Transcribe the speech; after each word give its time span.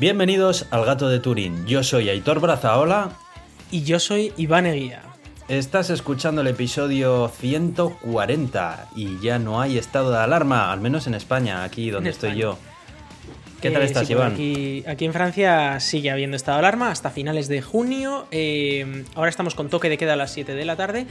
Bienvenidos 0.00 0.66
al 0.70 0.86
Gato 0.86 1.10
de 1.10 1.20
Turín. 1.20 1.66
Yo 1.66 1.82
soy 1.82 2.08
Aitor 2.08 2.40
Brazaola. 2.40 3.10
Y 3.70 3.82
yo 3.82 4.00
soy 4.00 4.32
Iván 4.38 4.64
Eguía. 4.64 5.02
Estás 5.46 5.90
escuchando 5.90 6.40
el 6.40 6.46
episodio 6.46 7.28
140 7.28 8.88
y 8.96 9.20
ya 9.20 9.38
no 9.38 9.60
hay 9.60 9.76
estado 9.76 10.10
de 10.10 10.16
alarma, 10.16 10.72
al 10.72 10.80
menos 10.80 11.06
en 11.06 11.12
España, 11.12 11.64
aquí 11.64 11.90
donde 11.90 12.08
estoy 12.08 12.34
yo. 12.34 12.56
¿Qué 13.60 13.70
tal 13.70 13.82
Eh, 13.82 13.84
estás, 13.84 14.06
sí, 14.06 14.14
Iván? 14.14 14.32
Aquí, 14.32 14.84
aquí 14.86 15.04
en 15.04 15.12
Francia 15.12 15.78
sigue 15.80 16.10
habiendo 16.10 16.34
estado 16.34 16.56
de 16.56 16.60
alarma 16.60 16.90
hasta 16.90 17.10
finales 17.10 17.48
de 17.48 17.60
junio. 17.60 18.26
Eh, 18.30 19.04
ahora 19.14 19.28
estamos 19.28 19.54
con 19.54 19.68
toque 19.68 19.90
de 19.90 19.98
queda 19.98 20.14
a 20.14 20.16
las 20.16 20.32
7 20.32 20.54
de 20.54 20.64
la 20.64 20.76
tarde. 20.76 21.06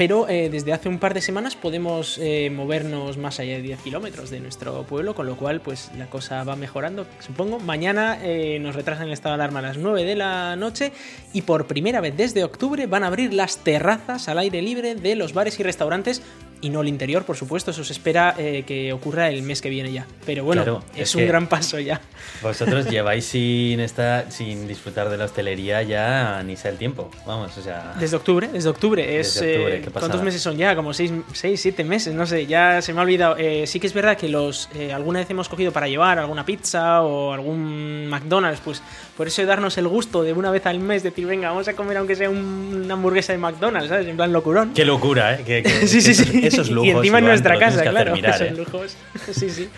Pero 0.00 0.30
eh, 0.30 0.48
desde 0.48 0.72
hace 0.72 0.88
un 0.88 0.98
par 0.98 1.12
de 1.12 1.20
semanas 1.20 1.56
podemos 1.56 2.16
eh, 2.16 2.48
movernos 2.48 3.18
más 3.18 3.38
allá 3.38 3.56
de 3.56 3.60
10 3.60 3.82
kilómetros 3.82 4.30
de 4.30 4.40
nuestro 4.40 4.82
pueblo, 4.84 5.14
con 5.14 5.26
lo 5.26 5.36
cual 5.36 5.60
pues 5.60 5.90
la 5.98 6.06
cosa 6.06 6.42
va 6.42 6.56
mejorando, 6.56 7.06
supongo. 7.18 7.58
Mañana 7.58 8.18
eh, 8.22 8.58
nos 8.60 8.74
retrasan 8.74 9.08
el 9.08 9.12
estado 9.12 9.36
de 9.36 9.42
alarma 9.42 9.58
a 9.58 9.62
las 9.62 9.76
9 9.76 10.04
de 10.04 10.16
la 10.16 10.56
noche 10.56 10.92
y 11.34 11.42
por 11.42 11.66
primera 11.66 12.00
vez 12.00 12.16
desde 12.16 12.44
octubre 12.44 12.86
van 12.86 13.04
a 13.04 13.08
abrir 13.08 13.34
las 13.34 13.58
terrazas 13.58 14.26
al 14.30 14.38
aire 14.38 14.62
libre 14.62 14.94
de 14.94 15.16
los 15.16 15.34
bares 15.34 15.60
y 15.60 15.64
restaurantes 15.64 16.22
y 16.60 16.70
no 16.70 16.80
el 16.82 16.88
interior, 16.88 17.24
por 17.24 17.36
supuesto. 17.36 17.70
Eso 17.70 17.84
se 17.84 17.92
espera 17.92 18.34
eh, 18.38 18.64
que 18.66 18.92
ocurra 18.92 19.28
el 19.28 19.42
mes 19.42 19.60
que 19.62 19.68
viene 19.70 19.92
ya. 19.92 20.06
Pero 20.26 20.44
bueno, 20.44 20.62
Claro, 20.62 20.82
es, 20.94 21.02
es 21.02 21.14
un 21.14 21.26
gran 21.26 21.46
paso 21.48 21.78
ya. 21.78 22.00
Vosotros 22.42 22.86
lleváis 22.90 23.24
sin 23.24 23.80
estar, 23.80 24.30
sin 24.30 24.66
disfrutar 24.68 25.08
de 25.08 25.16
la 25.16 25.24
hostelería 25.24 25.82
ya 25.82 26.42
ni 26.44 26.56
sea 26.56 26.70
el 26.70 26.78
tiempo. 26.78 27.10
Vamos, 27.26 27.56
o 27.56 27.62
sea. 27.62 27.94
Desde 27.98 28.16
octubre, 28.16 28.48
desde 28.52 28.68
octubre. 28.68 29.20
Es, 29.20 29.34
Desde 29.34 29.54
octubre, 29.56 29.76
eh, 29.76 29.80
qué. 29.82 29.90
¿Cuántos 29.90 30.22
meses 30.22 30.42
son 30.42 30.56
ya? 30.56 30.74
Como 30.76 30.92
6, 30.92 31.12
7 31.32 31.84
meses, 31.84 32.14
no 32.14 32.26
sé, 32.26 32.46
ya 32.46 32.82
se 32.82 32.92
me 32.92 33.00
ha 33.00 33.02
olvidado. 33.02 33.36
Eh, 33.38 33.66
sí 33.66 33.80
que 33.80 33.86
es 33.86 33.92
verdad 33.94 34.16
que 34.16 34.28
los 34.28 34.68
eh, 34.74 34.92
alguna 34.92 35.20
vez 35.20 35.30
hemos 35.30 35.48
cogido 35.48 35.72
para 35.72 35.88
llevar 35.88 36.18
alguna 36.18 36.44
pizza 36.44 37.02
o 37.02 37.32
algún 37.32 38.06
McDonald's, 38.08 38.60
pues 38.64 38.82
por 39.16 39.26
eso 39.26 39.44
darnos 39.46 39.76
el 39.78 39.88
gusto 39.88 40.22
de 40.22 40.32
una 40.32 40.50
vez 40.50 40.66
al 40.66 40.78
mes 40.80 41.02
decir, 41.02 41.26
venga, 41.26 41.48
vamos 41.50 41.68
a 41.68 41.74
comer 41.74 41.96
aunque 41.96 42.16
sea 42.16 42.30
un- 42.30 42.82
una 42.84 42.94
hamburguesa 42.94 43.32
de 43.32 43.38
McDonald's, 43.38 43.88
¿sabes? 43.88 44.06
En 44.06 44.16
plan 44.16 44.32
locurón. 44.32 44.72
Qué 44.74 44.84
locura, 44.84 45.34
¿eh? 45.34 45.62
Sí, 45.86 46.00
sí, 46.00 46.14
sí. 46.14 46.49
Esos 46.54 46.70
lujos. 46.70 46.86
y 46.86 46.90
encima 46.90 47.18
en 47.18 47.24
nuestra 47.26 47.58
casa, 47.58 47.82
claro. 47.82 48.14
mirar, 48.14 48.42
esos 48.42 48.58
¿eh? 48.58 48.62
lujos. 48.64 48.96
Sí, 49.32 49.50
sí. 49.50 49.68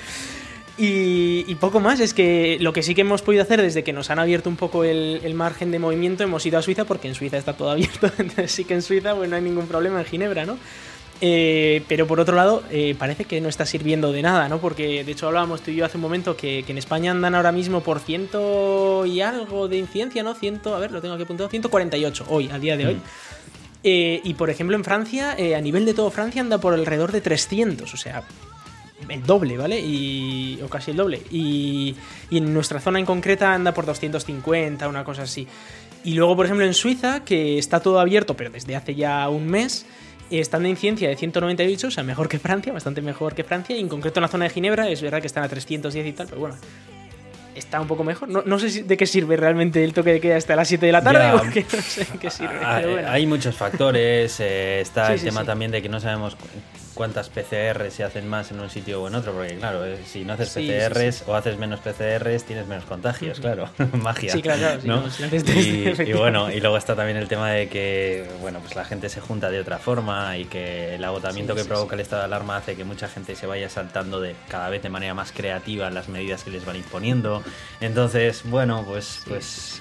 Y, 0.79 1.45
y 1.47 1.55
poco 1.57 1.81
más, 1.81 2.01
es 2.01 2.15
que 2.15 2.57
lo 2.61 2.73
que 2.73 2.83
sí 2.83 2.95
que 2.95 3.03
hemos 3.03 3.21
podido 3.21 3.43
hacer 3.43 3.61
desde 3.61 3.85
que 3.85 3.93
nos 3.93 4.11
han 4.11 4.19
abierto 4.19 4.49
un 4.49 4.57
poco 4.57 4.85
el, 4.85 5.21
el 5.23 5.35
margen 5.35 5.71
de 5.71 5.79
movimiento, 5.79 6.25
hemos 6.25 6.45
ido 6.47 6.59
a 6.59 6.63
Suiza 6.63 6.85
porque 6.87 7.09
en 7.09 7.15
Suiza 7.15 7.37
está 7.37 7.53
todo 7.53 7.71
abierto, 7.71 8.11
entonces 8.19 8.51
sí 8.51 8.65
que 8.65 8.75
en 8.75 8.83
Suiza 8.83 9.15
pues 9.15 9.29
no 9.29 9.37
hay 9.37 9.43
ningún 9.43 9.67
problema 9.67 10.01
en 10.01 10.07
Ginebra, 10.07 10.47
¿no? 10.47 10.59
Eh, 11.25 11.85
pero 11.87 12.09
por 12.09 12.19
otro 12.19 12.35
lado, 12.35 12.65
eh, 12.71 12.97
parece 12.99 13.27
que 13.27 13.41
no 13.41 13.49
está 13.49 13.65
sirviendo 13.65 14.11
de 14.11 14.23
nada, 14.23 14.49
¿no? 14.49 14.59
Porque 14.59 15.05
de 15.05 15.13
hecho 15.13 15.29
hablábamos 15.29 15.63
tú 15.63 15.71
y 15.71 15.77
yo 15.77 15.85
hace 15.85 15.97
un 15.97 16.01
momento 16.01 16.37
que, 16.37 16.65
que 16.67 16.73
en 16.73 16.79
España 16.79 17.13
andan 17.13 17.37
ahora 17.37 17.53
mismo 17.53 17.81
por 17.81 18.01
ciento 18.01 19.07
y 19.07 19.21
algo 19.21 19.69
de 19.69 19.77
incidencia, 19.77 20.25
¿no? 20.25 20.35
Ciento, 20.35 20.75
a 20.75 20.81
ver, 20.81 20.91
lo 20.91 21.01
tengo 21.01 21.15
aquí 21.15 21.23
apuntado, 21.23 21.49
148 21.49 22.25
hoy, 22.29 22.51
al 22.51 22.61
día 22.61 22.77
de 22.77 22.87
hoy. 22.89 22.95
Mm. 22.95 23.03
Eh, 23.85 24.21
y 24.23 24.35
por 24.35 24.51
ejemplo 24.51 24.77
en 24.77 24.85
Francia, 24.85 25.35
eh, 25.37 25.57
a 25.57 25.61
nivel 25.61 25.85
de 25.85 25.95
todo 25.95 26.11
Francia 26.11 26.41
anda 26.41 26.59
por 26.59 26.75
alrededor 26.75 27.11
de 27.11 27.21
300, 27.21 27.93
o 27.93 27.97
sea, 27.97 28.23
el 29.09 29.23
doble, 29.25 29.57
¿vale? 29.57 29.81
Y, 29.81 30.61
o 30.63 30.69
casi 30.69 30.93
el 30.93 30.97
doble. 30.97 31.23
Y, 31.31 31.97
y 32.31 32.39
en 32.39 32.55
nuestra 32.55 32.81
zona 32.81 32.99
en 32.99 33.07
concreta 33.07 33.53
anda 33.53 33.75
por 33.75 33.87
250, 33.87 34.87
una 34.89 35.05
cosa 35.05 35.23
así. 35.23 35.47
Y 36.05 36.15
luego, 36.15 36.37
por 36.37 36.47
ejemplo, 36.47 36.65
en 36.67 36.75
Suiza, 36.75 37.25
que 37.25 37.59
está 37.59 37.81
todo 37.81 38.01
abierto, 38.01 38.37
pero 38.37 38.51
desde 38.51 38.75
hace 38.77 38.95
ya 38.95 39.29
un 39.29 39.47
mes, 39.47 39.87
están 40.31 40.63
de 40.63 40.71
incidencia 40.71 41.09
de 41.09 41.17
198, 41.17 41.89
o 41.89 41.91
sea, 41.91 42.03
mejor 42.03 42.29
que 42.29 42.39
Francia, 42.39 42.73
bastante 42.73 43.03
mejor 43.03 43.35
que 43.35 43.45
Francia. 43.45 43.77
Y 43.77 43.81
en 43.81 43.89
concreto 43.89 44.21
en 44.21 44.23
la 44.23 44.29
zona 44.29 44.45
de 44.45 44.51
Ginebra, 44.51 44.89
es 44.89 45.03
verdad 45.03 45.21
que 45.21 45.27
están 45.27 45.45
a 45.45 45.49
310 45.49 46.07
y 46.07 46.13
tal, 46.13 46.27
pero 46.27 46.41
bueno. 46.41 46.57
Está 47.55 47.81
un 47.81 47.87
poco 47.87 48.03
mejor. 48.03 48.29
No, 48.31 48.43
no 48.47 48.59
sé 48.59 48.71
si- 48.71 48.83
de 48.83 48.97
qué 48.97 49.07
sirve 49.07 49.37
realmente 49.37 49.85
el 49.85 49.93
toque 49.93 50.13
de 50.13 50.21
queda 50.21 50.37
hasta 50.37 50.57
las 50.57 50.69
7 50.69 50.87
de 50.87 50.93
la 50.93 51.03
tarde, 51.03 51.19
Ya. 51.21 51.33
porque 51.39 51.67
no 51.71 51.83
sé 51.83 52.05
de 52.11 52.19
qué 52.19 52.31
sirve. 52.31 52.59
Ah, 52.65 52.81
eh, 52.83 52.87
bueno. 52.91 53.11
Hay 53.11 53.27
muchos 53.27 53.55
factores. 53.57 54.41
eh, 54.41 54.81
está 54.81 55.09
Sí, 55.09 55.13
el 55.15 55.19
sí, 55.21 55.25
tema 55.27 55.43
sí. 55.43 55.47
también 55.47 55.71
de 55.71 55.83
que 55.83 55.89
no 55.91 56.01
sabemos 56.01 56.37
cuántas 57.03 57.31
PCR 57.31 57.91
se 57.91 58.05
hacen 58.05 58.29
más 58.29 58.53
en 58.53 58.61
un 58.61 58.71
sitio 58.71 59.03
o 59.03 59.09
en 59.09 59.17
otro. 59.17 59.33
Porque, 59.33 59.57
claro, 59.57 59.85
eh, 59.85 59.99
si 60.07 60.25
no 60.25 60.35
haces 60.35 60.51
Sí, 60.51 60.69
sí, 60.69 60.73
PCRs 60.73 61.25
o 61.27 61.35
haces 61.35 61.59
menos 61.59 61.81
PCRs, 61.81 62.45
tienes 62.45 62.69
menos 62.69 62.85
contagios, 62.85 63.41
claro. 63.41 63.69
Magia. 63.93 64.33
Sí, 64.33 64.41
claro, 64.41 64.81
¿no? 64.85 65.03
y, 65.53 66.11
y 66.11 66.13
bueno, 66.13 66.53
y 66.53 66.61
luego 66.61 66.77
está 66.77 66.95
también 66.95 67.17
el 67.17 67.27
tema 67.27 67.51
de 67.51 67.69
que, 67.69 68.31
bueno, 68.41 68.61
pues 68.61 68.77
la 68.77 68.85
gente 68.85 69.09
se 69.09 69.21
junta 69.21 69.51
de 69.51 69.59
otra 69.59 69.79
forma 69.79 70.39
y 70.39 70.45
que 70.45 70.95
el 70.95 71.03
agotamiento 71.03 71.57
que 71.57 71.65
provoca 71.65 71.97
el 71.97 72.03
estado 72.03 72.23
de 72.23 72.27
alarma 72.27 72.59
hace 72.59 72.77
que 72.77 72.85
mucha 72.85 73.09
gente 73.09 73.35
se 73.35 73.49
vaya 73.49 73.69
saltando 73.69 74.21
de 74.21 74.37
cada 74.49 74.69
vez 74.69 74.81
de 74.85 74.89
manera 74.89 75.13
más 75.13 75.33
creativa 75.33 75.91
las 75.91 76.09
medidas 76.09 76.45
que 76.45 76.51
les 76.53 76.65
van 76.65 76.77
imponiendo. 76.77 77.43
Entonces, 77.81 78.43
bueno, 78.45 78.85
pues, 78.87 79.23
pues 79.27 79.81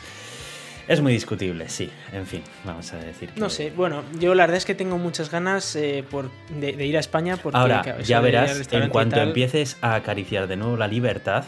es 0.91 1.01
muy 1.01 1.13
discutible, 1.13 1.69
sí. 1.69 1.89
En 2.11 2.25
fin, 2.27 2.41
vamos 2.63 2.91
a 2.93 2.97
decir. 2.97 3.29
que- 3.29 3.39
No 3.39 3.49
sé, 3.49 3.71
bueno, 3.75 4.03
yo 4.19 4.35
la 4.35 4.43
verdad 4.43 4.57
es 4.57 4.65
que 4.65 4.75
tengo 4.75 4.97
muchas 4.97 5.31
ganas 5.31 5.75
eh, 5.75 6.03
por, 6.09 6.29
de, 6.49 6.73
de 6.73 6.85
ir 6.85 6.97
a 6.97 6.99
España 6.99 7.37
porque 7.37 7.57
Ahora, 7.57 7.81
claro, 7.81 8.01
ya 8.01 8.19
verás, 8.21 8.67
en 8.71 8.89
cuanto 8.89 9.15
tal- 9.17 9.27
empieces 9.29 9.77
a 9.81 9.95
acariciar 9.95 10.47
de 10.47 10.55
nuevo 10.57 10.77
la 10.77 10.87
libertad, 10.87 11.45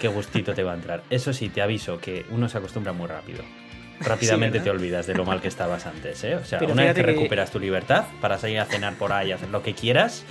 qué 0.00 0.08
gustito 0.08 0.54
te 0.54 0.62
va 0.62 0.72
a 0.72 0.74
entrar. 0.76 1.02
Eso 1.10 1.32
sí, 1.32 1.48
te 1.48 1.62
aviso 1.62 1.98
que 1.98 2.24
uno 2.30 2.48
se 2.48 2.58
acostumbra 2.58 2.92
muy 2.92 3.06
rápido. 3.06 3.42
Rápidamente 4.00 4.58
te 4.60 4.70
olvidas 4.70 5.06
de 5.06 5.14
lo 5.14 5.24
mal 5.24 5.40
que 5.40 5.48
estabas 5.48 5.86
antes, 5.86 6.24
¿eh? 6.24 6.34
O 6.34 6.44
sea, 6.44 6.58
Pero 6.58 6.72
una 6.72 6.82
vez 6.84 6.94
que- 6.94 7.02
recuperas 7.02 7.50
tu 7.50 7.60
libertad 7.60 8.04
para 8.20 8.38
salir 8.38 8.58
a 8.58 8.64
cenar 8.64 8.94
por 8.94 9.12
ahí, 9.12 9.30
hacer 9.32 9.48
lo 9.50 9.62
que 9.62 9.74
quieras, 9.74 10.24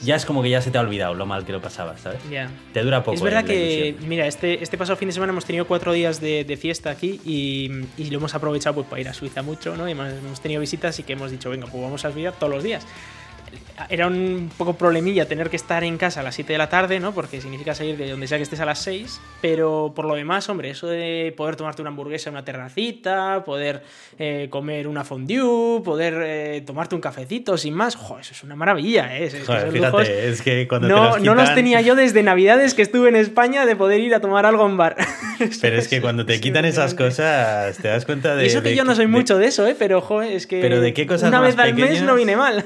ya 0.00 0.16
es 0.16 0.24
como 0.24 0.42
que 0.42 0.50
ya 0.50 0.60
se 0.60 0.70
te 0.70 0.78
ha 0.78 0.80
olvidado 0.80 1.14
lo 1.14 1.26
mal 1.26 1.44
que 1.44 1.52
lo 1.52 1.60
pasabas, 1.60 2.00
¿sabes? 2.00 2.20
Ya. 2.30 2.50
Te 2.72 2.82
dura 2.82 3.02
poco. 3.02 3.14
Es 3.14 3.22
verdad 3.22 3.44
eh, 3.48 3.94
la 3.94 3.98
que, 4.00 4.06
mira, 4.06 4.26
este, 4.26 4.62
este 4.62 4.78
pasado 4.78 4.96
fin 4.96 5.08
de 5.08 5.12
semana 5.12 5.32
hemos 5.32 5.44
tenido 5.44 5.66
cuatro 5.66 5.92
días 5.92 6.20
de, 6.20 6.44
de 6.44 6.56
fiesta 6.56 6.90
aquí 6.90 7.20
y, 7.24 7.70
y 7.96 8.10
lo 8.10 8.18
hemos 8.18 8.34
aprovechado 8.34 8.74
pues, 8.74 8.86
para 8.86 9.00
ir 9.00 9.08
a 9.08 9.14
Suiza 9.14 9.42
mucho, 9.42 9.76
¿no? 9.76 9.88
Y 9.88 9.92
hemos, 9.92 10.12
hemos 10.12 10.40
tenido 10.40 10.60
visitas 10.60 10.98
y 10.98 11.02
que 11.02 11.14
hemos 11.14 11.30
dicho, 11.30 11.50
venga, 11.50 11.66
pues 11.66 11.82
vamos 11.82 12.04
a 12.04 12.12
Suiza 12.12 12.32
todos 12.32 12.52
los 12.52 12.62
días. 12.62 12.86
Era 13.88 14.06
un 14.06 14.50
poco 14.56 14.74
problemilla 14.76 15.26
tener 15.26 15.50
que 15.50 15.56
estar 15.56 15.84
en 15.84 15.98
casa 15.98 16.20
a 16.20 16.22
las 16.22 16.34
7 16.34 16.52
de 16.52 16.58
la 16.58 16.68
tarde, 16.68 17.00
¿no? 17.00 17.12
Porque 17.12 17.40
significa 17.40 17.74
salir 17.74 17.96
de 17.96 18.10
donde 18.10 18.26
sea 18.26 18.38
que 18.38 18.42
estés 18.42 18.60
a 18.60 18.64
las 18.64 18.78
6. 18.80 19.20
Pero 19.40 19.92
por 19.94 20.04
lo 20.04 20.14
demás, 20.14 20.48
hombre, 20.48 20.70
eso 20.70 20.86
de 20.88 21.32
poder 21.36 21.56
tomarte 21.56 21.82
una 21.82 21.90
hamburguesa 21.90 22.30
en 22.30 22.34
una 22.36 22.44
terracita, 22.44 23.44
poder 23.44 23.82
eh, 24.18 24.48
comer 24.50 24.88
una 24.88 25.04
fondue, 25.04 25.80
poder 25.84 26.14
eh, 26.24 26.62
tomarte 26.66 26.94
un 26.94 27.00
cafecito 27.00 27.56
sin 27.56 27.74
más, 27.74 27.94
jo, 27.96 28.18
eso 28.18 28.32
es 28.32 28.42
una 28.42 28.56
maravilla, 28.56 29.16
¿eh? 29.16 29.24
Es- 29.24 29.34
que 29.34 29.40
Joder, 29.44 29.60
esos 29.62 29.72
fíjate, 29.74 29.90
lujos- 29.96 30.08
es 30.08 30.42
que 30.42 30.68
cuando 30.68 30.88
te 30.88 30.94
no, 30.94 31.04
los 31.10 31.22
no 31.22 31.34
los 31.34 31.44
quitan- 31.44 31.54
tenía 31.54 31.80
yo 31.80 31.94
desde 31.94 32.22
Navidades 32.22 32.74
que 32.74 32.82
estuve 32.82 33.08
en 33.08 33.16
España 33.16 33.64
de 33.66 33.76
poder 33.76 34.00
ir 34.00 34.14
a 34.14 34.20
tomar 34.20 34.46
algo 34.46 34.66
en 34.66 34.76
bar. 34.76 34.96
Pero 35.60 35.78
es 35.78 35.86
que 35.88 36.00
cuando 36.00 36.26
te 36.26 36.40
quitan 36.40 36.64
esas 36.64 36.94
cosas, 36.94 37.76
te 37.78 37.88
das 37.88 38.04
cuenta 38.04 38.34
de. 38.34 38.44
Y 38.44 38.46
eso 38.48 38.62
que 38.62 38.70
de 38.70 38.76
yo 38.76 38.84
no 38.84 38.94
soy 38.94 39.04
de- 39.06 39.12
mucho 39.12 39.38
de 39.38 39.46
eso, 39.46 39.66
¿eh? 39.66 39.76
Pero, 39.78 40.00
joder, 40.00 40.32
es 40.32 40.46
que. 40.46 40.60
Pero 40.60 40.80
¿de 40.80 40.92
qué 40.92 41.06
cosas 41.06 41.28
Una 41.28 41.40
más 41.40 41.54
vez 41.56 41.64
al 41.64 41.74
mes 41.74 42.02
no 42.02 42.14
viene 42.16 42.36
mal. 42.36 42.64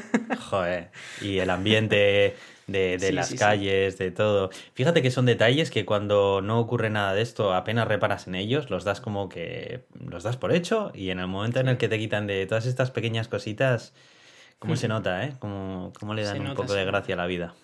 Joder, 0.50 0.88
y 1.20 1.38
el 1.38 1.50
ambiente 1.50 2.34
de, 2.66 2.96
de 2.96 2.98
Sí, 2.98 3.12
las 3.12 3.28
sí, 3.28 3.36
sí. 3.36 3.38
calles, 3.38 3.98
de 3.98 4.10
todo. 4.10 4.50
Fíjate 4.74 5.02
que 5.02 5.10
son 5.10 5.26
detalles 5.26 5.70
que 5.70 5.84
cuando 5.84 6.40
no 6.42 6.58
ocurre 6.60 6.90
nada 6.90 7.12
de 7.14 7.22
esto, 7.22 7.52
apenas 7.54 7.88
reparas 7.88 8.26
en 8.26 8.34
ellos, 8.34 8.70
los 8.70 8.84
das 8.84 9.00
como 9.00 9.28
que 9.28 9.84
los 10.08 10.22
das 10.22 10.36
por 10.36 10.52
hecho 10.52 10.90
y 10.94 11.10
en 11.10 11.18
el 11.18 11.26
momento 11.26 11.60
en 11.60 11.68
el 11.68 11.76
que 11.76 11.88
te 11.88 11.98
quitan 11.98 12.26
de 12.26 12.46
todas 12.46 12.66
estas 12.66 12.90
pequeñas 12.90 13.28
cositas, 13.28 13.92
¿cómo 14.58 14.76
se 14.76 14.88
nota, 14.88 15.24
eh? 15.24 15.34
¿Cómo, 15.38 15.92
cómo 15.98 16.14
le 16.14 16.22
dan 16.22 16.34
Se 16.34 16.38
un 16.40 16.44
nota, 16.48 16.62
poco 16.62 16.74
de 16.74 16.84
gracia 16.84 17.14
a 17.14 17.18
la 17.18 17.26
vida? 17.26 17.54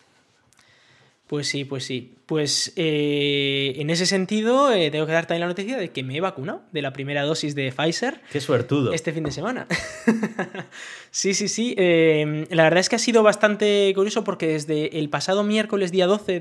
Pues 1.27 1.49
sí, 1.49 1.65
pues 1.65 1.85
sí. 1.85 2.15
Pues 2.29 2.75
eh, 2.77 3.73
en 3.77 3.89
ese 3.89 4.05
sentido, 4.05 4.71
eh, 4.71 4.91
tengo 4.91 5.07
que 5.07 5.13
dar 5.13 5.25
también 5.25 5.41
la 5.41 5.47
noticia 5.47 5.79
de 5.79 5.89
que 5.93 6.03
me 6.03 6.15
he 6.15 6.21
vacunado 6.21 6.61
de 6.73 6.83
la 6.83 6.93
primera 6.93 7.23
dosis 7.23 7.55
de 7.55 7.73
Pfizer. 7.73 8.21
Qué 8.31 8.43
suertudo. 8.43 8.93
Este 8.93 9.15
fin 9.15 9.25
de 9.25 9.31
semana. 9.31 9.67
sí, 11.11 11.33
sí, 11.33 11.49
sí. 11.49 11.75
Eh, 11.79 12.47
la 12.51 12.65
verdad 12.65 12.81
es 12.81 12.91
que 12.91 12.97
ha 12.97 12.99
sido 12.99 13.23
bastante 13.23 13.91
curioso 13.95 14.25
porque 14.25 14.47
desde 14.49 14.99
el 14.99 15.09
pasado 15.09 15.43
miércoles, 15.43 15.91
día 15.91 16.07
12 16.07 16.33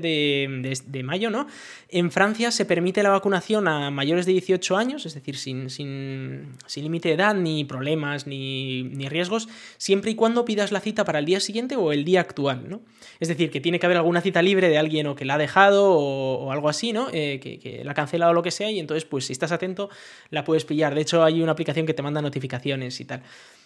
de- 0.62 0.78
de 0.86 1.02
mayo, 1.02 1.30
¿no? 1.30 1.46
En 1.88 2.10
Francia 2.10 2.50
se 2.50 2.66
permite 2.66 3.02
la 3.02 3.08
vacunación 3.08 3.66
a 3.66 3.90
mayores 3.90 4.26
de 4.26 4.32
18 4.32 4.76
años, 4.76 5.06
es 5.06 5.14
decir, 5.14 5.38
sin, 5.38 5.70
sin, 5.70 6.52
sin 6.66 6.84
límite 6.84 7.08
de 7.08 7.14
edad, 7.14 7.34
ni 7.34 7.64
problemas, 7.64 8.26
ni, 8.26 8.82
ni 8.82 9.08
riesgos, 9.08 9.48
siempre 9.78 10.10
y 10.10 10.14
cuando 10.16 10.44
pidas 10.44 10.70
la 10.70 10.80
cita 10.80 11.06
para 11.06 11.18
el 11.18 11.24
día 11.24 11.40
siguiente 11.40 11.76
o 11.76 11.92
el 11.92 12.04
día 12.04 12.20
actual, 12.20 12.68
¿no? 12.68 12.82
Es 13.20 13.28
decir, 13.28 13.50
que 13.50 13.62
tiene 13.62 13.78
que 13.80 13.86
haber 13.86 13.96
alguna 13.96 14.20
cita 14.20 14.42
libre 14.42 14.68
de 14.68 14.76
alguien 14.76 15.06
o 15.06 15.14
que 15.16 15.24
la 15.24 15.34
ha 15.34 15.38
dejado 15.38 15.77
o, 15.84 16.52
algo 16.52 16.68
así, 16.68 16.92
¿no? 16.92 17.08
Eh, 17.12 17.40
que, 17.40 17.82
la 17.84 17.92
ha 17.92 17.94
cancelado 17.94 18.32
o 18.32 18.34
lo 18.34 18.42
que 18.42 18.50
sea, 18.50 18.70
y 18.70 18.78
entonces, 18.78 19.04
pues 19.04 19.26
si 19.26 19.32
estás 19.32 19.52
atento, 19.52 19.88
la 20.30 20.44
puedes 20.44 20.64
pillar. 20.64 20.94
De 20.94 21.00
hecho, 21.00 21.22
hay 21.22 21.42
una 21.42 21.52
aplicación 21.52 21.86
que 21.86 21.94
te 21.94 22.02
manda 22.02 22.22
notificaciones 22.22 23.00
y 23.00 23.04
tal. 23.04 23.22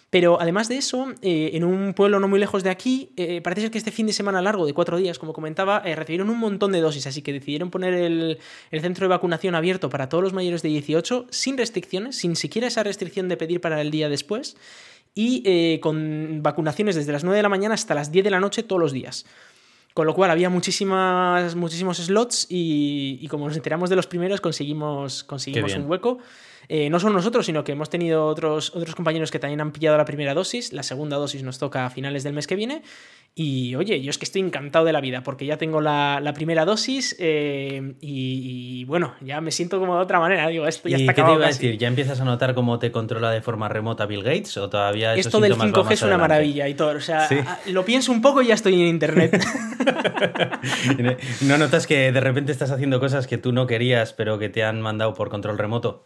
Pero 0.09 0.39
además 0.39 0.69
de 0.69 0.77
eso, 0.77 1.07
eh, 1.23 1.51
en 1.53 1.63
un 1.63 1.93
pueblo 1.95 2.19
no 2.19 2.27
muy 2.27 2.39
lejos 2.39 2.63
de 2.63 2.69
aquí, 2.69 3.09
eh, 3.17 3.41
parece 3.41 3.61
ser 3.61 3.71
que 3.71 3.79
este 3.79 3.91
fin 3.91 4.05
de 4.05 4.13
semana 4.13 4.41
largo 4.41 4.65
de 4.65 4.73
cuatro 4.73 4.97
días, 4.97 5.17
como 5.17 5.33
comentaba, 5.33 5.79
recibieron 5.79 6.29
un 6.29 6.37
montón 6.37 6.71
de 6.71 6.81
dosis, 6.81 7.07
así 7.07 7.23
que 7.23 7.33
decidieron 7.33 7.71
poner 7.71 7.95
el, 7.95 8.37
el 8.69 8.81
centro 8.81 9.05
de 9.05 9.09
vacunación 9.09 9.55
abierto 9.55 9.89
para 9.89 10.09
todos 10.09 10.23
los 10.23 10.33
mayores 10.33 10.61
de 10.61 10.69
18, 10.69 11.27
sin 11.31 11.57
restricciones, 11.57 12.17
sin 12.17 12.35
siquiera 12.35 12.67
esa 12.67 12.83
restricción 12.83 13.27
de 13.27 13.37
pedir 13.37 13.59
para 13.59 13.81
el 13.81 13.89
día 13.89 14.07
después, 14.07 14.55
y 15.15 15.79
con 15.79 16.41
vacunaciones 16.41 16.95
desde 16.95 17.11
las 17.11 17.23
9 17.23 17.37
de 17.37 17.43
la 17.43 17.49
mañana 17.49 17.75
hasta 17.75 17.93
las 17.93 18.11
10 18.11 18.23
de 18.23 18.31
la 18.31 18.39
noche 18.39 18.63
todos 18.63 18.79
los 18.79 18.93
días. 18.93 19.25
Con 19.93 20.07
lo 20.07 20.15
cual 20.15 20.31
había 20.31 20.49
muchísimas, 20.49 21.55
muchísimos 21.55 21.97
slots 21.97 22.47
y, 22.49 23.19
y 23.21 23.27
como 23.27 23.47
nos 23.47 23.55
enteramos 23.55 23.89
de 23.89 23.95
los 23.95 24.07
primeros 24.07 24.41
conseguimos, 24.41 25.23
conseguimos 25.23 25.75
un 25.75 25.89
hueco. 25.89 26.17
Eh, 26.69 26.89
no 26.89 26.99
solo 26.99 27.13
nosotros, 27.13 27.45
sino 27.45 27.63
que 27.63 27.73
hemos 27.73 27.89
tenido 27.89 28.25
otros, 28.25 28.75
otros 28.75 28.95
compañeros 28.95 29.31
que 29.31 29.39
también 29.39 29.61
han 29.61 29.71
pillado 29.71 29.97
la 29.97 30.05
primera 30.05 30.33
dosis. 30.33 30.73
La 30.73 30.83
segunda 30.83 31.17
dosis 31.17 31.43
nos 31.43 31.59
toca 31.59 31.85
a 31.85 31.89
finales 31.89 32.23
del 32.23 32.33
mes 32.33 32.47
que 32.47 32.55
viene. 32.55 32.83
Y 33.35 33.73
oye, 33.73 33.99
yo 33.99 34.11
es 34.11 34.19
que 34.19 34.25
estoy 34.25 34.41
encantado 34.41 34.85
de 34.85 34.93
la 34.93 35.01
vida 35.01 35.23
porque 35.23 35.47
ya 35.47 35.57
tengo 35.57 35.81
la, 35.81 36.21
primera 36.35 36.65
dosis 36.65 37.15
eh, 37.17 37.95
y, 37.99 38.85
bueno, 38.85 39.15
ya 39.21 39.41
me 39.41 39.49
siento 39.49 39.79
como 39.79 39.95
de 39.95 40.03
otra 40.03 40.19
manera. 40.19 40.47
Digo, 40.49 40.67
esto 40.67 40.87
ya 40.87 40.97
está 40.97 41.15
qué 41.15 41.23
te 41.23 41.31
iba 41.33 41.45
a 41.45 41.47
decir? 41.47 41.77
¿Ya 41.79 41.87
empiezas 41.87 42.21
a 42.21 42.25
notar 42.25 42.53
cómo 42.53 42.77
te 42.77 42.91
controla 42.91 43.31
de 43.31 43.41
forma 43.41 43.69
remota 43.69 44.05
Bill 44.05 44.21
Gates 44.21 44.55
o 44.57 44.69
todavía 44.69 45.15
Esto 45.15 45.39
del 45.39 45.55
5G 45.55 45.91
es 45.91 46.01
una 46.03 46.19
maravilla 46.19 46.67
y 46.67 46.75
todo. 46.75 46.95
O 46.95 47.01
sea, 47.01 47.27
lo 47.65 47.83
pienso 47.83 48.11
un 48.11 48.21
poco 48.21 48.43
y 48.43 48.47
ya 48.47 48.53
estoy 48.53 48.75
en 48.75 48.87
internet. 48.87 49.43
¿No 51.41 51.57
notas 51.57 51.87
que 51.87 52.11
de 52.11 52.19
repente 52.19 52.51
estás 52.51 52.69
haciendo 52.69 52.99
cosas 52.99 53.25
que 53.25 53.39
tú 53.39 53.51
no 53.51 53.65
querías 53.65 54.13
pero 54.13 54.37
que 54.37 54.49
te 54.49 54.63
han 54.63 54.79
mandado 54.79 55.15
por 55.15 55.29
control 55.29 55.57
remoto? 55.57 56.05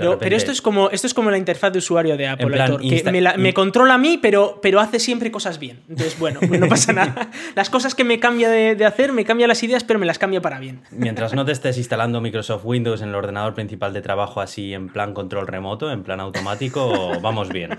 Pero, 0.00 0.18
pero 0.18 0.36
esto, 0.36 0.52
es 0.52 0.60
como, 0.60 0.90
esto 0.90 1.06
es 1.06 1.14
como 1.14 1.30
la 1.30 1.38
interfaz 1.38 1.72
de 1.72 1.78
usuario 1.78 2.16
de 2.16 2.26
Apple, 2.26 2.78
que 2.80 3.36
me, 3.38 3.54
controla 3.54 3.94
a 3.94 3.98
mí, 3.98 4.18
pero, 4.20 4.58
pero 4.62 4.80
hace 4.80 4.98
siempre 4.98 5.30
cosas 5.30 5.58
bien. 5.58 5.80
Entonces, 5.88 6.18
bueno, 6.18 6.40
pues 6.40 6.60
no 6.60 6.68
pasa 6.68 6.92
nada. 6.92 7.30
Las 7.54 7.70
cosas 7.70 7.94
que 7.94 8.04
me 8.04 8.18
cambia 8.18 8.48
de, 8.48 8.84
hacer, 8.84 9.12
me 9.12 9.24
cambia 9.24 9.46
las 9.46 9.62
ideas, 9.62 9.84
pero 9.84 9.98
me 9.98 10.06
las 10.06 10.18
cambia 10.18 10.40
para 10.40 10.58
bien. 10.58 10.82
Mientras 10.90 11.34
no 11.34 11.44
te 11.44 11.52
estés 11.52 11.78
instalando 11.78 12.20
Microsoft 12.20 12.64
Windows 12.64 13.00
en 13.02 13.10
el 13.10 13.14
ordenador 13.14 13.54
principal 13.54 13.92
de 13.92 14.02
trabajo 14.02 14.40
así 14.40 14.74
en 14.74 14.88
plan 14.88 15.14
control 15.14 15.46
remoto, 15.46 15.90
en 15.90 16.02
plan 16.02 16.20
automático, 16.20 17.18
vamos 17.22 17.48
bien. 17.48 17.78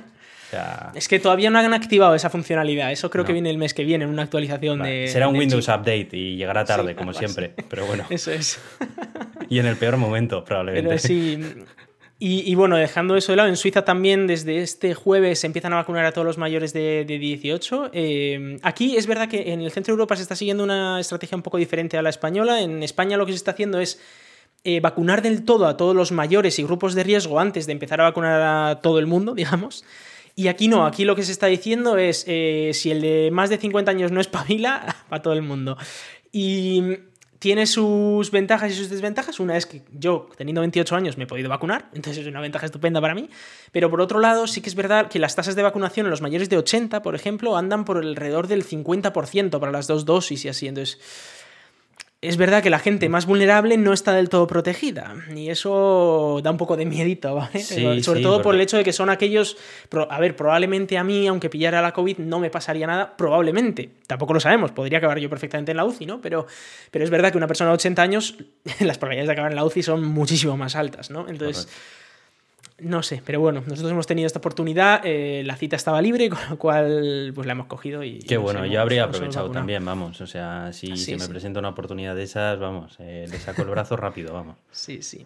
Es 0.94 1.07
que 1.07 1.19
todavía 1.19 1.50
no 1.50 1.59
han 1.59 1.73
activado 1.73 2.15
esa 2.15 2.29
funcionalidad. 2.29 2.91
Eso 2.91 3.09
creo 3.09 3.25
que 3.25 3.33
viene 3.33 3.50
el 3.50 3.57
mes 3.57 3.73
que 3.73 3.83
viene, 3.83 4.06
en 4.06 4.09
una 4.09 4.23
actualización 4.23 4.81
de. 4.81 5.07
Será 5.07 5.27
un 5.27 5.35
Windows 5.35 5.68
Update 5.68 6.09
y 6.13 6.35
llegará 6.35 6.65
tarde, 6.65 6.95
como 6.95 7.13
siempre. 7.13 7.53
Pero 7.69 7.85
bueno. 7.85 8.06
Eso 8.09 8.31
es. 8.31 8.59
y 9.50 9.59
en 9.59 9.65
el 9.65 9.75
peor 9.75 9.97
momento, 9.97 10.44
probablemente. 10.44 10.88
Pero 10.88 11.00
sí, 11.00 11.39
y, 12.17 12.56
bueno, 12.56 12.77
dejando 12.77 13.17
eso 13.17 13.33
de 13.33 13.35
lado, 13.35 13.50
en 13.50 13.57
Suiza 13.57 13.83
también 13.83 14.25
desde 14.25 14.59
este 14.59 14.94
jueves 14.94 15.39
se 15.39 15.47
empiezan 15.47 15.73
a 15.73 15.75
vacunar 15.75 16.06
a 16.06 16.13
todos 16.13 16.25
los 16.25 16.38
mayores 16.38 16.71
de, 16.71 17.03
18. 17.06 17.89
Eh, 17.91 18.57
aquí 18.63 18.95
es 18.95 19.06
verdad 19.06 19.27
que 19.27 19.51
en 19.51 19.59
el 19.59 19.69
centro 19.71 19.91
de 19.91 19.95
Europa 19.95 20.15
se 20.15 20.21
está 20.21 20.35
siguiendo 20.35 20.63
una 20.63 21.00
estrategia 21.01 21.35
un 21.35 21.41
poco 21.41 21.57
diferente 21.57 21.97
a 21.97 22.01
la 22.01 22.09
española. 22.09 22.62
En 22.62 22.83
España 22.83 23.17
lo 23.17 23.25
que 23.25 23.33
se 23.33 23.38
está 23.38 23.51
haciendo 23.51 23.81
es 23.81 24.00
eh, 24.63 24.79
vacunar 24.79 25.21
del 25.21 25.44
todo 25.44 25.67
a 25.67 25.75
todos 25.75 25.94
los 25.94 26.13
mayores 26.13 26.57
y 26.57 26.63
grupos 26.63 26.95
de 26.95 27.03
riesgo 27.03 27.39
antes 27.39 27.65
de 27.65 27.73
empezar 27.73 28.00
a 28.00 28.06
vacunar 28.06 28.41
a 28.41 28.81
todo 28.81 28.97
el 28.97 29.07
mundo, 29.07 29.33
digamos. 29.35 29.83
Y 30.35 30.47
aquí 30.47 30.68
no, 30.68 30.85
aquí 30.85 31.06
lo 31.06 31.15
que 31.15 31.23
se 31.23 31.31
está 31.33 31.47
diciendo 31.47 31.97
es 31.97 32.23
eh, 32.27 32.71
si 32.73 32.91
el 32.91 33.01
de 33.01 33.29
más 33.31 33.50
de 33.50 33.57
50 33.57 33.91
años 33.91 34.11
no 34.11 34.21
es 34.21 34.27
pavila, 34.29 34.95
para 35.09 35.21
todo 35.23 35.33
el 35.33 35.41
mundo. 35.41 35.77
Y 36.31 36.81
tiene 37.45 37.68
sus 37.68 38.31
ventajas 38.31 38.71
y 38.71 38.74
sus 38.74 38.89
desventajas. 38.89 39.39
Una 39.39 39.56
es 39.56 39.68
que 39.68 39.83
yo, 39.94 40.30
teniendo 40.36 40.62
28 40.62 40.95
años, 40.95 41.15
me 41.15 41.25
he 41.25 41.27
podido 41.27 41.47
vacunar, 41.47 41.89
entonces 41.94 42.24
es 42.24 42.27
una 42.27 42.42
ventaja 42.42 42.65
estupenda 42.65 43.00
para 43.00 43.13
mí. 43.13 43.30
Pero 43.71 43.92
por 43.92 44.01
otro 44.01 44.19
lado, 44.19 44.47
sí 44.47 44.62
que 44.62 44.69
es 44.69 44.74
verdad 44.74 45.09
que 45.09 45.19
las 45.19 45.36
tasas 45.36 45.56
de 45.56 45.62
vacunación 45.62 46.07
en 46.07 46.09
los 46.09 46.24
mayores 46.24 46.50
de 46.50 46.57
80, 46.57 47.03
por 47.03 47.13
ejemplo, 47.13 47.56
andan 47.56 47.86
por 47.86 47.97
alrededor 47.97 48.47
del 48.47 48.65
50% 48.68 49.59
para 49.59 49.71
las 49.71 49.86
dos 49.86 50.06
dosis 50.06 50.44
y 50.44 50.50
así. 50.50 50.68
Entonces, 50.68 50.97
es 52.21 52.38
verdad 52.38 52.63
que 52.63 52.69
la 52.69 52.79
gente 52.79 53.07
más 53.09 53.25
vulnerable 53.25 53.77
no 53.77 53.94
está 53.94 54.13
del 54.13 54.29
todo 54.29 54.47
protegida. 54.47 55.15
Y 55.35 55.50
eso 55.50 56.39
da 56.44 56.51
un 56.51 56.57
poco 56.57 56.75
de 56.75 56.85
miedito, 56.85 57.35
¿vale? 57.35 57.62
Sobre 57.62 58.21
todo 58.21 58.41
por 58.41 58.56
el 58.56 58.62
hecho 58.62 58.77
de 58.77 58.83
que 58.83 58.94
son 58.94 59.09
aquellos. 59.09 59.57
A 60.09 60.19
ver, 60.19 60.35
probablemente 60.35 60.97
a 60.97 61.03
mí, 61.03 61.27
aunque 61.27 61.50
pillara 61.50 61.81
la 61.81 61.91
COVID, 61.91 62.17
no 62.19 62.39
me 62.39 62.50
pasaría 62.50 62.88
nada. 62.88 63.15
Probablemente. 63.15 63.91
Tampoco 64.07 64.33
lo 64.33 64.39
sabemos. 64.39 64.71
Podría 64.71 64.97
acabar 64.97 65.19
yo 65.19 65.29
perfectamente 65.29 65.71
en 65.71 65.77
la 65.77 65.85
UCI, 65.85 66.06
¿no? 66.06 66.21
Pero, 66.21 66.47
pero 66.89 67.06
es 67.06 67.12
verdad 67.12 67.31
que 67.31 67.38
una 67.38 67.47
persona 67.47 67.69
de 67.71 67.75
80 67.75 68.01
años, 68.01 68.38
las 68.79 68.97
probabilidades 68.97 69.27
de 69.27 69.33
acabar 69.33 69.51
en 69.51 69.57
la 69.57 69.65
UCI 69.65 69.83
son 69.83 70.03
muchísimo 70.03 70.57
más 70.57 70.75
altas, 70.75 71.09
¿no? 71.09 71.27
Entonces. 71.29 71.68
No 72.77 73.04
sé, 73.04 73.22
pero 73.25 73.39
bueno, 73.39 73.62
nosotros 73.66 73.89
hemos 73.89 74.06
tenido 74.06 74.27
esta 74.27 74.39
oportunidad, 74.39 75.01
eh, 75.06 75.44
la 75.45 75.56
cita 75.56 75.77
estaba 75.77 76.01
libre, 76.01 76.30
con 76.30 76.39
lo 76.50 76.57
cual 76.57 77.31
pues 77.33 77.48
la 77.48 77.54
hemos 77.54 77.68
cogido 77.68 78.04
y... 78.04 78.19
Qué 78.19 78.38
bueno, 78.38 78.66
yo 78.66 78.81
habría 78.81 79.06
aprovechado 79.06 79.50
también, 79.50 79.86
vamos, 79.86 80.19
o 80.19 80.27
sea, 80.27 80.74
si, 80.74 80.98
se 80.98 81.16
me 81.18 81.27
presenta 81.27 81.60
una 81.60 81.69
oportunidad 81.69 82.16
de 82.16 82.24
esas, 82.24 82.60
vamos, 82.60 82.98
eh, 83.00 83.27
le 83.30 83.39
saco 83.39 83.62
el 83.62 83.69
brazo 83.69 83.95
rápido, 83.98 84.33
vamos. 84.33 84.57
Sí, 84.72 85.01
sí. 85.01 85.25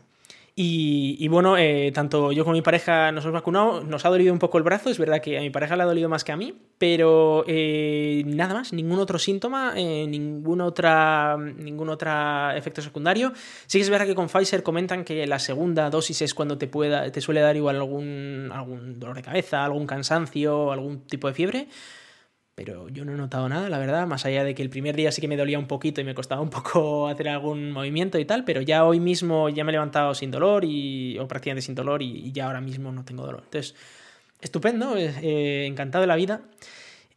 Y, 0.62 1.26
bueno, 1.30 1.56
eh, 1.58 1.90
tanto 1.94 2.34
yo 2.34 2.44
como 2.44 2.52
mi 2.54 2.62
pareja 2.62 3.14
nos 3.14 3.24
hemos 3.24 3.36
vacunado, 3.36 3.82
nos 3.82 4.04
ha 4.04 4.10
dolido 4.10 4.34
un 4.34 4.40
poco 4.40 4.58
el 4.58 4.66
brazo, 4.66 4.90
es 4.90 4.98
verdad 4.98 5.22
que 5.22 5.38
a 5.38 5.42
mi 5.42 5.50
pareja 5.50 5.78
le 5.78 5.84
ha 5.84 5.86
dolido 5.86 6.10
más 6.10 6.26
que 6.26 6.34
a 6.34 6.36
mí, 6.36 6.54
pero 6.78 7.46
eh, 7.48 8.24
nada 8.26 8.56
más, 8.56 8.74
ningún 8.74 9.00
otro 9.00 9.18
síntoma, 9.20 9.72
eh, 9.78 10.06
ningún, 10.06 10.60
otra, 10.60 11.38
ningún 11.38 11.88
otro 11.88 12.12
efecto 12.52 12.82
secundario. 12.82 13.32
Sí 13.68 13.78
que 13.78 13.84
es 13.84 13.90
verdad 13.90 14.06
que 14.06 14.16
con 14.16 14.28
Pfizer 14.28 14.62
comentan 14.62 15.06
que 15.06 15.26
la 15.28 15.40
segunda 15.40 15.90
dosis 15.90 16.24
es 16.24 16.34
cuando 16.34 16.58
te, 16.58 16.68
pueda, 16.68 17.10
te 17.10 17.22
suele 17.22 17.40
dar 17.40 17.56
igual 17.56 17.78
algún, 17.78 18.52
algún 18.54 19.00
dolor 19.00 19.16
de 19.16 19.22
cabeza, 19.22 19.64
algún 19.64 19.88
cansancio, 19.88 20.74
algún 20.74 21.08
tipo 21.08 21.30
de 21.30 21.34
fiebre 21.36 21.70
pero 22.66 22.90
yo 22.90 23.06
no 23.06 23.14
he 23.14 23.16
notado 23.16 23.48
nada, 23.48 23.70
la 23.70 23.78
verdad, 23.78 24.06
más 24.06 24.26
allá 24.26 24.44
de 24.44 24.54
que 24.54 24.62
el 24.62 24.70
primer 24.70 24.94
día 24.94 25.14
sí 25.14 25.22
que 25.22 25.30
me 25.30 25.38
dolía 25.38 25.58
un 25.58 25.66
poquito 25.66 26.02
y 26.02 26.04
me 26.04 26.14
costaba 26.14 26.42
un 26.42 26.50
poco 26.50 27.08
hacer 27.08 27.30
algún 27.30 27.72
movimiento 27.72 28.20
y 28.20 28.26
tal, 28.26 28.44
pero 28.44 28.60
ya 28.60 28.84
hoy 28.84 29.00
mismo 29.00 29.48
ya 29.48 29.64
me 29.64 29.72
he 29.72 29.74
levantado 29.74 30.14
sin 30.14 30.30
dolor 30.30 30.66
y, 30.66 31.18
o 31.20 31.26
prácticamente 31.26 31.62
sin 31.62 31.74
dolor 31.74 32.02
y, 32.02 32.34
ya 32.34 32.48
ahora 32.48 32.60
mismo 32.60 32.92
no 32.92 33.06
tengo 33.06 33.26
dolor. 33.26 33.44
Entonces, 33.46 33.76
estupendo, 34.42 34.98
eh, 34.98 35.68
encantado 35.68 36.02
de 36.02 36.08
la 36.08 36.18
vida. 36.18 36.42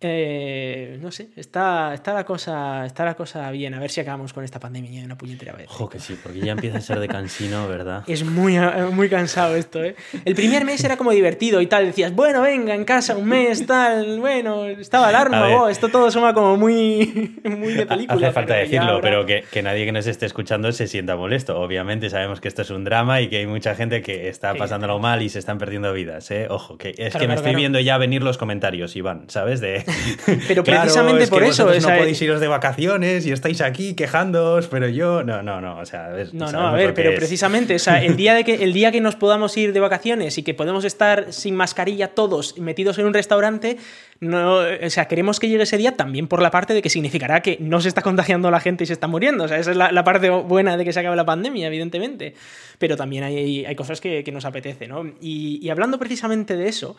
Eh, 0.04 0.99
no 1.00 1.12
sé, 1.12 1.28
está, 1.37 1.94
está, 1.94 2.12
la 2.12 2.25
cosa, 2.25 2.84
está 2.84 3.04
la 3.04 3.14
cosa 3.14 3.49
bien. 3.52 3.72
A 3.75 3.78
ver 3.78 3.90
si 3.90 4.00
acabamos 4.00 4.32
con 4.32 4.43
esta 4.43 4.58
pandemia 4.58 5.00
de 5.00 5.06
una 5.06 5.16
puñetera 5.16 5.52
vez. 5.52 5.69
Ojo 5.69 5.88
que 5.88 6.00
sí, 6.00 6.19
porque 6.20 6.40
ya 6.40 6.52
empieza 6.52 6.78
a 6.78 6.81
ser 6.81 6.99
de 6.99 7.06
cansino, 7.06 7.69
¿verdad? 7.69 8.02
Es 8.12 8.25
muy, 8.25 8.58
muy 8.93 9.08
cansado 9.08 9.54
esto, 9.54 9.82
¿eh? 9.82 9.94
El 10.25 10.34
primer 10.34 10.64
mes 10.64 10.82
era 10.82 10.96
como 10.96 11.12
divertido 11.12 11.60
y 11.60 11.66
tal. 11.66 11.87
Decías, 11.87 12.12
bueno, 12.14 12.43
venga, 12.43 12.75
en 12.75 12.85
casa 12.85 13.16
un 13.16 13.26
mes, 13.26 13.64
tal. 13.64 14.18
Bueno, 14.18 14.66
estaba 14.66 15.09
alarma, 15.09 15.71
esto 15.71 15.88
todo 15.88 16.11
suma 16.11 16.35
como 16.35 16.56
muy, 16.56 17.40
muy 17.44 17.73
de 17.75 17.87
película. 17.87 18.28
Hace 18.28 18.32
falta 18.32 18.54
decirlo, 18.54 19.00
pero 19.00 19.25
que, 19.25 19.44
que, 19.50 19.62
nadie 19.62 19.85
que 19.85 19.92
nos 19.92 20.06
esté 20.06 20.26
escuchando 20.26 20.73
se 20.73 20.88
sienta 20.88 21.16
molesto. 21.16 21.61
Obviamente 21.61 22.11
sabemos 22.11 22.40
que 22.40 22.49
esto 22.49 22.62
es 22.62 22.71
un 22.71 22.85
drama 22.85 23.21
y 23.21 23.28
que 23.28 23.38
hay 23.38 23.47
mucha 23.47 23.75
gente 23.75 24.02
que 24.02 24.28
está 24.28 24.54
pasándolo 24.54 24.99
mal 24.99 25.23
y 25.23 25.28
se 25.28 25.38
están 25.38 25.59
perdiendo 25.59 25.92
vidas, 25.92 26.30
¿eh? 26.32 26.49
Ojo, 26.50 26.76
que 26.76 26.94
es 26.99 27.14
que 27.14 27.28
me 27.28 27.35
estoy 27.35 27.54
viendo 27.54 27.78
ya 27.78 27.99
venir 27.99 28.23
los 28.23 28.37
comentarios, 28.37 28.97
Iván, 28.97 29.25
¿sabes? 29.28 29.61
De 29.61 29.85
Pero 30.49 30.64
precisamente 30.64 31.26
por 31.26 31.42
eso. 31.42 31.64
no 31.64 31.96
podéis 31.96 32.20
iros 32.22 32.40
de 32.40 32.49
vacaciones 32.49 33.26
y 33.26 33.32
estáis 33.32 33.61
aquí 33.61 33.94
quejándoos, 33.94 34.68
pero 34.68 34.88
yo. 34.88 35.22
No, 35.22 35.42
no, 35.42 35.61
no. 35.61 35.78
O 35.78 35.87
sea, 35.87 36.08
ver, 36.08 36.32
no, 36.32 36.50
no, 36.50 36.68
a 36.68 36.72
ver, 36.72 36.94
pero 36.94 37.14
precisamente, 37.14 37.75
o 37.75 37.78
sea, 37.78 38.02
el 38.02 38.16
día, 38.16 38.34
de 38.34 38.44
que, 38.44 38.54
el 38.64 38.72
día 38.72 38.92
que 38.92 39.00
nos 39.00 39.16
podamos 39.16 39.56
ir 39.56 39.72
de 39.72 39.80
vacaciones 39.80 40.38
y 40.38 40.42
que 40.42 40.54
podemos 40.54 40.84
estar 40.84 41.32
sin 41.32 41.54
mascarilla 41.54 42.08
todos 42.08 42.58
metidos 42.58 42.99
en 42.99 43.06
un 43.06 43.14
restaurante, 43.14 43.76
no, 44.20 44.58
o 44.58 44.90
sea, 44.90 45.06
queremos 45.06 45.40
que 45.40 45.49
llegue 45.49 45.64
ese 45.64 45.76
día 45.76 45.96
también 45.96 46.28
por 46.28 46.40
la 46.42 46.50
parte 46.50 46.75
de 46.75 46.82
que 46.82 46.90
significará 46.90 47.40
que 47.40 47.56
no 47.61 47.80
se 47.80 47.88
está 47.88 48.02
contagiando 48.02 48.50
la 48.50 48.61
gente 48.61 48.84
y 48.84 48.87
se 48.87 48.92
está 48.92 49.08
muriendo. 49.08 49.44
O 49.44 49.49
sea, 49.49 49.58
esa 49.58 49.72
es 49.72 49.76
la, 49.76 50.04
parte 50.04 50.30
buena 50.30 50.76
de 50.76 50.84
que 50.84 50.92
se 50.92 51.00
acabe 51.00 51.16
la 51.16 51.25
pandemia, 51.25 51.66
evidentemente. 51.66 52.34
Pero 52.78 52.96
también 52.96 53.25
hay, 53.25 53.64
hay 53.64 53.75
cosas 53.75 54.00
que, 54.00 54.30
nos 54.32 54.44
apetece, 54.44 54.88
¿no? 54.88 55.04
Y, 55.20 55.68
hablando 55.68 55.99
precisamente 55.99 56.56
de 56.56 56.68
eso, 56.68 56.96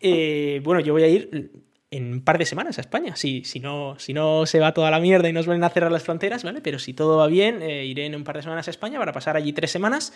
eh, 0.00 0.60
bueno, 0.62 0.80
yo 0.80 0.92
voy 0.92 1.02
a 1.02 1.08
ir 1.08 1.50
en 1.90 2.12
un 2.12 2.20
par 2.22 2.38
de 2.38 2.46
semanas 2.46 2.78
a 2.78 2.80
España. 2.80 3.16
Si, 3.16 3.44
si, 3.44 3.60
no, 3.60 3.98
si 3.98 4.12
no 4.12 4.46
se 4.46 4.60
va 4.60 4.74
toda 4.74 4.90
la 4.90 5.00
mierda 5.00 5.28
y 5.28 5.32
nos 5.32 5.46
vuelven 5.46 5.64
a 5.64 5.70
cerrar 5.70 5.90
las 5.90 6.02
fronteras, 6.02 6.44
¿vale? 6.44 6.60
Pero 6.60 6.78
si 6.78 6.92
todo 6.92 7.16
va 7.16 7.26
bien, 7.26 7.62
eh, 7.62 7.86
iré 7.86 8.06
en 8.06 8.14
un 8.14 8.24
par 8.24 8.36
de 8.36 8.42
semanas 8.42 8.68
a 8.68 8.70
España 8.70 8.98
para 8.98 9.12
pasar 9.12 9.36
allí 9.36 9.52
tres 9.52 9.70
semanas. 9.70 10.12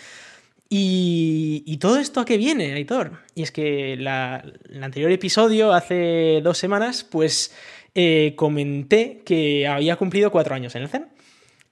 Y, 0.69 1.77
todo 1.81 1.99
esto 1.99 2.21
a 2.21 2.25
qué 2.25 2.39
viene, 2.39 2.73
Aitor. 2.73 3.19
Y 3.35 3.43
es 3.43 3.53
que 3.53 3.97
la, 3.97 4.43
el 4.71 4.83
anterior 4.83 5.11
episodio, 5.11 5.73
hace 5.73 6.41
dos 6.43 6.57
semanas, 6.57 7.05
pues 7.05 7.55
eh, 7.95 8.33
comenté 8.37 9.21
que 9.25 9.67
había 9.67 9.97
cumplido 9.97 10.31
cuatro 10.31 10.55
años 10.55 10.75
en 10.75 10.83
el 10.83 10.89
CERN. 10.89 11.09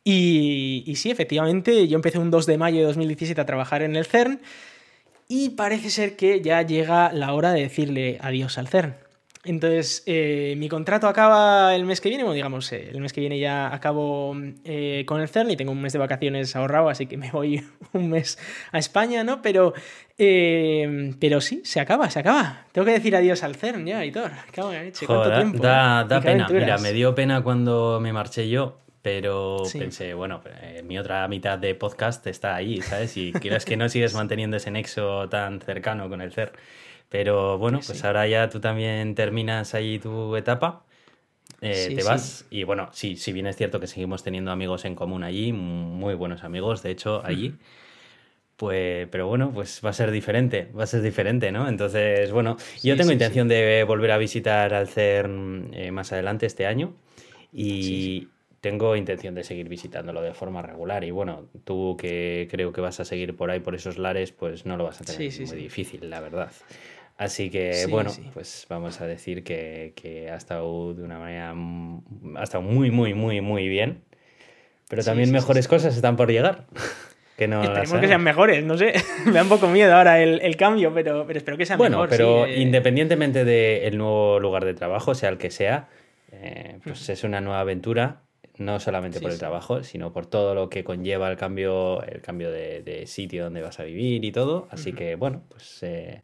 Y, 0.05 0.85
y 0.87 0.97
sí, 0.97 1.11
efectivamente, 1.11 1.89
yo 1.89 1.97
empecé 1.97 2.19
un 2.19 2.31
2 2.31 2.45
de 2.45 2.59
mayo 2.59 2.81
de 2.81 2.85
2017 2.85 3.41
a 3.41 3.47
trabajar 3.47 3.83
en 3.83 3.97
el 3.97 4.05
CERN. 4.05 4.41
Y 5.29 5.51
parece 5.51 5.91
ser 5.91 6.17
que 6.17 6.43
ya 6.43 6.61
llega 6.63 7.13
la 7.13 7.33
hora 7.33 7.53
de 7.53 7.63
decirle 7.63 8.19
adiós 8.21 8.59
al 8.59 8.69
CERN. 8.69 8.97
Entonces, 9.43 10.03
eh, 10.05 10.55
mi 10.59 10.69
contrato 10.69 11.09
acaba 11.09 11.75
el 11.75 11.87
mes 11.87 12.03
que 12.03 12.11
viene, 12.11 12.25
bueno, 12.25 12.35
digamos, 12.35 12.71
eh, 12.73 12.91
el 12.93 13.01
mes 13.01 13.15
que 13.15 13.23
viene 13.23 13.39
ya 13.39 13.75
acabo 13.75 14.37
eh, 14.65 15.05
con 15.07 15.23
el 15.23 15.29
CERN 15.29 15.51
y 15.51 15.57
tengo 15.57 15.73
un 15.73 15.81
mes 15.81 15.95
de 15.95 15.99
vacaciones 15.99 16.55
ahorrado, 16.57 16.91
así 16.91 17.07
que 17.07 17.17
me 17.17 17.31
voy 17.31 17.65
un 17.95 18.11
mes 18.11 18.39
a 18.71 18.79
España, 18.79 19.25
¿no? 19.25 19.41
Pero, 19.41 19.73
pero 20.19 21.41
sí, 21.41 21.63
se 21.65 21.81
acaba, 21.81 22.11
se 22.11 22.19
acaba. 22.19 22.67
Tengo 22.73 22.85
que 22.85 22.93
decir 22.93 23.17
adiós 23.17 23.43
al 23.43 23.57
CERN 23.57 23.87
ya, 23.87 24.05
Hitor. 24.05 24.31
¿Cuánto 25.07 25.35
tiempo? 25.35 25.63
Da, 25.63 26.05
da 26.05 26.21
pena. 26.21 26.47
Mira, 26.51 26.77
me 26.77 26.93
dio 26.93 27.15
pena 27.15 27.43
cuando 27.43 27.99
me 27.99 28.13
marché 28.13 28.47
yo, 28.47 28.77
pero 29.01 29.63
pensé, 29.73 30.13
bueno, 30.13 30.43
mi 30.85 30.99
otra 30.99 31.27
mitad 31.29 31.57
de 31.57 31.75
podcast 31.75 32.27
está 32.27 32.57
ahí, 32.57 32.83
¿sabes? 32.83 33.17
Y 33.17 33.33
quieras 33.33 33.65
que 33.65 33.79
no 33.79 33.89
sigues 33.89 34.13
manteniendo 34.13 34.59
ese 34.59 34.71
nexo 34.71 35.31
tan 35.31 35.63
cercano 35.63 36.11
con 36.11 36.21
el 36.21 36.31
CERN. 36.31 36.53
Pero 37.11 37.59
bueno, 37.59 37.81
pues 37.87 38.05
ahora 38.05 38.27
ya 38.29 38.49
tú 38.49 38.61
también 38.61 39.15
terminas 39.15 39.75
ahí 39.75 39.99
tu 39.99 40.37
etapa. 40.37 40.85
eh, 41.63 41.75
Sí, 41.89 41.95
te 41.95 42.03
sí. 42.03 42.09
vas 42.09 42.47
y 42.51 42.65
bueno, 42.65 42.89
sí, 42.93 43.17
si 43.17 43.33
bien 43.33 43.47
es 43.47 43.57
cierto 43.57 43.81
que 43.81 43.87
seguimos 43.89 44.23
teniendo 44.25 44.51
amigos 44.53 44.85
en 44.87 44.95
común 44.95 45.25
allí, 45.25 45.53
muy 45.53 46.15
buenos 46.15 46.45
amigos, 46.45 46.83
de 46.83 46.91
hecho, 46.93 47.23
allí. 47.25 47.55
Pues, 48.57 49.09
pero 49.11 49.27
bueno, 49.27 49.53
pues 49.55 49.81
va 49.83 49.89
a 49.91 49.93
ser 49.95 50.11
diferente, 50.11 50.69
va 50.79 50.85
a 50.85 50.87
ser 50.87 51.01
diferente, 51.01 51.51
¿no? 51.51 51.67
Entonces, 51.67 52.31
bueno, 52.31 52.59
yo 52.83 52.95
tengo 52.95 53.11
intención 53.11 53.49
de 53.49 53.85
volver 53.85 54.11
a 54.11 54.19
visitar 54.19 54.75
al 54.75 54.87
CERN 54.87 55.71
eh, 55.73 55.91
más 55.93 56.13
adelante 56.13 56.45
este 56.45 56.67
año 56.67 56.93
y 57.55 58.29
tengo 58.61 58.97
intención 58.97 59.35
de 59.35 59.45
seguir 59.45 59.71
visitándolo 59.71 60.21
de 60.21 60.35
forma 60.35 60.61
regular. 60.61 61.05
Y 61.05 61.11
bueno, 61.11 61.47
tú 61.65 61.97
que 61.99 62.49
creo 62.51 62.71
que 62.75 62.83
vas 62.83 63.01
a 63.01 63.07
seguir 63.07 63.35
por 63.35 63.51
ahí, 63.51 63.61
por 63.61 63.75
esos 63.75 63.97
lares, 63.97 64.31
pues 64.33 64.67
no 64.67 64.77
lo 64.77 64.85
vas 64.85 65.01
a 65.01 65.05
tener 65.05 65.23
Sí, 65.23 65.31
sí, 65.31 65.47
muy 65.47 65.57
sí. 65.57 65.63
difícil, 65.63 66.11
la 66.11 66.21
verdad. 66.21 66.53
Así 67.21 67.51
que, 67.51 67.75
Sí, 67.75 67.91
bueno, 67.91 68.09
sí. 68.09 68.23
pues 68.33 68.65
vamos 68.71 69.01
a 69.03 69.07
decir 69.07 69.45
que, 69.45 69.93
que 69.95 70.31
ha 70.31 70.37
estado 70.37 70.95
de 70.95 71.03
una 71.03 71.19
manera, 71.19 71.55
ha 72.37 72.43
estado 72.43 72.63
muy, 72.63 72.91
muy, 72.91 73.13
muy, 73.13 73.43
muy 73.43 73.69
bien. 73.69 74.03
Pero 74.89 75.05
también 75.05 75.27
sí, 75.29 75.33
mejores 75.35 75.69
cosas 75.69 75.95
están 75.95 76.17
por 76.17 76.31
llegar. 76.31 76.65
que 77.37 77.47
no 77.47 77.59
las 77.59 77.69
Esperemos 77.69 78.01
que 78.01 78.09
sean 78.09 78.23
mejores, 78.23 78.65
no 78.65 78.79
sé. 78.79 78.95
Me 79.27 79.33
da 79.33 79.43
un 79.43 79.51
poco 79.51 79.69
miedo 79.69 79.95
ahora 79.95 80.23
el, 80.23 80.41
el 80.41 80.57
cambio, 80.57 80.95
pero, 80.95 81.27
pero 81.27 81.37
espero 81.39 81.59
que 81.59 81.67
sean 81.67 81.77
Bueno, 81.79 81.99
mejor. 81.99 82.09
pero 82.09 82.47
eh. 82.47 82.59
independientemente 82.61 83.45
del 83.45 83.99
nuevo 83.99 84.41
lugar 84.41 84.65
de 84.65 84.73
trabajo, 84.73 85.15
sea 85.15 85.29
el 85.29 85.37
que 85.37 85.51
sea, 85.51 85.89
eh, 86.33 86.79
pues 86.85 87.07
es 87.11 87.23
una 87.23 87.43
nueva 87.43 87.61
aventura, 87.61 88.23
no 88.57 88.81
solamente 88.81 89.19
Sí, 89.19 89.23
por 89.23 89.31
el 89.31 89.37
sí. 89.37 89.41
trabajo, 89.41 89.83
sino 89.85 90.11
por 90.15 90.25
todo 90.25 90.55
lo 90.55 90.71
que 90.71 90.85
conlleva 90.85 91.31
el 91.31 91.37
cambio, 91.37 92.03
el 92.05 92.23
cambio 92.23 92.51
de, 92.51 92.81
de 92.83 93.07
sitio 93.07 93.45
donde 93.45 93.61
vas 93.61 93.79
a 93.79 93.85
vivir 93.85 94.25
y 94.25 94.33
todo. 94.33 94.69
Así 94.71 94.95
que, 94.95 95.17
bueno, 95.17 95.43
pues 95.51 95.83
eh, 95.83 96.23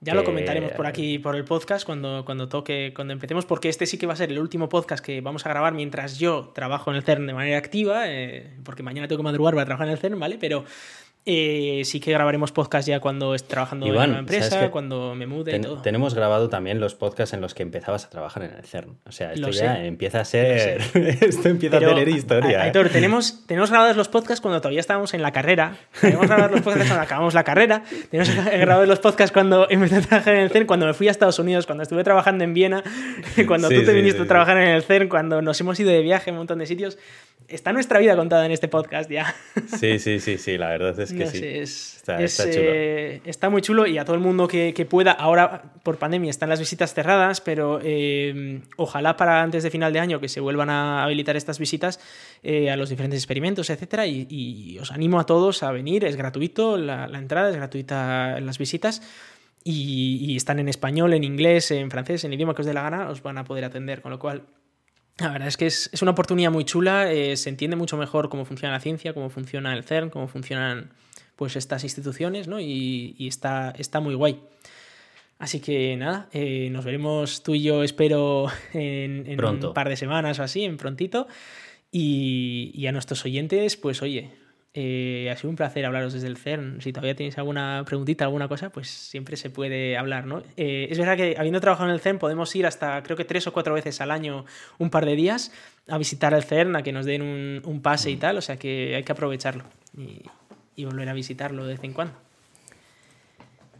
Ya 0.00 0.14
lo 0.14 0.20
que- 0.20 0.26
comentaremos 0.26 0.72
por 0.72 0.86
aquí, 0.86 1.18
por 1.18 1.36
el 1.36 1.44
podcast, 1.44 1.86
cuando, 1.86 2.24
cuando 2.24 2.48
toque, 2.48 2.92
cuando 2.94 3.12
empecemos, 3.14 3.46
porque 3.46 3.68
este 3.68 3.86
sí 3.86 3.96
que 3.98 4.06
va 4.06 4.12
a 4.12 4.16
ser 4.16 4.30
el 4.30 4.38
último 4.38 4.68
podcast 4.68 5.04
que 5.04 5.20
vamos 5.22 5.46
a 5.46 5.48
grabar 5.48 5.72
mientras 5.72 6.18
yo 6.18 6.50
trabajo 6.54 6.90
en 6.90 6.96
el 6.96 7.02
CERN 7.02 7.26
de 7.26 7.32
manera 7.34 7.56
activa, 7.58 8.04
eh, 8.06 8.52
porque 8.62 8.82
mañana 8.82 9.08
tengo 9.08 9.20
que 9.20 9.24
madrugar 9.24 9.54
para 9.54 9.64
trabajar 9.64 9.86
en 9.88 9.92
el 9.94 9.98
CERN, 9.98 10.20
¿vale? 10.20 10.36
Pero 10.38 10.64
eh, 11.26 11.82
sí 11.84 11.98
que 11.98 12.12
grabaremos 12.12 12.52
podcast 12.52 12.86
ya 12.88 13.00
cuando 13.00 13.34
esté 13.34 13.48
trabajando 13.48 13.86
Iván, 13.86 14.04
en 14.04 14.10
una 14.10 14.18
empresa, 14.20 14.70
cuando 14.70 15.14
me 15.16 15.26
mude 15.26 15.56
y 15.56 15.60
todo. 15.60 15.82
tenemos 15.82 16.14
grabado 16.14 16.48
también 16.48 16.78
los 16.78 16.94
podcasts 16.94 17.34
en 17.34 17.40
los 17.40 17.52
que 17.52 17.64
empezabas 17.64 18.04
a 18.04 18.10
trabajar 18.10 18.44
en 18.44 18.52
el 18.52 18.64
CERN. 18.64 18.96
O 19.06 19.10
sea, 19.12 19.32
esto 19.32 19.48
Lo 19.48 19.52
ya 19.52 19.74
sé. 19.74 19.86
empieza 19.86 20.20
a 20.20 20.24
ser. 20.24 20.80
esto 20.94 21.48
empieza 21.48 21.78
Pero, 21.78 21.90
a 21.90 21.94
tener 21.94 22.08
historia. 22.08 22.58
¿eh? 22.60 22.62
Aitor, 22.62 22.88
tenemos, 22.90 23.44
tenemos 23.46 23.70
grabados 23.70 23.96
los 23.96 24.08
podcasts 24.08 24.40
cuando 24.40 24.60
todavía 24.60 24.78
estábamos 24.80 25.14
en 25.14 25.22
la 25.22 25.32
carrera. 25.32 25.76
Tenemos 26.00 26.26
grabados 26.28 26.52
los 26.52 26.60
podcasts 26.62 26.88
cuando 26.88 27.02
acabamos 27.04 27.34
la 27.34 27.42
carrera. 27.44 27.82
Tenemos 28.10 28.32
grabados 28.52 28.86
los 28.86 29.00
podcasts 29.00 29.32
cuando 29.32 29.68
empecé 29.68 29.96
a 29.96 30.00
trabajar 30.02 30.34
en 30.34 30.40
el 30.42 30.50
CERN, 30.50 30.66
cuando 30.66 30.86
me 30.86 30.94
fui 30.94 31.08
a 31.08 31.10
Estados 31.10 31.40
Unidos, 31.40 31.66
cuando 31.66 31.82
estuve 31.82 32.04
trabajando 32.04 32.44
en 32.44 32.54
Viena, 32.54 32.84
cuando 33.48 33.68
Sí, 33.68 33.74
tú 33.74 33.80
te 33.80 33.90
sí, 33.90 33.96
viniste 33.96 34.18
sí, 34.20 34.24
a 34.24 34.28
trabajar 34.28 34.58
en 34.58 34.68
el 34.68 34.82
CERN, 34.84 35.08
cuando 35.08 35.42
nos 35.42 35.60
hemos 35.60 35.78
ido 35.80 35.90
de 35.90 36.02
viaje 36.02 36.30
a 36.30 36.32
un 36.32 36.38
montón 36.38 36.60
de 36.60 36.66
sitios. 36.66 36.98
Está 37.48 37.72
nuestra 37.72 37.98
vida 38.00 38.16
contada 38.16 38.44
en 38.44 38.50
este 38.52 38.66
podcast 38.66 39.08
ya. 39.10 39.34
Sí, 39.78 39.98
sí, 40.00 40.18
sí, 40.18 40.36
sí, 40.38 40.58
la 40.58 40.68
verdad 40.68 40.98
es 40.98 41.12
que 41.12 41.15
No 41.24 41.30
sí. 41.30 41.38
sé, 41.38 41.62
es- 41.62 41.96
Está- 41.96 42.22
es, 42.22 42.38
está 42.38 42.52
chulo. 42.52 42.64
eh, 42.72 43.20
está 43.24 43.50
muy 43.50 43.62
chulo 43.62 43.86
y 43.86 43.98
a 43.98 44.04
todo 44.04 44.14
el 44.14 44.22
mundo 44.22 44.46
que, 44.46 44.72
que 44.74 44.84
pueda, 44.86 45.10
ahora 45.12 45.72
por 45.82 45.98
pandemia 45.98 46.30
están 46.30 46.48
las 46.48 46.60
visitas 46.60 46.94
cerradas, 46.94 47.40
pero 47.40 47.80
eh, 47.82 48.60
ojalá 48.76 49.16
para 49.16 49.42
antes 49.42 49.62
de 49.64 49.70
final 49.70 49.92
de 49.92 49.98
año 50.00 50.20
que 50.20 50.28
se 50.28 50.40
vuelvan 50.40 50.70
a 50.70 51.02
habilitar 51.04 51.36
estas 51.36 51.58
visitas 51.58 51.98
eh, 52.42 52.70
a 52.70 52.76
los 52.76 52.88
diferentes 52.90 53.18
experimentos, 53.20 53.70
etcétera, 53.70 54.06
y, 54.06 54.26
y 54.30 54.78
os 54.78 54.92
animo 54.92 55.18
a 55.18 55.26
todos 55.26 55.62
a 55.62 55.72
venir, 55.72 56.04
es 56.04 56.16
gratuito 56.16 56.76
la, 56.76 57.08
la 57.08 57.18
entrada, 57.18 57.50
es 57.50 57.56
gratuita 57.56 58.38
las 58.40 58.58
visitas. 58.58 59.02
Y, 59.68 60.18
y 60.24 60.36
están 60.36 60.60
en 60.60 60.68
español, 60.68 61.12
en 61.12 61.24
inglés, 61.24 61.72
en 61.72 61.90
francés, 61.90 62.22
en 62.22 62.30
el 62.30 62.36
idioma 62.36 62.54
que 62.54 62.62
os 62.62 62.66
dé 62.66 62.72
la 62.72 62.82
gana, 62.82 63.08
os 63.10 63.20
van 63.20 63.36
a 63.36 63.42
poder 63.42 63.64
atender. 63.64 64.00
Con 64.00 64.12
lo 64.12 64.20
cual, 64.20 64.42
la 65.18 65.30
verdad 65.30 65.48
es 65.48 65.56
que 65.56 65.66
es, 65.66 65.90
es 65.92 66.02
una 66.02 66.12
oportunidad 66.12 66.52
muy 66.52 66.64
chula, 66.64 67.10
eh, 67.10 67.36
se 67.36 67.48
entiende 67.48 67.74
mucho 67.74 67.96
mejor 67.96 68.28
cómo 68.28 68.44
funciona 68.44 68.74
la 68.74 68.78
ciencia, 68.80 69.12
cómo 69.12 69.28
funciona 69.28 69.74
el 69.74 69.82
CERN, 69.82 70.10
cómo 70.10 70.28
funcionan 70.28 70.92
pues 71.36 71.56
estas 71.56 71.84
instituciones, 71.84 72.48
¿no? 72.48 72.58
Y, 72.60 73.14
y 73.18 73.28
está, 73.28 73.74
está 73.78 74.00
muy 74.00 74.14
guay. 74.14 74.40
Así 75.38 75.60
que 75.60 75.96
nada, 75.96 76.28
eh, 76.32 76.70
nos 76.70 76.84
veremos 76.84 77.42
tú 77.42 77.54
y 77.54 77.62
yo, 77.62 77.82
espero, 77.82 78.46
en, 78.72 79.24
en 79.26 79.36
Pronto. 79.36 79.68
un 79.68 79.74
par 79.74 79.88
de 79.88 79.96
semanas 79.96 80.38
o 80.38 80.42
así, 80.42 80.64
en 80.64 80.76
prontito. 80.76 81.28
Y, 81.92 82.72
y 82.74 82.86
a 82.86 82.92
nuestros 82.92 83.24
oyentes, 83.24 83.76
pues 83.76 84.02
oye, 84.02 84.32
eh, 84.78 85.30
ha 85.30 85.36
sido 85.36 85.50
un 85.50 85.56
placer 85.56 85.86
hablaros 85.86 86.12
desde 86.12 86.26
el 86.26 86.36
CERN. 86.36 86.80
Si 86.80 86.92
todavía 86.92 87.14
tenéis 87.14 87.38
alguna 87.38 87.82
preguntita, 87.86 88.24
alguna 88.24 88.48
cosa, 88.48 88.70
pues 88.70 88.88
siempre 88.88 89.36
se 89.36 89.50
puede 89.50 89.96
hablar, 89.96 90.26
¿no? 90.26 90.42
Eh, 90.56 90.88
es 90.90 90.98
verdad 90.98 91.16
que 91.16 91.36
habiendo 91.38 91.60
trabajado 91.60 91.88
en 91.88 91.94
el 91.94 92.00
CERN 92.00 92.18
podemos 92.18 92.54
ir 92.56 92.66
hasta 92.66 93.02
creo 93.02 93.16
que 93.16 93.24
tres 93.24 93.46
o 93.46 93.52
cuatro 93.52 93.74
veces 93.74 94.00
al 94.00 94.10
año, 94.10 94.44
un 94.78 94.90
par 94.90 95.06
de 95.06 95.16
días, 95.16 95.52
a 95.88 95.96
visitar 95.96 96.34
el 96.34 96.44
CERN, 96.44 96.76
a 96.76 96.82
que 96.82 96.92
nos 96.92 97.06
den 97.06 97.22
un, 97.22 97.62
un 97.64 97.80
pase 97.80 98.10
y 98.10 98.16
tal, 98.16 98.36
o 98.36 98.42
sea 98.42 98.58
que 98.58 98.94
hay 98.96 99.02
que 99.02 99.12
aprovecharlo 99.12 99.64
y, 99.96 100.22
y 100.76 100.84
volver 100.84 101.08
a 101.08 101.14
visitarlo 101.14 101.64
de 101.64 101.74
vez 101.74 101.84
en 101.84 101.92
cuando. 101.92 102.14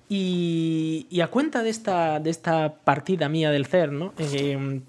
Y, 0.09 1.21
a 1.23 1.29
cuenta 1.29 1.63
de 1.63 1.71
esta, 1.71 2.21
de 2.21 2.31
esta 2.31 2.75
partida 2.75 3.29
mía 3.29 3.51
del 3.51 3.67
CERN, 3.67 3.99
¿no? 3.99 4.15
Eh, 4.19 4.81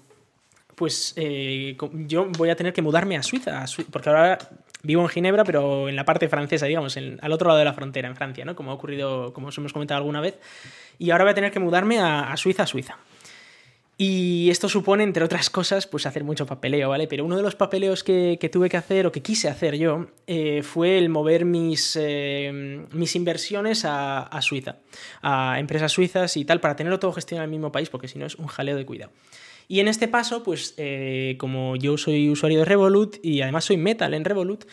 pues 0.74 1.12
eh, 1.16 1.76
yo 2.06 2.28
voy 2.38 2.50
a 2.50 2.56
tener 2.56 2.72
que 2.72 2.82
mudarme 2.82 3.16
a 3.16 3.22
Suiza, 3.22 3.64
porque 3.90 4.08
ahora 4.08 4.38
vivo 4.84 5.02
en 5.02 5.08
Ginebra, 5.08 5.42
pero 5.42 5.88
en 5.88 5.96
la 5.96 6.04
parte 6.04 6.28
francesa, 6.28 6.66
digamos, 6.66 6.96
al 6.96 7.32
otro 7.32 7.48
lado 7.48 7.58
de 7.58 7.64
la 7.64 7.72
frontera, 7.72 8.08
en 8.08 8.14
Francia, 8.14 8.44
¿no? 8.44 8.54
Como 8.54 8.70
ha 8.70 8.74
ocurrido, 8.74 9.32
como 9.32 9.48
os 9.48 9.58
hemos 9.58 9.72
comentado 9.72 9.98
alguna 9.98 10.20
vez. 10.20 10.38
Y 10.98 11.10
ahora 11.10 11.24
voy 11.24 11.32
a 11.32 11.34
tener 11.34 11.50
que 11.50 11.58
mudarme 11.58 11.98
a, 11.98 12.32
a 12.32 12.36
Suiza, 12.36 12.62
a 12.62 12.66
Suiza. 12.66 12.96
Y 14.00 14.48
esto 14.48 14.68
supone, 14.68 15.02
entre 15.02 15.24
otras 15.24 15.50
cosas, 15.50 15.88
pues 15.88 16.06
hacer 16.06 16.22
mucho 16.22 16.46
papeleo, 16.46 16.88
¿vale? 16.88 17.08
Pero 17.08 17.24
uno 17.24 17.36
de 17.36 17.42
los 17.42 17.56
papeleos 17.56 18.04
que, 18.04 18.38
que 18.40 18.48
tuve 18.48 18.68
que 18.68 18.76
hacer 18.76 19.08
o 19.08 19.12
que 19.12 19.22
quise 19.22 19.48
hacer 19.48 19.76
yo 19.76 20.06
eh, 20.28 20.62
fue 20.62 20.98
el 20.98 21.08
mover 21.08 21.44
mis, 21.44 21.98
eh, 22.00 22.86
mis 22.92 23.16
inversiones 23.16 23.84
a, 23.84 24.22
a 24.22 24.40
Suiza, 24.40 24.76
a 25.20 25.58
empresas 25.58 25.90
suizas 25.90 26.36
y 26.36 26.44
tal, 26.44 26.60
para 26.60 26.76
tenerlo 26.76 27.00
todo 27.00 27.12
gestionado 27.12 27.42
en 27.42 27.50
el 27.50 27.58
mismo 27.58 27.72
país, 27.72 27.90
porque 27.90 28.06
si 28.06 28.20
no 28.20 28.26
es 28.26 28.36
un 28.36 28.46
jaleo 28.46 28.76
de 28.76 28.86
cuidado. 28.86 29.10
Y 29.66 29.80
en 29.80 29.88
este 29.88 30.06
paso, 30.06 30.44
pues 30.44 30.74
eh, 30.78 31.34
como 31.38 31.74
yo 31.74 31.98
soy 31.98 32.30
usuario 32.30 32.60
de 32.60 32.64
Revolut 32.64 33.16
y 33.22 33.42
además 33.42 33.64
soy 33.64 33.78
metal 33.78 34.14
en 34.14 34.24
Revolut, 34.24 34.64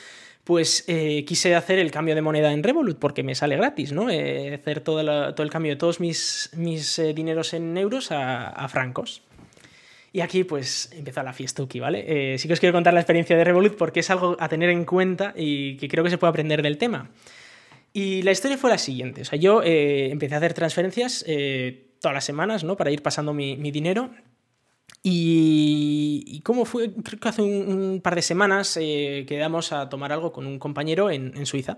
pues 0.45 0.85
eh, 0.87 1.25
quise 1.25 1.55
hacer 1.55 1.79
el 1.79 1.89
cambio 1.89 2.13
de 2.13 2.21
moneda 2.21 2.53
en 2.53 2.61
Revolut 2.61 2.99
porque 2.99 3.23
me 3.23 3.33
sale 3.33 3.57
gratis, 3.57 3.91
¿no? 3.91 4.11
Eh, 4.11 4.53
hacer 4.53 4.79
todo, 4.79 5.03
todo 5.33 5.43
el 5.43 5.49
cambio 5.49 5.71
de 5.71 5.75
todos 5.75 5.99
mis, 5.99 6.51
mis 6.55 6.99
eh, 6.99 7.15
dineros 7.15 7.55
en 7.55 7.75
euros 7.75 8.09
a, 8.11 8.67
francos. 8.69 9.23
Y 10.13 10.21
aquí 10.21 10.43
pues 10.43 10.91
empezó 10.93 11.23
la 11.23 11.33
fiestuki, 11.33 11.79
¿vale? 11.79 12.37
Sí 12.37 12.47
que 12.47 12.53
os 12.53 12.59
quiero 12.59 12.73
contar 12.73 12.93
la 12.93 13.01
experiencia 13.01 13.35
de 13.35 13.43
Revolut 13.43 13.75
porque 13.75 13.99
es 13.99 14.09
algo 14.09 14.37
a 14.39 14.47
tener 14.47 14.69
en 14.69 14.85
cuenta 14.85 15.33
y 15.35 15.77
que 15.77 15.89
creo 15.89 16.03
que 16.03 16.09
se 16.11 16.17
puede 16.17 16.29
aprender 16.29 16.61
del 16.61 16.77
tema. 16.77 17.09
Y 17.91 18.21
la 18.21 18.31
historia 18.31 18.57
fue 18.57 18.69
la 18.69 18.77
siguiente. 18.77 19.23
O 19.23 19.25
sea, 19.25 19.37
yo 19.37 19.61
empecé 19.63 20.35
a 20.35 20.37
hacer 20.37 20.53
transferencias 20.53 21.25
todas 21.99 22.13
las 22.13 22.23
semanas, 22.23 22.63
¿no? 22.63 22.77
Para 22.77 22.91
ir 22.91 23.01
pasando 23.01 23.33
mi, 23.33 23.57
mi 23.57 23.71
dinero. 23.71 24.09
Y, 25.07 26.23
y 26.25 26.39
cómo 26.41 26.65
fue, 26.65 26.91
creo 26.91 27.19
que 27.19 27.29
hace 27.29 27.43
un, 27.43 27.51
un 27.71 28.01
par 28.01 28.15
de 28.15 28.23
semanas 28.23 28.75
eh, 28.81 29.23
quedamos 29.27 29.71
a 29.71 29.87
tomar 29.87 30.11
algo 30.11 30.31
con 30.33 30.47
un 30.47 30.57
compañero 30.57 31.11
en, 31.11 31.31
en 31.37 31.45
Suiza. 31.45 31.77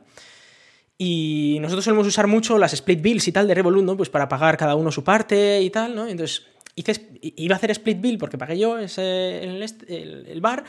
Y 0.97 1.57
nosotros 1.59 1.83
solemos 1.83 2.07
usar 2.07 2.25
mucho 2.27 2.57
las 2.57 2.71
split 2.71 3.01
bills 3.01 3.27
y 3.27 3.33
tal 3.33 3.45
de 3.47 3.53
Revolut, 3.53 3.83
¿no? 3.83 3.97
Pues 3.97 4.09
para 4.09 4.29
pagar 4.29 4.55
cada 4.55 4.75
uno 4.75 4.91
su 4.93 5.03
parte 5.03 5.61
y 5.61 5.69
tal, 5.69 5.93
¿no? 5.93 6.07
Entonces, 6.07 6.47
hice, 6.75 7.05
iba 7.21 7.53
a 7.55 7.57
hacer 7.57 7.71
split 7.71 7.99
bill 7.99 8.17
porque 8.17 8.37
pagué 8.37 8.57
yo 8.57 8.79
ese, 8.79 9.43
el, 9.43 9.61
est- 9.61 9.83
el- 9.89 10.25
el 10.27 10.39
bar 10.39 10.63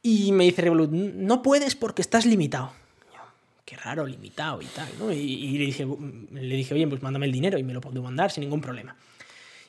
y 0.00 0.30
me 0.30 0.44
dice 0.44 0.62
Revolut, 0.62 0.90
no 0.92 1.42
puedes 1.42 1.74
porque 1.74 2.02
estás 2.02 2.24
limitado. 2.24 2.72
Yo, 3.12 3.20
Qué 3.64 3.76
raro, 3.76 4.06
limitado 4.06 4.62
y 4.62 4.66
tal, 4.66 4.88
¿no? 5.00 5.12
Y, 5.12 5.16
y 5.18 5.58
le, 5.58 5.64
dije, 5.66 5.86
le 6.32 6.54
dije, 6.56 6.72
oye, 6.72 6.86
pues 6.86 7.02
mándame 7.02 7.26
el 7.26 7.32
dinero 7.32 7.58
y 7.58 7.64
me 7.64 7.74
lo 7.74 7.80
puedo 7.80 8.00
mandar 8.00 8.30
sin 8.30 8.42
ningún 8.42 8.60
problema. 8.60 8.94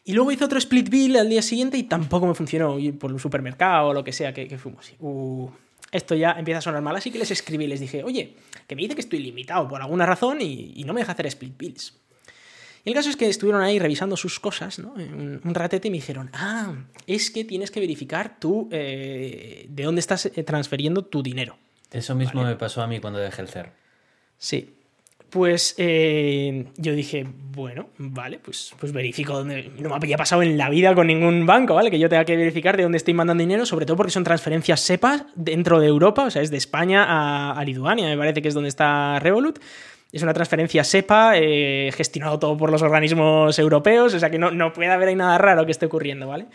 Y 0.04 0.14
luego 0.14 0.32
hice 0.32 0.46
otro 0.46 0.58
split 0.58 0.90
bill 0.90 1.18
al 1.18 1.30
día 1.30 1.42
siguiente 1.42 1.78
y 1.78 1.84
tampoco 1.84 2.26
me 2.26 2.34
funcionó 2.34 2.80
y 2.80 2.92
por 2.92 3.12
un 3.12 3.20
supermercado 3.20 3.90
o 3.90 3.94
lo 3.94 4.04
que 4.04 4.12
sea 4.12 4.34
que, 4.34 4.48
que 4.48 4.58
fuimos. 4.58 4.94
Uh, 5.00 5.50
esto 5.92 6.16
ya 6.16 6.32
empieza 6.32 6.60
a 6.60 6.62
sonar 6.62 6.82
mal, 6.82 6.96
así 6.96 7.12
que 7.12 7.20
les 7.20 7.30
escribí 7.30 7.66
y 7.66 7.68
les 7.68 7.80
dije, 7.80 8.04
oye, 8.04 8.36
que 8.68 8.76
me 8.76 8.82
dice 8.82 8.96
que 8.96 9.02
estoy 9.02 9.20
limitado 9.20 9.68
por 9.68 9.82
alguna 9.82 10.06
razón 10.06 10.42
y, 10.42 10.74
y 10.76 10.84
no 10.86 10.94
me 10.94 11.02
deja 11.02 11.12
hacer 11.12 11.28
split 11.28 11.58
bills. 11.58 11.98
Y 12.84 12.90
el 12.90 12.96
caso 12.96 13.10
es 13.10 13.16
que 13.16 13.28
estuvieron 13.30 13.62
ahí 13.62 13.78
revisando 13.78 14.18
sus 14.18 14.40
cosas, 14.40 14.80
¿no? 14.80 14.94
Un, 14.94 15.40
un 15.44 15.54
ratete 15.54 15.90
y 15.90 15.92
me 15.92 15.98
dijeron, 15.98 16.32
ah, 16.34 16.74
es 17.06 17.30
que 17.30 17.44
tienes 17.44 17.70
que 17.70 17.80
verificar 17.80 18.40
tú 18.40 18.70
eh, 18.72 19.68
de 19.70 19.84
dónde 19.84 20.00
estás 20.00 20.26
eh, 20.26 20.44
transfiriendo 20.44 21.04
tu 21.06 21.22
dinero. 21.22 21.58
Eso 21.92 22.16
mismo 22.16 22.44
me 22.44 22.56
pasó 22.56 22.82
a 22.82 22.88
mí 22.88 23.00
cuando 23.00 23.20
dejé 23.20 23.42
el 23.44 23.50
CERN. 23.50 23.72
Sí. 24.38 24.74
Pues 25.32 25.76
eh, 25.78 26.66
yo 26.76 26.94
dije, 26.94 27.26
bueno, 27.26 27.88
vale, 27.98 28.38
pues, 28.40 28.74
pues 28.78 28.92
verifico 28.92 29.32
dónde. 29.34 29.72
No 29.80 29.88
me 29.88 29.96
había 29.96 30.18
pasado 30.18 30.44
en 30.44 30.58
la 30.58 30.70
vida 30.70 30.94
con 30.94 31.08
ningún 31.08 31.46
banco, 31.46 31.74
¿vale? 31.74 31.90
Que 31.90 32.00
yo 32.00 32.10
tenga 32.10 32.26
que 32.26 32.36
verificar 32.36 32.76
de 32.76 32.84
dónde 32.84 32.98
estoy 32.98 33.14
mandando 33.14 33.42
dinero, 33.42 33.66
sobre 33.66 33.86
todo 33.86 33.96
porque 33.96 34.12
son 34.12 34.26
transferencias 34.26 34.82
SEPA 34.82 35.28
dentro 35.36 35.80
de 35.80 35.88
Europa, 35.88 36.26
o 36.26 36.30
sea, 36.30 36.42
es 36.42 36.52
de 36.52 36.58
España 36.58 37.06
a, 37.06 37.54
a 37.58 37.64
Lituania, 37.64 38.10
me 38.10 38.18
parece 38.18 38.42
que 38.42 38.50
es 38.50 38.54
donde 38.54 38.68
está 38.68 39.20
Revolut. 39.20 39.60
Es 40.12 40.22
una 40.22 40.34
transferencia 40.34 40.84
SEPA, 40.84 41.38
eh, 41.38 41.92
gestionado 41.96 42.38
todo 42.38 42.58
por 42.58 42.70
los 42.70 42.82
organismos 42.82 43.58
europeos, 43.58 44.14
o 44.14 44.20
sea 44.20 44.30
que 44.30 44.38
no, 44.38 44.52
no 44.52 44.74
puede 44.74 44.90
haber 44.90 45.08
ahí 45.08 45.16
nada 45.16 45.38
raro 45.38 45.66
que 45.66 45.72
esté 45.72 45.86
ocurriendo, 45.86 46.28
¿vale? 46.28 46.48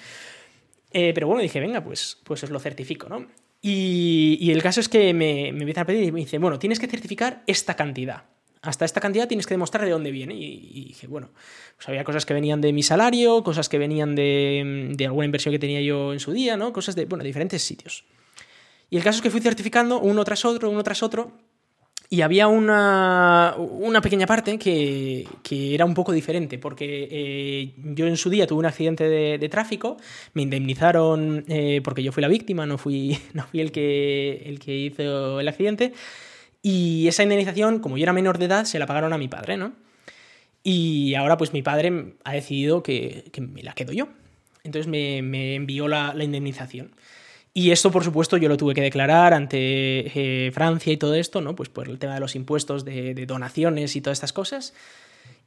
Eh, 0.92 1.12
pero 1.14 1.28
bueno, 1.28 1.40
dije, 1.40 1.61
venga, 1.61 1.83
pues, 1.83 2.21
pues 2.25 2.45
os 2.45 2.50
lo 2.50 2.59
certifico, 2.59 3.09
¿no? 3.09 3.26
Y, 3.62 4.50
el 4.52 4.62
caso 4.62 4.80
es 4.80 4.88
que 4.90 5.14
me, 5.14 5.50
me 5.52 5.61
empiezan 5.61 5.83
a 5.83 5.87
pedir 5.87 6.04
y 6.04 6.12
me 6.12 6.21
dice, 6.21 6.37
bueno, 6.38 6.59
tienes 6.59 6.78
que 6.78 6.87
certificar 6.87 7.42
esta 7.47 7.75
cantidad. 7.75 8.25
Hasta 8.66 8.85
esta 8.85 9.00
cantidad 9.00 9.28
tienes 9.28 9.46
que 9.46 9.54
demostrar 9.54 9.85
de 9.85 9.90
dónde 9.90 10.11
viene. 10.11 10.35
Y, 10.35 10.87
dije, 10.88 11.06
bueno, 11.06 11.30
pues 11.76 11.88
había 11.88 12.04
cosas 12.04 12.26
que 12.26 12.35
venían 12.35 12.61
de 12.61 12.73
mi 12.73 12.82
salario, 12.82 13.42
cosas 13.42 13.68
que 13.68 13.78
venían 13.78 14.14
de, 14.14 14.92
de, 14.94 15.06
alguna 15.06 15.25
inversión 15.25 15.52
que 15.52 15.58
tenía 15.58 15.80
yo 15.80 16.12
en 16.12 16.20
su 16.20 16.32
día, 16.32 16.56
¿no? 16.56 16.73
Cosas 16.73 16.94
de, 16.96 17.04
bueno, 17.06 17.25
diferentes 17.25 17.62
sitios. 17.62 18.04
Y 18.90 18.96
el 18.96 19.02
caso 19.02 19.16
es 19.18 19.23
que 19.23 19.30
fui 19.30 19.40
certificando 19.40 20.00
uno 20.00 20.25
tras 20.25 20.44
otro, 20.44 20.70
uno 20.70 20.82
tras 20.82 21.02
otro, 21.02 21.32
y 22.08 22.20
había 22.20 22.46
una, 22.46 23.54
una 23.58 24.00
pequeña 24.00 24.26
parte 24.26 24.58
que, 24.58 25.26
que, 25.42 25.75
era 25.75 25.85
un 25.85 25.94
poco 25.94 26.12
diferente, 26.12 26.58
porque 26.58 27.08
eh, 27.11 27.75
yo 27.76 28.06
en 28.06 28.16
su 28.16 28.30
día 28.30 28.46
tuve 28.46 28.61
un 28.61 28.66
accidente 28.66 29.08
de, 29.08 29.49
tráfico, 29.49 29.96
me 30.35 30.42
indemnizaron 30.42 31.44
eh, 31.49 31.80
porque 31.82 32.02
yo 32.02 32.12
fui 32.12 32.20
la 32.20 32.28
víctima, 32.28 32.64
no 32.64 32.78
fui, 32.78 33.18
no 33.32 33.44
fui 33.46 33.61
el, 33.61 33.73
que, 33.73 34.42
el 34.46 34.61
que 34.61 34.76
hizo 34.76 35.40
el 35.40 35.49
accidente, 35.49 35.92
y 36.68 37.06
esa 37.06 37.23
indemnización, 37.23 37.78
como 37.78 37.96
yo 37.96 38.02
era 38.02 38.12
menor 38.12 38.38
de 38.38 38.46
edad, 38.46 38.64
se 38.64 38.80
la 38.80 38.87
pagaron 38.87 39.12
a 39.12 39.18
mi 39.18 39.28
padre, 39.28 39.56
¿no? 39.56 39.75
Y 40.64 41.14
ahora 41.14 41.37
pues 41.37 41.52
mi 41.52 41.62
padre 41.62 42.14
ha 42.25 42.32
decidido 42.32 42.82
que, 42.82 43.30
que 43.30 43.40
me 43.40 43.62
la 43.62 43.73
quedo 43.73 43.92
yo. 43.92 44.08
Entonces 44.64 44.88
me, 44.88 45.23
me 45.23 45.54
envió 45.54 45.87
la, 45.87 46.12
la 46.12 46.25
indemnización. 46.25 46.90
Y 47.54 47.70
esto, 47.70 47.92
por 47.92 48.02
supuesto, 48.02 48.37
yo 48.37 48.49
lo 48.49 48.56
tuve 48.56 48.75
que 48.75 48.80
declarar 48.80 49.32
ante 49.32 49.58
eh, 50.12 50.50
Francia 50.50 50.92
y 50.92 50.96
todo 50.96 51.14
esto, 51.14 51.40
¿no? 51.40 51.54
Pues 51.54 51.68
por 51.68 51.88
el 51.88 52.00
tema 52.00 52.14
de 52.14 52.20
los 52.20 52.35
impuestos 52.35 52.85
de, 52.85 53.14
donaciones 53.26 53.94
y 53.94 54.00
todas 54.00 54.16
estas 54.16 54.32
cosas. 54.32 54.75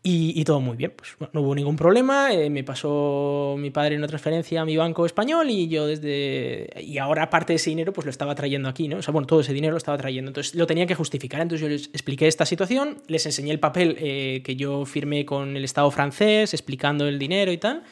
Y, 0.02 0.46
todo 0.46 0.62
muy 0.62 0.78
bien, 0.78 0.94
pues 0.96 1.18
no 1.34 1.42
hubo 1.42 1.54
ningún 1.54 1.76
problema. 1.76 2.34
Eh, 2.34 2.50
me 2.50 2.64
pasó 2.64 3.56
mi 3.60 3.70
padre 3.70 3.98
una 3.98 4.08
transferencia 4.08 4.62
a 4.62 4.66
mi 4.66 4.78
banco 4.78 5.06
español 5.06 5.50
y 5.50 5.68
yo 5.68 5.88
desde. 5.88 6.70
Y 6.82 6.98
ahora 7.00 7.30
parte 7.30 7.52
de 7.52 7.58
ese 7.58 7.70
dinero, 7.70 7.92
pues 7.92 8.06
lo 8.06 8.12
estaba 8.12 8.34
trayendo 8.34 8.70
aquí, 8.70 8.88
¿no? 8.88 8.98
O 8.98 9.02
sea, 9.02 9.12
bueno, 9.12 9.28
todo 9.28 9.42
ese 9.42 9.52
dinero 9.52 9.72
lo 9.72 9.78
estaba 9.78 9.98
trayendo. 9.98 10.30
Entonces 10.30 10.56
lo 10.56 10.66
tenía 10.68 10.86
que 10.86 10.96
justificar. 10.96 11.42
Entonces 11.42 11.62
yo 11.62 11.68
les 11.68 11.88
expliqué 11.88 12.28
esta 12.28 12.46
situación, 12.46 13.02
les 13.08 13.26
enseñé 13.26 13.52
el 13.52 13.60
papel 13.60 13.98
eh, 14.00 14.42
que 14.46 14.56
yo 14.56 14.86
firmé 14.86 15.26
con 15.26 15.58
el 15.58 15.66
Estado 15.66 15.92
francés, 15.92 16.54
explicando 16.54 17.06
el 17.06 17.20
dinero 17.20 17.52
y 17.52 17.58
tal. 17.58 17.84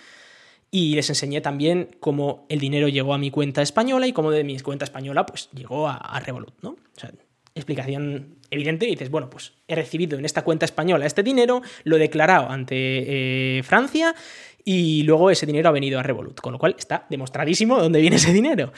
Y 0.72 0.96
les 0.96 1.10
enseñé 1.10 1.42
también 1.42 1.98
cómo 2.00 2.46
el 2.48 2.60
dinero 2.60 2.88
llegó 2.88 3.14
a 3.14 3.18
mi 3.18 3.32
cuenta 3.32 3.62
española 3.62 4.08
y 4.08 4.14
cómo 4.14 4.32
de 4.32 4.46
mi 4.46 4.58
cuenta 4.60 4.86
española 4.86 5.26
pues 5.26 5.50
llegó 5.52 5.90
a, 5.90 6.20
Revolut, 6.22 6.54
¿no? 6.62 6.70
O 6.70 7.00
sea, 7.00 7.12
explicación 7.60 8.36
evidente 8.50 8.88
y 8.88 8.92
dices, 8.92 9.10
bueno, 9.10 9.30
pues 9.30 9.54
he 9.68 9.76
recibido 9.76 10.18
en 10.18 10.26
esta 10.26 10.44
cuenta 10.44 10.66
española 10.66 11.06
este 11.06 11.24
dinero, 11.24 11.62
lo 11.84 11.98
he 11.98 12.00
declarado 12.00 12.50
ante 12.50 13.58
eh, 13.58 13.64
Francia 13.64 14.16
y 14.64 15.04
luego 15.04 15.30
ese 15.30 15.46
dinero 15.46 15.70
ha 15.70 15.72
venido 15.72 16.00
a 16.00 16.04
Revolut, 16.04 16.40
con 16.40 16.54
lo 16.54 16.60
cual 16.60 16.76
está 16.78 17.06
demostradísimo 17.10 17.78
de 17.78 17.84
dónde 17.84 18.02
viene 18.02 18.18
ese 18.18 18.34
dinero. 18.34 18.72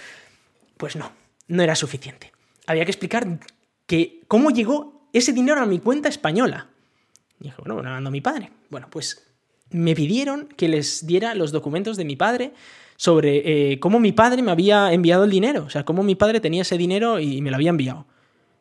Pues 0.78 0.96
no, 0.96 1.12
no 1.48 1.64
era 1.64 1.76
suficiente. 1.76 2.32
Había 2.68 2.86
que 2.86 2.92
explicar 2.92 3.40
que 3.86 4.22
cómo 4.28 4.52
llegó 4.52 5.08
ese 5.14 5.34
dinero 5.34 5.62
a 5.62 5.66
mi 5.66 5.80
cuenta 5.80 6.10
española. 6.10 6.68
Y 7.40 7.46
dije, 7.46 7.56
bueno, 7.60 7.76
bueno, 7.76 7.90
mando 7.90 8.10
a 8.10 8.12
mi 8.12 8.22
padre. 8.22 8.52
Bueno, 8.70 8.88
pues 8.90 9.26
me 9.72 9.96
pidieron 9.96 10.48
que 10.48 10.68
les 10.68 11.06
diera 11.06 11.36
los 11.36 11.52
documentos 11.52 11.98
de 11.98 12.06
mi 12.06 12.16
padre 12.16 12.54
sobre 12.96 13.72
eh, 13.72 13.80
cómo 13.80 14.00
mi 14.00 14.12
padre 14.12 14.42
me 14.42 14.52
había 14.52 14.92
enviado 14.92 15.24
el 15.24 15.32
dinero, 15.32 15.64
o 15.64 15.70
sea, 15.70 15.86
cómo 15.86 16.04
mi 16.04 16.16
padre 16.16 16.40
tenía 16.40 16.64
ese 16.64 16.78
dinero 16.78 17.20
y 17.20 17.42
me 17.42 17.50
lo 17.50 17.56
había 17.56 17.70
enviado. 17.70 18.06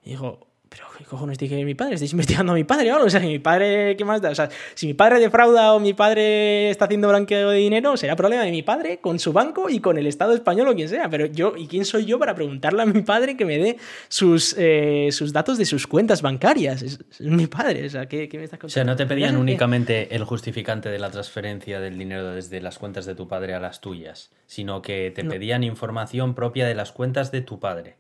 Y 0.05 0.11
dijo, 0.11 0.49
pero 0.69 0.85
¿qué 0.97 1.05
cojones 1.05 1.39
dije 1.39 1.65
mi 1.65 1.75
padre? 1.75 1.95
¿Estáis 1.95 2.13
investigando 2.13 2.53
a 2.53 2.55
mi 2.55 2.65
padre 2.65 2.93
o 2.93 3.05
O 3.05 3.11
sea, 3.11 3.21
mi 3.21 3.39
padre, 3.39 3.97
¿qué 3.97 4.05
más 4.05 4.21
da? 4.21 4.31
O 4.31 4.35
sea, 4.35 4.51
si 4.75 4.87
mi 4.87 4.95
padre 4.95 5.19
defrauda 5.19 5.73
o 5.73 5.81
mi 5.81 5.95
padre 5.95 6.71
está 6.71 6.85
haciendo 6.85 7.09
blanqueo 7.09 7.51
de 7.51 7.59
dinero, 7.59 7.97
será 7.97 8.17
problema 8.17 8.43
de 8.43 8.51
mi 8.51 8.63
padre 8.63 8.99
con 8.99 9.19
su 9.19 9.33
banco 9.33 9.71
y 9.71 9.81
con 9.81 9.97
el 9.97 10.07
Estado 10.07 10.35
español 10.35 10.69
o 10.69 10.75
quien 10.75 10.89
sea. 10.89 11.09
Pero 11.09 11.27
yo, 11.27 11.55
¿y 11.57 11.69
quién 11.69 11.85
soy 11.85 12.05
yo 12.05 12.19
para 12.19 12.35
preguntarle 12.35 12.83
a 12.83 12.87
mi 12.87 13.03
padre 13.03 13.37
que 13.37 13.45
me 13.45 13.59
dé 13.59 13.79
sus, 14.09 14.55
eh, 14.59 15.09
sus 15.11 15.33
datos 15.33 15.57
de 15.57 15.65
sus 15.65 15.87
cuentas 15.87 16.21
bancarias? 16.21 16.83
Es, 16.83 16.99
mi 17.21 17.47
padre, 17.47 17.87
o 17.87 17.91
sea, 17.91 18.07
¿qué, 18.07 18.29
me 18.35 18.45
estás 18.45 18.59
contando? 18.59 18.67
O 18.67 18.71
sea, 18.71 18.85
no 18.85 18.97
te 18.97 19.07
pedían 19.07 19.37
únicamente 19.39 20.15
el 20.15 20.25
justificante 20.25 20.91
de 20.91 20.99
la 20.99 21.11
transferencia 21.11 21.81
del 21.81 21.99
dinero 21.99 22.33
desde 22.33 22.61
las 22.61 22.79
cuentas 22.79 23.07
de 23.07 23.15
tu 23.15 23.27
padre 23.27 23.55
a 23.55 23.61
las 23.61 23.81
tuyas, 23.81 24.31
sino 24.47 24.83
que 24.83 25.11
te 25.15 25.25
pedían 25.25 25.65
información 25.65 26.35
propia 26.35 26.67
de 26.67 26.75
las 26.75 26.93
cuentas 26.93 27.33
de 27.33 27.41
tu 27.41 27.59
padre. 27.59 27.97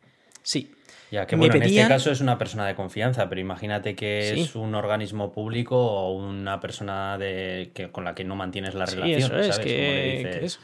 Sí. 0.48 0.70
Ya, 1.10 1.26
que 1.26 1.36
bueno, 1.36 1.56
en 1.56 1.62
este 1.62 1.86
caso 1.86 2.10
es 2.10 2.22
una 2.22 2.38
persona 2.38 2.66
de 2.66 2.74
confianza, 2.74 3.28
pero 3.28 3.38
imagínate 3.38 3.94
que 3.94 4.40
es 4.40 4.56
un 4.56 4.74
organismo 4.74 5.30
público 5.30 5.76
o 5.76 6.16
una 6.16 6.58
persona 6.58 7.18
de, 7.18 7.70
que, 7.74 7.90
con 7.90 8.04
la 8.04 8.14
que 8.14 8.24
no 8.24 8.34
mantienes 8.34 8.74
la 8.74 8.86
relación. 8.86 9.20
Eso 9.20 9.36
es, 9.38 10.58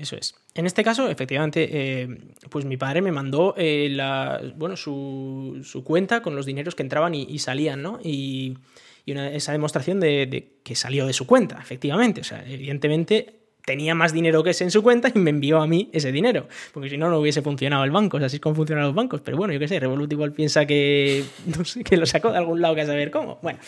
eso 0.00 0.16
es. 0.16 0.34
En 0.54 0.66
este 0.66 0.82
caso, 0.82 1.08
efectivamente, 1.08 1.68
eh, 1.70 2.18
pues 2.50 2.64
mi 2.64 2.76
padre 2.76 3.00
me 3.00 3.12
mandó 3.12 3.54
eh, 3.56 3.88
la, 3.92 4.40
bueno, 4.56 4.76
su, 4.76 5.60
su, 5.62 5.84
cuenta 5.84 6.20
con 6.20 6.34
los 6.34 6.46
dineros 6.46 6.74
que 6.74 6.82
entraban 6.82 7.14
y, 7.14 7.38
salían, 7.38 7.82
¿no? 7.82 8.00
Y, 8.02 8.58
y 9.04 9.12
una, 9.12 9.30
esa 9.30 9.52
demostración 9.52 10.00
de, 10.00 10.26
de, 10.26 10.48
que 10.64 10.74
salió 10.74 11.06
de 11.06 11.12
su 11.12 11.28
cuenta, 11.28 11.58
efectivamente. 11.60 12.22
O 12.22 12.24
sea, 12.24 12.44
evidentemente 12.44 13.35
tenía 13.66 13.96
más 13.96 14.12
dinero 14.12 14.44
que 14.44 14.50
ese 14.50 14.62
en 14.64 14.70
su 14.70 14.80
cuenta 14.80 15.10
y 15.12 15.18
me 15.18 15.30
envió 15.30 15.60
a 15.60 15.66
mí 15.66 15.90
ese 15.92 16.12
dinero. 16.12 16.48
Porque 16.72 16.88
si 16.88 16.96
no, 16.96 17.10
no 17.10 17.18
hubiese 17.18 17.42
funcionado 17.42 17.82
el 17.84 17.90
banco. 17.90 18.16
O 18.16 18.20
sea, 18.20 18.28
así 18.28 18.36
es 18.36 18.40
como 18.40 18.54
funcionan 18.54 18.84
los 18.84 18.94
bancos. 18.94 19.20
Pero 19.22 19.36
bueno, 19.36 19.52
yo 19.52 19.58
qué 19.58 19.66
sé, 19.66 19.80
Revolut 19.80 20.10
igual 20.10 20.32
piensa 20.32 20.64
que, 20.64 21.24
no 21.58 21.64
sé, 21.64 21.82
que 21.84 21.96
lo 21.96 22.06
sacó 22.06 22.30
de 22.30 22.38
algún 22.38 22.62
lado 22.62 22.76
que 22.76 22.82
a 22.82 22.86
saber 22.86 23.10
cómo. 23.10 23.38
Bueno, 23.42 23.58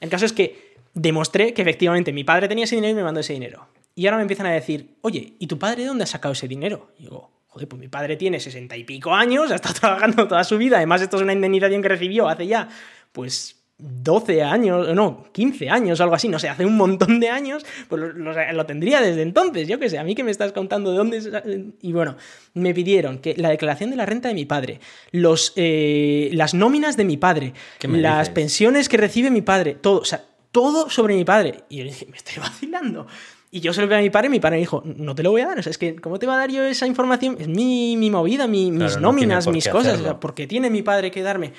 el 0.00 0.10
caso 0.10 0.26
es 0.26 0.32
que 0.32 0.74
demostré 0.92 1.54
que 1.54 1.62
efectivamente 1.62 2.12
mi 2.12 2.24
padre 2.24 2.48
tenía 2.48 2.64
ese 2.64 2.74
dinero 2.74 2.92
y 2.92 2.96
me 2.96 3.04
mandó 3.04 3.20
ese 3.20 3.32
dinero. 3.32 3.68
Y 3.94 4.06
ahora 4.06 4.16
me 4.16 4.22
empiezan 4.22 4.46
a 4.46 4.50
decir, 4.50 4.96
oye, 5.02 5.34
¿y 5.38 5.46
tu 5.46 5.58
padre 5.58 5.82
de 5.82 5.88
dónde 5.88 6.04
ha 6.04 6.08
sacado 6.08 6.32
ese 6.32 6.48
dinero? 6.48 6.90
Y 6.98 7.04
digo, 7.04 7.30
joder, 7.46 7.68
pues 7.68 7.80
mi 7.80 7.88
padre 7.88 8.16
tiene 8.16 8.40
sesenta 8.40 8.76
y 8.76 8.82
pico 8.82 9.14
años, 9.14 9.52
ha 9.52 9.54
estado 9.54 9.74
trabajando 9.80 10.26
toda 10.26 10.42
su 10.42 10.58
vida. 10.58 10.78
Además, 10.78 11.00
esto 11.00 11.16
es 11.16 11.22
una 11.22 11.32
indemnización 11.32 11.80
que 11.80 11.88
recibió 11.88 12.28
hace 12.28 12.48
ya, 12.48 12.68
pues 13.12 13.57
12 13.78 14.42
años, 14.42 14.92
no, 14.92 15.24
15 15.30 15.70
años, 15.70 16.00
algo 16.00 16.16
así, 16.16 16.28
no 16.28 16.40
sé, 16.40 16.48
hace 16.48 16.66
un 16.66 16.76
montón 16.76 17.20
de 17.20 17.28
años, 17.28 17.64
pues 17.88 18.02
lo, 18.14 18.66
tendría 18.66 19.00
desde 19.00 19.22
entonces, 19.22 19.68
yo 19.68 19.78
qué 19.78 19.88
sé, 19.88 19.98
a 19.98 20.04
mí 20.04 20.16
que 20.16 20.24
me 20.24 20.32
estás 20.32 20.52
contando 20.52 20.90
de 20.90 20.98
dónde... 20.98 21.72
Y 21.80 21.92
bueno, 21.92 22.16
me 22.54 22.74
pidieron 22.74 23.18
que 23.18 23.34
la 23.36 23.50
declaración 23.50 23.90
de 23.90 23.96
la 23.96 24.04
renta 24.04 24.28
de 24.28 24.34
mi 24.34 24.46
padre, 24.46 24.80
los, 25.12 25.52
eh, 25.54 26.28
las 26.32 26.54
nóminas 26.54 26.96
de 26.96 27.04
mi 27.04 27.16
padre, 27.16 27.54
las 27.82 28.30
pensiones 28.30 28.88
que 28.88 28.96
recibe 28.96 29.30
mi 29.30 29.42
padre, 29.42 29.74
todo, 29.74 30.00
o 30.00 30.04
sea, 30.04 30.24
todo 30.50 30.90
sobre 30.90 31.14
mi 31.14 31.24
padre. 31.24 31.62
Y 31.68 31.78
yo 31.78 31.84
dije, 31.84 32.06
me 32.10 32.16
estoy 32.16 32.42
vacilando. 32.42 33.06
Y 33.50 33.60
yo 33.60 33.72
se 33.72 33.80
lo 33.80 33.88
vi 33.88 33.94
a 33.94 34.00
mi 34.00 34.10
padre 34.10 34.26
y 34.26 34.30
mi 34.30 34.40
padre 34.40 34.56
me 34.56 34.60
dijo, 34.60 34.82
no 34.84 35.14
te 35.14 35.22
lo 35.22 35.30
voy 35.30 35.40
a 35.42 35.46
dar. 35.46 35.58
O 35.58 35.62
sea, 35.62 35.70
es 35.70 35.78
que, 35.78 35.96
¿cómo 35.96 36.18
te 36.18 36.26
va 36.26 36.34
a 36.34 36.38
dar 36.38 36.50
yo 36.50 36.64
esa 36.64 36.86
información? 36.86 37.36
Es 37.38 37.48
mi, 37.48 37.96
mi 37.96 38.10
movida, 38.10 38.46
mis 38.46 38.98
nóminas, 38.98 39.46
mis 39.46 39.68
cosas. 39.68 40.00
O 40.00 40.02
sea, 40.02 40.20
porque 40.20 40.46
tiene 40.46 40.68
mi 40.68 40.82
padre 40.82 41.10
que 41.10 41.22
darme. 41.22 41.52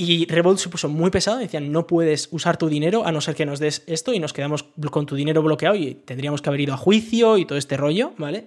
Y 0.00 0.26
Revolt 0.26 0.60
se 0.60 0.68
puso 0.68 0.88
muy 0.88 1.10
pesado, 1.10 1.38
decían, 1.38 1.72
no 1.72 1.88
puedes 1.88 2.28
usar 2.30 2.56
tu 2.56 2.68
dinero 2.68 3.04
a 3.04 3.10
no 3.10 3.20
ser 3.20 3.34
que 3.34 3.44
nos 3.44 3.58
des 3.58 3.82
esto 3.88 4.14
y 4.14 4.20
nos 4.20 4.32
quedamos 4.32 4.66
con 4.92 5.06
tu 5.06 5.16
dinero 5.16 5.42
bloqueado 5.42 5.74
y 5.74 5.94
tendríamos 5.94 6.40
que 6.40 6.48
haber 6.48 6.60
ido 6.60 6.72
a 6.72 6.76
juicio 6.76 7.36
y 7.36 7.44
todo 7.44 7.58
este 7.58 7.76
rollo, 7.76 8.12
¿vale? 8.16 8.46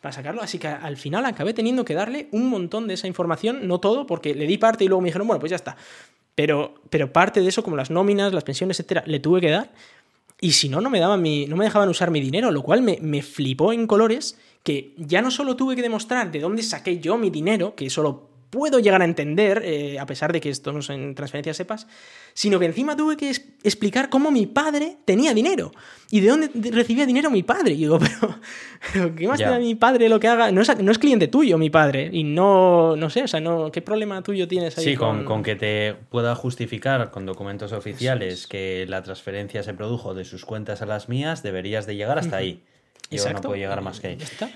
Para 0.00 0.12
sacarlo. 0.12 0.42
Así 0.42 0.60
que 0.60 0.68
al 0.68 0.96
final 0.96 1.26
acabé 1.26 1.54
teniendo 1.54 1.84
que 1.84 1.94
darle 1.94 2.28
un 2.30 2.48
montón 2.48 2.86
de 2.86 2.94
esa 2.94 3.08
información, 3.08 3.66
no 3.66 3.80
todo, 3.80 4.06
porque 4.06 4.32
le 4.32 4.46
di 4.46 4.58
parte 4.58 4.84
y 4.84 4.86
luego 4.86 5.00
me 5.00 5.08
dijeron, 5.08 5.26
bueno, 5.26 5.40
pues 5.40 5.50
ya 5.50 5.56
está. 5.56 5.76
Pero, 6.36 6.74
pero 6.88 7.12
parte 7.12 7.40
de 7.40 7.48
eso, 7.48 7.64
como 7.64 7.74
las 7.74 7.90
nóminas, 7.90 8.32
las 8.32 8.44
pensiones, 8.44 8.78
etcétera, 8.78 9.02
le 9.04 9.18
tuve 9.18 9.40
que 9.40 9.50
dar. 9.50 9.72
Y 10.40 10.52
si 10.52 10.68
no, 10.68 10.80
no 10.80 10.88
me, 10.88 11.00
daban 11.00 11.20
mi, 11.20 11.46
no 11.46 11.56
me 11.56 11.64
dejaban 11.64 11.88
usar 11.88 12.12
mi 12.12 12.20
dinero, 12.20 12.52
lo 12.52 12.62
cual 12.62 12.80
me, 12.80 12.98
me 13.00 13.22
flipó 13.22 13.72
en 13.72 13.88
colores 13.88 14.38
que 14.62 14.94
ya 14.98 15.20
no 15.20 15.32
solo 15.32 15.56
tuve 15.56 15.74
que 15.74 15.82
demostrar 15.82 16.30
de 16.30 16.38
dónde 16.38 16.62
saqué 16.62 17.00
yo 17.00 17.18
mi 17.18 17.30
dinero, 17.30 17.74
que 17.74 17.90
solo 17.90 18.31
puedo 18.52 18.80
llegar 18.80 19.00
a 19.00 19.06
entender, 19.06 19.62
eh, 19.64 19.98
a 19.98 20.04
pesar 20.04 20.30
de 20.30 20.38
que 20.38 20.50
esto 20.50 20.74
no 20.74 20.80
es 20.80 20.90
en 20.90 21.14
transferencias 21.14 21.56
sepas, 21.56 21.86
sino 22.34 22.58
que 22.58 22.66
encima 22.66 22.94
tuve 22.94 23.16
que 23.16 23.30
explicar 23.30 24.10
cómo 24.10 24.30
mi 24.30 24.44
padre 24.46 24.98
tenía 25.06 25.32
dinero 25.32 25.72
y 26.10 26.20
de 26.20 26.28
dónde 26.28 26.50
recibía 26.70 27.06
dinero 27.06 27.30
mi 27.30 27.42
padre. 27.42 27.72
Y 27.72 27.78
digo, 27.78 27.98
pero, 28.92 29.14
¿qué 29.14 29.26
más 29.26 29.38
te 29.38 29.46
da 29.46 29.58
mi 29.58 29.74
padre 29.74 30.10
lo 30.10 30.20
que 30.20 30.28
haga? 30.28 30.52
No 30.52 30.60
es, 30.60 30.78
no 30.82 30.92
es, 30.92 30.98
cliente 30.98 31.28
tuyo 31.28 31.56
mi 31.56 31.70
padre 31.70 32.10
y 32.12 32.24
no, 32.24 32.94
no 32.94 33.08
sé, 33.08 33.22
o 33.22 33.28
sea, 33.28 33.40
no, 33.40 33.72
¿qué 33.72 33.80
problema 33.80 34.22
tuyo 34.22 34.46
tienes 34.46 34.76
ahí? 34.76 34.84
Sí, 34.84 34.96
con, 34.96 35.24
con 35.24 35.42
que 35.42 35.56
te 35.56 35.94
pueda 36.10 36.34
justificar 36.34 37.10
con 37.10 37.24
documentos 37.24 37.72
oficiales 37.72 38.46
que 38.46 38.84
la 38.86 39.02
transferencia 39.02 39.62
se 39.62 39.72
produjo 39.72 40.12
de 40.12 40.26
sus 40.26 40.44
cuentas 40.44 40.82
a 40.82 40.86
las 40.86 41.08
mías, 41.08 41.42
deberías 41.42 41.86
de 41.86 41.96
llegar 41.96 42.18
hasta 42.18 42.36
ahí. 42.36 42.62
Yo 43.10 43.32
no 43.32 43.40
puedo 43.40 43.56
llegar 43.56 43.80
más 43.80 43.98
que 43.98 44.08
ahí. 44.08 44.18
está. 44.20 44.50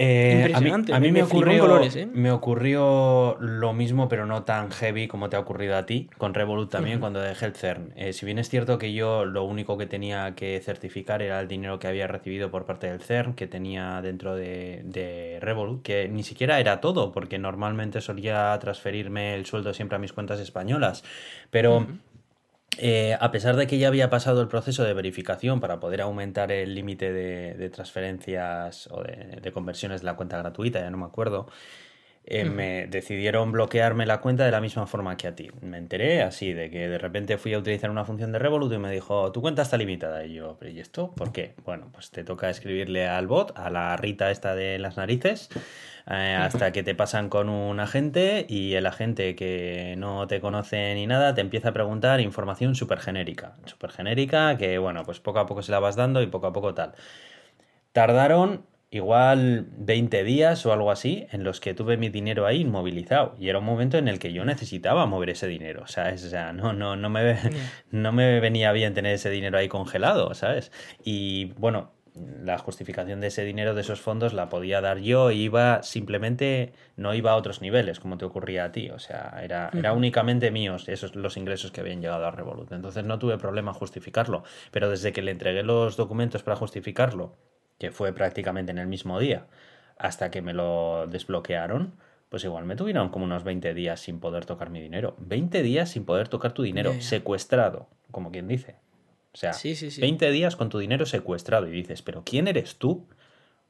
Eh, 0.00 0.52
a 0.54 0.60
mí, 0.60 1.10
me, 1.10 1.24
ocurrió, 1.24 1.82
¿eh? 1.82 2.06
me 2.06 2.30
ocurrió 2.30 3.36
lo 3.40 3.72
mismo, 3.72 4.08
pero 4.08 4.26
no 4.26 4.44
tan 4.44 4.70
heavy 4.70 5.08
como 5.08 5.28
te 5.28 5.34
ha 5.34 5.40
ocurrido 5.40 5.76
a 5.76 5.86
ti, 5.86 6.08
con 6.18 6.34
Revolut 6.34 6.70
también, 6.70 7.00
cuando 7.00 7.20
dejé 7.20 7.46
el 7.46 7.54
CERN. 7.56 7.92
Eh, 7.96 8.12
si 8.12 8.24
bien 8.24 8.38
es 8.38 8.48
cierto 8.48 8.78
que 8.78 8.92
yo 8.92 9.24
lo 9.24 9.42
único 9.42 9.76
que 9.76 9.86
tenía 9.86 10.36
que 10.36 10.60
certificar 10.64 11.20
era 11.20 11.40
el 11.40 11.48
dinero 11.48 11.80
que 11.80 11.88
había 11.88 12.06
recibido 12.06 12.48
por 12.48 12.64
parte 12.64 12.88
del 12.88 13.00
CERN, 13.00 13.34
que 13.34 13.48
tenía 13.48 14.00
dentro 14.00 14.36
de, 14.36 15.38
Revolut, 15.40 15.82
que 15.82 16.08
ni 16.08 16.22
siquiera 16.22 16.60
era 16.60 16.80
todo, 16.80 17.10
porque 17.10 17.40
normalmente 17.40 18.00
solía 18.00 18.56
transferirme 18.60 19.34
el 19.34 19.46
sueldo 19.46 19.74
siempre 19.74 19.96
a 19.96 19.98
mis 19.98 20.12
cuentas 20.12 20.38
españolas. 20.38 21.02
Pero 21.50 21.88
eh, 22.76 23.16
a 23.18 23.30
pesar 23.30 23.56
de 23.56 23.66
que 23.66 23.78
ya 23.78 23.88
había 23.88 24.10
pasado 24.10 24.40
el 24.40 24.48
proceso 24.48 24.84
de 24.84 24.94
verificación 24.94 25.60
para 25.60 25.80
poder 25.80 26.00
aumentar 26.00 26.52
el 26.52 26.74
límite 26.74 27.12
de, 27.12 27.70
transferencias 27.70 28.88
o 28.90 29.02
de, 29.02 29.50
conversiones 29.52 30.02
de 30.02 30.06
la 30.06 30.16
cuenta 30.16 30.38
gratuita, 30.38 30.80
ya 30.80 30.90
no 30.90 30.98
me 30.98 31.06
acuerdo, 31.06 31.48
eh, 32.24 32.44
me 32.44 32.86
decidieron 32.86 33.52
bloquearme 33.52 34.04
la 34.04 34.20
cuenta 34.20 34.44
de 34.44 34.50
la 34.50 34.60
misma 34.60 34.86
forma 34.86 35.16
que 35.16 35.26
a 35.26 35.34
ti. 35.34 35.50
Me 35.62 35.78
enteré 35.78 36.22
así 36.22 36.52
de 36.52 36.70
que 36.70 36.86
de 36.86 36.98
repente 36.98 37.38
fui 37.38 37.54
a 37.54 37.58
utilizar 37.58 37.90
una 37.90 38.04
función 38.04 38.32
de 38.32 38.38
Revolut 38.38 38.70
y 38.72 38.78
me 38.78 38.92
dijo, 38.92 39.32
tu 39.32 39.40
cuenta 39.40 39.62
está 39.62 39.78
limitada. 39.78 40.26
Y 40.26 40.34
yo, 40.34 40.58
¿y 40.62 40.78
esto? 40.78 41.12
¿Por 41.14 41.32
qué? 41.32 41.54
Bueno, 41.64 41.88
pues 41.90 42.10
te 42.10 42.24
toca 42.24 42.50
escribirle 42.50 43.08
al 43.08 43.26
bot, 43.26 43.56
a 43.56 43.70
la 43.70 43.96
Rita 43.96 44.30
esta 44.30 44.54
de 44.54 44.78
las 44.78 44.98
narices, 44.98 45.48
eh, 46.10 46.34
hasta 46.34 46.72
que 46.72 46.82
te 46.82 46.94
pasan 46.94 47.28
con 47.28 47.50
un 47.50 47.80
agente 47.80 48.46
y 48.48 48.74
el 48.74 48.86
agente 48.86 49.34
que 49.34 49.94
no 49.98 50.26
te 50.26 50.40
conoce 50.40 50.94
ni 50.94 51.06
nada 51.06 51.34
te 51.34 51.42
empieza 51.42 51.68
a 51.68 51.72
preguntar 51.72 52.20
información 52.20 52.74
súper 52.74 53.00
genérica. 53.00 53.56
Súper 53.66 53.90
genérica 53.90 54.56
que, 54.56 54.78
bueno, 54.78 55.04
pues 55.04 55.20
poco 55.20 55.38
a 55.40 55.46
poco 55.46 55.62
se 55.62 55.72
la 55.72 55.80
vas 55.80 55.96
dando 55.96 56.22
y 56.22 56.26
poco 56.26 56.46
a 56.46 56.52
poco 56.52 56.72
tal. 56.74 56.94
Tardaron 57.92 58.64
igual 58.90 59.66
20 59.76 60.24
días 60.24 60.64
o 60.64 60.72
algo 60.72 60.90
así 60.90 61.26
en 61.30 61.44
los 61.44 61.60
que 61.60 61.74
tuve 61.74 61.98
mi 61.98 62.08
dinero 62.08 62.46
ahí 62.46 62.62
inmovilizado 62.62 63.34
y 63.38 63.50
era 63.50 63.58
un 63.58 63.66
momento 63.66 63.98
en 63.98 64.08
el 64.08 64.18
que 64.18 64.32
yo 64.32 64.44
necesitaba 64.46 65.04
mover 65.06 65.30
ese 65.30 65.46
dinero, 65.46 65.86
¿sabes? 65.88 66.24
O 66.24 66.30
sea, 66.30 66.52
no, 66.54 66.72
no, 66.72 66.96
no, 66.96 67.10
me, 67.10 67.36
no 67.90 68.12
me 68.12 68.40
venía 68.40 68.72
bien 68.72 68.94
tener 68.94 69.14
ese 69.14 69.30
dinero 69.30 69.58
ahí 69.58 69.68
congelado, 69.68 70.34
¿sabes? 70.34 70.72
Y 71.04 71.52
bueno, 71.58 71.92
la 72.42 72.58
justificación 72.58 73.20
de 73.20 73.28
ese 73.28 73.44
dinero, 73.44 73.74
de 73.74 73.80
esos 73.80 74.00
fondos, 74.00 74.32
la 74.32 74.48
podía 74.48 74.80
dar 74.80 74.98
yo 74.98 75.30
y 75.30 75.42
iba 75.42 75.82
simplemente, 75.82 76.72
no 76.96 77.14
iba 77.14 77.32
a 77.32 77.36
otros 77.36 77.60
niveles 77.60 78.00
como 78.00 78.18
te 78.18 78.24
ocurría 78.24 78.64
a 78.64 78.72
ti, 78.72 78.90
o 78.90 78.98
sea, 78.98 79.40
era, 79.42 79.70
era 79.74 79.92
únicamente 79.92 80.50
míos 80.50 80.88
esos 80.88 81.14
los 81.16 81.36
ingresos 81.36 81.70
que 81.70 81.80
habían 81.80 82.00
llegado 82.00 82.26
a 82.26 82.30
Revolut. 82.30 82.72
Entonces 82.72 83.04
no 83.04 83.18
tuve 83.18 83.38
problema 83.38 83.72
justificarlo, 83.72 84.44
pero 84.70 84.90
desde 84.90 85.12
que 85.12 85.22
le 85.22 85.30
entregué 85.30 85.62
los 85.62 85.96
documentos 85.96 86.42
para 86.42 86.56
justificarlo, 86.56 87.36
que 87.78 87.90
fue 87.90 88.12
prácticamente 88.12 88.72
en 88.72 88.78
el 88.78 88.86
mismo 88.86 89.18
día, 89.18 89.46
hasta 89.96 90.30
que 90.30 90.42
me 90.42 90.52
lo 90.52 91.06
desbloquearon, 91.08 91.94
pues 92.28 92.44
igual 92.44 92.64
me 92.64 92.76
tuvieron 92.76 93.08
como 93.08 93.24
unos 93.24 93.44
20 93.44 93.74
días 93.74 94.00
sin 94.00 94.20
poder 94.20 94.44
tocar 94.44 94.70
mi 94.70 94.80
dinero. 94.80 95.14
20 95.18 95.62
días 95.62 95.90
sin 95.90 96.04
poder 96.04 96.28
tocar 96.28 96.52
tu 96.52 96.62
dinero, 96.62 96.94
secuestrado, 97.00 97.88
como 98.10 98.30
quien 98.30 98.48
dice. 98.48 98.76
O 99.32 99.36
sea, 99.36 99.52
20 100.00 100.30
días 100.30 100.56
con 100.56 100.68
tu 100.68 100.78
dinero 100.78 101.06
secuestrado 101.06 101.68
y 101.68 101.70
dices, 101.70 102.02
pero 102.02 102.24
¿quién 102.24 102.48
eres 102.48 102.76
tú 102.76 103.06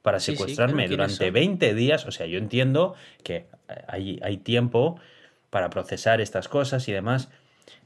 para 0.02 0.20
secuestrarme 0.20 0.88
durante 0.88 1.30
20 1.30 1.74
días? 1.74 2.06
O 2.06 2.10
sea, 2.10 2.26
yo 2.26 2.38
entiendo 2.38 2.94
que 3.22 3.46
hay, 3.86 4.18
hay 4.22 4.38
tiempo 4.38 5.00
para 5.50 5.70
procesar 5.70 6.20
estas 6.20 6.48
cosas 6.48 6.88
y 6.88 6.92
demás. 6.92 7.28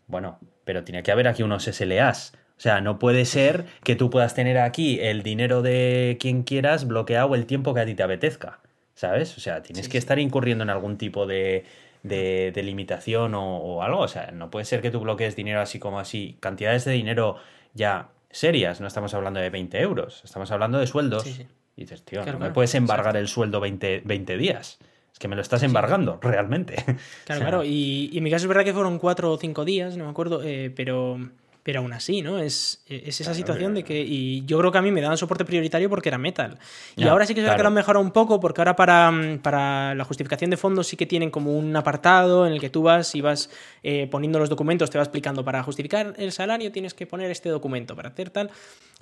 Bueno, 0.06 0.38
pero 0.64 0.85
tiene 0.85 1.02
que 1.02 1.11
haber 1.11 1.28
aquí 1.28 1.42
unos 1.42 1.64
SLAs 1.64 2.35
o 2.56 2.61
sea, 2.62 2.80
no 2.80 3.00
puede 3.00 3.24
ser 3.24 3.64
que 3.82 3.96
tú 3.96 4.08
puedas 4.08 4.37
tener 4.37 4.56
aquí 4.58 5.00
el 5.00 5.24
dinero 5.24 5.62
de 5.62 6.16
quien 6.20 6.44
quieras 6.44 6.87
bloqueado 6.87 7.35
el 7.35 7.44
tiempo 7.44 7.74
que 7.74 7.80
a 7.80 7.87
ti 7.87 7.96
te 7.96 8.04
apetezca, 8.04 8.61
¿sabes? 8.94 9.37
O 9.37 9.40
sea, 9.40 9.62
tienes 9.62 9.88
que 9.88 9.98
estar 9.98 10.20
incurriendo 10.20 10.62
en 10.62 10.70
algún 10.70 10.96
tipo 10.96 11.26
de, 11.26 11.64
de, 12.04 12.62
limitación 12.62 13.35
o, 13.35 13.82
algo. 13.82 13.98
O 13.98 14.06
sea, 14.06 14.30
no 14.30 14.48
puede 14.52 14.64
ser 14.64 14.80
que 14.80 14.92
tú 14.92 15.00
bloquees 15.00 15.35
dinero 15.35 15.61
así 15.61 15.80
como 15.80 15.98
así, 15.98 16.37
cantidades 16.38 16.85
de 16.85 16.92
dinero 16.92 17.37
ya 17.74 18.11
serias, 18.30 18.80
no 18.80 18.87
estamos 18.87 19.14
hablando 19.14 19.40
de 19.40 19.50
20 19.50 19.80
euros, 19.80 20.22
estamos 20.24 20.50
hablando 20.50 20.78
de 20.78 20.87
sueldos. 20.87 21.26
y 21.26 21.46
dices, 21.76 22.04
tío, 22.04 22.24
no 22.24 22.38
me 22.38 22.50
puedes 22.50 22.74
embargar 22.74 23.16
el 23.16 23.28
sueldo 23.28 23.61
20, 23.61 24.02
20 24.04 24.37
días. 24.37 24.78
Es 25.12 25.18
que 25.18 25.28
me 25.28 25.37
lo 25.37 25.42
estás 25.42 25.62
embargando, 25.62 26.18
realmente. 26.22 26.76
Claro, 27.24 27.40
claro. 27.40 27.64
Y, 27.64 28.11
en 28.16 28.24
mi 28.24 28.30
caso 28.30 28.44
es 28.44 28.48
verdad 28.48 28.64
que 28.64 28.72
fueron 28.72 28.98
cuatro 28.98 29.32
o 29.32 29.37
cinco 29.37 29.64
días, 29.64 29.96
no 29.96 30.04
me 30.04 30.11
acuerdo, 30.11 30.42
eh, 30.42 30.72
pero 30.74 31.18
pero 31.62 31.81
aún 31.81 31.92
así, 31.92 32.22
¿no? 32.22 32.38
Es, 32.38 32.83
es 32.88 33.20
esa 33.20 33.35
situación 33.35 33.75
de 33.75 33.85
que. 33.85 34.01
Y 34.01 34.44
yo 34.46 34.59
creo 34.59 34.72
que 34.72 34.79
a 34.79 34.83
mí 34.83 34.90
me 34.90 35.01
daban 35.01 35.16
soporte 35.16 35.44
prioritario 35.44 35.88
porque 35.88 36.09
era 36.09 36.18
metal. 36.18 36.59
Y 36.96 37.05
ahora 37.05 37.25
sí 37.25 37.35
que 37.35 37.40
es 37.40 37.44
verdad 37.44 37.57
que 37.57 37.62
lo 37.62 37.68
han 37.68 37.75
mejorado 37.75 38.05
un 38.05 38.11
poco, 38.11 38.40
porque 38.40 38.61
ahora 38.61 38.75
para, 38.75 39.12
para, 39.42 39.94
la 39.94 40.05
justificación 40.05 40.51
de 40.51 40.57
fondos 40.57 40.88
sí 40.88 40.96
que 40.96 41.07
tienen 41.07 41.31
como 41.31 41.57
un 41.57 41.75
apartado 41.77 42.46
en 42.46 42.53
el 42.53 42.61
que 42.61 42.68
tú 42.68 42.83
vas 42.83 43.14
y 43.14 43.20
vas 43.20 43.48
eh, 43.85 44.09
poniendo 44.11 44.40
los 44.40 44.48
documentos, 44.48 44.90
te 44.90 44.98
va 44.98 45.05
explicando 45.05 45.44
para 45.44 45.62
justificar 45.62 46.14
el 46.16 46.33
salario 46.33 46.72
tienes 46.72 46.94
que 46.94 47.07
poner 47.07 47.31
este 47.31 47.48
documento 47.48 47.94
para 47.94 48.09
hacer 48.09 48.31
tal. 48.31 48.51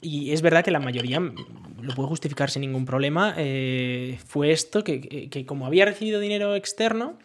Y 0.03 0.33
es 0.33 0.43
verdad 0.43 0.65
que 0.65 0.71
la 0.71 0.81
mayoría 0.81 1.19
lo 1.19 1.95
puede 1.95 2.09
justificar 2.09 2.51
sin 2.51 2.61
ningún 2.61 2.85
problema. 2.85 3.35
Eh, 3.37 4.19
fue 4.27 4.51
esto, 4.51 4.85
que, 4.85 5.29
que 5.31 5.47
como 5.47 5.67
había 5.67 5.87
recibido 5.87 6.21
dinero 6.21 6.55
externo 6.55 7.17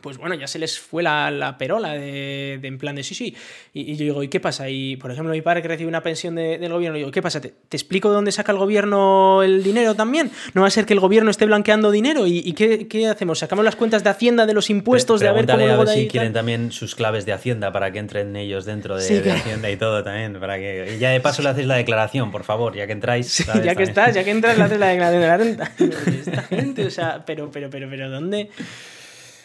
pues 0.00 0.16
bueno, 0.16 0.34
ya 0.34 0.46
se 0.46 0.58
les 0.58 0.80
fue 0.80 1.02
la, 1.02 1.56
perola 1.58 1.92
de, 1.92 2.54
en 2.62 2.78
plan 2.78 2.96
de 2.96 3.02
sí, 3.02 3.14
sí. 3.14 3.36
Y, 3.74 3.94
yo 3.96 4.04
digo, 4.04 4.22
¿y 4.22 4.28
qué 4.28 4.40
pasa? 4.40 4.70
Y 4.70 4.96
por 4.96 5.10
ejemplo, 5.10 5.32
mi 5.34 5.42
padre 5.42 5.60
que 5.60 5.68
recibe 5.68 5.86
una 5.86 6.02
pensión 6.02 6.34
del 6.34 6.72
gobierno, 6.72 6.96
digo, 6.96 7.10
¿qué 7.10 7.20
pasa? 7.20 7.40
¿Te, 7.42 7.52
explico 7.70 8.08
de 8.08 8.14
dónde 8.14 8.32
saca 8.32 8.52
el 8.52 8.58
gobierno 8.58 9.42
el 9.42 9.62
dinero 9.62 9.94
también? 9.94 10.30
¿No 10.54 10.62
va 10.62 10.68
a 10.68 10.70
ser 10.70 10.86
que 10.86 10.94
el 10.94 11.00
gobierno 11.00 11.30
esté 11.30 11.44
blanqueando 11.44 11.90
dinero? 11.90 12.26
¿Y, 12.26 12.52
qué, 12.54 13.06
hacemos? 13.06 13.38
¿Sacamos 13.38 13.66
las 13.66 13.76
cuentas 13.76 14.02
de 14.02 14.08
Hacienda, 14.08 14.46
de 14.46 14.54
los 14.54 14.70
impuestos, 14.70 15.20
de 15.20 15.28
a 15.28 15.32
ver 15.32 15.46
cómo 15.46 15.66
a 15.66 15.76
ver 15.76 15.88
si 15.88 16.08
quieren 16.08 16.32
también 16.32 16.72
sus 16.72 16.94
claves 16.94 17.26
de 17.26 17.34
Hacienda 17.34 17.70
para 17.70 17.92
que 17.92 17.98
entren 17.98 18.34
ellos 18.34 18.64
dentro 18.64 18.96
de, 18.96 19.30
Hacienda 19.30 19.70
y 19.70 19.76
todo 19.76 20.02
también. 20.02 20.40
Para 20.40 20.56
que, 20.56 20.94
y 20.96 20.98
ya 20.98 21.10
de 21.10 21.20
paso 21.20 21.42
le 21.42 21.50
hacéis 21.50 21.66
la 21.66 21.76
declaración, 21.76 22.30
por 22.30 22.44
favor, 22.44 22.74
ya 22.74 22.86
que 22.86 22.92
entráis. 22.92 23.30
Sí, 23.30 23.44
ya 23.62 23.74
que 23.74 23.82
estás, 23.82 24.14
ya 24.14 24.24
que 24.24 24.30
entras, 24.30 24.56
le 24.56 24.64
haces 24.64 24.80
la 24.80 24.86
declaración 24.88 25.20
de 25.20 25.28
la 25.28 25.36
renta. 25.36 25.72
Esta 25.78 26.42
gente, 26.44 26.86
o 26.86 26.90
sea, 26.90 27.22
pero, 27.26 27.50
pero, 27.50 27.68
pero, 27.68 27.88
pero, 27.90 28.08
¿dónde? 28.08 28.48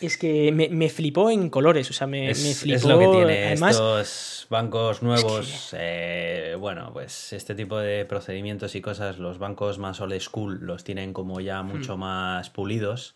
Es 0.01 0.17
que 0.17 0.51
me, 0.51 0.89
flipó 0.89 1.29
en 1.29 1.49
colores, 1.49 1.89
o 1.89 1.93
sea, 1.93 2.07
me, 2.07 2.33
flipó. 2.33 2.75
Es 2.75 2.85
lo 2.85 2.99
que 2.99 3.07
tiene 3.07 3.53
estos 3.53 4.47
bancos 4.49 5.01
nuevos. 5.01 5.75
Eh, 5.77 6.55
bueno, 6.59 6.91
pues 6.93 7.33
este 7.33 7.55
tipo 7.55 7.77
de 7.77 8.05
procedimientos 8.05 8.75
y 8.75 8.81
cosas, 8.81 9.17
los 9.17 9.39
bancos 9.39 9.79
más 9.79 9.99
old 10.01 10.19
school 10.19 10.59
los 10.61 10.83
tienen 10.83 11.13
como 11.13 11.39
ya 11.39 11.63
hmm. 11.63 11.67
mucho 11.67 11.97
más 11.97 12.49
pulidos. 12.49 13.15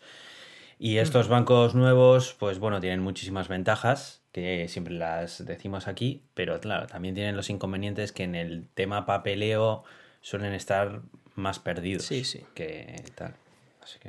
Y 0.78 0.96
hmm. 0.96 1.00
estos 1.00 1.28
bancos 1.28 1.74
nuevos, 1.74 2.34
pues 2.38 2.58
bueno, 2.58 2.80
tienen 2.80 3.00
muchísimas 3.00 3.48
ventajas, 3.48 4.22
que 4.32 4.66
siempre 4.68 4.94
las 4.94 5.44
decimos 5.44 5.86
aquí, 5.86 6.22
pero 6.34 6.60
claro, 6.60 6.86
también 6.86 7.14
tienen 7.14 7.36
los 7.36 7.50
inconvenientes 7.50 8.12
que 8.12 8.24
en 8.24 8.34
el 8.34 8.66
tema 8.74 9.06
papeleo 9.06 9.84
suelen 10.20 10.54
estar 10.54 11.02
más 11.34 11.58
perdidos 11.58 12.04
sí, 12.04 12.24
sí. 12.24 12.44
que 12.54 13.02
tal. 13.14 13.34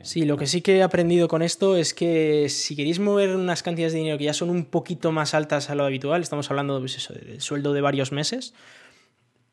Sí, 0.03 0.25
lo 0.25 0.37
que 0.37 0.47
sí 0.47 0.61
que 0.61 0.77
he 0.77 0.83
aprendido 0.83 1.27
con 1.27 1.41
esto 1.41 1.75
es 1.75 1.93
que 1.93 2.47
si 2.49 2.75
queréis 2.75 2.99
mover 2.99 3.35
unas 3.35 3.63
cantidades 3.63 3.93
de 3.93 3.99
dinero 3.99 4.17
que 4.17 4.25
ya 4.25 4.33
son 4.33 4.49
un 4.49 4.65
poquito 4.65 5.11
más 5.11 5.33
altas 5.33 5.69
a 5.69 5.75
lo 5.75 5.83
habitual, 5.85 6.21
estamos 6.21 6.49
hablando 6.49 6.79
pues 6.79 6.97
eso, 6.97 7.13
del 7.13 7.41
sueldo 7.41 7.73
de 7.73 7.81
varios 7.81 8.11
meses, 8.11 8.53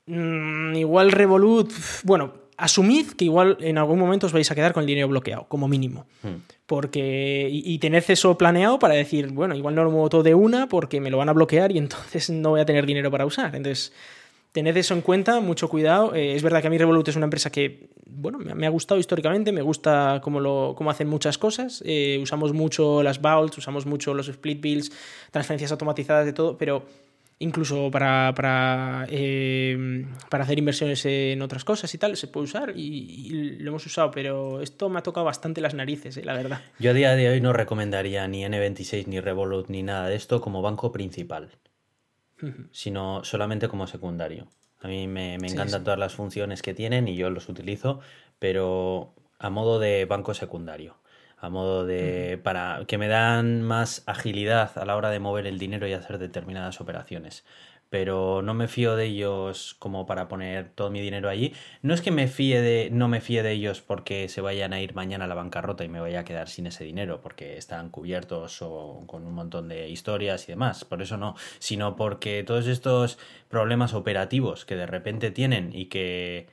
mm, 0.07 0.75
igual 0.75 1.13
Revolut, 1.13 1.73
bueno, 2.05 2.35
asumid 2.61 3.13
que 3.13 3.25
igual 3.25 3.57
en 3.61 3.79
algún 3.79 3.99
momento 3.99 4.27
os 4.27 4.33
vais 4.33 4.51
a 4.51 4.55
quedar 4.55 4.73
con 4.73 4.83
el 4.83 4.87
dinero 4.87 5.09
bloqueado, 5.09 5.47
como 5.49 5.67
mínimo. 5.67 6.07
Hmm. 6.23 6.43
Porque, 6.67 7.49
y, 7.51 7.63
y 7.73 7.79
tened 7.79 8.05
eso 8.09 8.37
planeado 8.37 8.79
para 8.79 8.95
decir, 8.95 9.29
bueno, 9.29 9.55
igual 9.57 9.75
no 9.75 9.83
lo 9.83 9.91
muevo 9.91 10.09
todo 10.09 10.23
de 10.23 10.35
una 10.35 10.69
porque 10.69 11.01
me 11.01 11.11
lo 11.11 11.19
van 11.19 11.29
a 11.29 11.33
bloquear 11.33 11.73
y 11.73 11.79
entonces 11.79 12.31
no 12.31 12.51
voy 12.51 12.61
a 12.61 12.67
tener 12.67 12.87
dinero 12.87 13.11
para 13.11 13.25
usar. 13.25 13.57
Entonces, 13.57 13.93
tened 14.53 14.77
eso 14.77 14.95
en 14.95 15.01
cuenta, 15.01 15.41
mucho 15.41 15.69
cuidado. 15.69 16.15
Eh, 16.15 16.35
es 16.35 16.43
verdad 16.43 16.61
que 16.61 16.67
a 16.67 16.71
mí 16.71 16.79
Revolut 16.79 17.09
es 17.09 17.17
una 17.17 17.25
empresa 17.25 17.51
que, 17.51 17.89
bueno, 18.13 18.39
me 18.39 18.67
ha 18.67 18.71
gustado 18.71 19.01
históricamente, 19.01 19.53
me 19.53 19.63
gusta 19.63 20.21
cómo, 20.23 20.41
lo, 20.41 20.75
cómo 20.77 20.91
hacen 20.91 21.09
muchas 21.09 21.39
cosas. 21.39 21.83
Eh, 21.87 22.19
usamos 22.23 22.53
mucho 22.53 23.03
las 23.03 23.21
vaults, 23.21 23.59
usamos 23.59 23.87
mucho 23.87 24.15
los 24.15 24.29
split 24.29 24.61
bills, 24.61 24.93
transferencias 25.31 25.73
automatizadas 25.73 26.27
de 26.27 26.33
todo, 26.33 26.57
pero 26.57 26.85
incluso 27.39 27.91
para, 27.91 28.33
para, 28.35 29.07
eh, 29.09 30.07
para 30.29 30.45
hacer 30.45 30.59
inversiones 30.59 31.05
en 31.07 31.41
otras 31.43 31.65
cosas 31.65 31.93
y 31.95 31.99
tal, 31.99 32.17
se 32.17 32.29
puede 32.29 32.45
usar 32.45 32.73
y, 32.77 33.57
lo 33.59 33.71
hemos 33.71 33.87
usado, 33.87 34.11
pero 34.11 34.61
esto 34.61 34.89
me 34.89 34.99
ha 34.99 35.03
tocado 35.03 35.25
bastante 35.25 35.61
las 35.61 35.75
narices, 35.75 36.23
la 36.25 36.35
verdad. 36.35 36.61
Yo 36.79 36.91
a 36.91 36.95
día 36.95 37.15
de 37.17 37.31
hoy 37.31 37.41
no 37.41 37.53
recomendaría 37.53 38.29
ni 38.29 38.45
N26 38.45 39.07
ni 39.07 39.21
Revolut 39.21 39.69
ni 39.69 39.83
nada 39.83 40.09
de 40.09 40.17
esto 40.17 40.41
como 40.41 40.63
banco 40.63 40.93
principal 40.93 41.51
sino 42.71 43.25
solamente 43.25 43.69
como 43.69 43.87
secundario. 43.87 44.49
A 44.83 44.89
mí 44.89 45.07
me, 45.07 45.35
encantan 45.35 45.85
todas 45.85 45.99
las 45.99 46.15
funciones 46.15 46.63
que 46.63 46.75
tienen 46.75 47.07
y 47.07 47.17
yo 47.17 47.31
los 47.31 47.49
utilizo, 47.49 48.01
pero 48.39 49.13
a 49.39 49.51
modo 49.51 49.79
de 49.79 50.07
banco 50.07 50.33
secundario, 50.33 50.97
a 51.37 51.51
modo 51.51 51.85
de 51.85 52.41
para 52.43 52.85
que 52.87 52.97
me 52.97 53.09
dan 53.09 53.63
más 53.63 54.03
agilidad 54.07 54.79
a 54.79 54.85
la 54.85 54.97
hora 54.97 55.11
de 55.11 55.21
mover 55.21 55.47
el 55.47 55.59
dinero 55.59 55.87
y 55.87 55.93
hacer 55.93 56.19
determinadas 56.19 56.81
operaciones 56.81 57.45
pero 57.91 58.41
no 58.41 58.55
me 58.55 58.69
fío 58.69 58.97
de 58.97 59.07
ellos 59.07 59.75
como 59.81 60.07
para 60.07 60.29
poner 60.29 60.71
todo 60.71 60.91
mi 60.91 61.01
dinero 61.01 61.29
allí. 61.29 61.53
No 61.83 61.93
es 61.93 62.01
que 62.01 62.13
me 62.13 62.29
fíe 62.29 62.63
de, 62.63 62.89
no 62.93 63.09
me 63.09 63.21
fíe 63.21 63.43
de 63.43 63.53
ellos 63.53 63.81
porque 63.83 64.29
se 64.29 64.41
vayan 64.41 64.73
a 64.73 64.81
ir 64.81 64.95
mañana 64.95 65.25
a 65.25 65.29
la 65.29 65.35
bancarrota 65.35 65.85
y 65.85 65.89
me 65.89 66.01
vaya 66.01 66.21
a 66.21 66.25
quedar 66.25 66.49
sin 66.49 66.67
ese 66.69 66.85
dinero, 66.85 67.21
porque 67.21 67.57
están 67.59 67.91
cubiertos 67.91 68.63
o 68.63 69.03
con 69.07 69.27
un 69.27 69.35
montón 69.35 69.69
de 69.69 69.89
historias 69.89 70.45
y 70.49 70.53
demás. 70.53 70.85
Por 70.85 71.03
eso 71.03 71.17
no, 71.17 71.35
sino 71.59 71.97
porque 71.97 72.45
todos 72.45 72.69
estos 72.69 73.19
problemas 73.49 73.93
operativos 73.93 74.65
que 74.65 74.77
de 74.77 74.87
repente 74.87 75.33
tienen 75.33 75.71
y 75.75 75.87
que, 75.87 76.49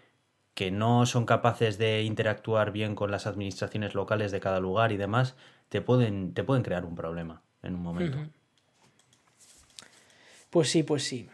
que 0.55 0.71
no 0.71 1.05
son 1.05 1.25
capaces 1.25 1.77
de 1.77 2.01
interactuar 2.01 2.71
bien 2.71 2.95
con 2.95 3.11
las 3.11 3.27
administraciones 3.27 3.93
locales 3.93 4.31
de 4.31 4.39
cada 4.39 4.59
lugar 4.59 4.91
y 4.91 4.97
demás, 4.97 5.35
te 5.69 5.81
pueden, 5.81 6.33
te 6.33 6.43
pueden 6.43 6.63
crear 6.63 6.83
un 6.83 6.95
problema 6.95 7.43
en 7.61 7.75
un 7.75 7.83
momento. 7.83 8.17
Pues 10.49 10.69
sí, 10.69 10.83
pues 10.83 11.03
sí. 11.03 11.27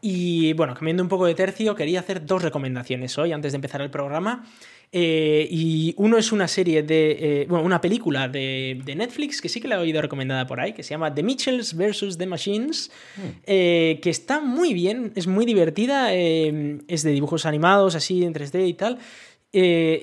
Y 0.00 0.52
bueno, 0.52 0.74
cambiando 0.74 1.02
un 1.02 1.08
poco 1.08 1.26
de 1.26 1.34
tercio, 1.34 1.74
quería 1.74 2.00
hacer 2.00 2.24
dos 2.24 2.42
recomendaciones 2.42 3.16
hoy 3.18 3.32
antes 3.32 3.52
de 3.52 3.56
empezar 3.56 3.80
el 3.80 3.90
programa. 3.90 4.44
Eh, 4.92 5.48
y 5.50 5.94
uno 5.96 6.16
es 6.16 6.30
una 6.32 6.46
serie 6.46 6.82
de. 6.82 7.42
Eh, 7.42 7.46
bueno, 7.48 7.64
una 7.64 7.80
película 7.80 8.28
de, 8.28 8.80
Netflix 8.96 9.40
que 9.40 9.48
sí 9.48 9.60
que 9.60 9.68
la 9.68 9.76
he 9.76 9.78
oído 9.78 10.00
recomendada 10.00 10.46
por 10.46 10.60
ahí, 10.60 10.72
que 10.74 10.82
se 10.82 10.90
llama 10.90 11.12
The 11.12 11.22
Mitchells 11.22 11.76
vs. 11.76 12.18
The 12.18 12.26
Machines, 12.26 12.90
hmm. 13.16 13.20
eh, 13.46 13.98
que 14.00 14.10
está 14.10 14.40
muy 14.40 14.74
bien, 14.74 15.12
es 15.16 15.26
muy 15.26 15.44
divertida, 15.44 16.14
es 16.14 17.02
de 17.02 17.10
dibujos 17.10 17.46
animados, 17.46 17.94
así 17.94 18.22
en 18.24 18.32
3D 18.32 18.68
y 18.68 18.74
tal. 18.74 18.98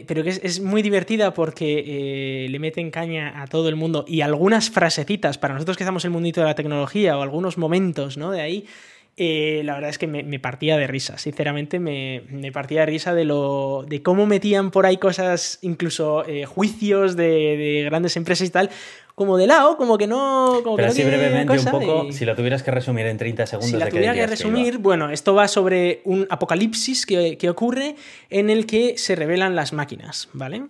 Pero 0.07 0.23
que 0.23 0.29
es, 0.29 0.59
muy 0.61 0.81
divertida 0.81 1.33
porque 1.33 2.47
le 2.49 2.59
meten 2.59 2.89
caña 2.89 3.41
a 3.41 3.47
todo 3.47 3.69
el 3.69 3.75
mundo 3.75 4.03
y 4.07 4.21
algunas 4.21 4.71
frasecitas 4.71 5.37
para 5.37 5.53
nosotros 5.53 5.77
que 5.77 5.83
estamos 5.83 6.03
en 6.05 6.09
el 6.09 6.13
mundito 6.13 6.41
de 6.41 6.47
la 6.47 6.55
tecnología 6.55 7.17
o 7.17 7.21
algunos 7.21 7.57
momentos 7.57 8.17
¿no? 8.17 8.31
de 8.31 8.41
ahí 8.41 8.65
eh, 9.15 9.61
la 9.63 9.75
verdad 9.75 9.91
es 9.91 9.99
que 9.99 10.07
me, 10.07 10.39
partía 10.39 10.75
de 10.75 10.87
risa, 10.87 11.19
sinceramente 11.19 11.79
me, 11.79 12.23
partía 12.51 12.79
de 12.79 12.87
risa 12.87 13.13
de, 13.13 13.25
lo, 13.25 13.85
de 13.87 14.01
cómo 14.01 14.25
metían 14.25 14.71
por 14.71 14.87
ahí 14.87 14.97
cosas, 14.97 15.59
incluso 15.61 16.25
eh, 16.27 16.45
juicios 16.45 17.15
de, 17.15 17.83
grandes 17.85 18.17
empresas 18.17 18.47
y 18.47 18.51
tal, 18.51 18.71
como 19.13 19.37
de 19.37 19.45
lado, 19.45 19.77
como 19.77 19.99
que 19.99 20.07
no... 20.07 20.61
Como 20.63 20.77
Pero 20.77 20.87
que 20.87 20.91
así 20.93 21.03
brevemente 21.03 21.59
un 21.59 21.65
poco, 21.65 22.11
si 22.11 22.25
lo 22.25 22.35
tuvieras 22.35 22.63
que 22.63 22.71
resumir 22.71 23.05
en 23.05 23.17
30 23.19 23.45
segundos. 23.45 23.69
Si 23.69 23.77
la 23.77 23.87
tuviera 23.87 24.15
que 24.15 24.25
resumir, 24.25 24.79
bueno, 24.79 25.11
esto 25.11 25.35
va 25.35 25.47
sobre 25.47 26.01
un 26.05 26.25
apocalipsis 26.31 27.05
que, 27.05 27.49
ocurre 27.49 27.95
en 28.31 28.49
el 28.49 28.65
que 28.65 28.97
se 28.97 29.15
revelan 29.15 29.55
las 29.55 29.73
máquinas, 29.73 30.29
¿vale? 30.33 30.63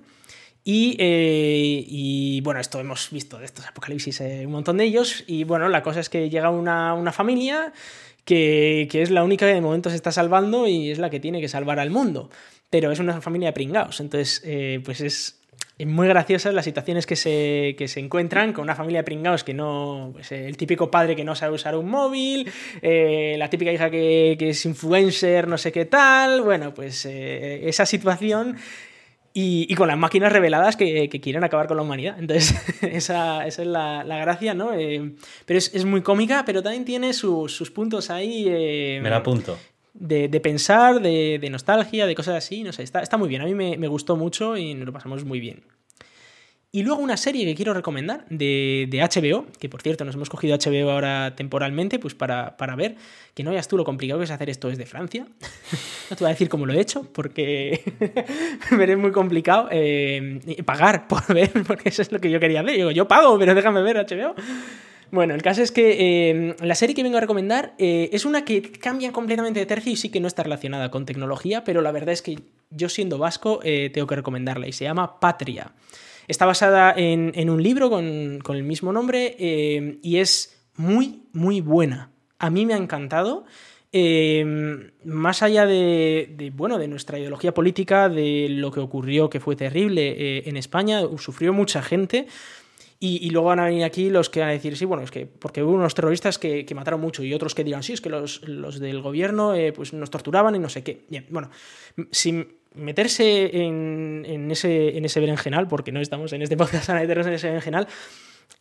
Y, 0.66 0.98
eh, 1.00 1.86
y, 1.88 2.42
bueno, 2.42 2.60
esto 2.60 2.80
hemos 2.82 3.10
visto 3.12 3.38
de 3.38 3.46
estos 3.46 3.68
apocalipsis 3.68 4.20
un 4.20 4.52
montón 4.52 4.78
de 4.78 4.86
ellos. 4.86 5.24
Y 5.28 5.46
bueno, 5.46 5.70
la 5.70 5.82
cosa 5.82 6.02
es 6.02 6.10
que 6.10 6.30
llega 6.30 6.50
una, 6.50 6.94
una 6.94 7.12
familia 7.12 7.74
que, 8.26 8.88
es 8.92 9.12
la 9.12 9.24
única 9.24 9.46
que 9.46 9.54
de 9.54 9.62
momento 9.62 9.90
se 9.90 9.96
está 9.96 10.12
salvando 10.12 10.68
y 10.68 10.92
es 10.92 11.00
la 11.00 11.10
que 11.10 11.20
tiene 11.20 11.42
que 11.42 11.48
salvar 11.48 11.80
al 11.80 11.90
mundo. 11.90 12.30
Pero 12.70 12.92
es 12.92 13.00
una 13.00 13.22
familia 13.22 13.50
de 13.50 13.54
pringados. 13.54 14.00
Entonces, 14.00 14.42
eh, 14.46 14.82
pues 14.84 15.02
es, 15.02 15.40
muy 15.86 16.08
graciosa 16.08 16.52
las 16.52 16.66
situaciones 16.66 17.06
que 17.06 17.16
se, 17.16 17.76
se, 17.88 18.00
encuentran 18.00 18.54
con 18.54 18.64
una 18.64 18.76
familia 18.76 19.00
de 19.00 19.04
pringados 19.04 19.44
que 19.44 19.54
no. 19.54 20.12
Pues, 20.14 20.32
el 20.32 20.56
típico 20.56 20.90
padre 20.90 21.16
que 21.16 21.24
no 21.24 21.36
sabe 21.36 21.56
usar 21.56 21.76
un 21.76 21.90
móvil, 21.90 22.50
eh, 22.82 23.36
la 23.38 23.50
típica 23.50 23.72
hija 23.72 23.90
que, 23.90 24.38
es 24.40 24.66
influencer, 24.66 25.48
no 25.48 25.58
sé 25.58 25.72
qué 25.72 25.86
tal. 25.86 26.42
Bueno, 26.42 26.74
pues 26.74 27.06
eh, 27.06 27.68
esa 27.68 27.86
situación 27.86 28.56
y, 29.36 29.74
con 29.76 29.88
las 29.88 29.98
máquinas 29.98 30.32
reveladas 30.32 30.76
que, 30.76 31.10
quieren 31.10 31.44
acabar 31.44 31.68
con 31.68 31.78
la 31.78 31.84
humanidad. 31.84 32.16
Entonces, 32.20 32.56
esa, 32.84 33.46
es 33.48 33.58
la, 33.60 34.04
gracia, 34.04 34.54
¿no? 34.54 34.74
Eh, 34.74 35.14
pero 35.46 35.58
es, 35.58 35.86
muy 35.86 36.02
cómica, 36.02 36.44
pero 36.46 36.62
también 36.62 36.86
tiene 36.86 37.14
sus 37.14 37.72
puntos 37.72 38.10
ahí. 38.10 38.46
Eh, 38.48 39.00
me 39.02 39.10
la 39.10 39.18
apunto. 39.18 39.58
De, 39.94 40.28
pensar, 40.40 41.02
de, 41.02 41.48
nostalgia, 41.52 42.06
de 42.06 42.16
cosas 42.16 42.36
así, 42.36 42.64
no 42.64 42.72
sé, 42.72 42.84
está, 42.84 43.02
está 43.02 43.18
muy 43.18 43.28
bien. 43.28 43.42
A 43.42 43.46
mí 43.46 43.56
me, 43.56 43.78
me 43.78 43.88
gustó 43.88 44.16
mucho 44.16 44.56
y 44.56 44.76
nos 44.76 44.86
lo 44.86 44.94
pasamos 44.94 45.26
muy 45.26 45.40
bien. 45.40 45.64
Y 46.76 46.82
luego 46.82 47.04
una 47.04 47.18
serie 47.18 47.46
que 47.46 47.54
quiero 47.54 47.76
recomendar 47.76 48.26
de, 48.32 48.90
HBO, 48.92 49.46
que 49.60 49.70
por 49.70 49.84
cierto 49.84 50.06
nos 50.06 50.16
hemos 50.16 50.28
cogido 50.28 50.58
HBO 50.58 50.90
ahora 50.90 51.36
temporalmente, 51.36 52.00
pues 52.00 52.16
para, 52.16 52.56
ver, 52.76 52.96
que 53.36 53.44
no 53.44 53.52
veas 53.52 53.68
tú 53.68 53.78
lo 53.78 53.86
complicado 53.86 54.20
que 54.20 54.24
es 54.24 54.32
hacer 54.32 54.50
esto 54.50 54.70
desde 54.70 54.88
Francia. 54.88 55.28
no 56.10 56.16
te 56.16 56.24
voy 56.24 56.30
a 56.30 56.34
decir 56.34 56.50
cómo 56.50 56.66
lo 56.66 56.74
he 56.74 56.80
hecho, 56.80 57.04
porque 57.14 57.84
me 58.72 58.92
es 58.92 58.98
muy 58.98 59.12
complicado 59.12 59.68
eh, 59.70 60.42
pagar 60.66 61.08
por 61.08 61.32
ver, 61.32 61.52
porque 61.68 61.90
eso 61.90 62.02
es 62.02 62.12
lo 62.12 62.20
que 62.20 62.32
yo 62.32 62.40
quería 62.40 62.64
ver. 62.64 62.92
yo 62.92 63.08
pago, 63.08 63.38
pero 63.38 63.54
déjame 63.54 63.84
ver 63.84 63.98
HBO. 63.98 64.34
Bueno, 65.12 65.36
el 65.36 65.44
caso 65.44 65.62
es 65.62 65.72
que 65.72 66.32
eh, 66.32 66.56
la 66.60 66.74
serie 66.74 66.96
que 66.96 67.04
vengo 67.04 67.18
a 67.18 67.22
recomendar 67.22 67.76
eh, 67.78 68.10
es 68.14 68.26
una 68.26 68.46
que 68.46 68.64
cambia 68.64 69.12
completamente 69.12 69.60
de 69.60 69.68
tercio 69.68 69.92
y 69.92 69.96
sí 69.96 70.10
que 70.10 70.20
no 70.20 70.28
está 70.28 70.42
relacionada 70.42 70.90
con 70.90 71.06
tecnología, 71.06 71.64
pero 71.64 71.84
la 71.84 71.92
verdad 71.92 72.14
es 72.14 72.24
que 72.24 72.40
yo 72.72 72.90
siendo 72.90 73.20
vasco 73.20 73.60
tengo 73.60 74.08
que 74.08 74.16
recomendarla 74.16 74.68
y 74.68 74.72
se 74.72 74.86
llama 74.86 75.20
Patria. 75.20 75.72
Está 76.28 76.46
basada 76.46 76.94
en, 76.96 77.50
un 77.50 77.62
libro 77.62 77.90
con, 77.90 78.06
el 78.06 78.64
mismo 78.64 78.94
nombre 78.94 79.36
eh, 79.38 80.00
y 80.02 80.18
es 80.18 80.58
muy, 80.76 81.24
muy 81.34 81.62
buena. 81.62 82.12
A 82.40 82.50
mí 82.50 82.66
me 82.66 82.74
ha 82.74 82.78
encantado. 82.78 83.46
Eh, 83.96 84.92
más 85.04 85.44
allá 85.44 85.68
de, 85.68 86.52
bueno, 86.56 86.80
de 86.80 86.88
nuestra 86.88 87.20
ideología 87.20 87.54
política, 87.54 88.10
de 88.10 88.48
lo 88.50 88.72
que 88.72 88.80
ocurrió, 88.80 89.30
que 89.30 89.40
fue 89.40 89.56
terrible 89.56 90.16
eh, 90.18 90.44
en 90.46 90.58
España, 90.58 91.02
sufrió 91.18 91.54
mucha 91.54 91.82
gente. 91.82 92.28
Y, 93.06 93.32
luego 93.32 93.50
van 93.50 93.60
a 93.60 93.66
venir 93.66 93.84
aquí 93.84 94.10
los 94.10 94.30
que 94.30 94.40
van 94.40 94.48
a 94.48 94.54
decir, 94.54 94.78
sí, 94.78 94.86
bueno, 94.86 95.04
es 95.04 95.12
que 95.12 95.26
porque 95.26 95.62
hubo 95.62 95.74
unos 95.74 95.94
terroristas 95.94 96.40
que, 96.40 96.66
mataron 96.74 97.02
mucho 97.02 97.22
y 97.22 97.34
otros 97.34 97.54
que 97.54 97.66
dirán, 97.66 97.84
sí, 97.84 97.92
es 97.92 98.00
que 98.00 98.10
los, 98.10 98.40
del 98.80 99.02
gobierno 99.02 99.54
pues 99.76 99.92
nos 99.92 100.10
torturaban 100.10 100.56
y 100.56 100.60
no 100.60 100.70
sé 100.70 100.84
qué. 100.84 101.04
Bien, 101.10 101.26
bueno, 101.30 101.50
si 102.12 102.48
meterse 102.76 103.66
en, 103.66 104.52
ese, 104.52 104.98
en 104.98 105.06
ese 105.06 105.20
berenjenal, 105.20 105.68
porque 105.68 105.92
no 105.92 106.02
estamos 106.02 106.34
en 106.34 106.42
este 106.42 106.58
podcast 106.58 106.90
a 106.90 106.96
meternos 106.96 107.28
en 107.28 107.34
ese 107.34 107.48
berenjenal, 107.48 107.88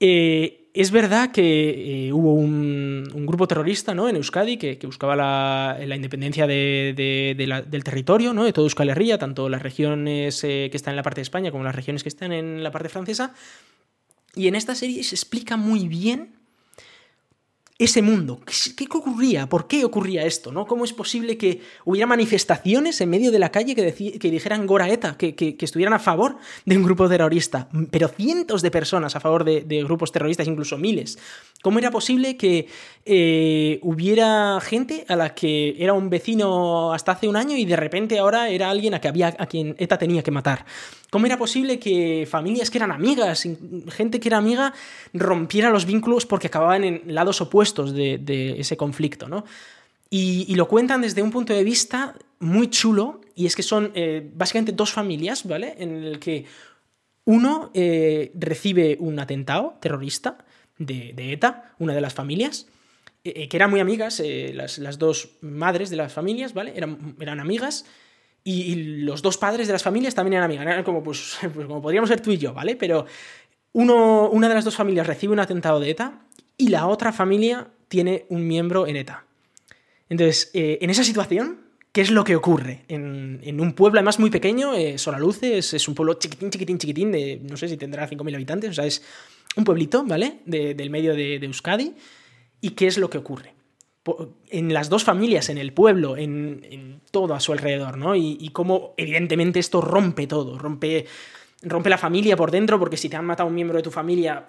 eh, 0.04 0.70
es 0.74 0.90
verdad 0.90 1.30
que 1.30 2.08
eh, 2.08 2.12
hubo 2.12 2.32
un, 2.32 3.04
grupo 3.26 3.46
terrorista 3.46 3.94
¿no? 3.94 4.08
en 4.08 4.16
Euskadi 4.16 4.56
que, 4.56 4.78
buscaba 4.84 5.14
la, 5.14 5.96
independencia 5.96 6.46
del 6.46 7.84
territorio, 7.84 8.32
¿no? 8.32 8.44
de 8.44 8.52
toda 8.52 8.64
Euskal 8.64 8.90
Herria, 8.90 9.18
tanto 9.18 9.48
las 9.48 9.62
regiones 9.62 10.42
eh, 10.44 10.68
que 10.70 10.76
están 10.76 10.92
en 10.92 10.96
la 10.96 11.02
parte 11.02 11.20
de 11.20 11.22
España 11.22 11.50
como 11.52 11.62
las 11.62 11.76
regiones 11.76 12.02
que 12.02 12.08
están 12.08 12.32
en 12.32 12.62
la 12.64 12.70
parte 12.72 12.88
francesa. 12.88 13.32
Y 14.34 14.48
en 14.48 14.56
esta 14.56 14.74
serie 14.74 15.04
se 15.04 15.14
explica 15.14 15.56
muy 15.56 15.88
bien 15.88 16.41
ese 17.84 18.02
mundo. 18.02 18.40
¿Qué, 18.76 18.86
ocurría? 18.90 19.48
¿Por 19.48 19.66
qué 19.66 19.84
ocurría 19.84 20.24
esto? 20.24 20.52
¿no? 20.52 20.66
¿Cómo 20.66 20.84
es 20.84 20.92
posible 20.92 21.36
que 21.36 21.60
hubiera 21.84 22.06
manifestaciones 22.06 23.00
en 23.00 23.10
medio 23.10 23.30
de 23.30 23.38
la 23.38 23.50
calle 23.50 23.74
que, 23.74 24.18
que 24.18 24.30
dijeran 24.30 24.66
Goraeta, 24.66 25.16
que, 25.16 25.34
que, 25.34 25.56
estuvieran 25.60 25.94
a 25.94 25.98
favor 25.98 26.36
de 26.64 26.76
un 26.76 26.82
grupo 26.82 27.08
terrorista? 27.08 27.68
Pero 27.90 28.08
cientos 28.08 28.62
de 28.62 28.70
personas 28.70 29.16
a 29.16 29.20
favor 29.20 29.44
de, 29.44 29.84
grupos 29.84 30.12
terroristas, 30.12 30.46
incluso 30.46 30.78
miles. 30.78 31.18
¿Cómo 31.62 31.78
era 31.78 31.90
posible 31.90 32.36
que 32.36 32.66
eh, 33.04 33.78
hubiera 33.82 34.60
gente 34.60 35.04
a 35.08 35.16
la 35.16 35.34
que 35.34 35.76
era 35.78 35.92
un 35.92 36.10
vecino 36.10 36.92
hasta 36.92 37.12
hace 37.12 37.28
un 37.28 37.36
año 37.36 37.56
y 37.56 37.64
de 37.64 37.76
repente 37.76 38.18
ahora 38.18 38.48
era 38.48 38.70
alguien 38.70 38.94
a, 38.94 39.00
que 39.00 39.08
había, 39.08 39.34
a 39.38 39.46
quien 39.46 39.74
ETA 39.78 39.98
tenía 39.98 40.22
que 40.22 40.30
matar? 40.30 40.64
¿Cómo 41.12 41.26
era 41.26 41.36
posible 41.36 41.78
que 41.78 42.26
familias 42.26 42.70
que 42.70 42.78
eran 42.78 42.90
amigas, 42.90 43.46
gente 43.90 44.18
que 44.18 44.30
era 44.30 44.38
amiga, 44.38 44.72
rompiera 45.12 45.68
los 45.68 45.84
vínculos 45.84 46.24
porque 46.24 46.46
acababan 46.46 46.84
en 46.84 47.02
lados 47.04 47.42
opuestos? 47.42 47.92
de, 47.92 48.56
ese 48.58 48.78
conflicto, 48.78 49.28
¿no? 49.28 49.44
Y, 50.08 50.54
lo 50.54 50.66
cuentan 50.68 51.02
desde 51.02 51.20
un 51.22 51.30
punto 51.30 51.52
de 51.52 51.64
vista 51.64 52.14
muy 52.38 52.70
chulo, 52.70 53.20
y 53.34 53.44
es 53.44 53.54
que 53.54 53.62
son 53.62 53.92
eh, 53.94 54.26
básicamente 54.34 54.72
dos 54.72 54.90
familias, 54.90 55.44
¿vale? 55.44 55.74
En 55.76 56.02
el 56.02 56.18
que 56.18 56.46
uno 57.26 57.70
eh, 57.74 58.32
recibe 58.34 58.96
un 58.98 59.18
atentado 59.18 59.76
terrorista 59.82 60.38
de, 60.78 61.12
ETA, 61.32 61.74
una 61.78 61.94
de 61.94 62.00
las 62.00 62.14
familias, 62.14 62.68
eh, 63.22 63.48
que 63.48 63.56
eran 63.58 63.68
muy 63.68 63.80
amigas, 63.80 64.22
las, 64.54 64.98
dos 64.98 65.28
madres 65.42 65.90
de 65.90 65.96
las 65.96 66.10
familias, 66.10 66.54
¿vale? 66.54 66.72
Eran, 66.74 67.16
eran 67.20 67.38
amigas, 67.38 67.84
y, 68.44 69.02
los 69.02 69.22
dos 69.22 69.38
padres 69.38 69.66
de 69.66 69.72
las 69.72 69.82
familias 69.82 70.14
también 70.14 70.34
eran 70.34 70.44
amigas, 70.44 70.66
eran 70.66 70.84
como, 70.84 71.02
pues, 71.02 71.38
pues, 71.54 71.66
como 71.66 71.82
podríamos 71.82 72.08
ser 72.08 72.20
tú 72.20 72.30
y 72.30 72.38
yo, 72.38 72.52
¿vale? 72.52 72.76
Pero 72.76 73.06
uno, 73.72 74.28
una 74.30 74.48
de 74.48 74.54
las 74.54 74.64
dos 74.64 74.76
familias 74.76 75.06
recibe 75.06 75.32
un 75.32 75.40
atentado 75.40 75.80
de 75.80 75.90
ETA 75.90 76.22
y 76.56 76.68
la 76.68 76.86
otra 76.86 77.12
familia 77.12 77.68
tiene 77.88 78.26
un 78.28 78.46
miembro 78.46 78.86
en 78.86 78.96
ETA. 78.96 79.24
Entonces, 80.08 80.50
eh, 80.52 80.78
en 80.82 80.90
esa 80.90 81.04
situación, 81.04 81.60
¿qué 81.92 82.00
es 82.00 82.10
lo 82.10 82.24
que 82.24 82.36
ocurre? 82.36 82.84
En, 82.88 83.60
un 83.60 83.72
pueblo, 83.72 83.98
además 83.98 84.18
muy 84.18 84.30
pequeño, 84.30 84.74
eh, 84.74 84.98
Solaluces, 84.98 85.72
es 85.72 85.88
un 85.88 85.94
pueblo 85.94 86.14
chiquitín, 86.14 86.50
chiquitín, 86.50 86.78
chiquitín, 86.78 87.12
de 87.12 87.40
no 87.42 87.56
sé 87.56 87.68
si 87.68 87.76
tendrá 87.76 88.08
5.000 88.08 88.34
habitantes, 88.34 88.70
o 88.70 88.74
sea, 88.74 88.86
es 88.86 89.02
un 89.56 89.64
pueblito, 89.64 90.04
¿vale? 90.04 90.40
del 90.44 90.90
medio 90.90 91.14
de, 91.14 91.36
Euskadi. 91.36 91.94
¿Y 92.60 92.70
qué 92.70 92.86
es 92.86 92.98
lo 92.98 93.10
que 93.10 93.18
ocurre? 93.18 93.54
En 94.50 94.72
las 94.72 94.88
dos 94.88 95.04
familias, 95.04 95.48
en 95.48 95.58
el 95.58 95.72
pueblo, 95.72 96.16
en, 96.16 97.00
todo 97.10 97.34
a 97.34 97.40
su 97.40 97.52
alrededor, 97.52 97.98
¿no? 97.98 98.16
Y, 98.16 98.36
y, 98.40 98.48
cómo 98.48 98.94
evidentemente 98.96 99.60
esto 99.60 99.80
rompe 99.80 100.26
todo, 100.26 100.58
rompe, 100.58 101.06
rompe 101.62 101.90
la 101.90 101.98
familia 101.98 102.36
por 102.36 102.50
dentro, 102.50 102.78
porque 102.78 102.96
si 102.96 103.08
te 103.08 103.16
han 103.16 103.24
matado 103.24 103.48
un 103.48 103.54
miembro 103.54 103.76
de 103.76 103.82
tu 103.82 103.90
familia, 103.90 104.48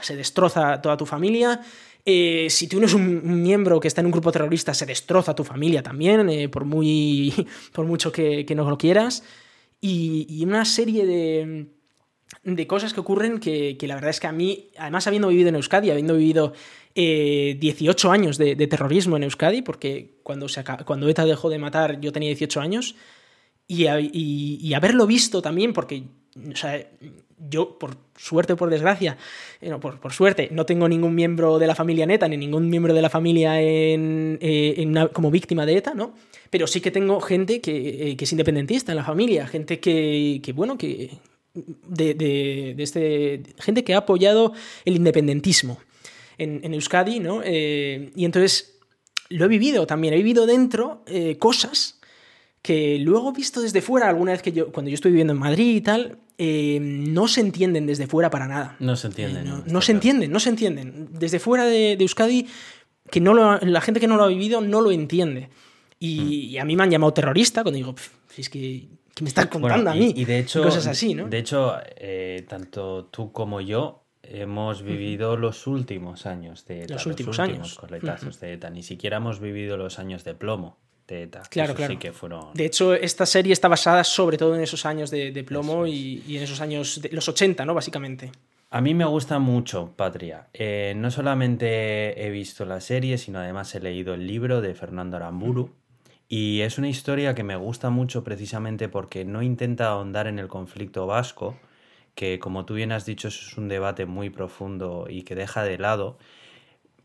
se 0.00 0.16
destroza 0.16 0.80
toda 0.80 0.96
tu 0.96 1.06
familia. 1.06 1.60
Eh, 2.04 2.46
si 2.50 2.68
tú 2.68 2.78
eres 2.78 2.94
un, 2.94 3.42
miembro 3.42 3.80
que 3.80 3.88
está 3.88 4.00
en 4.00 4.06
un 4.06 4.12
grupo 4.12 4.32
terrorista, 4.32 4.72
se 4.74 4.86
destroza 4.86 5.34
tu 5.34 5.44
familia 5.44 5.82
también, 5.82 6.28
eh, 6.30 6.48
por, 6.48 6.64
muy, 6.64 7.34
por 7.72 7.84
mucho 7.86 8.12
que, 8.12 8.46
no 8.54 8.68
lo 8.68 8.78
quieras. 8.78 9.22
Y, 9.80 10.42
una 10.44 10.64
serie 10.64 11.06
de, 11.06 11.66
de, 12.42 12.66
cosas 12.66 12.92
que 12.92 13.00
ocurren 13.00 13.38
que, 13.38 13.76
la 13.82 13.94
verdad 13.94 14.10
es 14.10 14.20
que 14.20 14.26
a 14.26 14.32
mí, 14.32 14.70
además 14.78 15.06
habiendo 15.06 15.28
vivido 15.28 15.50
en 15.50 15.56
Euskadi, 15.56 15.90
habiendo 15.90 16.16
vivido 16.16 16.52
18 16.94 18.08
eh, 18.08 18.12
años 18.12 18.38
de, 18.38 18.66
terrorismo 18.66 19.16
en 19.16 19.24
Euskadi, 19.24 19.62
porque 19.62 20.18
cuando, 20.22 20.48
se, 20.48 20.64
cuando 20.84 21.08
ETA 21.08 21.24
dejó 21.24 21.50
de 21.50 21.58
matar 21.58 22.00
yo 22.00 22.12
tenía 22.12 22.28
18 22.28 22.60
años, 22.60 22.94
y, 23.66 23.86
y 24.62 24.74
haberlo 24.74 25.06
visto 25.06 25.42
también, 25.42 25.72
porque 25.74 26.04
yo, 27.50 27.78
por 27.78 27.96
suerte 28.16 28.54
o 28.54 28.56
por 28.56 28.70
desgracia, 28.70 29.16
eh, 29.60 29.68
no, 29.68 29.80
por, 29.80 30.00
por, 30.00 30.12
suerte, 30.12 30.48
no 30.50 30.66
tengo 30.66 30.88
ningún 30.88 31.14
miembro 31.14 31.58
de 31.58 31.66
la 31.66 31.74
familia 31.74 32.06
neta, 32.06 32.28
ni 32.28 32.36
ningún 32.36 32.68
miembro 32.68 32.94
de 32.94 33.02
la 33.02 33.10
familia 33.10 33.60
en, 33.60 34.38
eh, 34.40 34.74
en 34.78 35.08
como 35.08 35.30
víctima 35.30 35.66
de 35.66 35.76
ETA, 35.76 35.94
¿no? 35.94 36.14
Pero 36.50 36.66
sí 36.66 36.80
que 36.80 36.90
tengo 36.90 37.20
gente 37.20 37.60
que, 37.60 38.16
que 38.16 38.24
es 38.24 38.32
independentista 38.32 38.92
en 38.92 38.96
la 38.96 39.04
familia, 39.04 39.46
gente 39.46 39.80
que, 39.80 40.40
que 40.42 40.52
bueno, 40.52 40.76
que... 40.78 41.10
De, 41.88 42.14
de, 42.14 42.74
de, 42.76 42.82
este, 42.84 43.42
gente 43.58 43.82
que 43.82 43.94
ha 43.94 43.98
apoyado 43.98 44.52
el 44.84 44.94
independentismo 44.94 45.80
en, 46.38 46.60
en 46.62 46.74
Euskadi, 46.74 47.20
¿no? 47.20 47.42
y 47.44 48.24
entonces 48.24 48.78
lo 49.28 49.44
he 49.44 49.48
vivido 49.48 49.86
también, 49.86 50.14
he 50.14 50.18
vivido 50.18 50.46
dentro 50.46 51.04
cosas 51.38 51.98
que 52.62 52.98
luego 52.98 53.32
visto 53.32 53.60
desde 53.60 53.80
fuera, 53.80 54.08
alguna 54.08 54.32
vez 54.32 54.42
que 54.42 54.52
yo, 54.52 54.72
cuando 54.72 54.90
yo 54.90 54.94
estoy 54.94 55.12
viviendo 55.12 55.32
en 55.32 55.38
Madrid 55.38 55.76
y 55.76 55.80
tal, 55.80 56.18
eh, 56.36 56.78
no 56.80 57.28
se 57.28 57.40
entienden 57.40 57.86
desde 57.86 58.06
fuera 58.06 58.30
para 58.30 58.46
nada. 58.46 58.76
No 58.78 58.96
se 58.96 59.08
entienden. 59.08 59.46
Eh, 59.46 59.50
no, 59.50 59.64
no 59.66 59.80
se 59.80 59.92
entienden, 59.92 60.30
no 60.30 60.40
se 60.40 60.50
entienden. 60.50 61.08
Desde 61.12 61.38
fuera 61.38 61.64
de, 61.64 61.96
de 61.96 62.02
Euskadi, 62.02 62.46
que 63.10 63.20
no 63.20 63.34
lo, 63.34 63.58
la 63.58 63.80
gente 63.80 64.00
que 64.00 64.06
no 64.06 64.16
lo 64.16 64.24
ha 64.24 64.28
vivido 64.28 64.60
no 64.60 64.80
lo 64.80 64.90
entiende. 64.90 65.48
Y, 65.98 66.20
mm. 66.20 66.30
y 66.30 66.58
a 66.58 66.64
mí 66.64 66.76
me 66.76 66.82
han 66.84 66.90
llamado 66.90 67.12
terrorista 67.12 67.62
cuando 67.62 67.76
digo, 67.76 67.94
es 68.36 68.48
que, 68.48 68.88
me 69.20 69.28
estás 69.28 69.46
contando 69.46 69.90
bueno, 69.90 69.90
a 69.90 69.94
mí. 69.94 70.12
Y, 70.14 70.22
y, 70.22 70.24
de 70.24 70.38
hecho, 70.38 70.62
cosas 70.62 70.86
así, 70.86 71.14
¿no? 71.14 71.28
De 71.28 71.38
hecho, 71.38 71.74
eh, 71.96 72.44
tanto 72.48 73.06
tú 73.06 73.32
como 73.32 73.60
yo 73.60 74.04
hemos 74.22 74.82
vivido 74.82 75.36
los 75.36 75.66
últimos 75.66 76.26
años 76.26 76.64
de 76.66 76.82
ETA, 76.82 76.94
los, 76.94 77.06
últimos, 77.06 77.38
los 77.38 77.46
últimos 77.46 77.64
años. 77.66 77.78
coletazos 77.78 78.36
uh 78.36 78.38
-huh. 78.38 78.40
de 78.40 78.52
ETA. 78.54 78.70
Ni 78.70 78.82
siquiera 78.82 79.18
hemos 79.18 79.40
vivido 79.40 79.76
los 79.76 79.98
años 79.98 80.24
de 80.24 80.34
plomo. 80.34 80.78
De 81.06 81.22
ETA. 81.22 81.42
Claro, 81.50 81.74
claro. 81.74 81.92
Sí 81.92 81.98
que 81.98 82.12
fueron... 82.12 82.52
De 82.52 82.66
hecho, 82.66 82.92
esta 82.94 83.24
serie 83.24 83.52
está 83.52 83.68
basada 83.68 84.04
sobre 84.04 84.36
todo 84.36 84.54
en 84.54 84.60
esos 84.60 84.84
años 84.84 85.10
de, 85.10 85.32
de 85.32 85.42
plomo 85.44 85.86
es. 85.86 85.94
y, 85.94 86.22
y, 86.26 86.36
en 86.36 86.42
esos 86.42 86.60
años, 86.60 87.00
de 87.00 87.08
los 87.12 87.26
80, 87.28 87.64
¿no? 87.64 87.72
Básicamente. 87.72 88.30
A 88.70 88.82
mí 88.82 88.92
me 88.92 89.06
gusta 89.06 89.38
mucho 89.38 89.94
Patria. 89.96 90.48
Eh, 90.52 90.92
no 90.94 91.10
solamente 91.10 92.26
he 92.26 92.30
visto 92.30 92.66
la 92.66 92.80
serie, 92.82 93.16
sino 93.16 93.38
además 93.38 93.74
he 93.74 93.80
leído 93.80 94.12
el 94.12 94.26
libro 94.26 94.60
de 94.60 94.74
Fernando 94.74 95.16
Aramburu. 95.16 95.70
Y 96.28 96.60
es 96.60 96.76
una 96.76 96.90
historia 96.90 97.34
que 97.34 97.42
me 97.42 97.56
gusta 97.56 97.88
mucho 97.88 98.22
precisamente 98.22 98.90
porque 98.90 99.24
no 99.24 99.40
intenta 99.40 99.88
ahondar 99.88 100.26
en 100.26 100.38
el 100.38 100.48
conflicto 100.48 101.06
vasco, 101.06 101.56
que 102.18 102.40
como 102.40 102.64
tú 102.64 102.74
bien 102.74 102.90
has 102.90 103.06
dicho 103.06 103.28
es 103.28 103.56
un 103.56 103.68
debate 103.68 104.04
muy 104.04 104.28
profundo 104.28 105.06
y 105.08 105.22
que 105.22 105.36
deja 105.36 105.62
de 105.62 105.78
lado, 105.78 106.18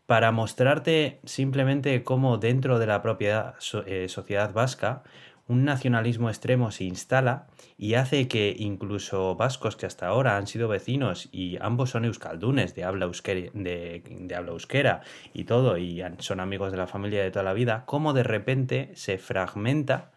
para 0.07 0.31
mostrarte 0.31 1.19
simplemente 1.23 2.03
cómo 2.03 2.39
dentro 2.39 2.79
de 2.79 2.87
la 2.87 3.03
propia 3.03 3.53
eh, 3.85 4.07
sociedad 4.09 4.53
vasca 4.53 5.03
un 5.47 5.65
nacionalismo 5.65 6.29
extremo 6.29 6.71
se 6.71 6.85
instala 6.85 7.45
y 7.77 7.93
hace 7.93 8.27
que 8.27 8.55
incluso 8.57 9.35
vascos 9.35 9.75
que 9.75 9.85
hasta 9.85 10.07
ahora 10.07 10.35
han 10.35 10.47
sido 10.47 10.67
vecinos 10.67 11.29
y 11.31 11.57
ambos 11.61 11.91
son 11.91 12.05
euskaldunes 12.05 12.73
de 12.73 12.83
habla, 12.83 13.05
euskera, 13.05 13.51
de, 13.53 14.01
de 14.03 14.35
habla 14.35 14.53
euskera 14.53 15.01
y 15.31 15.43
todo 15.43 15.77
y 15.77 16.03
son 16.17 16.39
amigos 16.39 16.71
de 16.71 16.79
la 16.79 16.87
familia 16.87 17.21
de 17.21 17.29
toda 17.29 17.43
la 17.43 17.53
vida, 17.53 17.83
cómo 17.85 18.13
de 18.13 18.23
repente 18.23 18.89
se 18.95 19.19
fragmenta 19.19 20.09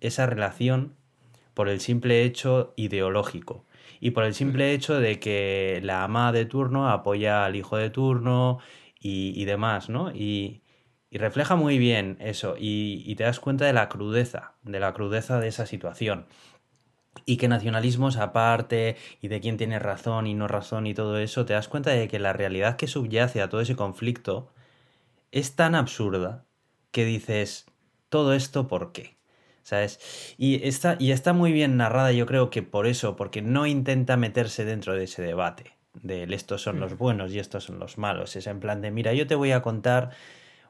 esa 0.00 0.26
relación 0.26 0.96
por 1.54 1.68
el 1.68 1.78
simple 1.78 2.24
hecho 2.24 2.72
ideológico 2.74 3.64
y 4.04 4.10
por 4.10 4.24
el 4.24 4.34
simple 4.34 4.74
hecho 4.74 5.00
de 5.00 5.18
que 5.18 5.80
la 5.82 6.04
ama 6.04 6.30
de 6.30 6.44
turno 6.44 6.90
apoya 6.90 7.46
al 7.46 7.56
hijo 7.56 7.78
de 7.78 7.88
turno 7.88 8.58
y, 9.00 9.32
y 9.34 9.46
demás, 9.46 9.88
¿no? 9.88 10.10
Y, 10.10 10.62
y, 11.08 11.16
refleja 11.16 11.56
muy 11.56 11.78
bien 11.78 12.18
eso 12.20 12.56
y, 12.58 13.02
y, 13.06 13.14
te 13.16 13.24
das 13.24 13.40
cuenta 13.40 13.64
de 13.64 13.72
la 13.72 13.88
crudeza, 13.88 14.56
de 14.62 14.78
la 14.78 14.92
crudeza 14.92 15.40
de 15.40 15.48
esa 15.48 15.64
situación. 15.64 16.26
Y 17.24 17.38
que 17.38 17.48
nacionalismos 17.48 18.18
aparte 18.18 18.96
y 19.22 19.28
de 19.28 19.40
quién 19.40 19.56
tiene 19.56 19.78
razón 19.78 20.26
y 20.26 20.34
no 20.34 20.48
razón 20.48 20.86
y 20.86 20.92
todo 20.92 21.16
eso, 21.18 21.46
te 21.46 21.54
das 21.54 21.68
cuenta 21.68 21.92
de 21.92 22.06
que 22.06 22.18
la 22.18 22.34
realidad 22.34 22.76
que 22.76 22.88
subyace 22.88 23.40
a 23.40 23.48
todo 23.48 23.62
ese 23.62 23.74
conflicto 23.74 24.52
es 25.32 25.56
tan 25.56 25.74
absurda 25.74 26.44
que 26.90 27.06
dices, 27.06 27.64
¿todo 28.10 28.34
esto 28.34 28.68
por 28.68 28.92
qué? 28.92 29.13
¿Sabes? 29.64 30.34
Y 30.38 30.66
está, 30.66 30.96
y 31.00 31.10
está 31.10 31.32
muy 31.32 31.50
bien 31.50 31.76
narrada, 31.76 32.12
yo 32.12 32.26
creo 32.26 32.50
que 32.50 32.62
por 32.62 32.86
eso, 32.86 33.16
porque 33.16 33.42
no 33.42 33.66
intenta 33.66 34.16
meterse 34.16 34.64
dentro 34.64 34.94
de 34.94 35.04
ese 35.04 35.22
debate 35.22 35.74
de 36.02 36.24
estos 36.34 36.62
son 36.62 36.80
los 36.80 36.98
buenos 36.98 37.32
y 37.32 37.38
estos 37.38 37.64
son 37.64 37.78
los 37.78 37.98
malos. 37.98 38.36
Es 38.36 38.46
en 38.46 38.60
plan 38.60 38.80
de, 38.80 38.90
mira, 38.90 39.12
yo 39.12 39.26
te 39.26 39.34
voy 39.34 39.52
a 39.52 39.62
contar 39.62 40.10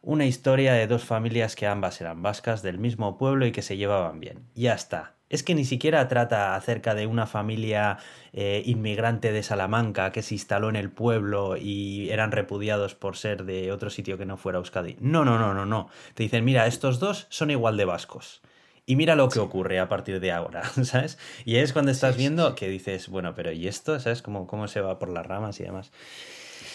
una 0.02 0.26
historia 0.26 0.74
de 0.74 0.86
dos 0.86 1.04
familias 1.04 1.56
que 1.56 1.66
ambas 1.66 2.00
eran 2.00 2.22
vascas 2.22 2.62
del 2.62 2.78
mismo 2.78 3.16
pueblo 3.16 3.46
y 3.46 3.52
que 3.52 3.62
se 3.62 3.76
llevaban 3.76 4.20
bien. 4.20 4.46
Ya 4.54 4.74
está. 4.74 5.14
Es 5.30 5.42
que 5.42 5.54
ni 5.54 5.64
siquiera 5.64 6.06
trata 6.06 6.54
acerca 6.54 6.94
de 6.94 7.06
una 7.06 7.26
familia 7.26 7.96
eh, 8.34 8.62
inmigrante 8.66 9.32
de 9.32 9.42
Salamanca 9.42 10.12
que 10.12 10.22
se 10.22 10.34
instaló 10.34 10.68
en 10.68 10.76
el 10.76 10.90
pueblo 10.90 11.56
y 11.56 12.10
eran 12.10 12.30
repudiados 12.30 12.94
por 12.94 13.16
ser 13.16 13.44
de 13.44 13.72
otro 13.72 13.88
sitio 13.88 14.18
que 14.18 14.26
no 14.26 14.36
fuera 14.36 14.58
Euskadi. 14.58 14.96
No, 15.00 15.24
no, 15.24 15.38
no, 15.38 15.54
no, 15.54 15.64
no. 15.64 15.88
Te 16.12 16.22
dicen, 16.22 16.44
mira, 16.44 16.66
estos 16.66 17.00
dos 17.00 17.26
son 17.30 17.50
igual 17.50 17.78
de 17.78 17.86
vascos. 17.86 18.42
Y 18.86 18.96
mira 18.96 19.14
lo 19.14 19.28
que 19.28 19.34
sí. 19.34 19.40
ocurre 19.40 19.78
a 19.78 19.88
partir 19.88 20.20
de 20.20 20.32
ahora, 20.32 20.62
¿sabes? 20.84 21.18
Y 21.44 21.56
es 21.56 21.72
cuando 21.72 21.90
estás 21.90 22.14
sí, 22.14 22.20
viendo 22.20 22.50
sí, 22.50 22.54
que 22.56 22.68
dices, 22.68 23.08
bueno, 23.08 23.34
pero 23.34 23.52
¿y 23.52 23.66
esto? 23.68 23.98
¿Sabes? 23.98 24.22
Cómo, 24.22 24.46
cómo 24.46 24.68
se 24.68 24.80
va 24.80 24.98
por 24.98 25.08
las 25.08 25.26
ramas 25.26 25.58
y 25.60 25.64
demás. 25.64 25.90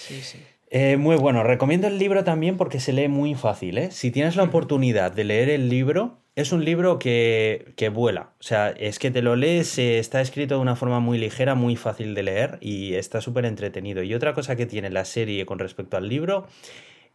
Sí, 0.08 0.22
sí. 0.22 0.40
Eh, 0.72 0.98
muy 0.98 1.16
bueno, 1.16 1.44
recomiendo 1.44 1.88
el 1.88 1.98
libro 1.98 2.24
también 2.24 2.56
porque 2.56 2.80
se 2.80 2.94
lee 2.94 3.08
muy 3.08 3.34
fácil. 3.34 3.78
¿eh? 3.78 3.92
Si 3.92 4.12
tienes 4.12 4.36
la 4.36 4.44
oportunidad 4.44 5.12
de 5.12 5.24
leer 5.24 5.50
el 5.50 5.68
libro, 5.68 6.20
es 6.36 6.52
un 6.52 6.64
libro 6.64 7.00
que, 7.00 7.74
que 7.76 7.90
vuela. 7.90 8.34
O 8.40 8.44
sea, 8.44 8.70
es 8.70 9.00
que 9.00 9.10
te 9.10 9.24
lo 9.24 9.36
lees, 9.36 9.78
eh, 9.80 9.98
está 9.98 10.22
escrito 10.22 10.56
de 10.56 10.62
una 10.62 10.76
forma 10.76 11.00
muy 11.00 11.18
ligera, 11.18 11.56
muy 11.56 11.76
fácil 11.76 12.14
de 12.14 12.24
leer 12.24 12.58
y 12.62 12.94
está 12.94 13.20
súper 13.20 13.46
entretenido. 13.46 14.04
Y 14.04 14.14
otra 14.14 14.34
cosa 14.34 14.56
que 14.56 14.68
tiene 14.68 14.92
la 14.92 15.06
serie 15.06 15.46
con 15.46 15.58
respecto 15.58 15.98
al 15.98 16.08
libro 16.08 16.48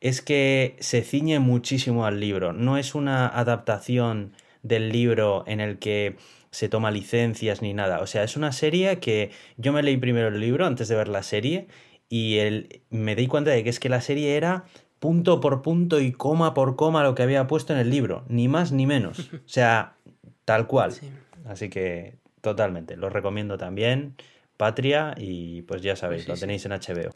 es 0.01 0.21
que 0.21 0.77
se 0.81 1.03
ciñe 1.03 1.39
muchísimo 1.39 2.07
al 2.07 2.19
libro. 2.19 2.53
No 2.53 2.77
es 2.77 2.95
una 2.97 3.29
adaptación 3.29 4.33
del 4.65 4.91
libro 4.91 5.45
en 5.47 5.61
el 5.61 5.79
que 5.79 6.17
se 6.51 6.69
toma 6.69 6.91
licencias 6.91 7.63
ni 7.63 7.75
nada. 7.75 8.01
O 8.01 8.07
sea, 8.07 8.25
es 8.25 8.37
una 8.37 8.51
serie 8.51 8.99
que 8.99 9.31
yo 9.57 9.73
me 9.73 9.83
leí 9.83 9.97
primero 9.97 10.29
el 10.29 10.41
libro 10.41 10.67
antes 10.67 10.89
de 10.89 10.97
ver 10.97 11.09
la 11.09 11.23
serie 11.23 11.69
y 12.09 12.39
el, 12.39 12.83
me 12.91 13.15
di 13.15 13.29
cuenta 13.29 13.51
de 13.51 13.63
que 13.63 13.71
es 13.71 13.79
que 13.79 13.89
la 13.89 14.01
serie 14.01 14.37
era 14.37 14.65
punto 14.99 15.41
por 15.41 15.63
punto 15.63 16.01
y 16.01 16.13
coma 16.13 16.55
por 16.55 16.77
coma 16.77 17.03
lo 17.03 17.15
que 17.15 17.23
había 17.23 17.47
puesto 17.47 17.73
en 17.73 17.79
el 17.79 17.91
libro, 17.91 18.25
ni 18.29 18.49
más 18.49 18.73
ni 18.73 18.87
menos. 18.87 19.31
O 19.35 19.49
sea, 19.49 19.97
tal 20.45 20.67
cual. 20.67 20.93
Sí. 20.93 21.11
Así 21.45 21.69
que 21.69 22.17
totalmente, 22.41 22.97
lo 22.97 23.11
recomiendo 23.11 23.59
también. 23.59 24.15
Patria 24.57 25.15
y 25.19 25.63
pues 25.63 25.83
ya 25.83 25.97
sabéis, 25.97 26.23
sí, 26.23 26.29
lo 26.29 26.37
tenéis 26.37 26.63
sí. 26.63 26.69
en 26.69 26.75
HBO. 26.75 27.11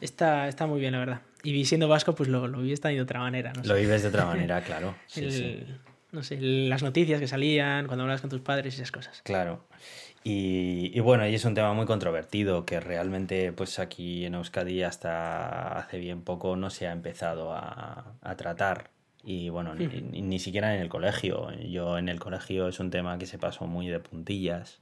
Está, 0.00 0.46
está 0.46 0.66
muy 0.66 0.80
bien, 0.80 0.92
la 0.92 0.98
verdad. 1.00 1.20
Y 1.42 1.64
siendo 1.64 1.88
vasco, 1.88 2.14
pues 2.14 2.28
lo, 2.28 2.46
lo 2.46 2.60
vives 2.60 2.80
de 2.80 3.00
otra 3.00 3.20
manera. 3.20 3.52
No 3.54 3.62
sé. 3.62 3.68
Lo 3.68 3.74
vives 3.74 4.02
de 4.02 4.08
otra 4.08 4.24
manera, 4.32 4.62
claro. 4.62 4.94
Sí, 5.06 5.24
el, 5.24 5.80
no 6.12 6.22
sé, 6.22 6.38
las 6.40 6.82
noticias 6.82 7.20
que 7.20 7.28
salían, 7.28 7.86
cuando 7.86 8.04
hablas 8.04 8.20
con 8.20 8.30
tus 8.30 8.40
padres 8.40 8.74
y 8.74 8.76
esas 8.76 8.92
cosas. 8.92 9.22
Claro. 9.22 9.64
Y, 10.24 10.90
y, 10.92 11.00
bueno, 11.00 11.26
y 11.28 11.34
es 11.34 11.44
un 11.44 11.54
tema 11.54 11.72
muy 11.72 11.86
controvertido 11.86 12.66
que 12.66 12.80
realmente 12.80 13.52
pues 13.52 13.78
aquí 13.78 14.24
en 14.24 14.34
Euskadi 14.34 14.82
hasta 14.82 15.78
hace 15.78 15.98
bien 15.98 16.22
poco 16.22 16.56
no 16.56 16.70
se 16.70 16.88
ha 16.88 16.92
empezado 16.92 17.52
a, 17.52 18.16
a 18.20 18.36
tratar. 18.36 18.90
Y 19.22 19.50
bueno, 19.50 19.74
ni, 19.74 19.86
ni, 19.86 20.22
ni, 20.22 20.38
siquiera 20.38 20.74
en 20.74 20.80
el 20.80 20.88
colegio. 20.88 21.50
Yo 21.60 21.98
en 21.98 22.08
el 22.08 22.20
colegio 22.20 22.68
es 22.68 22.80
un 22.80 22.90
tema 22.90 23.18
que 23.18 23.26
se 23.26 23.38
pasó 23.38 23.66
muy 23.66 23.88
de 23.88 24.00
puntillas. 24.00 24.80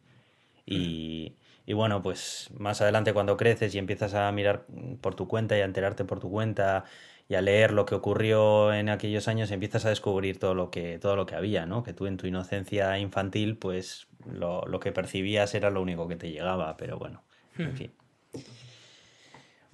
Y, 0.67 1.35
y 1.67 1.73
bueno, 1.73 2.03
pues 2.03 2.51
más 2.59 2.81
adelante 2.81 3.13
cuando 3.13 3.37
creces 3.37 3.75
y 3.75 3.79
empiezas 3.79 4.15
a 4.15 4.31
mirar 4.33 4.65
por 5.01 5.15
tu 5.15 5.29
cuenta 5.29 5.57
y 5.57 5.61
a 5.61 5.65
enterarte 5.65 6.05
por 6.05 6.21
tu 6.21 6.31
cuenta 6.31 6.85
y 7.29 7.35
a 7.35 7.41
leer 7.41 7.73
lo 7.73 7.87
que 7.87 7.95
ocurrió 7.95 8.73
en 8.73 8.89
aquellos 8.89 9.29
años 9.29 9.51
empiezas 9.51 9.87
a 9.87 9.89
descubrir 9.89 10.39
todo 10.39 10.55
lo 10.55 10.71
que, 10.71 10.99
todo 10.99 11.17
lo 11.17 11.27
que 11.27 11.35
había, 11.35 11.65
¿no? 11.67 11.83
Que 11.83 11.93
tú 11.93 12.07
en 12.07 12.17
tu 12.17 12.27
inocencia 12.27 12.99
infantil, 12.99 13.57
pues 13.57 14.09
lo, 14.31 14.67
lo 14.67 14.81
que 14.81 14.93
percibías 14.93 15.55
era 15.55 15.71
lo 15.71 15.81
único 15.81 16.07
que 16.07 16.17
te 16.17 16.31
llegaba, 16.31 16.77
pero 16.77 16.99
bueno, 16.99 17.23
en 17.59 17.73
hmm. 17.73 17.77
fin. 17.77 17.93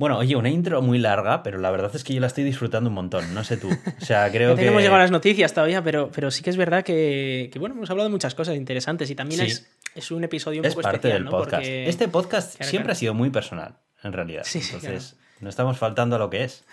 Bueno, 0.00 0.16
oye, 0.16 0.34
una 0.34 0.48
intro 0.48 0.80
muy 0.80 0.98
larga, 0.98 1.42
pero 1.42 1.58
la 1.58 1.70
verdad 1.70 1.94
es 1.94 2.04
que 2.04 2.14
yo 2.14 2.22
la 2.22 2.28
estoy 2.28 2.42
disfrutando 2.42 2.88
un 2.88 2.94
montón, 2.94 3.34
no 3.34 3.44
sé 3.44 3.58
tú. 3.58 3.68
O 3.68 4.04
sea, 4.04 4.30
creo 4.32 4.56
que... 4.56 4.62
No 4.62 4.70
hemos 4.70 4.80
llegado 4.80 4.96
a 4.96 5.02
las 5.02 5.10
noticias 5.10 5.52
todavía, 5.52 5.84
pero, 5.84 6.10
pero 6.10 6.30
sí 6.30 6.42
que 6.42 6.48
es 6.48 6.56
verdad 6.56 6.82
que, 6.84 7.50
que, 7.52 7.58
bueno, 7.58 7.74
hemos 7.74 7.90
hablado 7.90 8.08
de 8.08 8.12
muchas 8.12 8.34
cosas 8.34 8.56
interesantes 8.56 9.10
y 9.10 9.14
también 9.14 9.42
sí. 9.42 9.46
es, 9.48 9.70
es, 9.94 10.10
un 10.10 10.24
episodio 10.24 10.60
un 10.60 10.64
es 10.64 10.72
poco 10.72 10.84
parte 10.84 11.08
especial, 11.08 11.18
del 11.18 11.24
¿no? 11.24 11.30
podcast. 11.32 11.62
Porque... 11.64 11.86
Este 11.86 12.08
podcast 12.08 12.56
claro, 12.56 12.70
siempre 12.70 12.84
claro. 12.84 12.92
ha 12.92 12.94
sido 12.94 13.12
muy 13.12 13.28
personal, 13.28 13.76
en 14.02 14.12
realidad. 14.14 14.44
Sí, 14.46 14.62
sí, 14.62 14.74
Entonces, 14.74 15.10
claro. 15.10 15.36
no 15.40 15.48
estamos 15.50 15.76
faltando 15.76 16.16
a 16.16 16.18
lo 16.18 16.30
que 16.30 16.44
es. 16.44 16.64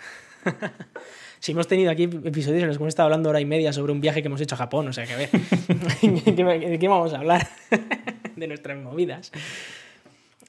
si 1.38 1.52
hemos 1.52 1.66
tenido 1.68 1.90
aquí 1.90 2.04
episodios 2.04 2.62
en 2.62 2.68
los 2.68 2.78
que 2.78 2.82
hemos 2.82 2.92
estado 2.92 3.06
hablando 3.06 3.30
hora 3.30 3.40
y 3.40 3.44
media 3.44 3.72
sobre 3.72 3.92
un 3.92 4.00
viaje 4.00 4.22
que 4.22 4.28
hemos 4.28 4.40
hecho 4.40 4.54
a 4.54 4.58
Japón, 4.58 4.88
o 4.88 4.92
sea 4.92 5.06
que 5.06 5.12
a 5.12 5.16
ver, 5.16 5.30
¿de 6.02 6.78
qué 6.78 6.88
vamos 6.88 7.12
a 7.14 7.18
hablar? 7.18 7.48
de 8.36 8.46
nuestras 8.46 8.78
movidas. 8.78 9.32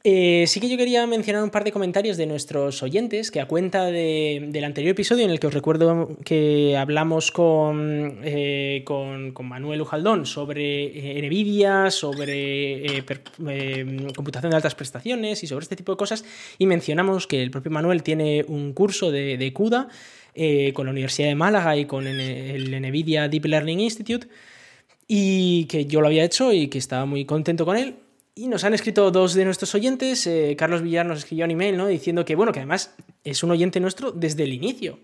Eh, 0.06 0.46
sí 0.48 0.62
que 0.62 0.70
yo 0.70 0.78
quería 0.78 1.06
mencionar 1.08 1.44
un 1.44 1.50
par 1.50 1.66
de 1.66 1.74
comentarios 1.74 2.16
de 2.16 2.26
nuestros 2.26 2.82
oyentes 2.84 3.32
que 3.32 3.42
a 3.42 3.50
cuenta 3.50 3.88
del 3.88 4.64
anterior 4.64 4.92
episodio 4.92 5.26
en 5.26 5.30
el 5.30 5.42
que 5.42 5.48
os 5.48 5.54
recuerdo 5.54 6.16
que 6.24 6.78
hablamos 6.78 7.32
con, 7.32 8.22
eh, 8.24 8.84
con, 8.86 9.34
Manuel 9.44 9.82
Ujaldón 9.82 10.26
sobre 10.26 11.18
eh, 11.18 11.22
NVIDIA, 11.22 11.92
sobre 11.92 13.04
computación 14.16 14.52
de 14.52 14.56
altas 14.56 14.74
prestaciones 14.74 15.44
y 15.44 15.48
sobre 15.48 15.64
este 15.64 15.76
tipo 15.76 15.92
de 15.92 15.98
cosas 15.98 16.24
y 16.58 16.66
mencionamos 16.66 17.28
que 17.28 17.44
el 17.44 17.52
propio 17.52 17.72
Manuel 17.72 18.02
tiene 18.02 18.46
un 18.48 18.72
curso 18.72 19.12
de, 19.12 19.52
CUDA 19.54 19.90
con 20.74 20.86
la 20.86 20.92
Universidad 20.92 21.28
de 21.28 21.36
Málaga 21.36 21.76
y 21.76 21.84
con 21.84 22.08
el 22.08 22.82
NVIDIA 22.82 23.28
Deep 23.28 23.46
Learning 23.48 23.82
Institute 23.82 24.30
y 25.10 25.66
que 25.66 25.86
yo 25.88 26.00
lo 26.00 26.08
había 26.08 26.24
hecho 26.24 26.54
y 26.54 26.70
que 26.70 26.78
estaba 26.78 27.06
muy 27.06 27.26
contento 27.26 27.66
con 27.66 27.76
él 27.76 27.96
y 28.40 28.48
nos 28.48 28.64
han 28.64 28.74
escrito 28.74 29.12
dos 29.12 29.34
de 29.34 29.44
nuestros 29.44 29.76
oyentes. 29.76 30.26
Eh, 30.26 30.56
Carlos 30.58 30.82
Villar 30.82 31.06
nos 31.06 31.20
escribió 31.20 31.44
un 31.44 31.52
email, 31.52 31.76
¿no? 31.76 31.88
Diciendo 31.88 32.24
que, 32.24 32.36
bueno, 32.36 32.54
que 32.54 32.60
además 32.60 32.96
es 33.26 33.44
un 33.44 33.52
oyente 33.52 33.82
nuestro 33.82 34.12
desde 34.12 34.44
el 34.44 34.54
inicio. 34.54 34.98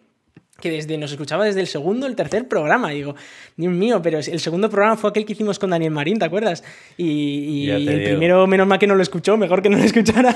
Que 0.62 0.72
desde, 0.72 0.98
nos 0.98 1.12
escuchaba 1.12 1.44
desde 1.44 1.60
el 1.60 1.68
segundo, 1.68 2.08
el 2.08 2.16
tercer 2.16 2.48
programa. 2.48 2.92
digo, 2.92 3.16
Dios 3.58 3.74
mío, 3.74 4.02
pero 4.02 4.20
el 4.20 4.40
segundo 4.40 4.70
programa 4.70 4.96
fue 4.96 5.10
aquel 5.10 5.26
que 5.26 5.34
hicimos 5.34 5.60
con 5.60 5.72
Daniel 5.72 5.92
Marín, 5.92 6.18
¿te 6.18 6.24
acuerdas? 6.24 6.64
Y, 6.96 7.70
el 7.70 8.04
primero, 8.04 8.48
menos 8.48 8.66
mal 8.66 8.80
que 8.80 8.88
no 8.88 8.96
lo 8.96 9.02
escuchó, 9.02 9.36
mejor 9.36 9.62
que 9.62 9.70
no 9.70 9.78
lo 9.78 9.84
escuchara. 9.84 10.34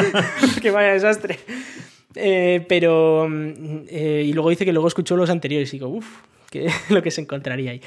que 0.62 0.70
vaya 0.70 0.94
desastre. 0.94 1.38
Eh, 2.14 2.64
pero. 2.66 3.28
Mm, 3.28 3.84
eh, 3.90 4.24
y 4.26 4.32
luego 4.32 4.48
dice 4.48 4.64
que 4.64 4.72
luego 4.72 4.88
escuchó 4.88 5.16
los 5.16 5.28
anteriores 5.28 5.68
y 5.74 5.76
digo, 5.78 5.88
uff, 5.88 6.06
lo 6.88 7.02
que 7.02 7.10
se 7.10 7.20
encontraría 7.20 7.72
ahí. 7.72 7.80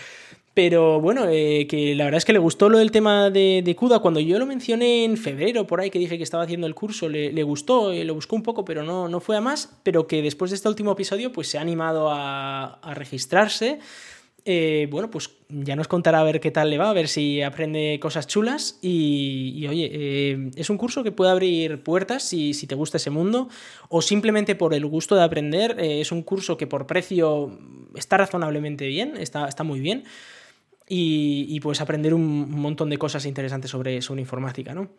Pero 0.55 1.01
bueno, 1.01 1.27
eh, 1.27 1.67
que 1.67 1.95
la 1.95 2.05
verdad 2.05 2.19
es 2.19 2.23
que 2.23 2.31
le 2.31 2.39
gustó 2.39 2.69
lo 2.69 2.77
del 2.77 2.89
tema 2.89 3.29
de, 3.29 3.75
CUDA. 3.77 3.99
Cuando 3.99 4.21
yo 4.21 4.39
lo 4.39 4.45
mencioné 4.45 5.03
en 5.03 5.17
febrero, 5.17 5.67
por 5.67 5.81
ahí 5.81 5.89
que 5.89 5.99
dije 5.99 6.15
que 6.17 6.23
estaba 6.23 6.43
haciendo 6.43 6.65
el 6.65 6.73
curso, 6.73 7.09
le, 7.09 7.43
gustó, 7.43 7.91
eh, 7.91 8.05
lo 8.05 8.15
buscó 8.15 8.37
un 8.37 8.43
poco, 8.43 8.63
pero 8.63 8.81
no, 8.81 9.09
no 9.09 9.19
fue 9.19 9.35
a 9.35 9.41
más. 9.41 9.77
Pero 9.83 10.07
que 10.07 10.21
después 10.21 10.51
de 10.51 10.55
este 10.55 10.69
último 10.69 10.93
episodio, 10.93 11.33
pues 11.33 11.49
se 11.49 11.57
ha 11.57 11.61
animado 11.61 12.09
a, 12.09 12.79
registrarse. 12.93 13.79
Eh, 14.45 14.87
bueno, 14.89 15.11
pues 15.11 15.29
ya 15.49 15.75
nos 15.75 15.89
contará 15.89 16.21
a 16.21 16.23
ver 16.23 16.39
qué 16.39 16.51
tal 16.51 16.69
le 16.69 16.77
va, 16.77 16.89
a 16.89 16.93
ver 16.93 17.09
si 17.09 17.41
aprende 17.41 17.99
cosas 18.01 18.25
chulas. 18.25 18.79
Y, 18.81 19.67
oye, 19.67 20.51
es 20.55 20.69
un 20.69 20.77
curso 20.77 21.03
que 21.03 21.11
puede 21.11 21.31
abrir 21.31 21.83
puertas 21.83 22.23
si, 22.23 22.53
si, 22.53 22.65
te 22.65 22.75
gusta 22.75 22.95
ese 22.95 23.09
mundo 23.09 23.49
o 23.89 24.01
simplemente 24.01 24.55
por 24.55 24.73
el 24.73 24.85
gusto 24.85 25.15
de 25.15 25.23
aprender. 25.23 25.75
es 25.81 26.13
un 26.13 26.23
curso 26.23 26.55
que 26.55 26.65
por 26.65 26.87
precio 26.87 27.59
está 27.93 28.15
razonablemente 28.15 28.87
bien, 28.87 29.17
está, 29.17 29.49
está 29.49 29.65
muy 29.65 29.81
bien 29.81 30.05
y, 30.87 31.59
pues 31.61 31.81
aprender 31.81 32.13
un 32.13 32.51
montón 32.51 32.89
de 32.89 32.97
cosas 32.97 33.25
interesantes 33.25 33.71
sobre, 33.71 34.01
sobre 34.01 34.21
informática, 34.21 34.73
¿no? 34.73 34.89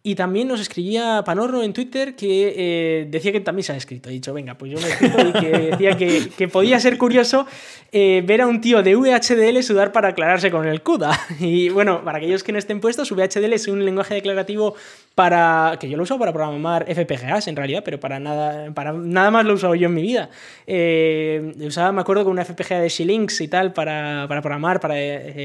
Y 0.00 0.14
también 0.14 0.46
nos 0.46 0.60
escribía 0.60 1.22
Panorro 1.26 1.62
en 1.64 1.72
Twitter 1.72 2.14
que 2.14 2.54
eh, 2.56 3.06
decía 3.10 3.32
que 3.32 3.40
también 3.40 3.64
se 3.64 3.72
ha 3.72 3.76
escrito. 3.76 4.08
He 4.08 4.12
dicho, 4.12 4.32
venga, 4.32 4.56
pues 4.56 4.70
yo 4.70 4.78
me 4.78 4.88
escrito 4.88 5.18
y 5.26 5.32
que 5.32 5.48
decía 5.70 5.96
que, 5.96 6.48
podía 6.48 6.78
ser 6.78 6.96
curioso 6.96 7.46
eh, 7.90 8.22
ver 8.24 8.42
a 8.42 8.46
un 8.46 8.60
tío 8.60 8.84
de 8.84 8.94
VHDL 8.94 9.60
sudar 9.62 9.90
para 9.90 10.08
aclararse 10.08 10.52
con 10.52 10.66
el 10.68 10.82
CUDA. 10.82 11.18
Y 11.40 11.68
bueno, 11.70 12.04
para 12.04 12.18
aquellos 12.18 12.44
que 12.44 12.52
no 12.52 12.58
estén 12.58 12.80
puestos, 12.80 13.10
VHDL 13.10 13.52
es 13.52 13.66
un 13.66 13.84
lenguaje 13.84 14.14
declarativo 14.14 14.76
para. 15.16 15.76
que 15.80 15.88
yo 15.88 15.96
lo 15.96 16.04
uso 16.04 16.16
para 16.16 16.32
programar 16.32 16.86
FPGAs 16.86 17.48
en 17.48 17.56
realidad, 17.56 17.82
pero 17.84 17.98
para 17.98 18.20
nada, 18.20 18.72
para 18.72 18.92
nada 18.92 19.32
más 19.32 19.44
lo 19.44 19.50
he 19.50 19.54
usado 19.54 19.74
yo 19.74 19.88
en 19.88 19.94
mi 19.94 20.02
vida. 20.02 20.30
Eh, 20.66 21.54
usaba, 21.60 21.90
me 21.90 22.00
acuerdo, 22.00 22.22
con 22.22 22.32
una 22.32 22.44
FPGA 22.44 22.80
de 22.80 22.88
Xilinx 22.88 23.40
y 23.40 23.48
tal 23.48 23.72
para, 23.72 24.26
para 24.28 24.42
programar, 24.42 24.78
para 24.78 24.94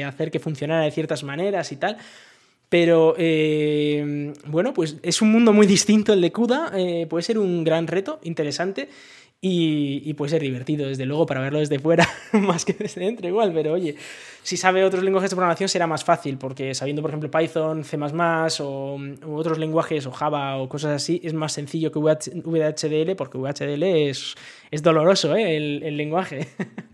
hacer 0.08 0.30
que 0.30 0.39
funcionara 0.39 0.84
de 0.84 0.91
ciertas 0.91 1.24
maneras 1.24 1.72
y 1.72 1.78
tal. 1.78 1.97
Pero 2.74 3.13
eh, 3.19 4.34
bueno, 4.47 4.74
pues 4.74 4.97
es 5.03 5.21
un 5.21 5.32
mundo 5.32 5.53
muy 5.53 5.67
distinto 5.67 6.11
el 6.11 6.21
de 6.21 6.32
CUDA, 6.32 6.71
eh, 6.76 7.05
puede 7.07 7.21
ser 7.21 7.38
un 7.38 7.63
gran 7.63 7.86
reto, 7.86 8.19
interesante 8.24 8.89
y, 9.39 10.11
puede 10.15 10.32
ser 10.32 10.41
divertido, 10.41 10.88
desde 10.88 11.05
luego, 11.05 11.28
para 11.28 11.39
verlo 11.39 11.59
desde 11.59 11.78
fuera, 11.78 12.09
más 12.32 12.65
que 12.65 12.74
desde 12.74 13.01
dentro 13.01 13.28
igual, 13.28 13.51
pero 13.53 13.74
oye, 13.74 13.95
si 14.41 14.57
sabe 14.57 14.84
otros 14.84 15.03
lenguajes 15.03 15.30
de 15.30 15.36
programación 15.36 15.69
será 15.69 15.86
más 15.86 16.03
fácil, 16.03 16.39
porque 16.39 16.74
sabiendo, 16.74 17.03
por 17.03 17.11
ejemplo, 17.11 17.30
Python, 17.30 17.84
C 17.84 17.95
o 18.63 18.97
u 18.97 19.36
otros 19.36 19.59
lenguajes, 19.59 20.07
o 20.07 20.11
Java 20.11 20.57
o 20.57 20.67
cosas 20.67 20.93
así, 20.93 21.21
es 21.24 21.36
más 21.36 21.53
sencillo 21.53 21.91
que 21.91 21.99
VHDL, 21.99 23.15
porque 23.15 23.38
VHDL 23.38 23.84
es, 23.84 24.34
es 24.71 24.82
doloroso 24.82 25.36
¿eh? 25.36 25.57
el, 25.57 25.84
el 25.84 25.95
lenguaje. 25.95 26.47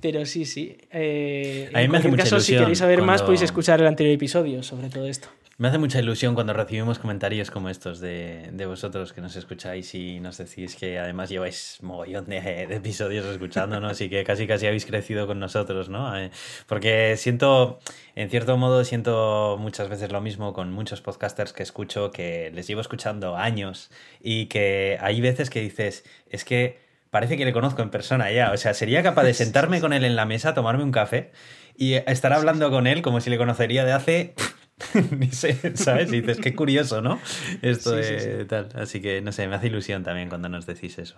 Pero 0.00 0.24
sí, 0.26 0.44
sí. 0.44 0.76
Eh, 0.90 1.70
en 1.72 1.90
cualquier 1.90 2.16
caso, 2.16 2.40
si 2.40 2.56
queréis 2.56 2.78
saber 2.78 3.02
más, 3.02 3.22
podéis 3.22 3.42
escuchar 3.42 3.80
el 3.80 3.86
anterior 3.86 4.14
episodio 4.14 4.62
sobre 4.62 4.88
todo 4.88 5.06
esto. 5.06 5.28
Me 5.60 5.68
hace 5.68 5.76
mucha 5.76 5.98
ilusión 5.98 6.34
cuando 6.34 6.54
recibimos 6.54 6.98
comentarios 6.98 7.50
como 7.50 7.68
estos 7.68 8.00
de, 8.00 8.48
de 8.50 8.64
vosotros 8.64 9.12
que 9.12 9.20
nos 9.20 9.36
escucháis 9.36 9.94
y 9.94 10.18
nos 10.18 10.38
decís 10.38 10.74
que 10.74 10.98
además 10.98 11.28
lleváis 11.28 11.76
mogollón 11.82 12.24
de, 12.24 12.40
de, 12.40 12.76
episodios 12.76 13.26
escuchándonos 13.26 14.00
y 14.00 14.08
que 14.08 14.24
casi 14.24 14.46
casi 14.46 14.66
habéis 14.66 14.86
crecido 14.86 15.26
con 15.26 15.38
nosotros, 15.38 15.90
¿no? 15.90 16.18
Eh, 16.18 16.30
porque 16.66 17.14
siento, 17.18 17.78
en 18.14 18.30
cierto 18.30 18.56
modo, 18.56 18.84
siento 18.84 19.58
muchas 19.60 19.90
veces 19.90 20.10
lo 20.10 20.22
mismo 20.22 20.54
con 20.54 20.72
muchos 20.72 21.02
podcasters 21.02 21.52
que 21.52 21.62
escucho 21.62 22.10
que 22.10 22.50
les 22.54 22.66
llevo 22.66 22.80
escuchando 22.80 23.36
años 23.36 23.90
y 24.18 24.46
que 24.46 24.96
hay 24.98 25.20
veces 25.20 25.50
que 25.50 25.60
dices, 25.60 26.04
es 26.30 26.46
que 26.46 26.89
parece 27.10 27.36
que 27.36 27.44
le 27.44 27.52
conozco 27.52 27.82
en 27.82 27.90
persona 27.90 28.30
ya. 28.32 28.52
O 28.52 28.56
sea, 28.56 28.74
sería 28.74 29.02
capaz 29.02 29.24
de 29.24 29.34
sentarme 29.34 29.80
con 29.80 29.92
él 29.92 30.04
en 30.04 30.16
la 30.16 30.26
mesa, 30.26 30.54
tomarme 30.54 30.84
un 30.84 30.92
café 30.92 31.32
y 31.76 31.94
estar 31.94 32.32
hablando 32.32 32.70
con 32.70 32.86
él 32.86 33.02
como 33.02 33.20
si 33.20 33.30
le 33.30 33.38
conocería 33.38 33.84
de 33.84 33.92
hace. 33.92 34.34
Ni 35.18 35.30
sé, 35.30 35.76
¿sabes? 35.76 36.12
Y 36.12 36.20
dices, 36.20 36.38
qué 36.38 36.54
curioso, 36.54 37.02
¿no? 37.02 37.20
Esto 37.62 37.92
de 37.92 38.44
tal. 38.46 38.68
Así 38.74 39.00
que, 39.00 39.20
no 39.20 39.32
sé, 39.32 39.46
me 39.46 39.56
hace 39.56 39.66
ilusión 39.66 40.02
también 40.02 40.28
cuando 40.28 40.48
nos 40.48 40.66
decís 40.66 40.98
eso. 40.98 41.16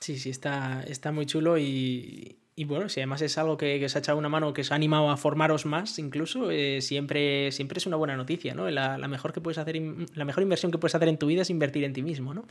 Sí, 0.00 0.18
sí, 0.18 0.30
está, 0.30 0.84
está 0.86 1.12
muy 1.12 1.24
chulo 1.24 1.56
y, 1.56 2.38
y 2.56 2.64
bueno, 2.64 2.88
si 2.88 3.00
además 3.00 3.22
es 3.22 3.38
algo 3.38 3.56
que, 3.56 3.78
que, 3.78 3.86
os 3.86 3.96
ha 3.96 4.00
echado 4.00 4.18
una 4.18 4.28
mano, 4.28 4.52
que 4.52 4.60
os 4.60 4.70
ha 4.70 4.74
animado 4.74 5.08
a 5.10 5.16
formaros 5.16 5.66
más, 5.66 5.98
incluso, 5.98 6.50
eh, 6.50 6.82
siempre, 6.82 7.50
siempre 7.52 7.78
es 7.78 7.86
una 7.86 7.96
buena 7.96 8.16
noticia, 8.16 8.54
¿no? 8.54 8.68
La, 8.70 8.98
la, 8.98 9.08
mejor 9.08 9.32
que 9.32 9.40
puedes 9.40 9.56
hacer, 9.56 9.80
la 10.14 10.24
mejor 10.24 10.42
inversión 10.42 10.70
que 10.70 10.78
puedes 10.78 10.94
hacer 10.94 11.08
en 11.08 11.16
tu 11.16 11.26
vida 11.26 11.42
es 11.42 11.50
invertir 11.50 11.84
en 11.84 11.94
ti 11.94 12.02
mismo, 12.02 12.34
¿no? 12.34 12.46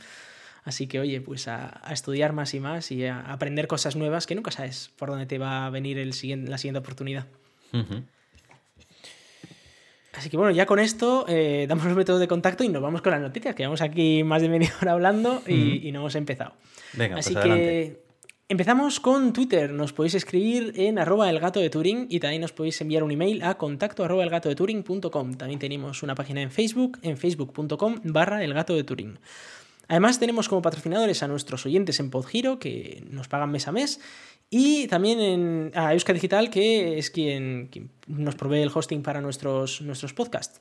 Así 0.64 0.86
que, 0.86 0.98
oye, 0.98 1.20
pues 1.20 1.46
a, 1.46 1.80
estudiar 1.90 2.32
más 2.32 2.54
y 2.54 2.60
más 2.60 2.90
y 2.90 3.04
a 3.04 3.20
aprender 3.20 3.66
cosas 3.66 3.96
nuevas 3.96 4.26
que 4.26 4.34
nunca 4.34 4.50
sabes 4.50 4.90
por 4.96 5.10
dónde 5.10 5.26
te 5.26 5.38
va 5.38 5.66
a 5.66 5.70
venir 5.70 5.98
el 5.98 6.14
siguiente, 6.14 6.50
la 6.50 6.58
siguiente 6.58 6.78
oportunidad. 6.78 7.26
Así 10.14 10.30
que 10.30 10.36
bueno, 10.36 10.52
ya 10.52 10.64
con 10.64 10.78
esto 10.78 11.26
eh, 11.28 11.66
damos 11.68 11.84
los 11.84 11.96
métodos 11.96 12.20
de 12.20 12.28
contacto 12.28 12.64
y 12.64 12.68
nos 12.68 12.80
vamos 12.80 13.02
con 13.02 13.12
las 13.12 13.20
noticias, 13.20 13.54
que 13.54 13.62
llevamos 13.64 13.82
aquí 13.82 14.22
más 14.24 14.40
de 14.42 14.48
media 14.48 14.72
hora 14.80 14.92
hablando 14.92 15.42
y, 15.46 15.90
no 15.92 16.00
hemos 16.00 16.14
empezado. 16.14 16.54
Venga, 16.94 17.16
Así 17.16 17.34
pues 17.34 17.44
que 17.44 18.04
empezamos 18.48 19.00
con 19.00 19.32
Twitter. 19.32 19.72
Nos 19.72 19.92
podéis 19.92 20.14
escribir 20.14 20.72
en 20.76 20.98
arroba 20.98 21.28
el 21.28 21.40
gato 21.40 21.60
de 21.60 21.68
Turing 21.68 22.06
y 22.08 22.20
también 22.20 22.42
nos 22.42 22.52
podéis 22.52 22.80
enviar 22.80 23.02
un 23.02 23.10
email 23.10 23.42
a 23.42 23.58
contacto 23.58 24.04
arroba 24.04 24.22
el 24.22 24.30
gato 24.30 24.48
de 24.48 24.54
Turing.com. 24.54 25.34
También 25.34 25.58
tenemos 25.58 26.02
una 26.02 26.14
página 26.14 26.40
en 26.40 26.50
Facebook, 26.50 26.98
en 27.02 27.18
facebook.com 27.18 28.00
barra 28.04 28.42
el 28.44 28.54
gato 28.54 28.74
de 28.74 28.84
Turing. 28.84 29.18
Además 29.88 30.18
tenemos 30.18 30.48
como 30.48 30.62
patrocinadores 30.62 31.22
a 31.22 31.28
nuestros 31.28 31.66
oyentes 31.66 32.00
en 32.00 32.10
Podgiro, 32.10 32.58
que 32.58 33.04
nos 33.10 33.28
pagan 33.28 33.50
mes 33.50 33.68
a 33.68 33.72
mes, 33.72 34.00
y 34.50 34.86
también 34.88 35.20
en, 35.20 35.72
a 35.74 35.92
Euska 35.92 36.12
Digital, 36.12 36.50
que 36.50 36.98
es 36.98 37.10
quien, 37.10 37.70
nos 38.06 38.34
provee 38.34 38.62
el 38.62 38.70
hosting 38.72 39.02
para 39.02 39.20
nuestros, 39.20 39.80
nuestros 39.82 40.12
podcasts. 40.14 40.60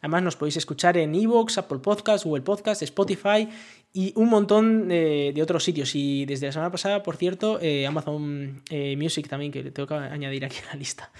Además 0.00 0.22
nos 0.22 0.36
podéis 0.36 0.56
escuchar 0.56 0.96
en 0.96 1.14
Evox, 1.14 1.58
Apple 1.58 1.78
Podcasts, 1.78 2.26
Google 2.26 2.42
Podcasts, 2.42 2.82
Spotify 2.82 3.48
y 3.92 4.12
un 4.16 4.28
montón 4.28 4.88
de, 4.88 5.38
otros 5.40 5.62
sitios. 5.62 5.94
Y 5.94 6.26
desde 6.26 6.46
la 6.46 6.52
semana 6.52 6.72
pasada, 6.72 7.04
por 7.04 7.16
cierto, 7.16 7.60
eh, 7.62 7.86
Amazon 7.86 8.62
eh, 8.68 8.96
Music 8.96 9.28
también, 9.28 9.52
que 9.52 9.62
tengo 9.70 9.86
que 9.86 9.94
añadir 9.94 10.44
aquí 10.44 10.56
a 10.68 10.72
la 10.72 10.74
lista. 10.74 11.12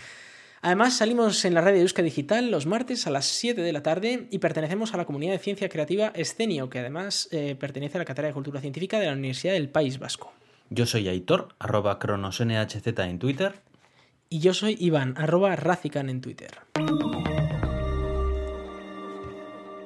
Además, 0.65 0.97
salimos 0.97 1.45
en 1.45 1.55
la 1.55 1.61
red 1.61 1.73
de 1.73 1.81
Euska 1.81 2.03
Digital 2.03 2.53
los 2.53 2.67
martes 2.67 3.09
a 3.09 3.11
las 3.11 3.27
7 3.27 3.61
de 3.61 3.73
la 3.73 3.83
tarde 3.83 4.29
y 4.31 4.39
pertenecemos 4.39 4.95
a 4.95 4.97
la 4.97 5.05
comunidad 5.05 5.33
de 5.33 5.41
ciencia 5.41 5.69
creativa 5.69 6.13
Escenio, 6.15 6.71
que 6.71 6.79
además 6.79 7.29
eh, 7.33 7.57
pertenece 7.59 7.99
a 7.99 8.01
la 8.01 8.05
Cátedra 8.05 8.29
de 8.29 8.35
Cultura 8.35 8.61
Científica 8.61 9.01
de 9.01 9.07
la 9.07 9.13
Universidad 9.15 9.55
del 9.55 9.69
País 9.69 9.99
Vasco. 9.99 10.33
Yo 10.71 10.87
soy 10.87 11.09
Aitor, 11.09 11.49
arroba 11.59 11.99
cronosnhz 11.99 12.87
en 12.87 13.19
Twitter. 13.19 13.55
Y 14.29 14.39
yo 14.39 14.55
soy 14.55 14.77
Iván, 14.79 15.15
arroba 15.17 15.57
Razican 15.57 16.09
en 16.09 16.21
Twitter. 16.21 16.53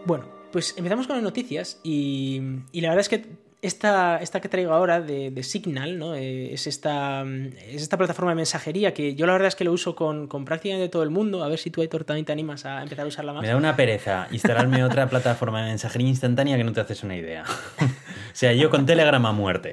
Bueno, 0.05 0.29
pues 0.53 0.75
empezamos 0.77 1.07
con 1.07 1.17
las 1.17 1.25
noticias 1.25 1.81
y, 1.85 2.43
y 2.71 2.83
la 2.83 2.91
verdad 2.91 3.01
es 3.01 3.09
que 3.09 3.46
esta, 3.67 4.19
esta 4.19 4.41
que 4.41 4.49
traigo 4.49 4.73
ahora 4.73 5.01
de, 5.01 5.43
Signal, 5.43 5.99
¿no? 5.99 6.15
Eh, 6.15 6.55
es, 6.55 6.67
esta, 6.67 7.25
es 7.69 7.83
esta 7.83 7.97
plataforma 7.99 8.33
de 8.33 8.37
mensajería 8.37 8.95
que 8.95 9.15
yo 9.15 9.27
la 9.27 9.33
verdad 9.33 9.49
es 9.49 9.55
que 9.55 9.65
lo 9.65 9.73
uso 9.73 9.95
con, 9.95 10.27
con 10.27 10.45
prácticamente 10.45 10.89
todo 10.89 11.03
el 11.03 11.11
mundo. 11.11 11.45
A 11.45 11.49
ver 11.49 11.59
si 11.59 11.71
tú, 11.71 11.83
Héctor, 11.83 12.05
también 12.05 12.25
te 12.25 12.33
animas 12.33 12.65
a 12.65 12.83
empezar 12.83 13.05
a 13.05 13.09
usarla 13.09 13.33
más. 13.33 13.43
Me 13.43 13.49
da 13.49 13.57
una 13.57 13.77
pereza 13.77 14.29
instalarme 14.31 14.85
otra 14.85 15.09
plataforma 15.09 15.63
de 15.63 15.69
mensajería 15.69 16.09
instantánea 16.09 16.57
que 16.57 16.65
no 16.65 16.73
te 16.73 16.81
haces 16.81 17.03
una 17.03 17.17
idea. 17.17 17.45
o 17.81 17.87
sea, 18.33 18.53
yo 18.53 18.71
con 18.71 18.87
Telegram 18.87 19.25
a 19.27 19.33
muerte. 19.33 19.73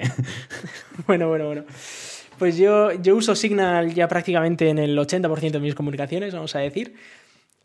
bueno, 1.06 1.28
bueno, 1.28 1.46
bueno. 1.46 1.64
Pues 2.38 2.56
yo, 2.56 2.92
yo 2.92 3.14
uso 3.14 3.34
Signal 3.34 3.94
ya 3.94 4.08
prácticamente 4.08 4.68
en 4.68 4.78
el 4.78 4.98
80% 4.98 5.52
de 5.52 5.60
mis 5.60 5.74
comunicaciones, 5.74 6.34
vamos 6.34 6.54
a 6.56 6.58
decir. 6.58 6.94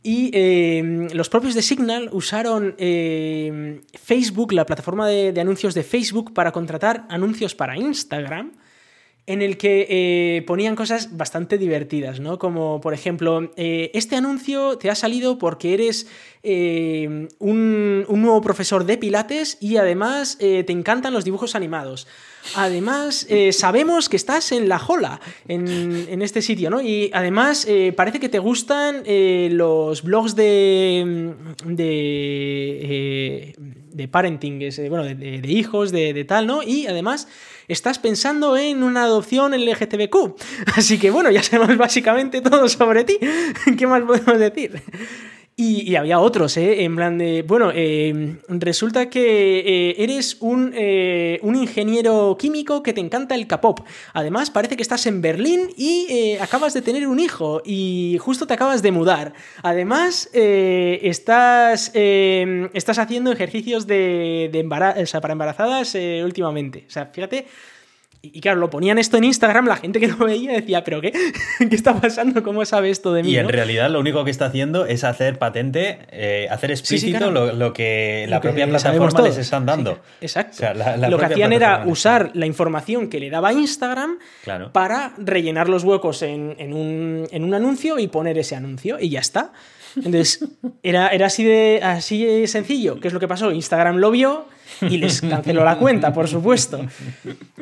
Y 0.02 0.32
eh, 0.34 1.08
los 1.14 1.30
propios 1.30 1.56
de 1.56 1.62
Signal 1.62 2.10
usaron 2.14 2.76
eh, 2.78 3.82
Facebook, 4.02 4.54
la 4.54 4.66
plataforma 4.66 5.08
de, 5.08 5.38
anuncios 5.40 5.74
de 5.74 5.84
Facebook, 5.84 6.34
para 6.34 6.52
contratar 6.52 7.06
anuncios 7.10 7.54
para 7.54 7.78
Instagram 7.78 8.54
en 9.30 9.44
el 9.44 9.58
que 9.58 9.86
eh, 9.90 10.42
ponían 10.48 10.76
cosas 10.76 11.16
bastante 11.16 11.60
divertidas, 11.60 12.20
¿no? 12.20 12.40
Como, 12.40 12.82
por 12.82 12.96
ejemplo, 12.96 13.52
eh, 13.58 13.92
este 13.94 14.16
anuncio 14.16 14.80
te 14.80 14.90
ha 14.90 14.96
salido 14.96 15.38
porque 15.38 15.76
eres 15.76 16.08
eh, 16.42 17.28
un, 17.38 18.06
un, 18.08 18.22
nuevo 18.24 18.42
profesor 18.42 18.86
de 18.86 18.98
Pilates 18.98 19.60
y 19.62 19.78
además 19.78 20.40
te 20.40 20.72
encantan 20.72 21.14
los 21.14 21.26
dibujos 21.26 21.54
animados. 21.54 22.08
Además, 22.56 23.28
sabemos 23.52 24.10
que 24.10 24.16
estás 24.16 24.52
en 24.52 24.70
la 24.70 24.80
Jola, 24.80 25.20
en, 25.48 25.68
en 26.10 26.22
este 26.22 26.42
sitio, 26.42 26.70
¿no? 26.70 26.82
Y 26.82 27.12
además, 27.14 27.68
parece 27.96 28.20
que 28.20 28.30
te 28.30 28.40
gustan 28.40 29.04
los 29.06 30.04
blogs 30.04 30.36
de... 30.36 31.34
de 31.66 33.56
de 34.00 34.08
parenting, 34.08 34.60
bueno, 34.90 35.04
de, 35.04 35.16
de, 35.16 35.42
de 35.42 35.52
hijos, 35.52 35.92
de, 35.92 36.14
de, 36.14 36.24
tal, 36.24 36.48
¿no? 36.48 36.64
Y 36.64 36.88
además 36.88 37.28
estás 37.68 38.00
pensando 38.00 38.58
en 38.58 38.82
una 38.82 39.04
adopción 39.04 39.54
LGTBQ. 39.54 40.36
Así 40.76 40.98
que 40.98 41.12
bueno, 41.12 41.30
ya 41.30 41.44
sabemos 41.44 41.78
básicamente 41.78 42.42
todo 42.42 42.68
sobre 42.68 43.04
ti. 43.04 43.18
¿Qué 43.78 43.88
más 43.88 44.02
podemos 44.04 44.40
decir? 44.40 44.82
Y, 45.62 45.98
había 45.98 46.22
otros, 46.22 46.56
¿eh? 46.56 46.86
En 46.86 46.96
plan 46.96 47.18
de. 47.18 47.42
Bueno, 47.42 47.70
eh, 47.76 48.38
resulta 48.48 49.10
que 49.10 49.60
eh, 49.60 49.96
eres 49.98 50.38
un, 50.40 50.72
eh, 50.74 51.38
un, 51.42 51.54
ingeniero 51.58 52.38
químico 52.40 52.82
que 52.82 52.94
te 52.94 53.02
encanta 53.02 53.36
el 53.36 53.46
K-pop. 53.46 53.82
Además, 54.14 54.52
parece 54.52 54.78
que 54.78 54.82
estás 54.82 55.06
en 55.06 55.22
Berlín 55.22 55.70
y 55.76 56.08
eh, 56.10 56.40
acabas 56.40 56.74
de 56.74 56.82
tener 56.82 57.06
un 57.10 57.20
hijo 57.20 57.62
y 57.66 58.16
justo 58.22 58.48
te 58.48 58.54
acabas 58.54 58.82
de 58.82 58.94
mudar. 58.94 59.34
Además, 59.62 60.30
estás, 60.32 61.92
estás 61.94 62.98
haciendo 62.98 63.30
ejercicios 63.34 63.86
de, 63.86 64.48
de 64.54 64.60
embarazo, 64.60 65.02
o 65.02 65.06
sea, 65.08 65.20
para 65.20 65.34
embarazadas 65.34 65.94
últimamente. 66.24 66.86
O 66.88 66.90
sea, 66.90 67.08
fíjate 67.08 67.48
y 68.22 68.42
claro, 68.42 68.60
lo 68.60 68.70
ponían 68.70 68.98
esto 68.98 69.16
en 69.16 69.24
Instagram, 69.24 69.66
la 69.66 69.78
gente 69.78 70.00
que 70.02 70.08
lo 70.08 70.18
veía 70.18 70.52
decía, 70.52 70.84
¿pero 70.84 71.00
qué? 71.00 71.14
¿Qué 71.58 71.76
está 71.76 72.00
pasando? 72.00 72.44
¿Cómo 72.44 72.66
sabe 72.66 72.90
esto 72.90 73.14
de 73.14 73.24
mí? 73.24 73.32
Y 73.32 73.38
en 73.38 73.46
¿no? 73.46 73.52
realidad 73.52 73.90
lo 73.90 74.02
único 74.02 74.26
que 74.26 74.32
está 74.32 74.48
haciendo 74.48 74.86
es 74.86 75.06
hacer 75.06 75.40
patente, 75.40 76.00
eh, 76.12 76.48
hacer 76.52 76.72
explícito 76.72 77.08
sí, 77.08 77.14
sí, 77.14 77.18
claro. 77.18 77.32
lo, 77.32 77.54
lo, 77.54 77.72
que 77.72 78.26
la 78.28 78.38
lo 78.38 78.42
propia 78.42 78.66
que 78.66 78.72
plataforma 78.72 79.22
les 79.22 79.38
están 79.38 79.66
dando. 79.66 79.94
Sí, 79.94 80.00
exacto. 80.22 80.52
O 80.54 80.58
sea, 80.58 80.74
la, 80.74 80.98
la 80.98 81.10
lo 81.10 81.18
que 81.18 81.26
hacían 81.26 81.54
era 81.54 81.84
usar 81.86 82.32
la 82.34 82.46
información 82.46 83.10
que 83.10 83.22
le 83.22 83.30
daba 83.30 83.54
Instagram 83.54 84.20
claro. 84.44 84.74
para 84.74 85.14
rellenar 85.18 85.70
los 85.70 85.86
huecos 85.86 86.22
en, 86.22 86.56
en, 86.60 86.74
un, 86.74 87.26
en 87.32 87.44
un 87.46 87.54
anuncio 87.54 88.00
y 88.00 88.08
poner 88.08 88.38
ese 88.38 88.56
anuncio 88.56 88.98
y 89.00 89.10
ya 89.10 89.22
está. 89.22 89.54
Entonces, 89.96 90.46
era, 90.84 91.10
era 91.10 91.28
así, 91.28 91.44
de, 91.44 91.80
así 91.84 92.48
sencillo. 92.48 93.00
¿Qué 93.00 93.08
es 93.08 93.14
lo 93.14 93.20
que 93.20 93.28
pasó? 93.28 93.52
Instagram 93.52 93.98
lo 93.98 94.12
vio 94.12 94.46
y 94.82 94.98
les 94.98 95.22
canceló 95.22 95.64
la 95.64 95.78
cuenta, 95.78 96.14
por 96.14 96.28
supuesto. 96.28 96.80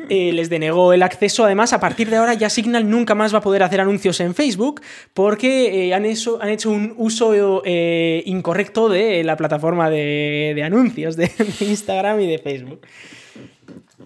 Eh, 0.08 0.32
les 0.32 0.48
denegó 0.48 0.92
el 0.92 1.02
acceso. 1.02 1.44
Además, 1.44 1.72
a 1.72 1.80
partir 1.80 2.10
de 2.10 2.16
ahora 2.16 2.34
ya 2.34 2.50
Signal 2.50 2.88
nunca 2.88 3.14
más 3.14 3.34
va 3.34 3.38
a 3.38 3.42
poder 3.42 3.62
hacer 3.62 3.80
anuncios 3.80 4.20
en 4.20 4.34
Facebook 4.34 4.80
porque 5.14 5.88
eh, 5.88 5.94
han, 5.94 6.04
hecho, 6.04 6.40
han, 6.40 6.50
hecho, 6.50 6.70
un 6.70 6.94
uso 6.96 7.62
eh, 7.64 8.22
incorrecto 8.26 8.88
de 8.88 9.24
la 9.24 9.36
plataforma 9.36 9.90
de, 9.90 10.60
anuncios 10.64 11.16
de, 11.16 11.30
de, 11.38 11.64
Instagram 11.64 12.20
y 12.20 12.26
de 12.26 12.38
Facebook. 12.38 12.80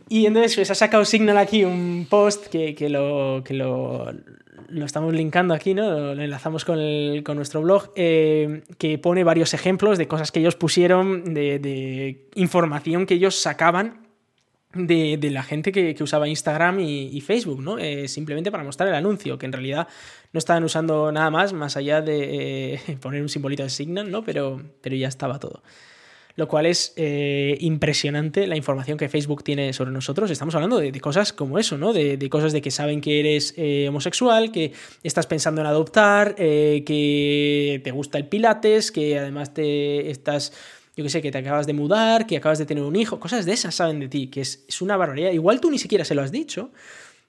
Y 0.08 0.26
entonces 0.26 0.54
pues, 0.56 0.70
ha 0.70 0.74
sacado 0.74 1.04
Signal 1.04 1.38
aquí 1.38 1.64
un 1.64 2.06
post 2.08 2.46
que, 2.46 2.74
que 2.74 2.88
lo, 2.88 3.42
que 3.44 3.54
lo 3.54 4.12
lo 4.72 4.86
estamos 4.86 5.12
linkando 5.12 5.54
aquí, 5.54 5.74
¿no? 5.74 6.14
Lo 6.14 6.22
enlazamos 6.22 6.64
con, 6.64 6.78
el, 6.78 7.22
con 7.22 7.36
nuestro 7.36 7.60
blog, 7.62 7.90
eh, 7.94 8.62
que 8.78 8.98
pone 8.98 9.22
varios 9.24 9.54
ejemplos 9.54 9.98
de 9.98 10.08
cosas 10.08 10.32
que 10.32 10.40
ellos 10.40 10.56
pusieron, 10.56 11.34
de, 11.34 12.28
información 12.34 13.06
que 13.06 13.14
ellos 13.14 13.36
sacaban 13.36 14.06
de, 14.74 15.18
de, 15.18 15.30
la 15.30 15.42
gente 15.42 15.70
que, 15.70 15.94
que 15.94 16.02
usaba 16.02 16.26
Instagram 16.26 16.80
y, 16.80 17.08
y 17.08 17.20
Facebook, 17.20 17.62
¿no? 17.62 17.78
Eh, 17.78 18.08
simplemente 18.08 18.50
para 18.50 18.64
mostrar 18.64 18.88
el 18.88 18.94
anuncio, 18.94 19.36
que 19.36 19.46
en 19.46 19.52
realidad 19.52 19.88
no 20.32 20.38
estaban 20.38 20.64
usando 20.64 21.12
nada 21.12 21.30
más, 21.30 21.52
más 21.52 21.76
allá 21.76 22.00
de 22.00 22.74
eh, 22.74 22.96
poner 23.00 23.20
un 23.20 23.28
simbolito 23.28 23.62
de 23.62 23.70
Signal, 23.70 24.10
¿no? 24.10 24.24
Pero, 24.24 24.62
pero 24.80 24.96
ya 24.96 25.08
estaba 25.08 25.38
todo 25.38 25.62
lo 26.36 26.48
cual 26.48 26.66
es 26.66 26.92
eh, 26.96 27.56
impresionante 27.60 28.46
la 28.46 28.56
información 28.56 28.98
que 28.98 29.08
Facebook 29.08 29.44
tiene 29.44 29.72
sobre 29.72 29.90
nosotros. 29.90 30.30
Estamos 30.30 30.54
hablando 30.54 30.78
de, 30.78 31.00
cosas 31.00 31.32
como 31.32 31.58
eso, 31.58 31.78
¿no? 31.78 31.92
De, 31.92 32.28
cosas 32.30 32.52
de 32.52 32.62
que 32.62 32.70
saben 32.70 33.00
que 33.00 33.20
eres 33.20 33.54
eh, 33.56 33.86
homosexual, 33.88 34.52
que 34.52 34.72
estás 35.02 35.26
pensando 35.26 35.60
en 35.60 35.66
adoptar, 35.66 36.34
eh, 36.38 36.82
que 36.86 37.80
te 37.84 37.90
gusta 37.90 38.18
el 38.18 38.26
pilates, 38.26 38.92
que 38.92 39.18
además 39.18 39.52
te 39.54 40.10
estás 40.10 40.52
yo 40.94 41.02
que 41.02 41.08
sé, 41.08 41.22
que 41.22 41.30
te 41.32 41.38
acabas 41.38 41.66
de 41.66 41.72
mudar, 41.72 42.26
que 42.26 42.36
acabas 42.36 42.58
de 42.58 42.66
tener 42.66 42.84
un 42.84 42.96
hijo, 42.96 43.18
cosas 43.18 43.46
de 43.46 43.54
esas 43.54 43.74
saben 43.74 43.98
de 43.98 44.08
ti, 44.08 44.26
que 44.26 44.42
es, 44.42 44.62
es 44.68 44.82
una 44.82 44.98
barbaridad. 44.98 45.32
Igual 45.32 45.58
tú 45.58 45.70
ni 45.70 45.78
siquiera 45.78 46.04
se 46.04 46.14
lo 46.14 46.20
has 46.20 46.30
dicho, 46.30 46.70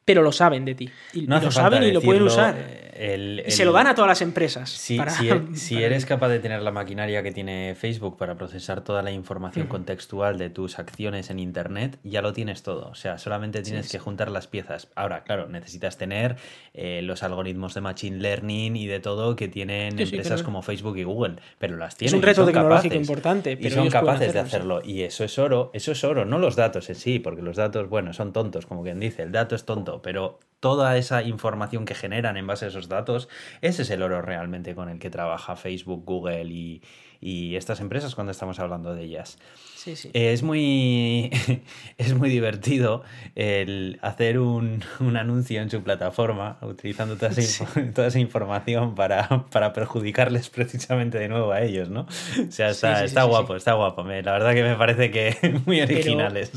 pero 0.06 0.22
lo 0.22 0.32
saben 0.32 0.66
de 0.66 0.76
ti. 0.76 0.90
Y, 1.14 1.22
no 1.28 1.40
lo 1.40 1.52
saben 1.52 1.84
y 1.84 1.92
lo 1.92 2.02
pueden 2.02 2.24
usar. 2.24 2.56
El, 2.96 3.40
el, 3.40 3.44
y 3.48 3.52
se 3.52 3.66
lo 3.66 3.72
dan 3.72 3.88
a 3.88 3.96
todas 3.96 4.10
las 4.10 4.22
empresas. 4.22 4.70
Si, 4.70 4.98
para, 4.98 5.12
si, 5.12 5.84
eres 5.84 6.06
capaz 6.06 6.30
de 6.30 6.40
tener 6.40 6.62
la 6.62 6.72
maquinaria 6.72 7.24
que 7.24 7.32
tiene 7.32 7.76
Facebook 7.76 8.18
para 8.18 8.36
procesar 8.36 8.82
toda 8.82 9.02
la 9.02 9.12
información 9.12 9.66
uh 9.66 9.68
-huh. 9.68 9.72
contextual 9.72 10.38
de 10.38 10.50
tus 10.50 10.78
acciones 10.80 11.30
en 11.30 11.40
Internet, 11.40 11.98
ya 12.04 12.22
lo 12.22 12.34
tienes 12.34 12.64
todo. 12.64 12.90
O 12.90 12.96
sea, 12.96 13.18
solamente 13.18 13.62
tienes 13.62 13.88
sí, 13.88 13.94
que 13.94 13.98
sí. 13.98 14.04
juntar 14.04 14.30
las 14.30 14.48
piezas. 14.48 14.90
Ahora, 14.96 15.24
claro, 15.24 15.48
necesitas 15.48 15.98
tener 15.98 16.36
eh, 16.74 17.02
los 17.04 17.24
algoritmos 17.24 17.74
de 17.74 17.82
Machine 17.82 18.18
Learning 18.18 18.76
y 18.76 18.88
de 18.88 19.00
todo 19.00 19.36
que 19.36 19.48
tienen 19.48 19.98
sí, 19.98 20.04
empresas 20.04 20.28
claro. 20.28 20.46
como 20.46 20.62
Facebook 20.62 20.98
y 20.98 21.04
Google, 21.04 21.36
pero 21.58 21.78
las 21.78 21.96
tienen. 21.96 22.14
Es 22.14 22.18
un 22.18 22.22
reto 22.22 22.46
tecnológico 22.46 22.90
capaces, 22.90 23.10
importante. 23.10 23.58
Pero 23.58 23.70
y 23.70 23.72
son 23.72 23.90
capaces 23.90 24.34
de 24.34 24.40
hacerlo. 24.40 24.82
Y 24.84 25.02
eso 25.02 25.24
es 25.24 25.38
oro. 25.40 25.72
Eso 25.74 25.92
es 25.92 26.04
oro. 26.04 26.26
No 26.26 26.38
los 26.38 26.56
datos 26.56 26.90
en 26.90 26.96
sí, 26.96 27.20
porque 27.20 27.42
los 27.42 27.58
datos, 27.58 27.90
bueno, 27.90 28.14
son 28.14 28.34
tontos, 28.34 28.66
como 28.66 28.84
quien 28.84 29.00
dice. 29.00 29.24
El 29.24 29.32
dato 29.32 29.56
es 29.56 29.66
tonto, 29.66 29.93
pero 30.02 30.40
toda 30.60 30.96
esa 30.98 31.24
información 31.24 31.84
que 31.84 31.94
generan 31.94 32.38
en 32.38 32.48
base 32.48 32.64
a 32.64 32.68
esos 32.70 32.88
datos, 32.88 33.28
ese 33.62 33.82
es 33.82 33.90
el 33.90 34.02
oro 34.02 34.22
realmente 34.22 34.76
con 34.76 34.88
el 34.88 34.98
que 34.98 35.10
trabaja 35.10 35.58
Facebook, 35.58 36.06
Google 36.06 36.46
y, 36.46 36.82
y 37.24 37.56
estas 37.56 37.80
empresas 37.80 38.16
cuando 38.16 38.32
estamos 38.32 38.60
hablando 38.60 38.94
de 38.94 39.04
ellas. 39.04 39.38
Sí, 39.76 39.96
sí. 39.96 40.10
Es 40.14 40.44
muy 40.44 41.30
es 41.98 42.14
muy 42.14 42.30
divertido 42.30 43.04
el 43.36 44.00
hacer 44.02 44.40
un, 44.40 44.84
un, 45.00 45.18
anuncio 45.18 45.62
en 45.62 45.70
su 45.70 45.82
plataforma 45.84 46.58
utilizando 46.62 47.16
toda 47.16 47.32
esa, 47.32 47.66
sí. 47.66 47.82
toda 47.96 48.08
esa 48.08 48.20
información 48.20 48.96
para, 48.96 49.46
para, 49.52 49.74
perjudicarles 49.74 50.50
precisamente 50.50 51.18
de 51.18 51.28
nuevo 51.30 51.52
a 51.52 51.62
ellos, 51.62 51.90
¿no? 51.90 52.02
O 52.02 52.52
sea, 52.52 52.70
está, 52.70 53.04
está 53.04 53.24
guapo, 53.24 53.56
está 53.56 53.74
guapo. 53.74 54.04
Me, 54.04 54.22
la 54.22 54.34
verdad 54.34 54.54
que 54.54 54.64
me 54.64 54.76
parece 54.76 55.12
que 55.12 55.62
muy 55.66 55.82
originales. 55.82 56.52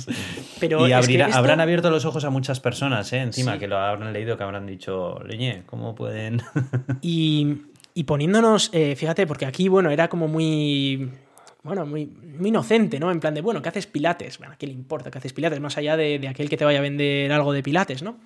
Pero, 0.61 0.79
pero 0.79 0.89
y 0.89 0.93
abrirá, 0.93 1.27
esto... 1.27 1.39
habrán 1.39 1.61
abierto 1.61 1.91
los 1.91 2.05
ojos 2.05 2.25
a 2.25 2.31
muchas 2.31 2.61
personas, 2.61 3.13
¿eh? 3.13 3.21
Encima, 3.21 3.59
que 3.59 3.69
lo 3.69 3.79
habrán 3.79 4.13
leído, 4.13 4.37
que 4.37 4.43
habrán 4.43 4.67
dicho, 4.67 5.21
leñe, 5.27 5.63
¿cómo 5.67 5.95
pueden? 5.95 6.43
y, 7.03 7.57
y 7.97 8.05
poniéndonos, 8.05 8.69
eh, 8.75 8.95
fíjate, 8.95 9.27
porque 9.27 9.47
aquí, 9.47 9.69
bueno, 9.69 9.89
era 9.89 10.09
como 10.09 10.29
muy 10.29 11.09
bueno, 11.63 11.87
muy, 11.87 12.05
muy, 12.05 12.51
inocente, 12.51 13.01
¿no? 13.01 13.11
En 13.11 13.21
plan 13.21 13.33
de, 13.33 13.41
bueno, 13.41 13.63
¿qué 13.63 13.71
haces 13.71 13.87
pilates? 13.87 14.37
Bueno, 14.37 14.53
¿a 14.53 14.57
qué 14.59 14.67
le 14.67 14.75
importa 14.75 15.11
que 15.11 15.17
haces 15.17 15.33
pilates? 15.33 15.59
Más 15.61 15.79
allá 15.79 15.97
de, 15.97 16.19
de, 16.19 16.29
aquel 16.29 16.51
que 16.51 16.59
te 16.59 16.67
vaya 16.67 16.81
a 16.81 16.83
vender 16.83 17.33
algo 17.33 17.55
de 17.55 17.63
pilates, 17.63 18.03
¿no? 18.03 18.19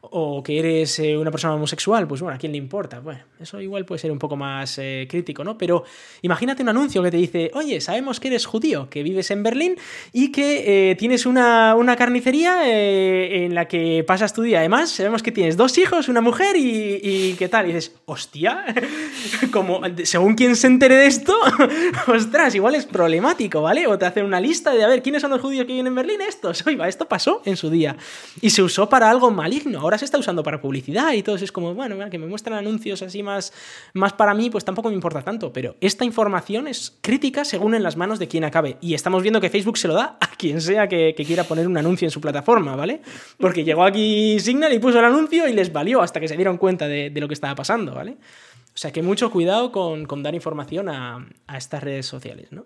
O 0.00 0.42
que 0.42 0.58
eres 0.58 0.98
eh, 1.00 1.16
una 1.16 1.32
persona 1.32 1.54
homosexual, 1.54 2.06
pues 2.06 2.20
bueno, 2.20 2.36
¿a 2.36 2.38
quién 2.38 2.52
le 2.52 2.58
importa? 2.58 3.00
Bueno, 3.00 3.20
eso 3.40 3.60
igual 3.60 3.84
puede 3.84 3.98
ser 3.98 4.12
un 4.12 4.18
poco 4.18 4.36
más 4.36 4.78
eh, 4.78 5.08
crítico, 5.10 5.42
¿no? 5.42 5.58
Pero 5.58 5.82
imagínate 6.22 6.62
un 6.62 6.68
anuncio 6.68 7.02
que 7.02 7.10
te 7.10 7.16
dice, 7.16 7.50
oye, 7.54 7.80
sabemos 7.80 8.20
que 8.20 8.28
eres 8.28 8.46
judío, 8.46 8.88
que 8.90 9.02
vives 9.02 9.32
en 9.32 9.42
Berlín 9.42 9.76
y 10.12 10.30
que 10.30 10.90
eh, 10.90 10.94
tienes 10.94 11.26
una, 11.26 11.74
una 11.74 11.96
carnicería 11.96 12.62
en 12.68 13.54
la 13.54 13.66
que 13.66 14.04
pasas 14.06 14.32
tu 14.32 14.42
día. 14.42 14.60
Además, 14.60 14.90
sabemos 14.90 15.22
que 15.22 15.32
tienes 15.32 15.56
dos 15.56 15.76
hijos, 15.78 16.08
una 16.08 16.20
mujer 16.20 16.56
y, 16.56 17.00
y 17.02 17.34
¿qué 17.36 17.48
tal? 17.48 17.64
Y 17.64 17.72
dices, 17.72 17.96
hostia, 18.06 18.64
como 19.52 19.80
según 20.04 20.34
quien 20.34 20.54
se 20.54 20.68
entere 20.68 20.94
de 20.94 21.06
esto, 21.06 21.36
ostras, 22.06 22.54
igual 22.54 22.76
es 22.76 22.86
problemático, 22.86 23.62
¿vale? 23.62 23.86
O 23.88 23.98
te 23.98 24.06
hacen 24.06 24.24
una 24.24 24.40
lista 24.40 24.72
de, 24.72 24.84
a 24.84 24.88
ver, 24.88 25.02
¿quiénes 25.02 25.22
son 25.22 25.32
los 25.32 25.40
judíos 25.40 25.66
que 25.66 25.72
viven 25.72 25.88
en 25.88 25.94
Berlín? 25.96 26.20
Estos. 26.20 26.64
Oiga, 26.66 26.86
esto 26.86 27.08
pasó 27.08 27.42
en 27.44 27.56
su 27.56 27.68
día. 27.68 27.96
Y 28.40 28.50
se 28.50 28.62
usó 28.62 28.88
para 28.88 29.10
algo 29.10 29.30
maligno 29.30 29.87
ahora 29.88 29.98
se 29.98 30.04
está 30.04 30.18
usando 30.18 30.42
para 30.42 30.60
publicidad 30.60 31.12
y 31.14 31.22
todo 31.22 31.36
eso 31.36 31.44
es 31.44 31.52
como, 31.52 31.74
bueno, 31.74 31.96
que 32.10 32.18
me 32.18 32.26
muestran 32.26 32.58
anuncios 32.58 33.02
así 33.02 33.22
más, 33.22 33.52
más 33.94 34.12
para 34.12 34.34
mí, 34.34 34.50
pues 34.50 34.64
tampoco 34.64 34.88
me 34.88 34.94
importa 34.94 35.22
tanto, 35.22 35.52
pero 35.52 35.76
esta 35.80 36.04
información 36.04 36.68
es 36.68 36.98
crítica 37.00 37.44
según 37.44 37.74
en 37.74 37.82
las 37.82 37.96
manos 37.96 38.18
de 38.18 38.28
quien 38.28 38.44
acabe. 38.44 38.76
Y 38.80 38.94
estamos 38.94 39.22
viendo 39.22 39.40
que 39.40 39.50
Facebook 39.50 39.78
se 39.78 39.88
lo 39.88 39.94
da 39.94 40.18
a 40.20 40.28
quien 40.36 40.60
sea 40.60 40.88
que, 40.88 41.14
que 41.16 41.24
quiera 41.24 41.44
poner 41.44 41.66
un 41.66 41.76
anuncio 41.76 42.06
en 42.06 42.10
su 42.10 42.20
plataforma, 42.20 42.76
¿vale? 42.76 43.00
Porque 43.38 43.64
llegó 43.64 43.84
aquí 43.84 44.38
Signal 44.40 44.72
y 44.72 44.78
puso 44.78 44.98
el 44.98 45.04
anuncio 45.06 45.48
y 45.48 45.52
les 45.52 45.72
valió 45.72 46.02
hasta 46.02 46.20
que 46.20 46.28
se 46.28 46.36
dieron 46.36 46.58
cuenta 46.58 46.86
de, 46.86 47.10
de 47.10 47.20
lo 47.20 47.28
que 47.28 47.34
estaba 47.34 47.54
pasando, 47.54 47.94
¿vale? 47.94 48.12
O 48.12 48.80
sea 48.80 48.92
que 48.92 49.02
mucho 49.02 49.30
cuidado 49.30 49.72
con, 49.72 50.06
con 50.06 50.22
dar 50.22 50.34
información 50.34 50.88
a, 50.88 51.26
a, 51.46 51.58
estas 51.58 51.82
redes 51.82 52.06
sociales, 52.06 52.52
¿no? 52.52 52.64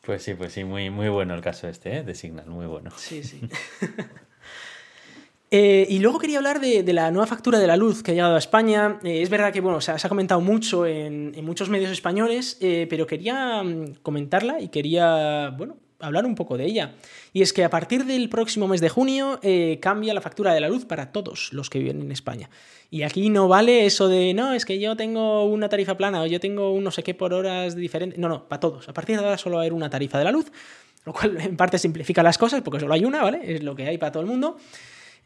Pues 0.00 0.24
sí, 0.24 0.34
pues 0.34 0.52
sí, 0.52 0.64
muy, 0.64 0.90
muy 0.90 1.08
bueno 1.08 1.34
el 1.34 1.40
caso 1.40 1.68
este, 1.68 1.98
¿eh? 1.98 2.02
de 2.02 2.14
Signal, 2.16 2.46
muy 2.46 2.66
bueno. 2.66 2.90
Sí, 2.96 3.22
sí. 3.22 3.40
Eh, 5.54 5.86
y 5.90 5.98
luego 5.98 6.18
quería 6.18 6.38
hablar 6.38 6.60
de, 6.60 6.82
la 6.94 7.10
nueva 7.10 7.26
factura 7.26 7.58
de 7.58 7.66
la 7.66 7.76
luz 7.76 8.02
que 8.02 8.12
ha 8.12 8.14
llegado 8.14 8.36
a 8.36 8.38
España. 8.38 8.98
Eh, 9.04 9.20
es 9.20 9.28
verdad 9.28 9.52
que 9.52 9.60
bueno, 9.60 9.82
se 9.82 9.92
ha, 9.92 10.08
comentado 10.08 10.40
mucho 10.40 10.86
en, 10.86 11.34
muchos 11.44 11.68
medios 11.68 11.90
españoles, 11.90 12.56
eh, 12.62 12.86
pero 12.88 13.06
quería 13.06 13.62
mm, 13.62 13.96
comentarla 14.02 14.62
y 14.62 14.68
quería 14.68 15.50
bueno, 15.50 15.76
hablar 16.00 16.24
un 16.24 16.36
poco 16.36 16.56
de 16.56 16.64
ella. 16.64 16.94
Y 17.34 17.42
es 17.42 17.52
que 17.52 17.64
a 17.64 17.68
partir 17.68 18.06
del 18.06 18.30
próximo 18.30 18.66
mes 18.66 18.80
de 18.80 18.88
junio 18.88 19.40
cambia 19.82 20.14
la 20.14 20.22
factura 20.22 20.54
de 20.54 20.60
la 20.60 20.70
luz 20.70 20.86
para 20.86 21.12
todos 21.12 21.52
los 21.52 21.68
que 21.68 21.80
viven 21.80 22.00
en 22.00 22.12
España. 22.12 22.48
Y 22.90 23.02
aquí 23.02 23.28
no 23.28 23.46
vale 23.46 23.84
eso 23.84 24.08
de, 24.08 24.32
no, 24.32 24.54
es 24.54 24.64
que 24.64 24.78
yo 24.78 24.96
tengo 24.96 25.44
una 25.44 25.68
tarifa 25.68 25.98
plana 25.98 26.22
o 26.22 26.26
yo 26.26 26.40
tengo 26.40 26.72
un 26.72 26.82
no 26.82 26.90
sé 26.90 27.02
qué 27.02 27.12
por 27.12 27.34
horas 27.34 27.76
diferente. 27.76 28.16
No, 28.16 28.30
no, 28.30 28.48
para 28.48 28.60
todos. 28.60 28.88
A 28.88 28.94
partir 28.94 29.18
de 29.18 29.24
ahora 29.24 29.36
solo 29.36 29.56
va 29.56 29.62
a 29.62 29.64
haber 29.64 29.74
una 29.74 29.90
tarifa 29.90 30.16
de 30.16 30.24
la 30.24 30.32
luz, 30.32 30.50
lo 31.04 31.12
cual 31.12 31.38
en 31.42 31.58
parte 31.58 31.76
simplifica 31.76 32.22
las 32.22 32.38
cosas 32.38 32.62
porque 32.62 32.80
solo 32.80 32.94
hay 32.94 33.04
una, 33.04 33.22
¿vale? 33.22 33.40
Es 33.44 33.62
lo 33.62 33.76
que 33.76 33.86
hay 33.86 33.98
para 33.98 34.12
todo 34.12 34.22
el 34.22 34.28
mundo. 34.30 34.56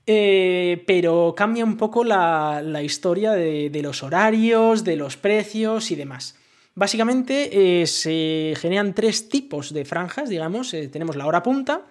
Eh, 0.09 0.85
pero 0.87 1.35
cambia 1.37 1.65
un 1.65 1.77
poco 1.77 2.05
la, 2.05 2.63
historia 2.83 3.33
de, 3.33 3.81
los 3.83 4.03
horarios, 4.03 4.85
de 4.85 4.97
los 4.97 5.17
precios 5.17 5.91
y 5.91 5.97
demás. 5.97 6.37
Básicamente 6.75 7.83
eh, 7.83 7.87
se 7.87 8.55
generan 8.57 8.95
tres 8.95 9.29
tipos 9.29 9.73
de 9.73 9.85
franjas, 9.85 10.29
digamos. 10.29 10.73
Eh, 10.75 10.89
tenemos 10.89 11.17
la 11.17 11.27
hora 11.27 11.43
punta, 11.43 11.83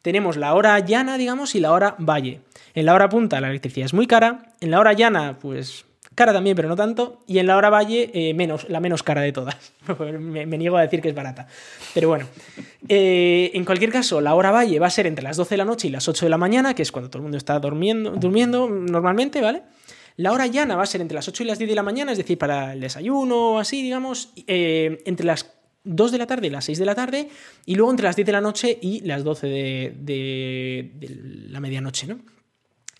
tenemos 0.00 0.36
la 0.36 0.54
hora 0.54 0.78
llana, 0.78 1.18
digamos, 1.18 1.54
y 1.54 1.60
la 1.60 1.72
hora 1.72 1.96
valle. 1.98 2.40
En 2.74 2.86
la 2.86 2.94
hora 2.94 3.08
punta 3.08 3.40
la 3.40 3.50
electricidad 3.50 3.86
es 3.86 3.94
muy 3.94 4.06
cara, 4.06 4.54
en 4.60 4.70
la 4.70 4.80
hora 4.80 4.92
llana, 4.92 5.38
pues 5.38 5.84
cara 6.18 6.32
también, 6.32 6.56
pero 6.56 6.68
no 6.68 6.74
tanto, 6.74 7.20
y 7.28 7.38
en 7.38 7.46
la 7.46 7.56
hora 7.56 7.70
valle, 7.70 8.10
eh, 8.12 8.34
menos, 8.34 8.68
la 8.68 8.80
menos 8.80 9.04
cara 9.04 9.20
de 9.20 9.30
todas. 9.30 9.72
me, 10.18 10.46
niego 10.46 10.76
a 10.76 10.82
decir 10.82 11.00
que 11.00 11.10
es 11.10 11.14
barata. 11.14 11.46
Pero 11.94 12.08
bueno, 12.08 12.26
eh, 12.88 13.52
en 13.54 13.64
cualquier 13.64 13.92
caso, 13.92 14.20
la 14.20 14.34
hora 14.34 14.50
valle 14.50 14.80
va 14.80 14.88
a 14.88 14.90
ser 14.90 15.06
entre 15.06 15.22
las 15.22 15.36
12 15.36 15.50
de 15.50 15.56
la 15.58 15.64
noche 15.64 15.86
y 15.86 15.92
las 15.92 16.08
8 16.08 16.26
de 16.26 16.30
la 16.30 16.36
mañana, 16.36 16.74
que 16.74 16.82
es 16.82 16.90
cuando 16.90 17.08
todo 17.08 17.20
el 17.20 17.22
mundo 17.22 17.38
está 17.38 17.60
durmiendo, 17.60 18.10
durmiendo 18.10 18.68
normalmente, 18.68 19.40
¿vale? 19.40 19.62
La 20.16 20.32
hora 20.32 20.48
llana 20.48 20.74
va 20.74 20.82
a 20.82 20.86
ser 20.86 21.00
entre 21.00 21.14
las 21.14 21.28
8 21.28 21.44
y 21.44 21.46
las 21.46 21.58
10 21.58 21.70
de 21.70 21.76
la 21.76 21.84
mañana, 21.84 22.10
es 22.10 22.18
decir, 22.18 22.36
para 22.36 22.72
el 22.72 22.80
desayuno 22.80 23.52
o 23.52 23.58
así, 23.60 23.80
digamos, 23.80 24.32
eh, 24.48 25.00
entre 25.06 25.24
las 25.24 25.52
2 25.84 26.10
de 26.10 26.18
la 26.18 26.26
tarde 26.26 26.48
y 26.48 26.50
las 26.50 26.64
6 26.64 26.80
de 26.80 26.84
la 26.84 26.96
tarde, 26.96 27.28
y 27.64 27.76
luego 27.76 27.92
entre 27.92 28.06
las 28.06 28.16
10 28.16 28.26
de 28.26 28.32
la 28.32 28.40
noche 28.40 28.76
y 28.82 29.02
las 29.02 29.22
12 29.22 29.46
de, 29.46 29.94
de 30.00 30.90
la 31.48 31.60
medianoche, 31.60 32.08
¿no? 32.08 32.18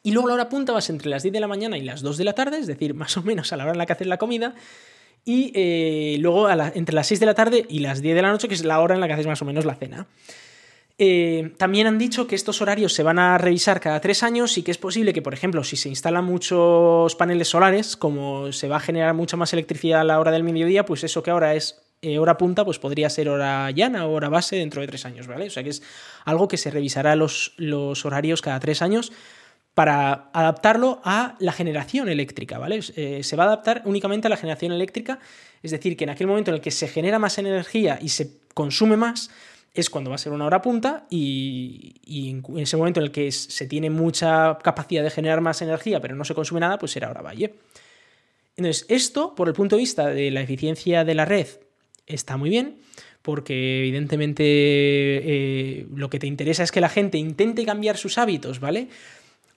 Y 0.08 0.10
luego 0.10 0.28
la 0.28 0.34
hora 0.34 0.48
punta 0.48 0.72
va 0.72 0.78
a 0.78 0.80
ser 0.80 0.94
entre 0.94 1.10
las 1.10 1.22
10 1.22 1.34
de 1.34 1.40
la 1.40 1.48
mañana 1.48 1.76
y 1.76 1.82
las 1.82 2.00
2 2.00 2.16
de 2.16 2.24
la 2.24 2.32
tarde, 2.32 2.56
es 2.56 2.66
decir, 2.66 2.94
más 2.94 3.18
o 3.18 3.22
menos 3.22 3.52
a 3.52 3.58
la 3.58 3.64
hora 3.64 3.72
en 3.72 3.78
la 3.78 3.84
que 3.84 3.92
haces 3.92 4.06
la 4.06 4.16
comida. 4.16 4.54
Y 5.26 5.52
eh, 5.54 6.16
luego 6.18 6.48
entre 6.50 6.94
las 6.94 7.08
6 7.08 7.20
de 7.20 7.26
la 7.26 7.34
tarde 7.34 7.66
y 7.68 7.80
las 7.80 8.00
10 8.00 8.16
de 8.16 8.22
la 8.22 8.30
noche, 8.30 8.48
que 8.48 8.54
es 8.54 8.64
la 8.64 8.80
hora 8.80 8.94
en 8.94 9.02
la 9.02 9.06
que 9.06 9.12
haces 9.12 9.26
más 9.26 9.42
o 9.42 9.44
menos 9.44 9.66
la 9.66 9.74
cena. 9.74 10.06
Eh, 10.96 11.52
también 11.58 11.86
han 11.86 11.98
dicho 11.98 12.26
que 12.26 12.36
estos 12.36 12.62
horarios 12.62 12.94
se 12.94 13.02
van 13.02 13.18
a 13.18 13.36
revisar 13.36 13.80
cada 13.80 14.00
tres 14.00 14.22
años 14.22 14.56
y 14.56 14.62
que 14.62 14.70
es 14.70 14.78
posible 14.78 15.12
que, 15.12 15.20
por 15.20 15.34
ejemplo, 15.34 15.62
si 15.62 15.76
se 15.76 15.90
instalan 15.90 16.24
muchos 16.24 17.14
paneles 17.14 17.48
solares, 17.48 17.94
como 17.98 18.50
se 18.50 18.66
va 18.66 18.78
a 18.78 18.80
generar 18.80 19.12
mucha 19.12 19.36
más 19.36 19.52
electricidad 19.52 20.00
a 20.00 20.04
la 20.04 20.18
hora 20.18 20.30
del 20.30 20.42
mediodía, 20.42 20.86
pues 20.86 21.04
eso 21.04 21.22
que 21.22 21.32
ahora 21.32 21.54
es 21.54 21.82
eh, 22.00 22.18
hora 22.18 22.38
punta, 22.38 22.64
pues 22.64 22.78
podría 22.78 23.10
ser 23.10 23.28
hora 23.28 23.70
llana 23.72 24.06
o 24.06 24.12
hora 24.14 24.30
base 24.30 24.56
dentro 24.56 24.80
de 24.80 24.86
tres 24.86 25.04
años, 25.04 25.26
¿vale? 25.26 25.48
O 25.48 25.50
sea 25.50 25.62
que 25.62 25.68
es 25.68 25.82
algo 26.24 26.48
que 26.48 26.56
se 26.56 26.70
revisará 26.70 27.14
los, 27.14 27.52
los 27.58 28.06
horarios 28.06 28.40
cada 28.40 28.58
tres 28.58 28.80
años 28.80 29.12
para 29.78 30.28
adaptarlo 30.32 31.00
a 31.04 31.36
la 31.38 31.52
generación 31.52 32.08
eléctrica, 32.08 32.58
¿vale? 32.58 32.80
Eh, 32.96 33.20
se 33.22 33.36
va 33.36 33.44
a 33.44 33.46
adaptar 33.46 33.82
únicamente 33.84 34.26
a 34.26 34.28
la 34.28 34.36
generación 34.36 34.72
eléctrica, 34.72 35.20
es 35.62 35.70
decir, 35.70 35.96
que 35.96 36.02
en 36.02 36.10
aquel 36.10 36.26
momento 36.26 36.50
en 36.50 36.56
el 36.56 36.60
que 36.60 36.72
se 36.72 36.88
genera 36.88 37.20
más 37.20 37.38
energía 37.38 37.96
y 38.02 38.08
se 38.08 38.40
consume 38.54 38.96
más, 38.96 39.30
es 39.72 39.88
cuando 39.88 40.10
va 40.10 40.16
a 40.16 40.18
ser 40.18 40.32
una 40.32 40.46
hora 40.46 40.60
punta 40.62 41.06
y, 41.10 41.94
en 42.08 42.58
ese 42.58 42.76
momento 42.76 42.98
en 42.98 43.04
el 43.04 43.12
que 43.12 43.30
se 43.30 43.68
tiene 43.68 43.88
mucha 43.88 44.58
capacidad 44.64 45.04
de 45.04 45.10
generar 45.10 45.40
más 45.40 45.62
energía 45.62 46.00
pero 46.00 46.16
no 46.16 46.24
se 46.24 46.34
consume 46.34 46.58
nada, 46.58 46.76
pues 46.76 46.90
será 46.90 47.10
hora 47.10 47.22
valle. 47.22 47.54
Entonces, 48.56 48.84
esto, 48.88 49.36
por 49.36 49.46
el 49.46 49.54
punto 49.54 49.76
de 49.76 49.82
vista 49.82 50.08
de 50.08 50.32
la 50.32 50.40
eficiencia 50.40 51.04
de 51.04 51.14
la 51.14 51.24
red, 51.24 51.46
está 52.04 52.36
muy 52.36 52.50
bien, 52.50 52.78
porque 53.22 53.80
evidentemente 53.80 54.42
eh, 54.44 55.86
lo 55.94 56.10
que 56.10 56.18
te 56.18 56.26
interesa 56.26 56.64
es 56.64 56.72
que 56.72 56.80
la 56.80 56.88
gente 56.88 57.16
intente 57.16 57.64
cambiar 57.64 57.96
sus 57.96 58.18
hábitos, 58.18 58.58
¿vale? 58.58 58.88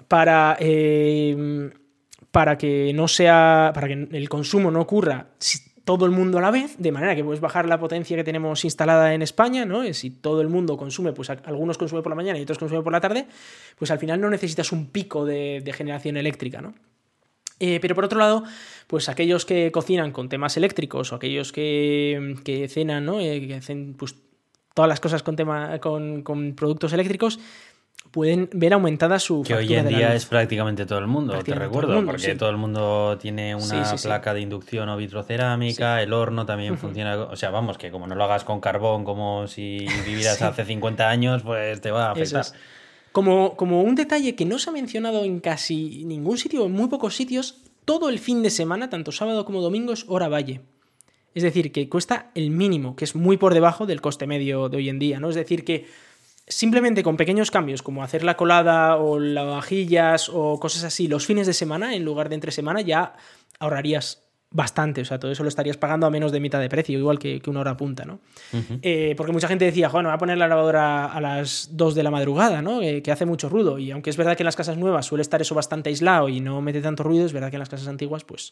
Para, 0.07 0.57
eh, 0.59 1.71
para 2.31 2.57
que 2.57 2.91
no 2.93 3.07
sea. 3.07 3.71
para 3.73 3.87
que 3.87 4.07
el 4.11 4.29
consumo 4.29 4.71
no 4.71 4.81
ocurra 4.81 5.27
todo 5.85 6.05
el 6.05 6.11
mundo 6.11 6.37
a 6.37 6.41
la 6.41 6.51
vez, 6.51 6.77
de 6.77 6.91
manera 6.91 7.15
que 7.15 7.23
puedes 7.23 7.41
bajar 7.41 7.67
la 7.67 7.79
potencia 7.79 8.15
que 8.15 8.23
tenemos 8.23 8.63
instalada 8.63 9.13
en 9.13 9.21
España, 9.21 9.65
¿no? 9.65 9.91
Si 9.93 10.11
todo 10.11 10.41
el 10.41 10.47
mundo 10.47 10.77
consume, 10.77 11.11
pues 11.11 11.29
algunos 11.29 11.77
consumen 11.77 12.03
por 12.03 12.11
la 12.11 12.15
mañana 12.15 12.39
y 12.39 12.43
otros 12.43 12.59
consumen 12.59 12.83
por 12.83 12.93
la 12.93 13.01
tarde, 13.01 13.27
pues 13.77 13.89
al 13.91 13.99
final 13.99 14.21
no 14.21 14.29
necesitas 14.29 14.71
un 14.71 14.87
pico 14.87 15.25
de, 15.25 15.73
generación 15.75 16.17
eléctrica, 16.17 16.61
¿no? 16.61 16.73
Eh, 17.59 17.79
pero 17.79 17.93
por 17.93 18.05
otro 18.05 18.19
lado, 18.19 18.43
pues 18.87 19.07
aquellos 19.07 19.45
que 19.45 19.71
cocinan 19.71 20.11
con 20.11 20.29
temas 20.29 20.57
eléctricos 20.57 21.11
o 21.11 21.15
aquellos 21.15 21.51
que, 21.51 22.35
que 22.43 22.67
cenan, 22.67 23.05
¿no? 23.05 23.19
Eh, 23.19 23.47
que 23.47 23.55
hacen 23.55 23.93
pues, 23.93 24.15
todas 24.73 24.89
las 24.89 24.99
cosas 24.99 25.23
con, 25.23 25.35
tema, 25.35 25.79
con, 25.79 26.23
con 26.23 26.55
productos 26.55 26.93
eléctricos, 26.93 27.39
pueden 28.11 28.49
ver 28.53 28.73
aumentada 28.73 29.19
su 29.19 29.41
que 29.41 29.55
hoy 29.55 29.73
en 29.73 29.87
día 29.87 30.13
es 30.13 30.25
prácticamente 30.25 30.85
todo 30.85 30.99
el 30.99 31.07
mundo 31.07 31.41
te 31.43 31.55
recuerdo 31.55 32.05
porque 32.05 32.35
todo 32.35 32.49
el 32.49 32.57
mundo 32.57 33.17
tiene 33.19 33.55
una 33.55 33.95
placa 34.01 34.33
de 34.33 34.41
inducción 34.41 34.89
o 34.89 34.97
vitrocerámica 34.97 36.01
el 36.01 36.11
horno 36.11 36.45
también 36.45 36.77
funciona 36.79 37.17
o 37.17 37.35
sea 37.35 37.49
vamos 37.49 37.77
que 37.77 37.89
como 37.89 38.07
no 38.07 38.15
lo 38.15 38.23
hagas 38.25 38.43
con 38.43 38.59
carbón 38.59 39.05
como 39.05 39.47
si 39.47 39.87
vivieras 40.05 40.41
hace 40.41 40.65
50 40.65 41.09
años 41.09 41.43
pues 41.43 41.79
te 41.79 41.91
va 41.91 42.07
a 42.07 42.11
afectar. 42.11 42.45
como, 43.13 43.55
como 43.55 43.81
un 43.81 43.95
detalle 43.95 44.35
que 44.35 44.45
no 44.45 44.59
se 44.59 44.69
ha 44.69 44.73
mencionado 44.73 45.23
en 45.23 45.39
casi 45.39 46.03
ningún 46.05 46.37
sitio 46.37 46.65
en 46.65 46.73
muy 46.73 46.89
pocos 46.89 47.15
sitios 47.15 47.61
todo 47.85 48.09
el 48.09 48.19
fin 48.19 48.43
de 48.43 48.49
semana 48.49 48.89
tanto 48.89 49.13
sábado 49.13 49.45
como 49.45 49.61
domingo 49.61 49.93
es 49.93 50.05
hora 50.07 50.27
valle. 50.27 50.61
Es 51.33 51.43
decir 51.43 51.71
que 51.71 51.87
cuesta 51.87 52.29
el 52.35 52.51
mínimo 52.51 52.95
que 52.97 53.05
es 53.05 53.15
muy 53.15 53.37
por 53.37 53.53
debajo 53.53 53.85
del 53.85 54.01
coste 54.01 54.27
medio 54.27 54.67
de 54.67 54.77
hoy 54.77 54.89
en 54.89 54.99
día 54.99 55.19
no 55.21 55.29
es 55.29 55.35
decir 55.35 55.63
que 55.63 55.87
simplemente 56.51 57.03
con 57.03 57.17
pequeños 57.17 57.49
cambios 57.49 57.81
como 57.81 58.03
hacer 58.03 58.23
la 58.23 58.37
colada 58.37 58.97
o 58.97 59.19
lavavajillas 59.19 60.29
o 60.29 60.59
cosas 60.59 60.83
así 60.83 61.07
los 61.07 61.25
fines 61.25 61.47
de 61.47 61.53
semana 61.53 61.95
en 61.95 62.05
lugar 62.05 62.29
de 62.29 62.35
entre 62.35 62.51
semana 62.51 62.81
ya 62.81 63.13
ahorrarías 63.59 64.23
bastante, 64.53 64.99
o 64.99 65.05
sea, 65.05 65.17
todo 65.17 65.31
eso 65.31 65.43
lo 65.43 65.49
estarías 65.49 65.77
pagando 65.77 66.05
a 66.05 66.09
menos 66.09 66.33
de 66.33 66.41
mitad 66.41 66.59
de 66.59 66.67
precio, 66.67 66.99
igual 66.99 67.17
que, 67.19 67.41
una 67.47 67.61
hora 67.61 67.77
punta, 67.77 68.03
¿no? 68.03 68.19
Eh, 68.81 69.13
porque 69.15 69.31
mucha 69.31 69.47
gente 69.47 69.63
decía, 69.63 69.87
bueno, 69.87 70.09
voy 70.09 70.15
a 70.15 70.17
poner 70.17 70.37
la 70.37 70.49
lavadora 70.49 71.05
a 71.05 71.21
las 71.21 71.69
2 71.71 71.95
de 71.95 72.03
la 72.03 72.11
madrugada, 72.11 72.61
¿no? 72.61 72.81
Eh, 72.81 73.01
que 73.01 73.13
hace 73.13 73.25
mucho 73.25 73.47
ruido, 73.47 73.79
y 73.79 73.91
aunque 73.91 74.09
es 74.09 74.17
verdad 74.17 74.35
que 74.35 74.43
en 74.43 74.45
las 74.45 74.57
casas 74.57 74.77
nuevas 74.77 75.05
suele 75.05 75.21
estar 75.21 75.41
eso 75.41 75.55
bastante 75.55 75.89
aislado 75.89 76.27
y 76.27 76.41
no 76.41 76.61
mete 76.61 76.81
tanto 76.81 77.03
ruido, 77.03 77.25
es 77.25 77.31
verdad 77.31 77.49
que 77.49 77.55
en 77.55 77.61
las 77.61 77.69
casas 77.69 77.87
antiguas, 77.87 78.25
pues 78.25 78.51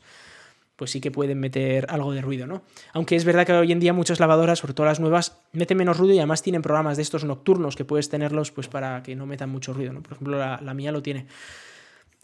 pues 0.79 0.91
sí 0.91 1.01
que 1.01 1.11
pueden 1.11 1.41
meter 1.41 1.87
algo 1.89 2.13
de 2.13 2.21
ruido, 2.21 2.47
¿no? 2.47 2.61
Aunque 2.93 3.17
es 3.17 3.25
verdad 3.25 3.45
que 3.45 3.51
hoy 3.51 3.73
en 3.73 3.81
día 3.81 3.91
muchas 3.91 4.21
lavadoras, 4.21 4.59
sobre 4.59 4.73
todo 4.73 4.85
las 4.85 5.01
nuevas, 5.01 5.37
meten 5.51 5.77
menos 5.77 5.97
ruido 5.97 6.15
y 6.15 6.19
además 6.19 6.41
tienen 6.41 6.61
programas 6.61 6.95
de 6.95 7.03
estos 7.03 7.25
nocturnos 7.25 7.75
que 7.75 7.83
puedes 7.83 8.07
tenerlos 8.07 8.53
pues 8.53 8.69
para 8.69 9.03
que 9.03 9.13
no 9.13 9.25
metan 9.25 9.49
mucho 9.49 9.73
ruido, 9.73 9.91
¿no? 9.91 10.01
Por 10.01 10.13
ejemplo, 10.13 10.37
la 10.37 10.73
mía 10.73 10.93
lo 10.93 11.03
tiene. 11.03 11.25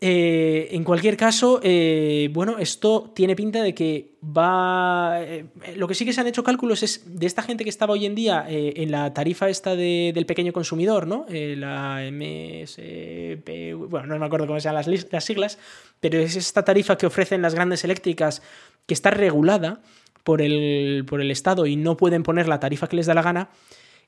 Eh, 0.02 0.68
en 0.72 0.84
cualquier 0.84 1.16
caso, 1.16 1.62
eh, 1.64 2.30
bueno, 2.34 2.58
esto 2.60 3.14
tiene 3.16 3.36
pinta 3.36 3.64
de 3.64 3.74
que 3.74 4.18
va. 4.24 5.22
Eh, 5.22 5.46
lo 5.78 5.88
que 5.88 5.96
sí 5.96 6.06
que 6.06 6.12
se 6.12 6.20
han 6.20 6.28
hecho 6.28 6.44
cálculos 6.44 6.84
es 6.84 7.04
de 7.18 7.26
esta 7.26 7.42
gente 7.42 7.64
que 7.64 7.70
estaba 7.70 7.94
hoy 7.94 8.06
en 8.06 8.14
día 8.14 8.46
en 8.48 8.92
la 8.92 9.14
tarifa 9.14 9.50
esta 9.50 9.76
del 9.76 10.26
pequeño 10.26 10.52
consumidor, 10.52 11.08
¿no? 11.08 11.26
la 11.30 12.02
MSP. 12.12 13.74
Bueno, 13.90 14.08
no 14.08 14.20
me 14.20 14.26
acuerdo 14.26 14.48
cómo 14.48 14.60
se 14.60 14.66
llaman 14.68 14.84
las, 14.86 15.12
las 15.12 15.24
siglas, 15.24 15.58
pero 16.02 16.20
es 16.20 16.36
esta 16.36 16.66
tarifa 16.66 16.98
que 16.98 17.06
ofrecen 17.06 17.42
las 17.42 17.56
grandes 17.56 17.84
eléctricas 17.84 18.42
que 18.86 18.94
está 18.94 19.12
regulada 19.12 19.82
por 20.26 20.42
el, 20.42 21.06
por 21.08 21.22
el 21.22 21.32
Estado 21.32 21.68
y 21.68 21.78
no 21.78 21.96
pueden 21.96 22.24
poner 22.24 22.48
la 22.48 22.60
tarifa 22.60 22.88
que 22.88 22.98
les 22.98 23.06
da 23.06 23.14
la 23.14 23.22
gana. 23.22 23.50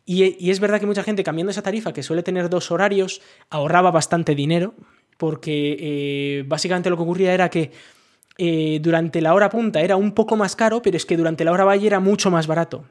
Y, 0.10 0.50
es 0.50 0.62
verdad 0.62 0.80
que 0.80 0.86
mucha 0.86 1.04
gente 1.04 1.24
cambiando 1.24 1.52
esa 1.52 1.62
tarifa, 1.62 1.92
que 1.92 2.02
suele 2.02 2.24
tener 2.24 2.50
dos 2.50 2.72
horarios, 2.72 3.22
ahorraba 3.50 3.92
bastante 3.92 4.36
dinero, 4.36 4.74
porque 5.18 5.78
eh, 5.80 6.44
básicamente 6.48 6.90
lo 6.90 6.96
que 6.98 7.04
ocurría 7.04 7.34
era 7.34 7.50
que 7.50 7.72
eh, 8.38 8.80
durante 8.82 9.20
la 9.20 9.34
hora 9.34 9.50
punta 9.50 9.82
era 9.82 9.96
un 9.96 10.12
poco 10.12 10.36
más 10.36 10.56
caro, 10.56 10.82
pero 10.82 10.96
es 10.96 11.06
que 11.06 11.18
durante 11.18 11.44
la 11.44 11.52
hora 11.52 11.66
valle 11.66 11.88
era 11.88 12.00
mucho 12.00 12.30
más 12.30 12.48
barato. 12.48 12.86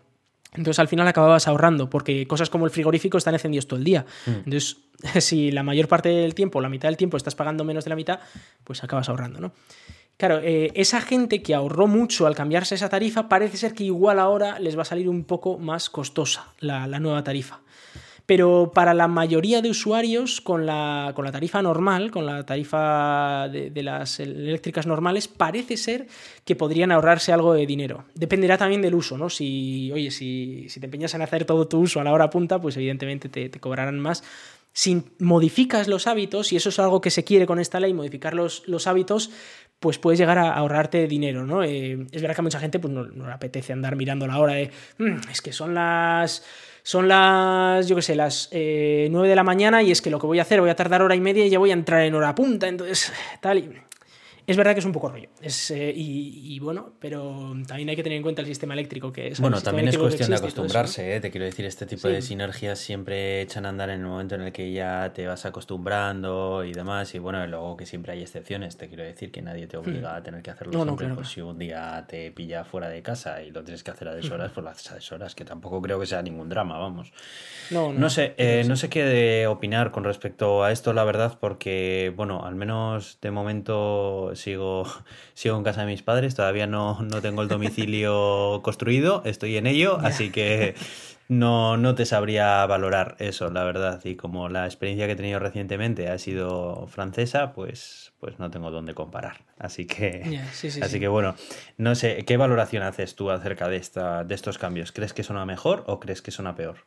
Entonces 0.53 0.79
al 0.79 0.89
final 0.89 1.07
acababas 1.07 1.47
ahorrando, 1.49 1.89
porque 1.91 2.27
cosas 2.27 2.51
como 2.51 2.65
el 2.65 2.71
frigorífico 2.71 3.19
están 3.19 3.35
encendidos 3.35 3.67
todo 3.67 3.79
el 3.79 3.85
día. 3.85 4.07
Mm. 4.27 4.31
Entonces, 4.31 4.79
si 5.25 5.53
la 5.53 5.63
mayor 5.63 5.87
parte 5.87 6.09
del 6.09 6.35
tiempo, 6.35 6.61
la 6.61 6.69
mitad 6.69 6.89
del 6.89 6.97
tiempo, 6.97 7.17
estás 7.17 7.35
pagando 7.35 7.65
menos 7.65 7.85
de 7.85 7.91
la 7.91 7.97
mitad, 7.97 8.21
pues 8.65 8.83
acabas 8.83 9.09
ahorrando, 9.09 9.41
¿no? 9.41 9.53
Claro, 10.17 10.41
eh, 10.43 10.73
esa 10.75 11.03
gente 11.03 11.43
que 11.43 11.55
ahorró 11.55 11.87
mucho 11.87 12.27
al 12.27 12.35
cambiarse 12.35 12.75
esa 12.75 12.89
tarifa, 12.89 13.29
parece 13.29 13.59
ser 13.59 13.75
que 13.75 13.85
igual 13.85 14.19
ahora 14.19 14.59
les 14.59 14.77
va 14.77 14.81
a 14.81 14.87
salir 14.87 15.11
un 15.11 15.25
poco 15.25 15.59
más 15.59 15.91
costosa 15.91 16.55
la 16.59 16.87
nueva 17.01 17.23
tarifa. 17.23 17.61
Pero 18.27 18.73
para 18.75 18.93
la 18.93 19.07
mayoría 19.07 19.63
de 19.63 19.71
usuarios, 19.71 20.41
con 20.41 20.67
la, 20.67 21.13
con 21.15 21.25
la 21.25 21.31
tarifa 21.31 21.63
normal, 21.63 22.11
con 22.11 22.27
la 22.27 22.45
tarifa 22.45 23.49
de, 23.49 23.83
las 23.85 24.19
eléctricas 24.19 24.85
normales, 24.87 25.29
parece 25.29 25.77
ser 25.77 26.09
que 26.45 26.57
podrían 26.57 26.91
ahorrarse 26.91 27.33
algo 27.33 27.55
de 27.55 27.67
dinero. 27.67 28.05
Dependerá 28.15 28.59
también 28.59 28.83
del 28.83 28.97
uso, 28.97 29.17
¿no? 29.17 29.31
Si, 29.31 29.93
oye, 29.93 30.11
si, 30.11 30.67
te 30.81 30.87
empeñas 30.87 31.15
en 31.15 31.23
hacer 31.23 31.45
todo 31.45 31.69
tu 31.69 31.79
uso 31.79 32.01
a 32.01 32.05
la 32.05 32.13
hora 32.13 32.29
punta, 32.29 32.61
pues 32.61 32.77
evidentemente 32.77 33.29
te, 33.29 33.51
cobrarán 33.61 34.01
más 34.01 34.25
si 34.73 35.05
modificas 35.21 35.89
los 35.89 36.07
hábitos, 36.07 36.53
y 36.53 36.57
eso 36.57 36.69
es 36.69 36.79
algo 36.79 37.01
que 37.01 37.11
se 37.11 37.25
quiere 37.25 37.47
con 37.47 37.59
esta 37.59 37.81
ley, 37.81 37.95
modificar 37.95 38.35
los, 38.35 38.63
los 38.67 38.87
hábitos, 38.87 39.31
pues 39.81 39.97
puedes 39.97 40.19
llegar 40.19 40.37
a 40.37 40.53
ahorrarte 40.53 41.07
dinero, 41.07 41.47
¿no? 41.47 41.63
Eh, 41.63 42.07
es 42.13 42.21
verdad 42.21 42.35
que 42.35 42.41
a 42.41 42.43
mucha 42.43 42.61
gente 42.61 42.79
pues, 42.79 42.93
no, 42.93 43.05
le 43.05 43.33
apetece 43.33 43.73
andar 43.73 43.97
mirando 43.97 44.27
la 44.27 44.39
hora 44.39 44.53
de, 44.53 44.71
mm, 44.99 45.31
es 45.31 45.41
que 45.41 45.53
son 45.53 45.75
las 45.75 46.45
son 46.87 47.09
las, 47.09 47.89
yo 47.89 47.97
qué 47.97 48.03
sé, 48.03 48.15
las 48.15 48.49
eh, 48.53 49.09
9 49.11 49.29
de 49.29 49.35
la 49.35 49.43
mañana 49.43 49.83
y 49.83 49.91
es 49.91 50.01
que 50.01 50.09
lo 50.09 50.21
que 50.21 50.27
voy 50.29 50.39
a 50.39 50.43
hacer, 50.43 50.61
voy 50.61 50.71
a 50.71 50.77
tardar 50.77 51.03
hora 51.03 51.17
y 51.17 51.21
media 51.21 51.45
y 51.45 51.51
ya 51.51 51.59
voy 51.59 51.71
a 51.71 51.73
entrar 51.73 52.03
en 52.03 52.15
hora 52.15 52.33
punta, 52.33 52.69
entonces, 52.69 53.13
tal. 53.41 53.59
Y 53.59 53.69
es 54.47 54.57
verdad 54.57 54.75
que 54.75 54.81
es 54.81 54.87
un 54.87 54.93
poco 54.93 55.09
rollo. 55.09 55.29
Es, 55.43 55.71
eh, 55.73 55.93
y, 55.95 56.59
bueno, 56.61 56.93
pero 57.01 57.55
también 57.67 57.89
hay 57.89 57.97
que 57.97 58.03
tener 58.03 58.17
en 58.17 58.23
cuenta 58.23 58.43
el 58.43 58.47
sistema 58.47 58.75
eléctrico 58.75 59.13
que 59.13 59.29
es. 59.29 59.41
Bueno, 59.41 59.61
también 59.61 59.89
es 59.89 59.99
cuestión 59.99 60.31
de 60.31 60.37
acostumbrarse, 60.37 61.17
¿eh? 61.17 61.21
te 61.21 61.31
quiero 61.31 61.47
decir, 61.47 61.65
este 61.65 61.87
tipo 61.87 62.09
de 62.09 62.23
sinergias 62.23 62.79
siempre 62.79 63.43
echan 63.43 63.67
a 63.67 63.71
andar 63.71 63.91
en 63.91 64.01
el 64.01 64.07
momento 64.07 64.37
en 64.37 64.43
el 64.43 64.53
que 64.53 64.73
ya 64.73 65.13
te 65.13 65.27
vas 65.27 65.45
acostumbrando 65.47 66.65
y 66.65 66.73
demás. 66.73 67.15
Y 67.15 67.19
bueno, 67.19 67.45
luego 67.47 67.77
que 67.77 67.87
siempre 67.87 68.13
hay 68.13 68.23
excepciones, 68.23 68.77
te 68.77 68.89
quiero 68.89 69.03
decir 69.03 69.33
que 69.33 69.43
nadie 69.43 69.67
te 69.67 69.77
obliga 69.77 70.13
hmm. 70.13 70.17
a 70.17 70.23
tener 70.23 70.43
que 70.43 70.51
hacerlo 70.51 70.73
no, 70.73 70.85
siempre. 70.85 71.09
No, 71.09 71.15
pues 71.17 71.29
si 71.29 71.41
un 71.41 71.59
día 71.59 72.05
te 72.09 72.31
pilla 72.31 72.65
fuera 72.65 72.89
de 72.89 73.03
casa 73.03 73.43
y 73.43 73.51
lo 73.51 73.65
tienes 73.65 73.83
que 73.83 73.91
hacer 73.91 74.09
a 74.09 74.15
deshoras, 74.15 74.51
hmm. 74.51 74.55
pues 74.55 74.65
lo 74.65 74.71
haces 74.71 74.91
a 74.93 74.95
deshoras, 74.95 75.35
que 75.35 75.45
tampoco 75.45 75.83
creo 75.83 75.99
que 75.99 76.07
sea 76.07 76.23
ningún 76.23 76.49
drama, 76.49 76.79
vamos. 76.79 77.13
No, 77.71 77.93
no, 77.93 78.09
sé, 78.11 78.35
eh, 78.39 78.65
no 78.67 78.77
sé 78.77 78.89
qué 78.89 79.03
de 79.03 79.49
opinar 79.49 79.91
con 79.91 80.05
respecto 80.05 80.63
a 80.63 80.71
esto, 80.71 80.93
la 80.93 81.03
verdad, 81.03 81.37
porque, 81.41 82.13
bueno, 82.15 82.45
al 82.45 82.55
menos 82.55 83.19
de 83.21 83.33
momento 83.33 84.36
sigo, 84.37 84.85
sigo 85.35 85.57
en 85.57 85.65
casa 85.65 85.81
de 85.81 85.87
mis 85.87 86.03
padres, 86.03 86.35
todavía 86.35 86.67
no, 86.67 87.01
no 87.03 87.21
tengo 87.21 87.43
el 87.43 87.49
domicilio 87.49 88.61
construido, 88.65 89.23
estoy 89.25 89.57
en 89.57 89.67
ello, 89.67 89.99
así 90.03 90.31
que 90.31 90.75
no, 91.29 91.77
no 91.77 91.95
te 91.95 92.07
sabría 92.07 92.65
valorar 92.67 93.17
eso, 93.19 93.51
la 93.51 93.65
verdad. 93.65 94.01
Y 94.05 94.15
como 94.15 94.49
la 94.49 94.67
experiencia 94.67 95.07
que 95.07 95.13
he 95.13 95.17
tenido 95.17 95.39
recientemente 95.39 96.09
ha 96.09 96.19
sido 96.19 96.87
francesa, 96.87 97.53
pues, 97.53 98.13
pues 98.21 98.39
no 98.39 98.51
tengo 98.51 98.71
dónde 98.71 98.95
comparar. 98.95 99.45
Así 99.59 99.87
que, 99.87 100.41
así 100.83 101.01
que 101.01 101.09
bueno, 101.09 101.35
no 101.79 101.95
sé, 101.95 102.25
¿qué 102.25 102.37
valoración 102.37 102.83
haces 102.83 103.17
tú 103.17 103.31
acerca 103.31 103.69
de, 103.69 103.77
esta, 103.77 104.25
de 104.25 104.35
estos 104.35 104.59
cambios? 104.59 104.93
¿Crees 104.93 105.13
que 105.13 105.23
son 105.23 105.37
a 105.37 105.47
mejor 105.47 105.85
o 105.87 105.99
crees 105.99 106.23
que 106.23 106.31
son 106.31 106.47
a 106.47 106.55
peor? 106.55 106.87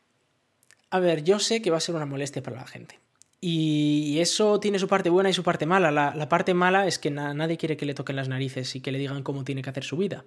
A 0.90 1.00
ver, 1.00 1.22
yo 1.22 1.38
sé 1.38 1.62
que 1.62 1.70
va 1.70 1.76
a 1.76 1.80
ser 1.80 1.94
una 1.94 2.06
molestia 2.06 2.42
para 2.42 2.56
la 2.56 2.66
gente. 2.66 2.99
Y 3.40 4.18
eso 4.18 4.60
tiene 4.60 4.78
su 4.78 4.86
parte 4.86 5.08
buena 5.08 5.30
y 5.30 5.32
su 5.32 5.42
parte 5.42 5.64
mala. 5.64 5.90
La, 5.90 6.28
parte 6.28 6.52
mala 6.52 6.86
es 6.86 6.98
que 6.98 7.10
nadie 7.10 7.56
quiere 7.56 7.76
que 7.76 7.86
le 7.86 7.94
toquen 7.94 8.16
las 8.16 8.28
narices 8.28 8.76
y 8.76 8.80
que 8.80 8.92
le 8.92 8.98
digan 8.98 9.22
cómo 9.22 9.44
tiene 9.44 9.62
que 9.62 9.70
hacer 9.70 9.84
su 9.84 9.96
vida. 9.96 10.24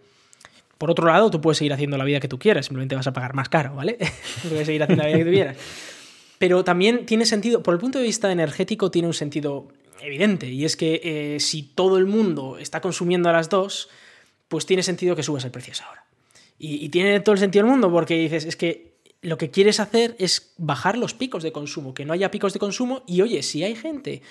Por 0.79 0.89
otro 0.89 1.05
lado, 1.05 1.29
tú 1.29 1.39
puedes 1.39 1.59
seguir 1.59 1.73
haciendo 1.73 1.97
la 1.97 2.03
vida 2.03 2.19
que 2.19 2.27
tú 2.27 2.39
quieras, 2.39 2.65
simplemente 2.65 2.95
vas 2.95 3.05
a 3.05 3.13
pagar 3.13 3.35
más 3.35 3.49
caro, 3.49 3.75
¿vale? 3.75 3.97
puedes 4.49 4.65
seguir 4.65 4.81
haciendo 4.81 5.03
la 5.03 5.09
vida 5.09 5.17
que 5.19 5.25
tú 5.25 5.31
quieras. 5.31 5.57
Pero 6.39 6.63
también 6.63 7.05
tiene 7.05 7.25
sentido, 7.25 7.61
por 7.61 7.75
el 7.75 7.79
punto 7.79 7.99
de 7.99 8.05
vista 8.05 8.31
energético, 8.31 8.89
tiene 8.89 9.07
un 9.07 9.13
sentido 9.13 9.67
evidente. 10.01 10.49
Y 10.49 10.65
es 10.65 10.75
que 10.75 10.99
eh, 11.03 11.39
si 11.39 11.61
todo 11.63 11.97
el 11.99 12.07
mundo 12.07 12.57
está 12.57 12.81
consumiendo 12.81 13.29
a 13.29 13.31
las 13.31 13.49
dos, 13.49 13.89
pues 14.47 14.65
tiene 14.65 14.81
sentido 14.81 15.15
que 15.15 15.23
subas 15.23 15.45
el 15.45 15.51
precio 15.51 15.73
ahora. 15.85 16.05
Y, 16.57 16.83
y 16.83 16.89
tiene 16.89 17.19
todo 17.19 17.33
el 17.33 17.39
sentido 17.39 17.63
del 17.63 17.71
mundo 17.71 17.91
porque 17.91 18.15
dices, 18.15 18.45
es 18.45 18.55
que 18.55 18.92
lo 19.23 19.37
que 19.37 19.49
quieres 19.49 19.79
hacer 19.79 20.15
es 20.19 20.53
bajar 20.57 20.97
los 20.97 21.13
picos 21.13 21.43
de 21.43 21.51
consumo, 21.51 21.93
que 21.93 22.05
no 22.05 22.13
haya 22.13 22.29
picos 22.29 22.53
de 22.53 22.59
consumo. 22.59 23.03
Y 23.07 23.21
oye, 23.21 23.41
si 23.41 23.63
hay 23.63 23.75
gente 23.75 24.21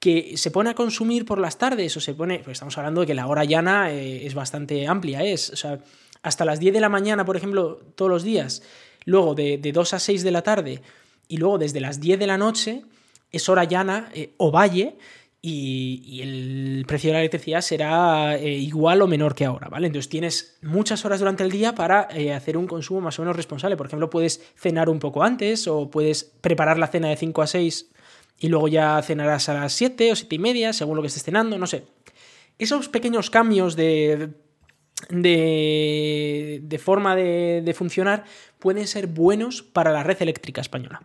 que 0.00 0.36
se 0.36 0.50
pone 0.50 0.70
a 0.70 0.74
consumir 0.74 1.24
por 1.24 1.38
las 1.38 1.58
tardes 1.58 1.96
o 1.96 2.00
se 2.00 2.14
pone, 2.14 2.40
pues 2.40 2.56
estamos 2.56 2.76
hablando 2.78 3.02
de 3.02 3.06
que 3.06 3.14
la 3.14 3.26
hora 3.26 3.44
llana 3.44 3.92
eh, 3.92 4.26
es 4.26 4.34
bastante 4.34 4.88
amplia, 4.88 5.22
es, 5.22 5.50
o 5.50 5.56
sea, 5.56 5.78
hasta 6.22 6.44
las 6.44 6.58
10 6.60 6.72
de 6.74 6.80
la 6.80 6.88
mañana, 6.88 7.24
por 7.24 7.36
ejemplo, 7.36 7.80
todos 7.94 8.10
los 8.10 8.22
días, 8.22 8.62
luego 9.04 9.34
de, 9.34 9.58
de 9.58 9.70
2 9.70 9.94
a 9.94 9.98
6 9.98 10.24
de 10.24 10.30
la 10.30 10.42
tarde 10.42 10.82
y 11.28 11.36
luego 11.36 11.58
desde 11.58 11.80
las 11.80 12.00
10 12.00 12.18
de 12.18 12.26
la 12.26 12.38
noche 12.38 12.82
es 13.30 13.48
hora 13.48 13.64
llana 13.64 14.10
eh, 14.14 14.32
o 14.38 14.50
valle 14.50 14.96
y, 15.40 16.20
el 16.20 16.84
precio 16.86 17.10
de 17.10 17.14
la 17.14 17.20
electricidad 17.20 17.60
será 17.60 18.36
eh, 18.36 18.54
igual 18.54 19.02
o 19.02 19.06
menor 19.06 19.34
que 19.34 19.44
ahora, 19.44 19.68
¿vale? 19.68 19.86
Entonces 19.86 20.08
tienes 20.08 20.58
muchas 20.62 21.04
horas 21.04 21.20
durante 21.20 21.44
el 21.44 21.50
día 21.50 21.74
para 21.74 22.08
eh, 22.10 22.32
hacer 22.32 22.56
un 22.56 22.66
consumo 22.66 23.00
más 23.00 23.18
o 23.18 23.22
menos 23.22 23.36
responsable. 23.36 23.76
Por 23.76 23.86
ejemplo, 23.86 24.10
puedes 24.10 24.42
cenar 24.56 24.88
un 24.88 24.98
poco 24.98 25.22
antes 25.22 25.68
o 25.68 25.90
puedes 25.90 26.24
preparar 26.24 26.78
la 26.78 26.88
cena 26.88 27.08
de 27.08 27.16
5 27.16 27.42
a 27.42 27.46
6 27.46 27.90
y 28.40 28.48
luego 28.48 28.68
ya 28.68 29.00
cenarás 29.02 29.48
a 29.48 29.54
las 29.54 29.72
7 29.74 30.12
o 30.12 30.16
7 30.16 30.34
y 30.34 30.38
media, 30.38 30.72
según 30.72 30.96
lo 30.96 31.02
que 31.02 31.08
estés 31.08 31.22
cenando, 31.24 31.56
no 31.58 31.66
sé. 31.66 31.84
Esos 32.58 32.88
pequeños 32.88 33.30
cambios 33.30 33.76
de, 33.76 34.30
de, 35.10 36.80
forma 36.82 37.14
de 37.14 37.74
funcionar 37.76 38.24
pueden 38.58 38.88
ser 38.88 39.06
buenos 39.06 39.62
para 39.62 39.92
la 39.92 40.02
red 40.02 40.20
eléctrica 40.20 40.60
española 40.60 41.02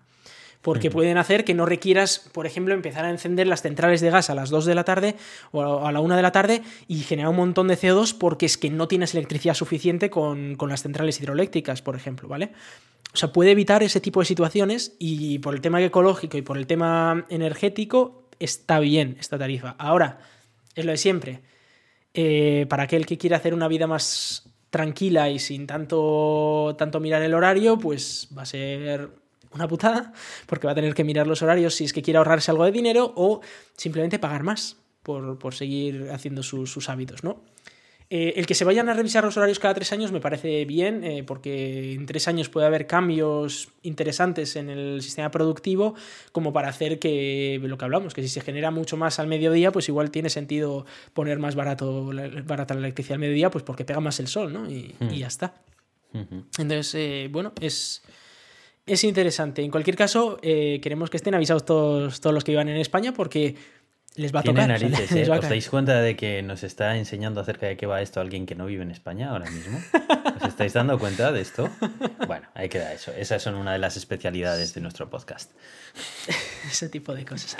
porque 0.63 0.89
pueden 0.89 1.17
hacer 1.17 1.43
que 1.43 1.53
no 1.53 1.65
requieras, 1.65 2.29
por 2.31 2.47
ejemplo, 2.47 2.73
empezar 2.73 3.03
a 3.03 3.09
encender 3.09 3.47
las 3.47 3.61
centrales 3.61 3.99
de 3.99 4.09
gas 4.09 4.29
a 4.29 4.35
las 4.35 4.49
2 4.49 4.65
de 4.65 4.75
la 4.75 4.85
tarde 4.85 5.15
o 5.51 5.85
a 5.85 5.91
la 5.91 5.99
1 5.99 6.15
de 6.15 6.21
la 6.21 6.31
tarde 6.31 6.63
y 6.87 6.99
generar 6.99 7.29
un 7.29 7.35
montón 7.35 7.67
de 7.67 7.77
CO2 7.77 8.17
porque 8.17 8.45
es 8.45 8.57
que 8.57 8.69
no 8.69 8.87
tienes 8.87 9.13
electricidad 9.13 9.55
suficiente 9.55 10.09
con, 10.09 10.57
las 10.67 10.81
centrales 10.81 11.19
hidroeléctricas, 11.19 11.81
por 11.81 11.97
ejemplo, 11.97 12.29
¿vale? 12.29 12.53
O 13.13 13.17
sea, 13.17 13.33
puede 13.33 13.51
evitar 13.51 13.83
ese 13.83 13.99
tipo 13.99 14.21
de 14.21 14.25
situaciones 14.25 14.95
y 14.99 15.39
por 15.39 15.53
el 15.53 15.59
tema 15.59 15.81
ecológico 15.81 16.37
y 16.37 16.41
por 16.41 16.57
el 16.57 16.65
tema 16.65 17.25
energético 17.27 18.29
está 18.39 18.79
bien 18.79 19.17
esta 19.19 19.37
tarifa. 19.37 19.75
Ahora, 19.77 20.19
es 20.75 20.85
lo 20.85 20.91
de 20.91 20.97
siempre. 20.97 21.41
Eh, 22.13 22.67
para 22.69 22.83
aquel 22.83 23.05
que 23.05 23.17
quiera 23.17 23.35
hacer 23.35 23.53
una 23.53 23.67
vida 23.67 23.85
más 23.85 24.49
tranquila 24.69 25.29
y 25.29 25.39
sin 25.39 25.67
tanto, 25.67 26.73
tanto 26.77 27.01
mirar 27.01 27.21
el 27.21 27.33
horario, 27.33 27.77
pues 27.77 28.29
va 28.35 28.43
a 28.43 28.45
ser 28.45 29.22
una 29.53 29.67
putada, 29.67 30.13
porque 30.45 30.67
va 30.67 30.73
a 30.73 30.75
tener 30.75 30.93
que 30.93 31.03
mirar 31.03 31.27
los 31.27 31.41
horarios 31.41 31.75
si 31.75 31.85
es 31.85 31.93
que 31.93 32.01
quiere 32.01 32.17
ahorrarse 32.17 32.51
algo 32.51 32.65
de 32.65 32.71
dinero 32.71 33.13
o 33.15 33.41
simplemente 33.75 34.19
pagar 34.19 34.43
más 34.43 34.77
por, 35.03 35.53
seguir 35.53 36.09
haciendo 36.11 36.43
sus, 36.43 36.89
hábitos, 36.89 37.23
¿no? 37.23 37.41
Eh, 38.09 38.33
el 38.35 38.45
que 38.45 38.53
se 38.53 38.63
vayan 38.63 38.89
a 38.89 38.93
revisar 38.93 39.23
los 39.23 39.37
horarios 39.37 39.59
cada 39.59 39.73
tres 39.73 39.91
años 39.91 40.11
me 40.11 40.19
parece 40.19 40.65
bien, 40.65 41.03
eh, 41.03 41.23
porque 41.23 41.93
en 41.93 42.05
tres 42.05 42.27
años 42.27 42.47
puede 42.47 42.67
haber 42.67 42.85
cambios 42.85 43.69
interesantes 43.81 44.55
en 44.55 44.69
el 44.69 45.01
sistema 45.01 45.31
productivo, 45.31 45.95
como 46.31 46.53
para 46.53 46.69
hacer 46.69 46.99
que 46.99 47.59
lo 47.63 47.77
que 47.77 47.85
hablamos, 47.85 48.13
que 48.13 48.21
si 48.21 48.27
se 48.27 48.41
genera 48.41 48.71
mucho 48.71 48.97
más 48.97 49.19
al 49.19 49.27
mediodía, 49.27 49.71
pues 49.71 49.89
igual 49.89 50.11
tiene 50.11 50.29
sentido 50.29 50.85
poner 51.13 51.39
más 51.39 51.55
barato, 51.55 52.11
barata 52.45 52.75
la 52.75 52.81
electricidad 52.81 53.15
al 53.15 53.21
mediodía, 53.21 53.49
pues 53.49 53.63
porque 53.63 53.83
pega 53.83 53.99
más 53.99 54.19
el 54.19 54.27
sol, 54.27 54.53
¿no? 54.53 54.69
Y, 54.69 54.93
hmm. 54.99 55.09
ya 55.09 55.27
está. 55.27 55.55
Entonces, 56.13 56.93
eh, 56.93 57.29
bueno, 57.31 57.53
es, 57.59 58.03
es 58.85 59.03
interesante. 59.03 59.63
En 59.63 59.71
cualquier 59.71 59.95
caso, 59.95 60.39
eh, 60.41 60.79
queremos 60.81 61.09
que 61.09 61.17
estén 61.17 61.35
avisados 61.35 61.65
todos, 61.65 62.19
todos 62.19 62.33
los 62.33 62.43
que 62.43 62.51
vivan 62.51 62.69
en 62.69 62.77
España 62.77 63.13
porque 63.13 63.55
les 64.15 64.33
va 64.35 64.41
a 64.41 64.43
tocar. 64.43 64.67
Narices, 64.67 65.11
¿eh? 65.15 65.29
¿Os 65.29 65.49
dais 65.49 65.69
cuenta 65.69 66.01
de 66.01 66.15
que 66.15 66.41
nos 66.43 66.63
está 66.63 66.97
enseñando 66.97 67.39
acerca 67.41 67.67
de 67.67 67.77
qué 67.77 67.85
va 67.85 68.01
esto 68.01 68.19
alguien 68.19 68.45
que 68.45 68.55
no 68.55 68.65
vive 68.65 68.83
en 68.83 68.91
España 68.91 69.29
ahora 69.29 69.49
mismo? 69.49 69.79
¿Os 70.41 70.49
estáis 70.49 70.73
dando 70.73 70.99
cuenta 70.99 71.31
de 71.31 71.41
esto? 71.41 71.69
Bueno, 72.27 72.47
ahí 72.53 72.67
queda 72.69 72.93
eso. 72.93 73.11
Esas 73.13 73.41
son 73.41 73.55
una 73.55 73.73
de 73.73 73.79
las 73.79 73.95
especialidades 73.95 74.73
de 74.73 74.81
nuestro 74.81 75.09
podcast. 75.09 75.51
Ese 76.69 76.89
tipo 76.89 77.13
de 77.13 77.25
cosas. 77.25 77.57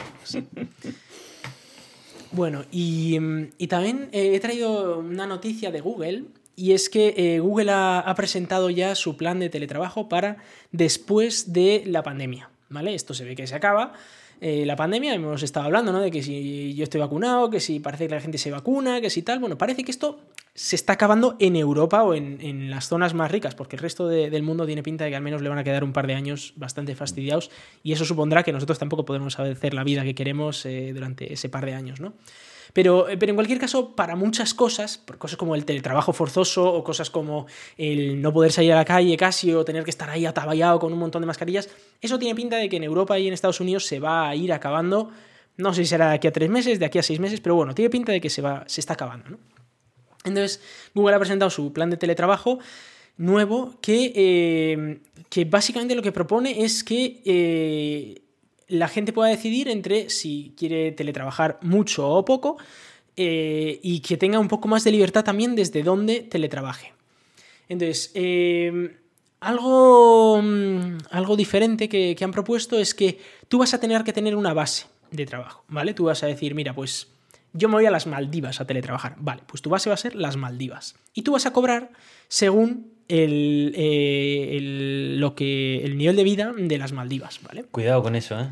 Bueno, 2.31 2.65
y, 2.71 3.17
y 3.57 3.67
también 3.67 4.09
he 4.11 4.39
traído 4.39 4.99
una 4.99 5.27
noticia 5.27 5.71
de 5.71 5.81
Google 5.81 6.23
y 6.55 6.73
es 6.73 6.89
que 6.89 7.13
eh, 7.17 7.39
Google 7.39 7.71
ha, 7.71 8.13
presentado 8.15 8.69
ya 8.69 8.95
su 8.95 9.17
plan 9.17 9.39
de 9.39 9.49
teletrabajo 9.49 10.09
para 10.09 10.37
después 10.71 11.53
de 11.53 11.83
la 11.85 12.03
pandemia. 12.03 12.49
¿Vale? 12.69 12.95
Esto 12.95 13.13
se 13.13 13.23
ve 13.23 13.35
que 13.35 13.45
se 13.45 13.55
acaba. 13.55 13.93
Eh, 14.41 14.65
la 14.65 14.75
pandemia, 14.75 15.13
hemos 15.13 15.43
estado 15.43 15.67
hablando, 15.67 15.91
¿no? 15.91 16.01
De 16.01 16.11
que 16.11 16.21
si 16.21 16.73
yo 16.75 16.83
estoy 16.83 16.99
vacunado, 16.99 17.49
que 17.49 17.59
si 17.59 17.79
parece 17.79 18.07
que 18.07 18.15
la 18.15 18.21
gente 18.21 18.37
se 18.37 18.51
vacuna, 18.51 18.99
que 18.99 19.09
si 19.09 19.21
tal. 19.21 19.39
Bueno, 19.39 19.57
parece 19.57 19.83
que 19.83 19.91
esto 19.91 20.19
se 20.55 20.75
está 20.75 20.93
acabando 20.93 21.35
en 21.39 21.55
Europa 21.55 22.03
o 22.03 22.13
en, 22.13 22.69
las 22.69 22.87
zonas 22.87 23.13
más 23.13 23.31
ricas, 23.31 23.55
porque 23.55 23.75
el 23.75 23.81
resto 23.81 24.07
del 24.07 24.43
mundo 24.43 24.65
tiene 24.65 24.83
pinta 24.83 25.03
de 25.05 25.09
que 25.09 25.15
al 25.15 25.23
menos 25.23 25.41
le 25.41 25.49
van 25.49 25.57
a 25.57 25.63
quedar 25.63 25.83
un 25.83 25.93
par 25.93 26.07
de 26.07 26.13
años 26.13 26.53
bastante 26.55 26.95
fastidiados 26.95 27.49
y 27.81 27.93
eso 27.93 28.05
supondrá 28.05 28.43
que 28.43 28.51
nosotros 28.51 28.77
tampoco 28.77 29.05
podemos 29.05 29.39
hacer 29.39 29.73
la 29.73 29.83
vida 29.83 30.03
que 30.03 30.13
queremos 30.13 30.65
eh, 30.65 30.91
durante 30.93 31.33
ese 31.33 31.49
par 31.49 31.65
de 31.65 31.73
años, 31.73 31.99
¿no? 31.99 32.13
Pero, 32.73 33.07
eh, 33.07 33.17
pero 33.17 33.29
en 33.29 33.35
cualquier 33.35 33.59
caso, 33.59 33.95
para 33.95 34.15
muchas 34.15 34.53
cosas, 34.53 34.97
por 34.97 35.17
cosas 35.19 35.37
como 35.37 35.55
el 35.55 35.63
teletrabajo 35.63 36.11
forzoso 36.11 36.73
o 36.73 36.83
cosas 36.83 37.09
como 37.09 37.45
el 37.77 38.21
no 38.21 38.33
poder 38.33 38.51
salir 38.51 38.73
a 38.73 38.75
la 38.75 38.85
calle 38.85 39.15
casi 39.15 39.53
o 39.53 39.63
tener 39.63 39.83
que 39.83 39.91
estar 39.91 40.09
ahí 40.09 40.25
ataballado 40.25 40.79
con 40.79 40.91
un 40.91 40.99
montón 40.99 41.21
de 41.21 41.27
mascarillas, 41.27 41.69
eso 42.01 42.17
tiene 42.17 42.35
pinta 42.35 42.57
de 42.57 42.69
que 42.69 42.77
en 42.77 42.83
Europa 42.83 43.17
y 43.19 43.27
en 43.27 43.33
Estados 43.33 43.59
Unidos 43.59 43.85
se 43.85 43.99
va 43.99 44.27
a 44.27 44.35
ir 44.35 44.51
acabando. 44.51 45.11
No 45.55 45.71
sé 45.73 45.83
si 45.83 45.89
será 45.89 46.09
de 46.09 46.15
aquí 46.15 46.27
a 46.27 46.31
tres 46.31 46.49
meses, 46.49 46.79
de 46.79 46.85
aquí 46.85 46.97
a 46.97 47.03
seis 47.03 47.19
meses, 47.19 47.39
pero 47.39 47.55
bueno, 47.55 47.75
tiene 47.75 47.91
pinta 47.91 48.11
de 48.11 48.19
que 48.19 48.31
se, 48.31 48.41
va, 48.41 48.63
se 48.65 48.81
está 48.81 48.93
acabando. 48.93 49.29
¿no? 49.29 49.37
Entonces, 50.23 50.61
Google 50.95 51.15
ha 51.15 51.19
presentado 51.19 51.51
su 51.51 51.73
plan 51.73 51.91
de 51.91 51.97
teletrabajo 51.97 52.57
nuevo 53.17 53.75
que, 53.81 54.11
eh, 54.15 54.99
que 55.29 55.45
básicamente 55.45 55.93
lo 55.93 56.01
que 56.01 56.11
propone 56.11 56.63
es 56.63 56.83
que 56.83 57.21
eh, 57.25 58.22
la 58.73 58.87
gente 58.87 59.13
pueda 59.13 59.29
decidir 59.29 59.69
entre 59.69 60.09
si 60.09 60.53
quiere 60.57 60.91
teletrabajar 60.91 61.59
mucho 61.61 62.09
o 62.09 62.25
poco 62.25 62.57
eh, 63.15 63.79
y 63.83 63.99
que 63.99 64.17
tenga 64.17 64.39
un 64.39 64.47
poco 64.47 64.67
más 64.67 64.83
de 64.83 64.91
libertad 64.91 65.23
también 65.23 65.55
desde 65.55 65.83
dónde 65.83 66.21
teletrabaje. 66.21 66.93
Entonces, 67.69 68.11
em, 68.15 68.91
algo, 69.39 70.41
mm, 70.41 70.97
algo 71.11 71.35
diferente 71.35 71.87
que, 71.87 72.15
que 72.17 72.23
han 72.23 72.31
propuesto 72.31 72.79
es 72.79 72.95
que 72.95 73.19
tú 73.47 73.59
vas 73.59 73.73
a 73.75 73.79
tener 73.79 74.03
que 74.03 74.11
tener 74.11 74.35
una 74.35 74.53
base 74.53 74.87
de 75.11 75.25
trabajo, 75.27 75.63
¿vale? 75.67 75.93
Tú 75.93 76.05
vas 76.05 76.23
a 76.23 76.27
decir, 76.27 76.55
mira, 76.55 76.73
pues 76.73 77.09
yo 77.53 77.69
me 77.69 77.75
voy 77.75 77.85
a 77.85 77.91
las 77.91 78.07
Maldivas 78.07 78.59
a 78.59 78.65
teletrabajar. 78.65 79.15
Vale, 79.19 79.43
pues 79.45 79.61
tu 79.61 79.69
base 79.69 79.89
va 79.89 79.93
a 79.93 79.97
ser 79.97 80.15
las 80.15 80.35
Maldivas. 80.35 80.95
Y 81.13 81.21
tú 81.21 81.33
vas 81.33 81.45
a 81.45 81.53
cobrar 81.53 81.91
según 82.27 82.92
el, 83.07 83.73
eh, 83.75 84.57
el, 84.57 85.19
lo 85.19 85.35
que, 85.35 85.83
el 85.83 85.97
nivel 85.97 86.15
de 86.15 86.23
vida 86.23 86.53
de 86.55 86.77
las 86.77 86.91
Maldivas, 86.91 87.39
¿vale? 87.43 87.65
Cuidado 87.71 88.03
con 88.03 88.15
eso, 88.15 88.39
¿eh? 88.39 88.47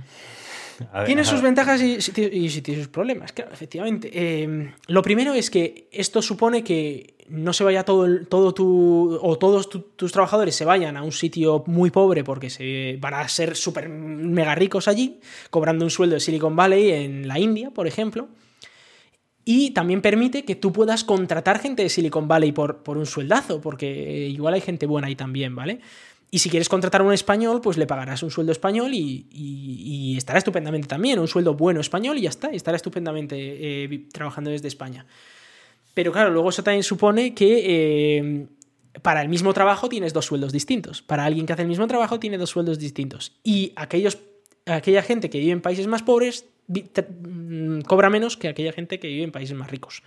tiene 1.05 1.23
sus 1.23 1.41
ventajas 1.41 1.81
y, 1.81 1.97
y, 1.97 2.61
tiene 2.61 2.81
sus 2.81 2.87
problemas, 2.87 3.31
claro, 3.33 3.51
efectivamente. 3.53 4.09
Eh, 4.13 4.73
lo 4.87 5.01
primero 5.01 5.33
es 5.33 5.49
que 5.49 5.87
esto 5.91 6.21
supone 6.21 6.63
que 6.63 7.15
no 7.29 7.53
se 7.53 7.63
vaya 7.63 7.83
todo, 7.83 8.25
todo 8.25 8.53
tu, 8.53 9.19
o 9.21 9.37
todos 9.37 9.69
tus 9.69 10.11
trabajadores 10.11 10.55
se 10.55 10.65
vayan 10.65 10.97
a 10.97 11.03
un 11.03 11.11
sitio 11.11 11.63
muy 11.67 11.89
pobre 11.89 12.23
porque 12.23 12.49
se 12.49 12.97
van 12.99 13.13
a 13.13 13.27
ser 13.29 13.55
súper 13.55 13.89
mega 13.89 14.55
ricos 14.55 14.87
allí, 14.87 15.19
cobrando 15.49 15.85
un 15.85 15.91
sueldo 15.91 16.15
de 16.15 16.19
Silicon 16.19 16.55
Valley 16.55 16.91
en 16.91 17.27
la 17.27 17.39
India, 17.39 17.71
por 17.71 17.87
ejemplo. 17.87 18.27
Y 19.43 19.71
también 19.71 20.01
permite 20.01 20.45
que 20.45 20.55
tú 20.55 20.71
puedas 20.71 21.03
contratar 21.03 21.59
gente 21.59 21.83
de 21.83 21.89
Silicon 21.89 22.27
Valley 22.27 22.51
por, 22.51 22.83
por 22.83 22.97
un 22.97 23.05
sueldazo, 23.05 23.59
porque 23.59 24.27
igual 24.27 24.53
hay 24.53 24.61
gente 24.61 24.85
buena 24.85 25.07
ahí 25.07 25.15
también, 25.15 25.55
¿vale? 25.55 25.79
Y 26.33 26.39
si 26.39 26.49
quieres 26.49 26.69
contratar 26.69 27.01
a 27.01 27.03
un 27.03 27.11
español, 27.11 27.59
pues 27.59 27.77
le 27.77 27.85
pagarás 27.85 28.23
un 28.23 28.31
sueldo 28.31 28.53
español 28.53 28.91
y, 28.93 30.15
estará 30.17 30.39
estupendamente 30.39 30.87
también, 30.87 31.19
un 31.19 31.27
sueldo 31.27 31.55
bueno 31.55 31.81
español 31.81 32.17
y 32.17 32.21
ya 32.21 32.29
está, 32.29 32.49
estará 32.51 32.77
estupendamente 32.77 33.35
eh, 33.37 34.07
trabajando 34.13 34.49
desde 34.49 34.69
España. 34.69 35.05
Pero 35.93 36.13
claro, 36.13 36.31
luego 36.31 36.49
eso 36.49 36.63
también 36.63 36.83
supone 36.83 37.33
que 37.33 37.65
eh, 37.65 38.47
para 39.01 39.21
el 39.21 39.27
mismo 39.27 39.53
trabajo 39.53 39.89
tienes 39.89 40.13
dos 40.13 40.25
sueldos 40.25 40.53
distintos. 40.53 41.01
Para 41.01 41.25
alguien 41.25 41.45
que 41.45 41.51
hace 41.51 41.63
el 41.63 41.67
mismo 41.67 41.85
trabajo 41.87 42.17
tiene 42.17 42.37
dos 42.37 42.51
sueldos 42.51 42.79
distintos. 42.79 43.33
Y 43.43 43.73
aquellos, 43.75 44.17
aquella 44.65 45.01
gente 45.01 45.29
que 45.29 45.39
vive 45.39 45.51
en 45.51 45.61
países 45.61 45.87
más 45.87 46.01
pobres 46.01 46.45
cobra 47.85 48.09
menos 48.09 48.37
que 48.37 48.47
aquella 48.47 48.73
gente 48.73 48.99
que 48.99 49.07
vive 49.07 49.23
en 49.23 49.31
países 49.31 49.55
más 49.55 49.69
ricos. 49.69 50.03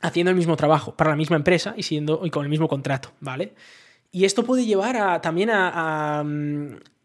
Haciendo 0.00 0.30
el 0.30 0.36
mismo 0.36 0.56
trabajo 0.56 0.94
para 0.96 1.10
la 1.10 1.16
misma 1.16 1.36
empresa 1.36 1.74
y, 1.76 1.82
siendo, 1.82 2.22
y 2.24 2.30
con 2.30 2.44
el 2.44 2.48
mismo 2.48 2.68
contrato, 2.68 3.12
¿vale? 3.20 3.54
Y 4.12 4.24
esto 4.24 4.44
puede 4.44 4.64
llevar 4.64 4.96
a, 4.96 5.20
también 5.20 5.50
a, 5.50 6.24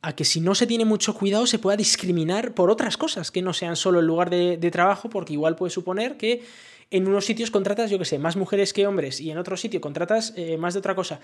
a, 0.02 0.16
que 0.16 0.26
si 0.26 0.40
no 0.40 0.56
se 0.56 0.66
tiene 0.66 0.86
mucho 0.86 1.14
cuidado 1.14 1.46
se 1.46 1.60
pueda 1.60 1.78
discriminar 1.78 2.54
por 2.54 2.72
otras 2.72 2.98
cosas 2.98 3.32
que 3.32 3.42
no 3.42 3.54
sean 3.54 3.76
solo 3.76 4.00
el 4.00 4.08
lugar 4.08 4.30
de, 4.30 4.72
trabajo, 4.72 5.10
porque 5.10 5.34
igual 5.34 5.56
puede 5.56 5.72
suponer 5.72 6.18
que 6.18 6.44
en 6.92 7.08
unos 7.08 7.26
sitios 7.26 7.52
contratas, 7.52 7.90
yo 7.90 8.00
que 8.00 8.06
sé, 8.06 8.20
más 8.20 8.36
mujeres 8.38 8.72
que 8.72 8.88
hombres 8.88 9.20
y 9.20 9.32
en 9.32 9.38
otro 9.38 9.58
sitio 9.58 9.82
contratas 9.82 10.34
eh, 10.36 10.58
más 10.58 10.74
de 10.74 10.80
otra 10.80 10.96
cosa 10.96 11.20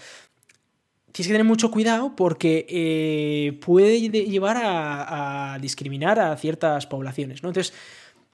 tienes 1.12 1.28
que 1.28 1.34
tener 1.34 1.46
mucho 1.46 1.72
cuidado 1.72 2.16
porque 2.16 2.66
eh, 2.70 3.60
puede 3.60 4.00
llevar 4.00 4.58
a, 4.64 5.58
discriminar 5.62 6.20
a 6.20 6.36
ciertas 6.38 6.88
poblaciones, 6.88 7.44
¿no? 7.44 7.50
Entonces, 7.50 7.74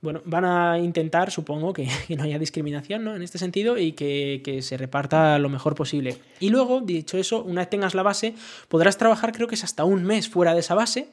bueno, 0.02 0.22
van 0.26 0.46
a 0.46 0.80
intentar, 0.80 1.32
supongo, 1.32 1.74
que, 1.74 1.88
no 2.16 2.24
haya 2.24 2.40
discriminación 2.40 3.04
¿no? 3.04 3.16
en 3.16 3.22
este 3.22 3.38
sentido 3.38 3.78
y 3.78 3.94
que, 3.94 4.42
que, 4.44 4.62
se 4.62 4.78
reparta 4.78 5.40
lo 5.40 5.50
mejor 5.50 5.76
posible. 5.76 6.18
Y 6.40 6.50
luego, 6.50 6.82
dicho 6.82 7.18
eso, 7.18 7.44
una 7.44 7.62
vez 7.62 7.70
tengas 7.70 7.96
la 7.96 8.04
base, 8.04 8.36
podrás 8.68 8.98
trabajar 8.98 9.32
creo 9.32 9.48
que 9.48 9.56
es 9.56 9.64
hasta 9.64 9.84
un 9.84 10.04
mes 10.04 10.30
fuera 10.30 10.54
de 10.54 10.60
esa 10.60 10.76
base 10.76 11.10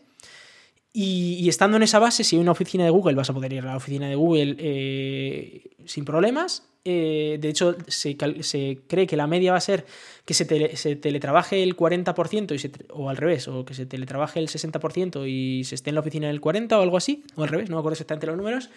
y, 0.97 1.49
estando 1.49 1.77
en 1.77 1.83
esa 1.83 1.99
base, 1.99 2.23
si 2.23 2.37
hay 2.37 2.43
una 2.43 2.53
oficina 2.53 2.85
de 2.85 2.91
Google, 2.91 3.17
vas 3.17 3.29
a 3.29 3.33
poder 3.33 3.53
ir 3.53 3.65
a 3.65 3.67
la 3.67 3.77
oficina 3.77 4.09
de 4.09 4.15
Google 4.15 4.55
eh, 4.61 5.71
sin 5.87 6.05
problemas. 6.05 6.69
Eh, 6.85 7.37
de 7.41 7.49
hecho, 7.49 7.75
se, 7.89 8.17
cree 8.17 9.07
que 9.09 9.17
la 9.17 9.27
media 9.27 9.51
va 9.51 9.59
a 9.59 9.61
ser 9.61 9.87
que 10.25 10.35
se, 10.35 10.45
teletrabaje 10.45 11.65
el 11.65 11.77
40% 11.77 12.55
y 12.55 12.87
o 12.93 13.11
al 13.11 13.17
revés, 13.17 13.49
o 13.49 13.65
que 13.65 13.75
se 13.75 13.87
teletrabaje 13.87 14.39
el 14.39 14.47
60% 14.47 15.29
y 15.29 15.65
se 15.65 15.75
esté 15.75 15.91
en 15.91 15.97
la 15.97 16.01
oficina 16.01 16.29
del 16.29 16.41
40% 16.41 16.79
o 16.79 16.83
algo 16.83 16.97
así, 16.97 17.25
o 17.35 17.43
al 17.43 17.49
revés, 17.49 17.69
no 17.69 17.75
me 17.75 17.81
acuerdo 17.81 17.95
exactamente 17.95 18.29
los 18.29 18.37
números. 18.37 18.71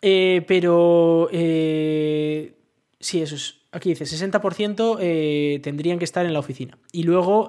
Eh, 0.00 0.46
pero 0.48 1.28
sí, 1.30 3.20
eso 3.20 3.34
es. 3.34 3.56
Aquí 3.70 3.90
dice 3.90 4.06
60% 4.06 5.60
tendrían 5.60 5.98
que 5.98 6.06
estar 6.06 6.24
en 6.24 6.32
la 6.32 6.38
oficina. 6.38 6.78
Y 6.90 7.02
luego 7.02 7.48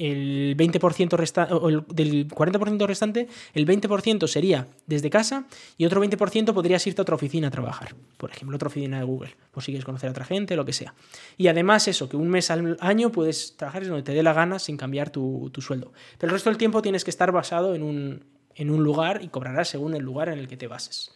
el 0.00 0.56
20% 0.56 1.16
restante, 1.16 1.54
del 1.94 2.26
40% 2.26 2.86
restante, 2.86 3.28
el 3.52 3.66
20% 3.66 4.26
sería 4.26 4.66
desde 4.86 5.10
casa 5.10 5.44
y 5.76 5.84
otro 5.84 6.02
20% 6.02 6.54
podrías 6.54 6.86
irte 6.86 7.00
a 7.00 7.02
otra 7.02 7.14
oficina 7.14 7.48
a 7.48 7.50
trabajar. 7.50 7.94
Por 8.16 8.30
ejemplo, 8.30 8.56
otra 8.56 8.68
oficina 8.68 8.98
de 8.98 9.04
Google, 9.04 9.36
por 9.50 9.62
si 9.62 9.72
quieres 9.72 9.84
conocer 9.84 10.08
a 10.08 10.12
otra 10.12 10.24
gente, 10.24 10.56
lo 10.56 10.64
que 10.64 10.72
sea. 10.72 10.94
Y 11.36 11.48
además 11.48 11.86
eso, 11.86 12.08
que 12.08 12.16
un 12.16 12.28
mes 12.28 12.50
al 12.50 12.78
año 12.80 13.12
puedes 13.12 13.56
trabajar 13.58 13.86
donde 13.86 14.02
te 14.02 14.12
dé 14.12 14.22
la 14.22 14.32
gana 14.32 14.58
sin 14.58 14.78
cambiar 14.78 15.10
tu, 15.10 15.52
sueldo. 15.58 15.92
Pero 16.16 16.30
el 16.30 16.34
resto 16.34 16.48
del 16.48 16.56
tiempo 16.56 16.80
tienes 16.80 17.04
que 17.04 17.10
estar 17.10 17.30
basado 17.30 17.74
en 17.74 17.82
un, 17.82 18.24
en 18.54 18.70
un 18.70 18.82
lugar 18.82 19.20
y 19.22 19.28
cobrarás 19.28 19.68
según 19.68 19.94
el 19.94 20.02
lugar 20.02 20.30
en 20.30 20.38
el 20.38 20.48
que 20.48 20.56
te 20.56 20.66
bases. 20.66 21.12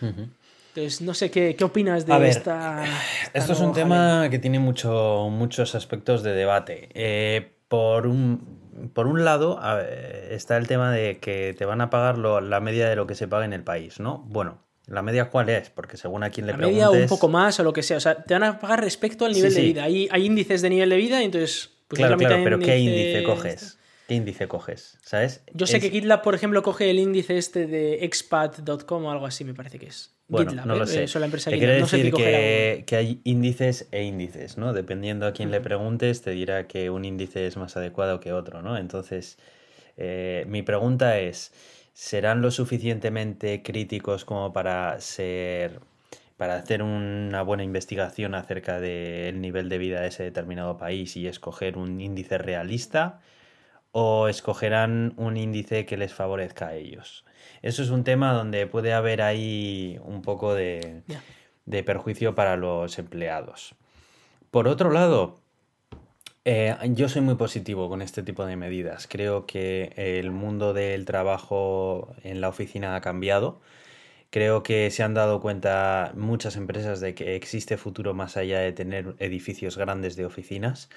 Entonces, 0.00 1.02
no 1.02 1.14
sé, 1.14 1.30
¿qué, 1.30 1.54
qué 1.56 1.64
opinas 1.64 2.06
de 2.06 2.28
esta, 2.28 2.84
Esto 3.34 3.52
es 3.52 3.60
un 3.60 3.72
tema 3.72 4.28
que 4.30 4.38
tiene 4.38 4.58
mucho, 4.58 5.28
muchos 5.30 5.74
aspectos 5.74 6.22
de 6.22 6.32
debate. 6.32 6.88
Eh, 6.94 7.53
por 7.68 8.06
un, 8.06 8.90
por 8.92 9.06
un 9.06 9.24
lado 9.24 9.60
está 10.30 10.56
el 10.56 10.66
tema 10.66 10.92
de 10.92 11.18
que 11.18 11.54
te 11.56 11.64
van 11.64 11.80
a 11.80 11.90
pagar 11.90 12.18
la 12.18 12.60
media 12.60 12.88
de 12.88 12.96
lo 12.96 13.06
que 13.06 13.14
se 13.14 13.28
paga 13.28 13.44
en 13.44 13.52
el 13.52 13.62
país, 13.62 14.00
¿no? 14.00 14.24
Bueno, 14.28 14.62
¿la 14.86 15.02
media 15.02 15.30
cuál 15.30 15.48
es? 15.48 15.70
Porque 15.70 15.96
según 15.96 16.22
a 16.24 16.30
quien 16.30 16.46
le 16.46 16.52
la 16.52 16.58
preguntes... 16.58 16.88
media 16.88 17.02
un 17.02 17.08
poco 17.08 17.28
más 17.28 17.58
o 17.60 17.62
lo 17.62 17.72
que 17.72 17.82
sea. 17.82 17.96
O 17.96 18.00
sea, 18.00 18.22
te 18.22 18.34
van 18.34 18.44
a 18.44 18.58
pagar 18.58 18.80
respecto 18.80 19.24
al 19.24 19.32
nivel 19.32 19.54
de 19.54 19.60
vida. 19.60 19.84
Hay, 19.84 20.08
hay 20.10 20.26
índices 20.26 20.62
de 20.62 20.70
nivel 20.70 20.90
de 20.90 20.96
vida 20.96 21.22
y 21.22 21.24
entonces... 21.26 21.70
Pues 21.88 21.98
claro, 21.98 22.16
claro, 22.16 22.40
pero 22.42 22.58
¿qué 22.58 22.78
índice 22.78 23.24
coges? 23.24 23.78
¿Qué 24.08 24.14
índice 24.14 24.48
coges? 24.48 24.98
¿Sabes? 25.02 25.42
Yo 25.52 25.66
sé 25.66 25.80
que 25.80 25.90
GitLab, 25.90 26.22
por 26.22 26.34
ejemplo, 26.34 26.62
coge 26.62 26.90
el 26.90 26.98
índice 26.98 27.38
este 27.38 27.66
de 27.66 28.04
expat.com 28.04 29.04
o 29.04 29.10
algo 29.10 29.26
así, 29.26 29.44
me 29.44 29.54
parece 29.54 29.78
que 29.78 29.86
es. 29.86 30.13
Bueno, 30.28 30.64
no 30.64 30.76
lo 30.76 30.84
¿eh? 30.84 31.06
sé. 31.06 31.18
la 31.18 31.26
empresa 31.26 31.50
quiere 31.50 31.74
decir 31.74 32.12
que, 32.12 32.84
que, 32.86 32.96
hay 32.96 33.20
índices 33.24 33.88
e 33.90 34.04
índices, 34.04 34.56
¿no? 34.56 34.72
Dependiendo 34.72 35.26
a 35.26 35.32
quién 35.32 35.50
le 35.50 35.60
preguntes, 35.60 36.22
te 36.22 36.30
dirá 36.30 36.66
que 36.66 36.88
un 36.88 37.04
índice 37.04 37.46
es 37.46 37.56
más 37.56 37.76
adecuado 37.76 38.20
que 38.20 38.32
otro, 38.32 38.62
¿no? 38.62 38.78
Entonces, 38.78 39.38
eh, 39.96 40.44
mi 40.48 40.62
pregunta 40.62 41.18
es, 41.18 41.52
¿serán 41.92 42.40
lo 42.40 42.50
suficientemente 42.50 43.62
críticos 43.62 44.24
como 44.24 44.52
para 44.52 44.98
ser 45.00 45.80
para 46.36 46.56
hacer 46.56 46.82
una 46.82 47.42
buena 47.42 47.62
investigación 47.62 48.34
acerca 48.34 48.80
del 48.80 49.40
nivel 49.40 49.68
de 49.68 49.78
vida 49.78 50.00
de 50.00 50.08
ese 50.08 50.24
determinado 50.24 50.76
país 50.76 51.16
y 51.16 51.28
escoger 51.28 51.78
un 51.78 52.00
índice 52.00 52.38
realista 52.38 53.20
o 53.92 54.26
escogerán 54.28 55.14
un 55.16 55.36
índice 55.36 55.86
que 55.86 55.96
les 55.96 56.12
favorezca 56.12 56.68
a 56.68 56.74
ellos? 56.74 57.24
Eso 57.62 57.82
es 57.82 57.90
un 57.90 58.04
tema 58.04 58.32
donde 58.32 58.66
puede 58.66 58.92
haber 58.92 59.22
ahí 59.22 59.98
un 60.04 60.22
poco 60.22 60.54
de, 60.54 61.02
perjuicio 61.84 62.34
para 62.34 62.56
los 62.56 62.98
empleados. 62.98 63.74
Por 64.50 64.68
otro 64.68 64.90
lado, 64.90 65.40
eh, 66.44 66.76
yo 66.90 67.08
soy 67.08 67.22
muy 67.22 67.36
positivo 67.36 67.88
con 67.88 68.02
este 68.02 68.22
tipo 68.22 68.44
de 68.44 68.56
medidas. 68.56 69.06
Creo 69.08 69.46
que 69.46 69.92
el 69.96 70.30
mundo 70.30 70.72
del 70.72 71.04
trabajo 71.04 72.14
en 72.22 72.40
la 72.40 72.48
oficina 72.48 72.94
ha 72.96 73.00
cambiado. 73.00 73.60
Creo 74.30 74.62
que 74.62 74.90
se 74.90 75.02
han 75.02 75.14
dado 75.14 75.40
cuenta 75.40 76.12
muchas 76.16 76.56
empresas 76.56 77.00
de 77.00 77.14
que 77.14 77.36
existe 77.36 77.76
futuro 77.76 78.14
más 78.14 78.36
allá 78.36 78.58
de 78.58 78.72
tener 78.72 79.14
edificios 79.20 79.78
grandes 79.78 80.16
de 80.16 80.26
oficinas 80.26 80.88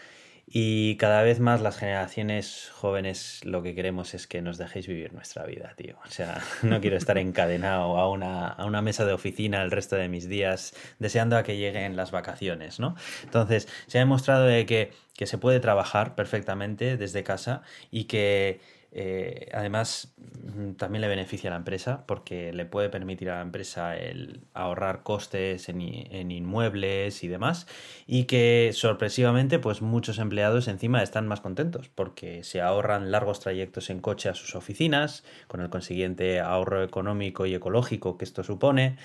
y 0.50 0.96
cada 0.96 1.24
vez 1.24 1.42
más 1.42 1.60
las 1.60 1.78
generaciones 1.78 2.72
jóvenes 2.74 3.42
lo 3.44 3.62
que 3.64 3.76
queremos 3.76 4.14
es 4.14 4.28
que 4.28 4.42
nos 4.42 4.58
dejéis 4.58 4.88
vivir 4.88 5.14
nuestra 5.14 5.46
vida, 5.46 5.74
tío. 5.76 5.98
O 6.06 6.10
sea, 6.10 6.42
no 6.64 6.80
quiero 6.80 6.96
estar 6.96 7.18
encadenado 7.18 7.98
a 7.98 8.10
una, 8.10 8.48
a 8.48 8.66
una 8.66 8.82
mesa 8.82 9.06
de 9.06 9.12
oficina 9.12 9.62
el 9.62 9.72
resto 9.72 9.98
de 9.98 10.08
mis 10.08 10.30
días 10.30 10.74
deseando 11.00 11.36
a 11.36 11.44
que 11.44 11.58
lleguen 11.58 11.98
las 11.98 12.12
vacaciones, 12.12 12.80
¿no? 12.80 12.96
Entonces, 13.24 13.68
se 13.88 13.98
ha 13.98 14.02
demostrado 14.02 14.46
de 14.46 14.66
que, 14.66 14.94
que 15.16 15.28
se 15.28 15.38
puede 15.38 15.60
trabajar 15.60 16.16
perfectamente 16.16 16.96
desde 16.96 17.26
casa 17.26 17.62
y 17.92 18.06
que 18.06 18.62
eh, 18.92 19.50
además, 19.54 20.14
mm, 20.56 20.72
también 20.74 21.02
le 21.02 21.08
beneficia 21.08 21.50
a 21.50 21.52
la 21.52 21.58
empresa 21.58 22.06
porque 22.08 22.54
le 22.54 22.66
puede 22.66 22.90
permitir 22.90 23.30
a 23.30 23.36
la 23.36 23.42
empresa 23.42 23.98
el 23.98 24.42
ahorrar 24.54 25.04
costes 25.04 25.70
en, 25.70 25.82
en, 25.82 26.32
inmuebles 26.32 27.24
y 27.24 27.28
demás. 27.28 27.68
Y 28.08 28.24
que 28.26 28.72
sorpresivamente, 28.74 29.60
pues 29.60 29.82
muchos 29.82 30.20
empleados 30.20 30.68
encima 30.68 31.04
están 31.04 31.28
más 31.28 31.42
contentos 31.42 31.90
porque 31.90 32.44
se 32.44 32.62
ahorran 32.62 33.12
largos 33.12 33.40
trayectos 33.40 33.90
en 33.90 34.00
coche 34.00 34.30
a 34.30 34.34
sus 34.34 34.56
oficinas, 34.56 35.24
con 35.48 35.62
el 35.62 35.70
consiguiente 35.70 36.40
ahorro 36.40 36.84
económico 36.84 37.46
y 37.46 37.54
ecológico 37.54 38.18
que 38.18 38.26
esto 38.26 38.44
supone. 38.44 38.98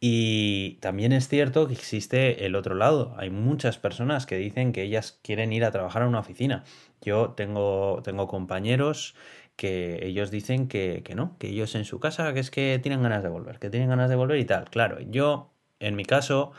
Y 0.00 0.74
también 0.80 1.12
es 1.12 1.28
cierto 1.28 1.66
que 1.68 1.74
existe 1.74 2.46
el 2.46 2.54
otro 2.54 2.74
lado. 2.74 3.14
Hay 3.18 3.30
muchas 3.30 3.78
personas 3.78 4.26
que 4.26 4.36
dicen 4.36 4.72
que 4.72 4.82
ellas 4.82 5.18
quieren 5.22 5.52
ir 5.52 5.64
a 5.64 5.70
trabajar 5.70 6.02
a 6.02 6.08
una 6.08 6.20
oficina. 6.20 6.64
Yo 7.02 7.30
tengo, 7.32 8.00
tengo 8.02 8.26
compañeros 8.28 9.14
que 9.56 10.06
ellos 10.06 10.30
dicen 10.30 10.68
que, 10.68 11.02
no, 11.16 11.36
que 11.38 11.48
ellos 11.48 11.74
en 11.74 11.84
su 11.84 11.98
casa, 12.00 12.32
que 12.32 12.40
es 12.40 12.50
que 12.50 12.78
tienen 12.82 13.02
ganas 13.02 13.22
de 13.22 13.28
volver, 13.28 13.58
que 13.58 13.70
tienen 13.70 13.88
ganas 13.88 14.08
de 14.10 14.16
volver 14.16 14.38
y 14.38 14.44
tal. 14.44 14.70
Claro, 14.70 15.00
yo, 15.00 15.50
en 15.80 15.96
mi 15.96 16.04
caso, 16.04 16.52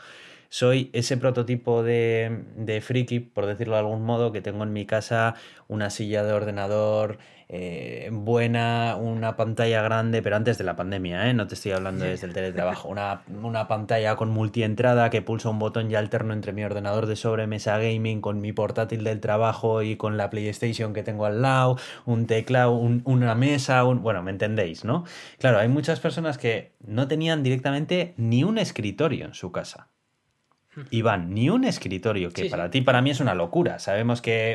soy 0.50 0.90
ese 0.92 1.16
prototipo 1.16 1.82
de, 1.82 2.44
de 2.56 2.80
friki, 2.80 3.20
por 3.20 3.46
decirlo 3.46 3.74
de 3.74 3.80
algún 3.80 4.02
modo, 4.04 4.32
que 4.32 4.42
tengo 4.42 4.64
en 4.64 4.72
mi 4.72 4.86
casa 4.86 5.34
una 5.68 5.90
silla 5.90 6.24
de 6.24 6.32
ordenador 6.32 7.18
eh, 7.52 8.08
buena, 8.12 8.94
una 8.94 9.34
pantalla 9.34 9.82
grande, 9.82 10.22
pero 10.22 10.36
antes 10.36 10.56
de 10.56 10.62
la 10.62 10.76
pandemia, 10.76 11.28
¿eh? 11.28 11.34
no 11.34 11.48
te 11.48 11.54
estoy 11.54 11.72
hablando 11.72 12.04
desde 12.04 12.28
el 12.28 12.32
teletrabajo, 12.32 12.88
una, 12.88 13.22
una 13.42 13.66
pantalla 13.66 14.14
con 14.14 14.30
multientrada 14.30 15.10
que 15.10 15.20
pulsa 15.20 15.48
un 15.48 15.58
botón 15.58 15.90
ya 15.90 15.98
alterno 15.98 16.32
entre 16.32 16.52
mi 16.52 16.62
ordenador 16.62 17.06
de 17.06 17.16
sobremesa 17.16 17.76
gaming 17.78 18.20
con 18.20 18.40
mi 18.40 18.52
portátil 18.52 19.02
del 19.02 19.18
trabajo 19.18 19.82
y 19.82 19.96
con 19.96 20.16
la 20.16 20.30
PlayStation 20.30 20.92
que 20.92 21.02
tengo 21.02 21.26
al 21.26 21.42
lado, 21.42 21.76
un 22.06 22.26
teclado, 22.28 22.70
una 22.70 23.34
mesa, 23.34 23.82
un... 23.82 24.00
bueno, 24.00 24.22
me 24.22 24.30
entendéis, 24.30 24.84
¿no? 24.84 25.02
Claro, 25.38 25.58
hay 25.58 25.68
muchas 25.68 25.98
personas 25.98 26.38
que 26.38 26.70
no 26.86 27.08
tenían 27.08 27.42
directamente 27.42 28.14
ni 28.16 28.44
un 28.44 28.58
escritorio 28.58 29.24
en 29.24 29.34
su 29.34 29.50
casa. 29.50 29.88
Iván, 30.90 31.34
ni 31.34 31.50
un 31.50 31.64
escritorio, 31.64 32.30
que 32.30 32.44
para 32.46 32.70
ti, 32.70 32.80
para 32.80 33.02
mí 33.02 33.10
es 33.10 33.18
una 33.18 33.34
locura. 33.34 33.80
Sabemos 33.80 34.22
que 34.22 34.54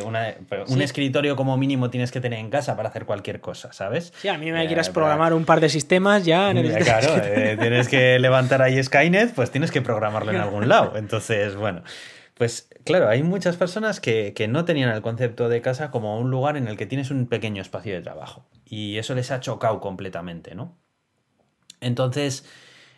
un 0.67 0.81
escritorio 0.81 1.35
como 1.35 1.57
mínimo 1.57 1.89
tienes 1.89 2.11
que 2.11 2.21
tener 2.21 2.39
en 2.39 2.49
casa 2.49 2.77
para 2.77 2.89
hacer 2.89 3.05
cualquier 3.05 3.41
cosa, 3.41 3.73
¿sabes? 3.73 4.13
Sí, 4.17 4.29
a 4.29 4.37
mí 4.37 4.51
me 4.51 4.65
quieras 4.67 4.89
programar 4.89 5.33
un 5.33 5.43
par 5.43 5.59
de 5.59 5.67
sistemas, 5.67 6.23
ya 6.23 6.53
Claro, 6.53 7.21
eh, 7.21 7.57
tienes 7.59 7.89
que 7.89 8.17
levantar 8.19 8.61
ahí 8.61 8.81
Skynet, 8.81 9.33
pues 9.33 9.51
tienes 9.51 9.71
que 9.71 9.81
programarlo 9.81 10.31
en 10.31 10.37
algún 10.37 10.69
lado. 10.69 10.93
Entonces, 10.95 11.57
bueno, 11.57 11.83
pues 12.35 12.69
claro, 12.85 13.09
hay 13.09 13.21
muchas 13.21 13.57
personas 13.57 13.99
que, 13.99 14.33
que 14.33 14.47
no 14.47 14.63
tenían 14.63 14.91
el 14.91 15.01
concepto 15.01 15.49
de 15.49 15.61
casa 15.61 15.91
como 15.91 16.17
un 16.17 16.31
lugar 16.31 16.55
en 16.55 16.69
el 16.69 16.77
que 16.77 16.85
tienes 16.85 17.11
un 17.11 17.27
pequeño 17.27 17.61
espacio 17.61 17.93
de 17.93 18.01
trabajo. 18.01 18.45
Y 18.65 18.97
eso 18.97 19.15
les 19.15 19.31
ha 19.31 19.41
chocado 19.41 19.81
completamente, 19.81 20.55
¿no? 20.55 20.77
Entonces 21.81 22.45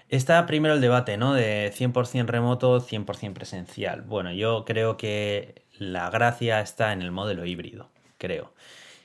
Está 0.10 0.46
primero 0.46 0.74
el 0.74 0.82
debate, 0.82 1.18
¿no? 1.18 1.34
De 1.34 1.72
100% 1.74 2.28
remoto, 2.28 2.80
100% 2.80 3.34
presencial. 3.34 4.04
Bueno, 4.04 4.32
yo 4.32 4.64
creo 4.64 4.96
que 4.96 5.64
la 5.78 6.10
gracia 6.10 6.62
está 6.62 6.94
en 6.94 7.02
el 7.02 7.12
modelo 7.12 7.46
híbrido, 7.46 7.90
creo. 8.18 8.54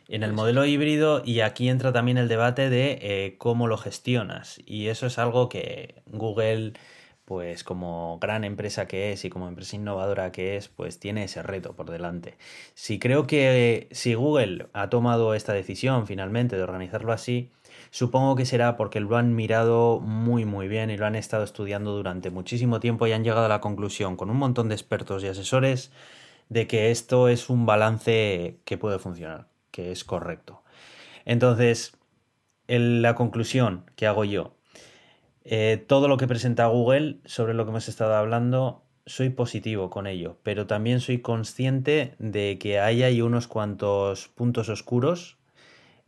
En 0.09 0.23
el 0.23 0.33
modelo 0.33 0.65
híbrido 0.65 1.23
y 1.25 1.41
aquí 1.41 1.69
entra 1.69 1.93
también 1.93 2.19
el 2.19 2.29
debate 2.29 2.71
de 2.71 2.99
eh, 3.03 3.35
cómo 3.39 3.67
lo 3.67 3.79
gestionas. 3.79 4.61
Y 4.65 4.89
eso 4.89 5.07
es 5.07 5.19
algo 5.19 5.49
que 5.49 6.03
Google, 6.07 6.75
pues 7.25 7.65
como 7.65 8.19
gran 8.21 8.45
empresa 8.45 8.87
que 8.87 9.13
es 9.13 9.25
y 9.25 9.31
como 9.31 9.49
empresa 9.49 9.75
innovadora 9.75 10.31
que 10.31 10.57
es, 10.57 10.69
pues 10.69 11.01
tiene 11.01 11.25
ese 11.25 11.43
reto 11.43 11.75
por 11.75 11.91
delante. 11.91 12.37
Si 12.75 13.01
creo 13.01 13.27
que 13.27 13.89
si 13.91 14.15
Google 14.15 14.69
ha 14.73 14.89
tomado 14.89 15.35
esta 15.35 15.53
decisión 15.53 16.07
finalmente 16.07 16.57
de 16.57 16.63
organizarlo 16.63 17.13
así, 17.13 17.51
Supongo 17.93 18.37
que 18.37 18.47
será 18.47 18.79
porque 18.79 19.01
lo 19.01 19.19
han 19.19 19.35
mirado 19.35 20.01
muy 20.01 20.47
muy 20.47 20.67
bien 20.67 20.89
y 20.89 20.97
lo 20.97 21.05
han 21.05 21.15
estado 21.15 21.45
estudiando 21.45 21.93
durante 21.93 22.31
muchísimo 22.31 22.81
tiempo 22.81 23.07
y 23.07 23.13
han 23.13 23.23
llegado 23.23 23.45
a 23.45 23.51
la 23.51 23.61
conclusión 23.61 24.17
con 24.17 24.31
un 24.31 24.39
montón 24.39 24.71
de 24.71 24.75
expertos 24.75 25.23
y 25.23 25.27
asesores 25.27 25.93
de 26.49 26.67
que 26.67 26.91
esto 26.91 27.29
es 27.29 27.51
un 27.51 27.67
balance 27.67 28.61
que 28.65 28.79
puede 28.79 28.99
funcionar, 28.99 29.49
que 29.71 29.93
es 29.93 30.05
correcto. 30.05 30.63
Entonces, 31.27 31.93
la 32.67 33.15
conclusión 33.15 33.85
que 33.95 34.07
hago 34.07 34.25
yo, 34.25 34.57
eh, 35.45 35.85
todo 35.87 36.09
lo 36.09 36.17
que 36.17 36.27
presenta 36.27 36.69
Google 36.69 37.19
sobre 37.27 37.53
lo 37.53 37.67
que 37.67 37.73
hemos 37.73 37.89
estado 37.89 38.15
hablando, 38.15 38.85
soy 39.05 39.29
positivo 39.29 39.91
con 39.91 40.07
ello, 40.07 40.39
pero 40.43 40.67
también 40.67 41.01
soy 41.01 41.21
consciente 41.21 42.15
de 42.19 42.57
que 42.59 42.81
hay, 42.81 43.03
hay 43.03 43.21
unos 43.21 43.49
cuantos 43.49 44.29
puntos 44.29 44.71
oscuros 44.71 45.37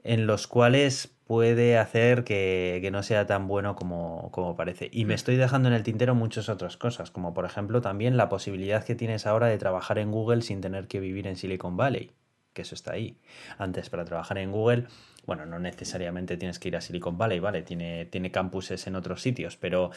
en 0.03 0.27
los 0.27 0.47
cuales 0.47 1.14
puede 1.27 1.79
hacer 1.79 2.25
que, 2.25 2.89
no 2.93 3.03
sea 3.03 3.27
tan 3.27 3.49
bueno 3.49 3.75
como, 3.77 4.31
como, 4.31 4.57
parece. 4.57 4.91
Y 4.93 5.05
me 5.05 5.15
mm. 5.15 5.17
estoy 5.17 5.37
dejando 5.37 5.69
en 5.69 5.75
el 5.75 5.83
tintero 5.83 6.15
muchas 6.15 6.49
otras 6.49 6.77
cosas, 6.77 7.11
como 7.11 7.35
por 7.35 7.45
ejemplo 7.45 7.81
también 7.81 8.17
la 8.17 8.29
posibilidad 8.29 8.85
que 8.85 8.95
tienes 8.95 9.27
ahora 9.27 9.47
de 9.47 9.59
trabajar 9.59 9.99
en 9.99 10.11
Google 10.11 10.43
sin 10.43 10.61
tener 10.61 10.87
que 10.87 11.01
vivir 11.01 11.27
en 11.27 11.37
Silicon 11.37 11.77
Valley, 11.77 12.11
que 12.53 12.63
eso 12.63 12.75
está 12.75 12.93
ahí. 12.93 13.17
Antes 13.59 13.91
para 13.91 14.05
trabajar 14.05 14.39
en 14.39 14.53
Google, 14.53 14.87
bueno, 15.27 15.47
no 15.47 15.59
necesariamente 15.59 16.37
tienes 16.37 16.59
que 16.59 16.69
ir 16.69 16.77
a 16.77 16.81
Silicon 16.81 17.17
Valley, 17.17 17.41
¿vale? 17.41 17.63
Tiene, 17.63 18.05
tiene 18.07 18.31
campuses 18.31 18.87
en 18.87 18.97
otros 18.97 19.23
sitios, 19.23 19.57
pero 19.57 19.91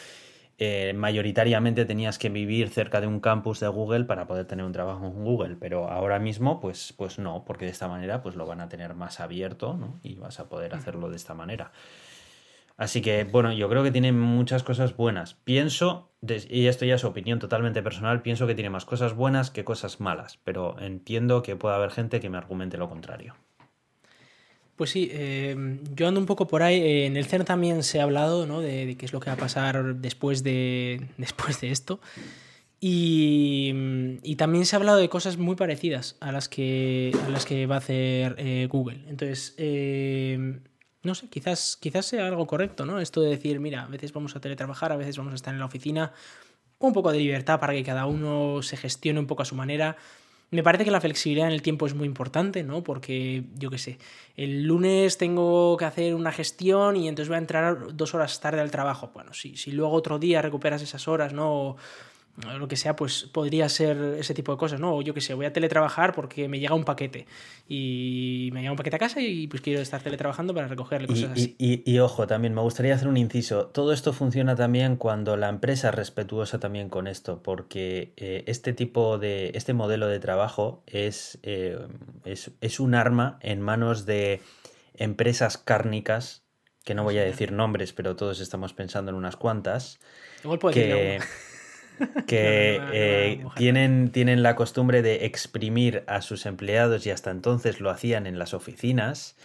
eh, 0.59 0.93
mayoritariamente 0.93 1.85
tenías 1.85 2.17
que 2.17 2.29
vivir 2.29 2.69
cerca 2.69 2.99
de 2.99 3.07
un 3.07 3.19
campus 3.19 3.59
de 3.59 3.67
Google 3.67 4.05
para 4.05 4.25
poder 4.25 4.45
tener 4.45 4.65
un 4.65 4.71
trabajo 4.71 5.05
en 5.05 5.23
Google, 5.23 5.55
pero 5.55 5.89
ahora 5.89 6.17
mismo 6.17 6.59
pues, 6.59 6.93
pues 6.97 7.19
no, 7.19 7.45
porque 7.45 7.65
de 7.65 7.71
esta 7.71 7.87
manera 7.87 8.21
pues 8.23 8.35
lo 8.35 8.45
van 8.47 8.61
a 8.61 8.69
tener 8.69 8.95
más 8.95 9.19
abierto 9.19 9.99
y 10.01 10.15
vas 10.15 10.39
a 10.39 10.49
poder 10.49 10.73
hacerlo 10.73 11.09
de 11.09 11.15
esta 11.15 11.35
manera. 11.35 11.71
Así 12.75 13.01
que 13.01 13.23
bueno, 13.23 13.53
yo 13.53 13.69
creo 13.69 13.83
que 13.83 13.91
tiene 13.91 14.11
muchas 14.11 14.63
cosas 14.63 14.95
buenas. 14.95 15.35
Pienso, 15.35 16.11
y 16.49 16.67
esto 16.67 16.85
ya 16.85 16.95
es 16.95 17.03
opinión 17.03 17.39
totalmente 17.39 17.83
personal, 17.83 18.21
pienso 18.21 18.47
que 18.47 18.55
tiene 18.55 18.69
más 18.69 18.85
cosas 18.85 19.13
buenas 19.13 19.51
que 19.51 19.63
cosas 19.63 19.99
malas, 19.99 20.39
pero 20.43 20.79
entiendo 20.79 21.43
que 21.43 21.55
pueda 21.55 21.75
haber 21.75 21.91
gente 21.91 22.19
que 22.19 22.29
me 22.29 22.37
argumente 22.37 22.77
lo 22.77 22.89
contrario. 22.89 23.35
Pues 24.78 24.91
sí, 24.91 25.09
em, 25.11 25.80
yo 25.95 26.07
ando 26.07 26.19
un 26.19 26.28
poco 26.28 26.47
por 26.47 26.61
ahí. 26.61 26.80
Eh, 26.80 27.05
en 27.07 27.17
el 27.17 27.25
CERN 27.25 27.45
también 27.45 27.84
se 27.84 27.99
ha 27.99 28.03
hablado 28.03 28.45
¿no? 28.45 28.61
de, 28.61 28.95
qué 28.97 29.07
es 29.07 29.11
lo 29.11 29.19
que 29.19 29.32
va 29.32 29.34
a 29.34 29.38
pasar 29.38 29.95
después 29.95 30.43
de, 30.43 31.07
después 31.17 31.59
de 31.59 31.71
esto. 31.71 31.99
Y, 32.80 34.36
también 34.38 34.67
se 34.67 34.75
ha 34.75 34.78
hablado 34.78 34.99
de 34.99 35.09
cosas 35.09 35.38
muy 35.38 35.55
parecidas 35.55 36.15
a 36.19 36.32
las 36.32 36.47
que, 36.47 37.11
a 37.25 37.30
las 37.30 37.45
que 37.45 37.65
va 37.65 37.75
a 37.75 37.78
hacer 37.80 38.36
eh, 38.38 38.67
Google. 38.69 39.03
Entonces, 39.07 39.55
em, 39.57 40.61
no 41.01 41.15
sé, 41.15 41.28
quizás, 41.28 41.75
quizás 41.82 42.05
sea 42.05 42.28
algo 42.28 42.45
correcto, 42.45 42.86
¿no? 42.86 42.99
Esto 42.99 43.21
de 43.21 43.32
decir, 43.32 43.59
mira, 43.59 43.84
a 43.84 43.88
veces 43.88 44.13
vamos 44.13 44.36
a 44.36 44.41
teletrabajar, 44.41 44.91
a 44.91 44.97
veces 44.97 45.17
vamos 45.17 45.34
a 45.34 45.36
estar 45.36 45.55
en 45.55 45.59
la 45.59 45.65
oficina. 45.65 46.13
Un 46.78 46.93
poco 46.93 47.11
de 47.11 47.17
libertad 47.17 47.59
para 47.59 47.73
que 47.73 47.84
cada 47.84 48.05
uno 48.05 48.61
se 48.61 48.78
gestione 48.78 49.19
un 49.19 49.25
poco 49.25 49.41
a 49.41 49.45
su 49.45 49.55
manera. 49.55 49.97
Me 50.49 50.63
parece 50.63 50.85
que 50.85 50.91
la 50.91 51.01
flexibilidad 51.01 51.47
en 51.47 51.53
el 51.53 51.61
tiempo 51.61 51.85
es 51.87 51.93
muy 51.93 52.05
importante, 52.05 52.63
¿no? 52.63 52.81
Porque, 52.81 53.43
yo 53.55 53.69
qué 53.69 53.77
sé, 53.77 53.97
el 54.37 54.63
lunes 54.63 55.17
tengo 55.17 55.75
que 55.75 55.83
hacer 55.83 56.15
una 56.15 56.31
gestión 56.31 56.95
y 56.95 57.09
entonces 57.09 57.27
voy 57.27 57.35
a 57.35 57.39
entrar 57.39 57.95
dos 57.95 58.15
horas 58.15 58.39
tarde 58.39 58.61
al 58.61 58.71
trabajo. 58.71 59.11
Bueno, 59.13 59.33
si, 59.33 59.57
si 59.57 59.71
luego 59.71 59.93
otro 59.93 60.19
día 60.19 60.41
recuperas 60.41 60.81
esas 60.81 61.07
horas, 61.09 61.33
¿no? 61.33 61.75
Lo 62.38 62.67
que 62.67 62.75
sea, 62.75 62.95
pues 62.95 63.23
podría 63.23 63.67
ser 63.67 63.97
ese 64.19 64.33
tipo 64.35 64.51
de 64.51 64.59
cosas, 64.59 64.79
¿no? 64.79 64.95
O 64.95 65.01
yo 65.01 65.13
qué 65.13 65.21
sé, 65.21 65.33
voy 65.33 65.47
a 65.47 65.53
teletrabajar 65.53 66.13
porque 66.13 66.47
me 66.47 66.59
llega 66.59 66.75
un 66.75 66.83
paquete 66.83 67.25
y 67.67 68.49
me 68.53 68.61
llega 68.61 68.71
un 68.71 68.77
paquete 68.77 68.95
a 68.95 68.99
casa 68.99 69.21
y 69.21 69.47
pues 69.47 69.61
quiero 69.61 69.81
estar 69.81 70.01
teletrabajando 70.03 70.53
para 70.53 70.67
recogerle 70.67 71.07
cosas 71.07 71.29
y, 71.29 71.31
así. 71.31 71.55
Y, 71.57 71.99
ojo, 71.99 72.27
también 72.27 72.53
me 72.53 72.61
gustaría 72.61 72.93
hacer 72.93 73.07
un 73.07 73.17
inciso. 73.17 73.67
Todo 73.67 73.91
esto 73.91 74.13
funciona 74.13 74.55
también 74.55 74.97
cuando 74.97 75.35
la 75.35 75.49
empresa 75.49 75.89
es 75.89 75.95
respetuosa 75.95 76.59
también 76.59 76.89
con 76.89 77.07
esto, 77.07 77.41
porque 77.41 78.13
eh, 78.17 78.43
este 78.45 78.71
tipo 78.73 79.17
de, 79.17 79.51
este 79.55 79.73
modelo 79.73 80.07
de 80.07 80.19
trabajo 80.19 80.83
es, 80.85 81.39
eh, 81.41 81.79
es, 82.23 82.51
es 82.61 82.79
un 82.79 82.93
arma 82.93 83.39
en 83.41 83.61
manos 83.61 84.05
de 84.05 84.41
empresas 84.93 85.57
cárnicas, 85.57 86.43
que 86.85 86.93
no 86.93 87.03
voy 87.03 87.17
a 87.17 87.23
decir 87.23 87.51
nombres, 87.51 87.93
pero 87.93 88.15
todos 88.15 88.39
estamos 88.39 88.73
pensando 88.73 89.09
en 89.11 89.17
unas 89.17 89.35
cuantas. 89.35 89.99
Igual 90.43 90.59
puedo 90.59 90.73
que 90.73 91.19
que 92.27 92.81
eh, 92.93 93.45
tienen, 93.55 94.11
tienen 94.11 94.43
la 94.43 94.55
costumbre 94.55 95.01
de 95.01 95.25
exprimir 95.25 96.03
a 96.07 96.21
sus 96.21 96.45
empleados 96.45 97.05
y 97.05 97.11
hasta 97.11 97.31
entonces 97.31 97.79
lo 97.79 97.89
hacían 97.89 98.27
en 98.27 98.39
las 98.39 98.53
oficinas 98.53 99.35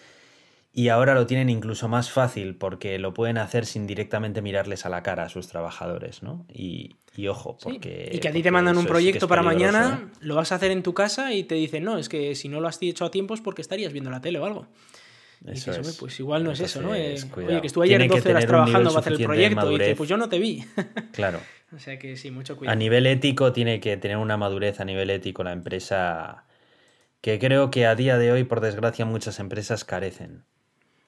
y 0.75 0.89
ahora 0.89 1.15
lo 1.15 1.27
tienen 1.27 1.51
incluso 1.51 1.87
más 1.89 2.11
fácil 2.11 2.55
porque 2.55 2.99
lo 2.99 3.13
pueden 3.13 3.37
hacer 3.37 3.67
sin 3.67 3.87
directamente 3.87 4.41
mirarles 4.41 4.87
a 4.87 4.89
la 4.89 5.03
cara 5.03 5.25
a 5.25 5.29
sus 5.29 5.47
trabajadores, 5.49 6.23
¿no? 6.23 6.47
Y, 6.53 6.97
ojo, 7.29 7.59
porque... 7.63 8.11
Y 8.11 8.21
que 8.21 8.29
a 8.29 8.33
ti 8.33 8.43
te 8.43 8.51
mandan 8.51 8.79
un 8.79 8.87
proyecto 8.87 9.29
para 9.29 9.43
mañana, 9.43 10.03
¿eh? 10.03 10.19
lo 10.21 10.35
vas 10.35 10.51
a 10.51 10.55
hacer 10.55 10.71
en 10.71 10.83
tu 10.83 10.95
casa 10.95 11.35
y 11.35 11.45
te 11.45 11.57
dicen, 11.57 11.85
no, 11.85 11.99
es 11.99 12.09
que 12.09 12.35
si 12.35 12.49
no 12.49 12.61
lo 12.61 12.69
has 12.69 12.81
hecho 12.81 13.05
a 13.05 13.11
tiempo 13.11 13.35
es 13.35 13.43
porque 13.43 13.61
estarías 13.61 13.93
viendo 13.93 14.11
la 14.11 14.23
tele 14.23 14.39
o 14.39 14.47
algo. 14.47 14.67
Eso 15.47 15.73
es. 15.73 15.97
pues 15.97 16.19
igual 16.21 16.45
no 16.45 16.53
es 16.53 16.61
eso, 16.61 16.81
¿no? 16.81 16.95
Eh, 16.95 17.17
oye, 17.37 17.61
que 17.61 17.67
estuve 17.67 17.87
ayer 17.87 18.09
12 18.09 18.31
horas 18.31 18.47
trabajando 18.47 18.91
para 18.91 19.01
hacer 19.01 19.13
el 19.15 19.25
proyecto 19.25 19.73
y 19.73 19.79
dice, 19.79 19.97
pues 19.97 20.09
yo 20.09 20.17
no 20.17 20.29
te 20.29 20.39
vi. 20.39 20.65
Claro. 21.13 21.41
o 21.75 21.79
sea 21.79 21.99
que 21.99 22.17
sí, 22.17 22.31
mucho 22.31 22.57
cuidado. 22.57 22.73
A 22.73 22.77
nivel 22.77 23.07
ético 23.07 23.53
tiene 23.53 23.81
que 23.81 23.97
tener 23.97 24.17
una 24.17 24.37
madurez 24.37 24.81
a 24.81 24.85
nivel 24.85 25.11
ético 25.11 25.43
la 25.43 25.53
empresa 25.53 26.45
que 27.21 27.39
creo 27.39 27.71
que 27.71 27.87
a 27.87 27.95
día 27.95 28.19
de 28.19 28.33
hoy, 28.33 28.45
por 28.45 28.61
desgracia, 28.61 29.05
muchas 29.05 29.39
empresas 29.39 29.85
carecen. 29.85 30.45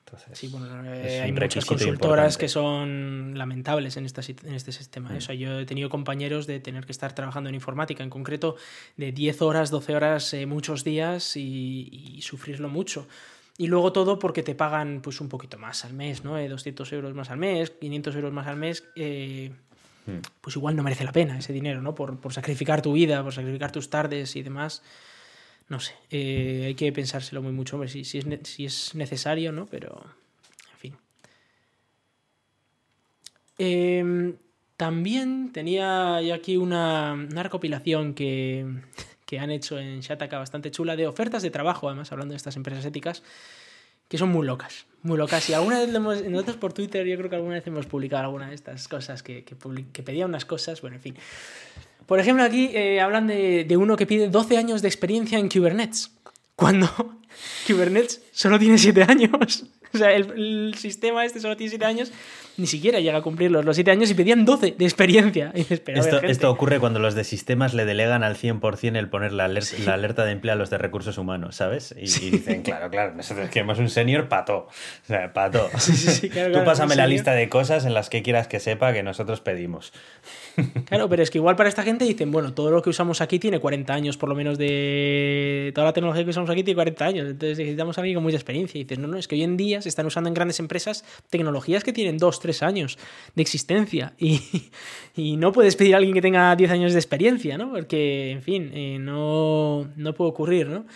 Entonces, 0.07 0.39
sí, 0.39 0.49
bueno, 0.49 0.67
eh, 0.85 1.23
hay 1.23 1.33
muchas 1.33 1.65
consultoras 1.65 2.39
que 2.39 2.49
son 2.49 3.37
lamentables 3.37 3.97
en, 3.97 4.07
esta, 4.07 4.21
en 4.47 4.55
este 4.55 4.71
sistema. 4.71 5.11
Mm. 5.11 5.33
yo 5.33 5.59
he 5.59 5.67
tenido 5.67 5.89
compañeros 5.89 6.47
de 6.47 6.61
tener 6.61 6.87
que 6.87 6.93
estar 6.93 7.15
trabajando 7.15 7.49
en 7.49 7.57
informática, 7.57 8.05
en 8.05 8.11
concreto 8.11 8.57
de 8.97 9.11
10 9.11 9.43
horas, 9.43 9.71
12 9.71 9.97
horas, 9.97 10.35
eh, 10.35 10.47
muchos 10.47 10.85
días 10.85 11.37
y, 11.37 11.89
y 11.91 12.23
sufrirlo 12.23 12.69
mucho. 12.69 13.09
Y 13.57 13.69
luego 13.69 13.93
todo 13.93 14.19
porque 14.19 14.43
te 14.43 14.57
pagan 14.57 15.01
pues 15.01 15.21
un 15.21 15.29
poquito 15.29 15.59
más 15.59 15.85
al 15.85 15.93
mes, 15.93 16.25
¿no? 16.25 16.37
200 16.37 16.91
eh, 16.93 16.97
euros 16.97 17.15
más 17.15 17.31
al 17.31 17.39
mes, 17.39 17.71
500 17.71 18.17
euros 18.17 18.33
más 18.33 18.49
al 18.49 18.57
mes. 18.57 18.85
Eh. 18.97 19.53
Pues 20.40 20.57
igual 20.57 20.76
no 20.76 20.82
merece 20.82 21.05
la 21.05 21.12
pena 21.12 21.38
ese 21.38 21.52
dinero, 21.52 21.80
¿no? 21.80 21.94
Por, 21.94 22.18
sacrificar 22.32 22.82
tu 22.82 22.92
vida, 22.92 23.22
por 23.22 23.32
sacrificar 23.32 23.72
tus 23.72 23.88
tardes 23.88 24.36
y 24.36 24.42
demás. 24.42 24.82
No 25.68 25.80
sé, 25.80 25.94
eh, 26.11 26.64
hay 26.66 26.74
que 26.74 26.92
pensárselo 26.92 27.40
muy 27.40 27.52
mucho, 27.52 27.76
hombre, 27.76 27.88
si, 27.88 28.05
si, 28.05 28.18
es, 28.18 28.26
si 28.42 28.66
es 28.66 28.94
necesario, 28.94 29.50
¿no? 29.50 29.66
Pero, 29.66 30.05
en 30.72 30.78
fin. 30.78 30.96
Em, 33.57 34.36
También 34.76 35.52
tenía 35.52 36.20
yo 36.20 36.34
aquí 36.34 36.57
una, 36.59 37.14
una 37.14 37.42
recopilación 37.42 38.12
que, 38.12 38.66
que 39.24 39.38
han 39.38 39.50
hecho 39.50 39.78
en 39.78 40.00
Shataka 40.00 40.38
bastante 40.38 40.70
chula 40.70 40.96
de 40.96 41.07
ofertas 41.07 41.42
de 41.42 41.50
trabajo, 41.50 41.88
además 41.88 42.12
hablando 42.12 42.32
de 42.32 42.36
estas 42.36 42.57
empresas 42.57 42.84
éticas, 42.84 43.22
que 44.15 44.19
son 44.19 44.29
muy 44.29 44.47
locas, 44.47 44.87
muy 45.03 45.19
locas. 45.19 45.51
Y 45.51 45.55
alguna 45.55 45.81
vez 45.81 45.93
hemos, 45.93 46.23
nosotros 46.23 46.57
por 46.57 46.73
Twitter, 46.73 47.05
yo 47.05 47.17
creo 47.17 47.29
que 47.29 47.35
alguna 47.35 47.55
vez 47.55 47.67
hemos 47.67 47.85
publicado 47.85 48.23
alguna 48.23 48.49
de 48.49 48.55
estas 48.55 48.87
cosas 48.87 49.25
que, 49.25 49.43
que, 49.43 50.03
pedían 50.05 50.29
unas 50.29 50.45
cosas, 50.45 50.81
bueno, 50.81 50.95
en 50.95 51.03
fin. 51.03 51.17
Por 52.07 52.21
ejemplo, 52.21 52.45
aquí 52.45 52.71
eh, 52.75 53.01
hablan 53.01 53.27
de, 53.27 53.65
de, 53.65 53.77
uno 53.77 53.97
que 53.97 54.07
pide 54.07 54.29
12 54.29 54.57
años 54.57 54.83
de 54.83 54.87
experiencia 54.87 55.37
en 55.37 55.49
Kubernetes, 55.49 56.12
cuando 56.55 56.89
Kubernetes 57.67 58.23
solo 58.31 58.57
tiene 58.57 58.79
7 58.79 59.03
años. 59.03 59.65
O 59.95 59.99
sea, 59.99 60.12
el, 60.12 60.30
el, 60.32 60.74
sistema 60.76 61.24
este 61.24 61.40
solo 61.40 61.57
tiene 61.57 61.70
7 61.70 61.84
años, 61.84 62.12
ni 62.57 62.66
siquiera 62.66 62.99
llega 63.01 63.18
a 63.18 63.22
cumplir 63.22 63.51
los, 63.51 63.64
los 63.64 63.76
7 63.76 63.90
años 63.90 64.11
y 64.11 64.14
pedían 64.14 64.45
12 64.45 64.74
de 64.76 64.84
experiencia. 64.84 65.53
Y 65.55 65.59
dices, 65.59 65.80
Pero, 65.80 66.01
esto, 66.01 66.51
ocurre 66.51 66.80
cuando 66.80 66.99
los 66.99 67.14
de 67.14 67.22
sistemas 67.24 67.74
le 67.74 67.84
delegan 67.84 68.24
al 68.24 68.36
100% 68.36 68.97
el 68.97 69.09
poner 69.09 69.32
la 69.32 69.45
alerta, 69.45 69.76
sí. 69.76 69.82
la 69.82 69.95
alerta, 69.95 70.24
de 70.24 70.32
empleo 70.32 70.55
a 70.55 70.57
los 70.57 70.70
de 70.70 70.78
recursos 70.78 71.16
humanos, 71.16 71.57
¿sabes? 71.57 71.95
Y, 71.99 72.09
sí. 72.09 72.26
y 72.26 72.30
dicen, 72.30 72.62
claro, 72.62 72.90
claro, 72.90 73.14
nosotros 73.14 73.49
queremos 73.51 73.78
un 73.78 73.88
senior 73.88 74.28
pato. 74.28 74.66
O 74.66 75.07
sea, 75.07 75.32
pato. 75.32 75.70
Sí, 75.84 76.28
claro, 76.28 76.49
Tú 76.49 76.53
claro, 76.55 76.66
pásame 76.66 76.97
la 76.97 77.07
lista 77.07 77.32
de 77.32 77.49
cosas 77.49 77.84
en 77.86 77.95
las 77.95 78.11
que 78.11 78.22
quieras 78.22 78.49
que 78.49 78.61
sepa 78.61 78.92
que 78.92 79.03
nosotros 79.03 79.40
pedimos. 79.40 79.92
Claro, 80.86 81.09
pero 81.09 81.22
es 81.22 81.30
que 81.30 81.38
igual 81.38 81.57
para 81.57 81.68
esta 81.68 81.82
gente 81.82 82.05
dicen, 82.05 82.30
bueno, 82.30 82.55
todo 82.55 82.70
lo 82.70 82.82
que 82.82 82.90
usamos 82.90 83.20
aquí 83.20 83.38
tiene 83.38 83.59
40 83.59 83.92
años, 83.92 84.16
por 84.16 84.28
lo 84.28 84.34
menos 84.34 84.59
de. 84.59 85.72
Toda 85.74 85.86
la 85.86 85.92
tecnología 85.92 86.24
que 86.24 86.30
usamos 86.30 86.51
aquí 86.51 86.62
tiene 86.62 86.76
40 86.76 87.05
años. 87.05 87.26
Entonces 87.30 87.59
necesitamos 87.59 87.99
a 87.99 88.01
alguien 88.01 88.16
con 88.16 88.22
mucha 88.22 88.36
experiencia. 88.36 88.78
Y 88.78 88.84
dices, 88.84 88.99
no, 88.99 89.09
no, 89.09 89.16
es 89.16 89.26
que 89.26 89.34
hoy 89.34 89.42
en 89.42 89.57
día 89.57 89.82
se 89.85 89.89
están 89.89 90.07
usando 90.07 90.28
en 90.28 90.35
grandes 90.35 90.59
empresas 90.59 91.05
tecnologías 91.30 91.85
que 91.85 91.93
tienen 91.93 92.18
2, 92.18 92.41
3 92.41 92.62
años 92.62 92.99
de 93.35 93.43
existencia. 93.43 94.12
Y, 94.24 94.41
y, 95.16 95.37
no 95.37 95.53
puedes 95.53 95.76
pedir 95.76 95.95
a 95.95 95.99
alguien 95.99 96.14
que 96.14 96.22
tenga 96.22 96.57
10 96.57 96.70
años 96.70 96.93
de 96.93 96.99
experiencia, 96.99 97.59
¿no? 97.59 97.70
Porque, 97.70 98.30
en 98.30 98.43
fin, 98.43 98.70
eh, 98.72 98.99
no, 98.99 99.87
no 99.97 100.14
puede 100.14 100.30
ocurrir, 100.30 100.68
¿no? 100.68 100.87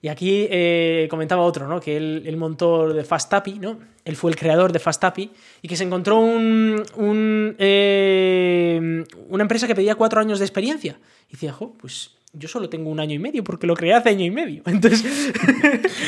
Y 0.00 0.08
aquí 0.08 0.46
eh, 0.48 1.08
comentaba 1.10 1.42
otro, 1.42 1.66
¿no? 1.66 1.80
Que 1.80 1.96
él, 1.96 2.22
él, 2.24 2.36
montó 2.36 2.92
de 2.92 3.02
FastAPI, 3.02 3.58
¿no? 3.58 3.80
Él 4.04 4.14
fue 4.14 4.30
el 4.30 4.36
creador 4.36 4.70
de 4.70 4.78
FastAPI 4.78 5.30
y 5.62 5.68
que 5.68 5.76
se 5.76 5.82
encontró 5.82 6.20
un 6.20 7.56
eh, 7.58 9.04
una 9.28 9.42
empresa 9.42 9.66
que 9.66 9.74
pedía 9.74 9.96
cuatro 9.96 10.20
años 10.20 10.38
de 10.38 10.44
experiencia. 10.44 11.00
Y 11.28 11.32
decía, 11.32 11.52
jo, 11.52 11.74
pues 11.80 12.17
yo 12.32 12.48
solo 12.48 12.68
tengo 12.68 12.90
un 12.90 13.00
año 13.00 13.14
y 13.14 13.18
medio 13.18 13.42
porque 13.42 13.66
lo 13.66 13.74
creé 13.74 13.94
hace 13.94 14.10
año 14.10 14.24
y 14.24 14.30
medio. 14.30 14.62
Entonces, 14.66 15.04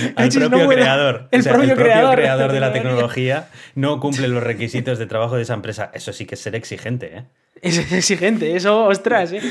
el 0.17 0.29
propio 0.29 0.49
no 0.49 0.69
creador, 0.69 1.29
el, 1.31 1.41
o 1.41 1.43
sea, 1.43 1.53
propio 1.53 1.71
el 1.71 1.77
propio 1.77 1.93
creador, 1.93 2.15
creador 2.17 2.53
de 2.53 2.61
la 2.61 2.73
tecnología 2.73 3.49
no 3.75 4.01
cumple 4.01 4.29
los 4.29 4.43
requisitos 4.43 4.99
de 4.99 5.07
trabajo 5.07 5.37
de 5.37 5.43
esa 5.43 5.55
empresa. 5.55 5.91
Eso 5.95 6.13
sí 6.13 6.27
que 6.27 6.35
es 6.35 6.41
ser 6.41 6.55
exigente, 6.55 7.17
¿eh? 7.17 7.25
Es 7.63 7.77
exigente, 7.93 8.57
eso, 8.57 8.87
ostras. 8.87 9.33
¿eh? 9.33 9.43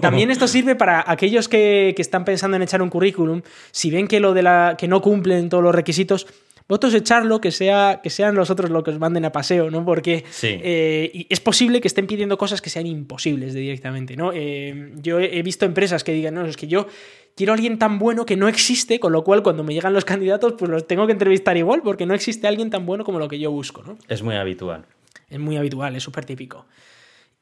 También 0.00 0.30
esto 0.30 0.48
sirve 0.48 0.76
para 0.76 1.04
aquellos 1.06 1.46
que, 1.46 1.92
que, 1.94 2.00
están 2.00 2.24
pensando 2.24 2.56
en 2.56 2.62
echar 2.62 2.80
un 2.80 2.88
currículum. 2.88 3.42
Si 3.70 3.90
ven 3.90 4.08
que 4.08 4.18
lo 4.18 4.32
de 4.32 4.42
la 4.42 4.76
que 4.78 4.88
no 4.88 5.02
cumplen 5.02 5.50
todos 5.50 5.62
los 5.62 5.74
requisitos, 5.74 6.26
vosotros 6.70 6.94
echarlo, 6.94 7.40
que, 7.40 7.50
sea, 7.50 8.00
que 8.00 8.10
sean 8.10 8.36
los 8.36 8.48
otros 8.48 8.70
los 8.70 8.84
que 8.84 8.92
os 8.92 8.98
manden 9.00 9.24
a 9.24 9.32
paseo, 9.32 9.72
¿no? 9.72 9.84
Porque 9.84 10.24
sí. 10.30 10.46
eh, 10.62 11.26
es 11.28 11.40
posible 11.40 11.80
que 11.80 11.88
estén 11.88 12.06
pidiendo 12.06 12.38
cosas 12.38 12.62
que 12.62 12.70
sean 12.70 12.86
imposibles 12.86 13.54
de 13.54 13.60
directamente, 13.60 14.16
¿no? 14.16 14.30
Eh, 14.32 14.92
yo 15.02 15.18
he 15.18 15.42
visto 15.42 15.66
empresas 15.66 16.04
que 16.04 16.12
digan, 16.12 16.34
no, 16.34 16.46
es 16.46 16.56
que 16.56 16.68
yo 16.68 16.86
quiero 17.34 17.52
a 17.52 17.56
alguien 17.56 17.76
tan 17.76 17.98
bueno 17.98 18.24
que 18.24 18.36
no 18.36 18.46
existe, 18.46 19.00
con 19.00 19.10
lo 19.10 19.24
cual 19.24 19.42
cuando 19.42 19.64
me 19.64 19.74
llegan 19.74 19.92
los 19.92 20.04
candidatos, 20.04 20.54
pues 20.56 20.70
los 20.70 20.86
tengo 20.86 21.06
que 21.06 21.12
entrevistar 21.12 21.56
igual, 21.56 21.82
porque 21.82 22.06
no 22.06 22.14
existe 22.14 22.46
alguien 22.46 22.70
tan 22.70 22.86
bueno 22.86 23.02
como 23.02 23.18
lo 23.18 23.26
que 23.26 23.40
yo 23.40 23.50
busco, 23.50 23.82
¿no? 23.82 23.98
Es 24.08 24.22
muy 24.22 24.36
habitual. 24.36 24.86
Es 25.28 25.40
muy 25.40 25.56
habitual, 25.56 25.96
es 25.96 26.04
súper 26.04 26.24
típico. 26.24 26.66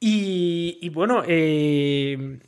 Y, 0.01 0.79
y, 0.81 0.89
bueno, 0.89 1.23
eh, 1.27 2.39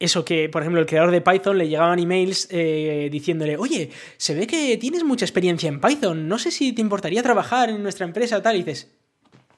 eso 0.00 0.24
que, 0.24 0.48
por 0.48 0.62
ejemplo, 0.62 0.80
el 0.80 0.86
creador 0.86 1.10
de 1.10 1.20
Python 1.20 1.58
le 1.58 1.68
llegaban 1.68 1.98
emails 1.98 2.48
eh, 2.50 3.08
diciéndole, 3.10 3.56
oye, 3.56 3.90
se 4.16 4.34
ve 4.34 4.46
que 4.46 4.76
tienes 4.76 5.04
mucha 5.04 5.24
experiencia 5.24 5.68
en 5.68 5.80
Python, 5.80 6.28
no 6.28 6.38
sé 6.38 6.50
si 6.50 6.72
te 6.72 6.80
importaría 6.80 7.22
trabajar 7.22 7.70
en 7.70 7.82
nuestra 7.82 8.06
empresa 8.06 8.40
tal, 8.40 8.56
y 8.56 8.62
dices, 8.62 8.92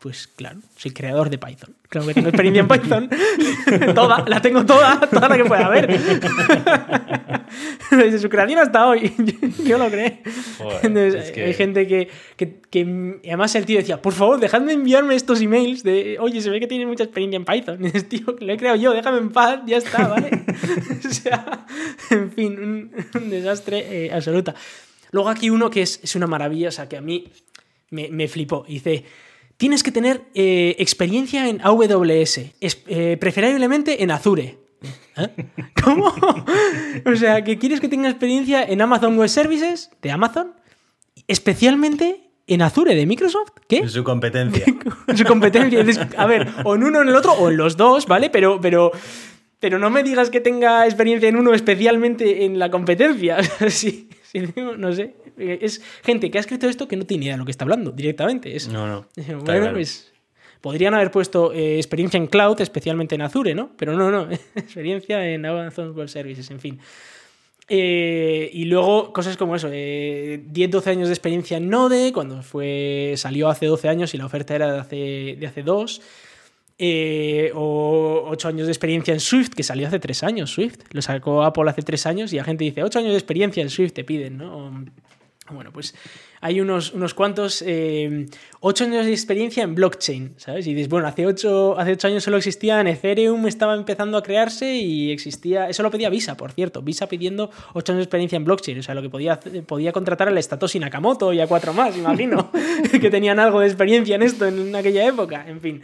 pues 0.01 0.28
claro, 0.28 0.61
soy 0.76 0.92
creador 0.92 1.28
de 1.28 1.36
Python. 1.36 1.76
Claro 1.90 2.07
que 2.07 2.14
tengo 2.14 2.30
experiencia 2.30 2.62
en 2.62 2.68
Python. 2.68 3.11
toda, 3.94 4.24
la 4.26 4.40
tengo 4.40 4.64
toda, 4.64 4.98
toda 4.98 5.28
la 5.28 5.36
que 5.36 5.44
pueda 5.44 5.66
haber. 5.66 5.88
Desde 7.90 8.18
su 8.18 8.30
creación 8.30 8.61
hasta 8.61 8.86
hoy. 8.88 9.12
Yo 9.64 9.76
lo 9.76 9.90
creé. 9.90 10.22
Joder, 10.57 10.78
Entonces, 10.84 11.14
es 11.24 11.30
que... 11.32 11.44
Hay 11.44 11.53
gente 11.53 11.86
que, 11.86 12.09
que, 12.36 12.61
que, 12.70 13.20
Además, 13.26 13.55
el 13.57 13.66
tío 13.66 13.76
decía, 13.76 14.01
por 14.01 14.14
favor, 14.14 14.40
dejadme 14.40 14.72
enviarme 14.72 15.14
estos 15.14 15.42
emails 15.42 15.82
de, 15.82 16.16
oye, 16.18 16.40
se 16.40 16.48
ve 16.48 16.61
que 16.61 16.66
tienes 16.66 16.86
mucha 16.86 17.05
experiencia 17.05 17.36
en 17.36 17.44
Python. 17.44 17.76
Y 17.80 17.84
dices, 17.84 18.09
tío, 18.09 18.24
lo 18.40 18.53
he 18.55 18.57
creado 18.57 18.76
yo, 18.76 18.94
déjame 18.94 19.18
en 19.18 19.30
paz, 19.30 19.61
ya 19.66 19.76
está, 19.76 20.09
¿vale? 20.09 20.30
o 21.07 21.12
sea, 21.12 21.66
en 22.09 22.32
fin, 22.32 22.59
un, 22.59 22.90
un 23.14 23.28
desastre 23.28 24.07
eh, 24.07 24.11
absoluta. 24.14 24.55
Luego 25.11 25.28
aquí 25.28 25.51
uno 25.51 25.68
que 25.68 25.82
es, 25.82 26.01
es 26.03 26.16
una 26.16 26.26
maravilla, 26.26 26.68
o 26.68 26.72
sea, 26.72 26.88
que 26.88 26.96
a 26.96 27.03
mí 27.03 27.30
me, 27.90 28.09
me 28.09 28.28
flipó. 28.28 28.64
Dice 28.66 29.05
tienes 29.61 29.83
que 29.83 29.93
tener 29.93 30.23
eh, 30.35 30.75
experiencia 30.79 31.47
en 31.47 31.61
AWS, 31.63 32.41
es, 32.61 32.83
eh, 32.87 33.19
preferiblemente 33.21 34.03
en 34.03 34.11
Azure. 34.11 34.59
¿Eh? 35.19 35.29
¿Cómo? 35.85 36.15
o 37.05 37.15
sea, 37.15 37.45
que 37.45 37.59
quieres 37.59 37.79
que 37.79 37.89
tenga 37.89 38.09
experiencia 38.09 38.65
en 38.65 38.81
Amazon 38.81 39.19
Web 39.19 39.29
Services 39.29 39.91
de 40.01 40.11
Amazon, 40.13 40.55
especialmente 41.29 42.31
en 42.47 42.63
Azure 42.63 42.95
de 42.95 43.05
Microsoft. 43.05 43.51
¿Qué? 43.69 43.81
En 43.81 43.91
su 43.91 44.03
competencia. 44.03 44.65
en 45.07 45.17
su 45.19 45.25
competencia. 45.25 46.09
A 46.17 46.25
ver, 46.25 46.49
o 46.65 46.75
en 46.75 46.83
uno 46.83 47.01
o 47.01 47.03
en 47.03 47.09
el 47.11 47.15
otro, 47.15 47.33
o 47.33 47.51
en 47.51 47.59
los 47.59 47.77
dos, 47.77 48.07
¿vale? 48.07 48.31
Pero, 48.31 48.63
pero, 48.63 48.93
pero 49.59 49.79
no 49.79 49.91
me 49.91 50.03
digas 50.03 50.31
que 50.31 50.41
tenga 50.41 50.87
experiencia 50.87 51.29
en 51.29 51.37
uno 51.37 51.53
especialmente 51.53 52.47
en 52.47 52.59
la 52.59 52.71
competencia. 52.71 53.43
sí, 53.69 54.09
sí, 54.23 54.43
no 54.79 54.91
sé. 54.95 55.17
Es 55.41 55.82
gente 56.03 56.30
que 56.30 56.38
ha 56.38 56.41
escrito 56.41 56.68
esto 56.68 56.86
que 56.88 56.97
no 56.97 57.07
tiene 57.07 57.24
idea 57.24 57.34
de 57.34 57.38
lo 57.38 57.45
que 57.45 57.51
está 57.51 57.64
hablando 57.64 57.91
directamente. 57.91 58.55
Es, 58.55 58.68
no, 58.68 58.86
no. 58.86 59.07
Bueno, 59.16 59.45
claro. 59.45 59.72
pues 59.72 60.12
podrían 60.61 60.95
haber 60.95 61.11
puesto 61.11 61.53
eh, 61.53 61.76
experiencia 61.76 62.18
en 62.18 62.26
cloud, 62.26 62.61
especialmente 62.61 63.14
en 63.14 63.22
Azure, 63.22 63.55
¿no? 63.55 63.70
Pero 63.76 63.97
no, 63.97 64.11
no. 64.11 64.30
experiencia 64.55 65.26
en 65.26 65.47
Amazon 65.47 65.95
Web 65.95 66.09
Services, 66.09 66.51
en 66.51 66.61
fin. 66.61 66.80
Eh, 67.72 68.51
y 68.53 68.64
luego 68.64 69.12
cosas 69.12 69.36
como 69.36 69.55
eso, 69.55 69.68
eh, 69.72 70.43
10-12 70.53 70.86
años 70.88 71.09
de 71.09 71.14
experiencia 71.14 71.57
en 71.57 71.70
Node, 71.70 72.12
cuando 72.12 72.43
fue, 72.43 73.14
salió 73.16 73.49
hace 73.49 73.66
12 73.66 73.88
años 73.88 74.12
y 74.12 74.18
la 74.18 74.26
oferta 74.26 74.57
era 74.57 74.72
de 74.72 74.78
hace, 74.80 75.36
de 75.38 75.47
hace 75.47 75.62
2. 75.62 76.03
Eh, 76.82 77.53
o 77.55 78.24
8 78.28 78.49
años 78.49 78.66
de 78.66 78.72
experiencia 78.72 79.14
en 79.14 79.20
Swift, 79.20 79.51
que 79.51 79.62
salió 79.62 79.86
hace 79.86 80.01
3 80.01 80.22
años, 80.24 80.51
Swift. 80.51 80.78
Lo 80.91 81.01
sacó 81.01 81.45
Apple 81.45 81.70
hace 81.70 81.82
3 81.82 82.07
años 82.07 82.32
y 82.32 82.36
la 82.36 82.45
gente 82.45 82.64
dice, 82.64 82.82
8 82.82 82.99
años 82.99 83.12
de 83.12 83.18
experiencia 83.18 83.62
en 83.62 83.70
Swift 83.70 83.93
te 83.93 84.03
piden, 84.03 84.38
¿no? 84.38 84.57
O, 84.57 84.72
bueno, 85.55 85.72
pues 85.72 85.94
hay 86.40 86.61
unos, 86.61 86.92
unos 86.92 87.14
cuantos, 87.14 87.62
eh, 87.66 88.26
8 88.61 88.84
años 88.84 89.07
de 89.07 89.12
experiencia 89.12 89.62
en 89.62 89.74
blockchain, 89.74 90.34
¿sabes? 90.36 90.66
Y 90.66 90.74
dices, 90.74 90.88
bueno, 90.88 91.07
hace 91.09 91.26
8, 91.26 91.78
hace 91.78 91.92
8 91.92 92.09
años 92.09 92.24
solo 92.24 92.36
existía 92.36 92.80
en 92.80 92.86
Ethereum, 92.86 93.46
estaba 93.46 93.74
empezando 93.74 94.16
a 94.16 94.22
crearse 94.22 94.74
y 94.74 95.12
existía, 95.12 95.68
eso 95.68 95.82
lo 95.82 95.90
pedía 95.90 96.09
Visa, 96.11 96.36
por 96.36 96.53
cierto, 96.53 96.82
Visa 96.82 97.09
pidiendo 97.09 97.51
8 97.74 97.93
años 97.93 98.01
de 98.01 98.05
experiencia 98.05 98.36
en 98.36 98.44
blockchain, 98.44 98.78
o 98.78 98.82
sea, 98.82 98.94
lo 98.94 99.02
que 99.02 99.10
podía, 99.10 99.39
podía 99.66 99.93
contratar 99.93 100.28
al 100.28 100.43
Satoshi 100.43 100.78
Nakamoto 100.78 101.32
y 101.32 101.40
a 101.40 101.47
cuatro 101.47 101.72
más, 101.72 101.97
imagino, 101.97 102.51
que 103.01 103.10
tenían 103.10 103.39
algo 103.39 103.60
de 103.60 103.66
experiencia 103.66 104.16
en 104.16 104.22
esto 104.22 104.47
en 104.47 104.74
aquella 104.74 105.06
época, 105.06 105.44
en 105.47 105.60
fin. 105.60 105.82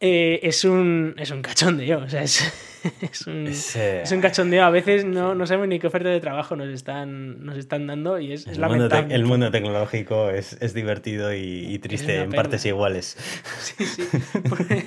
Eh, 0.00 0.38
es, 0.44 0.64
un, 0.64 1.14
es 1.18 1.30
un 1.30 1.42
cachondeo, 1.42 2.04
o 2.04 2.08
sea, 2.08 2.22
es, 2.22 2.52
es, 3.00 3.26
un, 3.26 3.46
es 3.46 4.12
un 4.12 4.20
cachondeo. 4.20 4.64
A 4.64 4.70
veces 4.70 5.04
no, 5.04 5.34
no 5.34 5.46
sabemos 5.46 5.68
ni 5.68 5.78
qué 5.78 5.86
oferta 5.86 6.08
de 6.08 6.20
trabajo 6.20 6.56
nos 6.56 6.68
están, 6.68 7.44
nos 7.44 7.56
están 7.56 7.86
dando 7.86 8.18
y 8.18 8.32
es, 8.32 8.46
es 8.46 8.54
el, 8.54 8.60
lamentable. 8.60 9.02
mundo 9.02 9.14
el 9.14 9.24
mundo 9.24 9.50
tecnológico 9.50 10.30
es, 10.30 10.56
es 10.60 10.74
divertido 10.74 11.32
y, 11.34 11.66
y 11.66 11.78
triste 11.78 12.22
en 12.22 12.30
partes 12.30 12.64
iguales. 12.64 13.16
Sí, 13.60 13.84
sí. 13.84 14.02
Porque, 14.48 14.84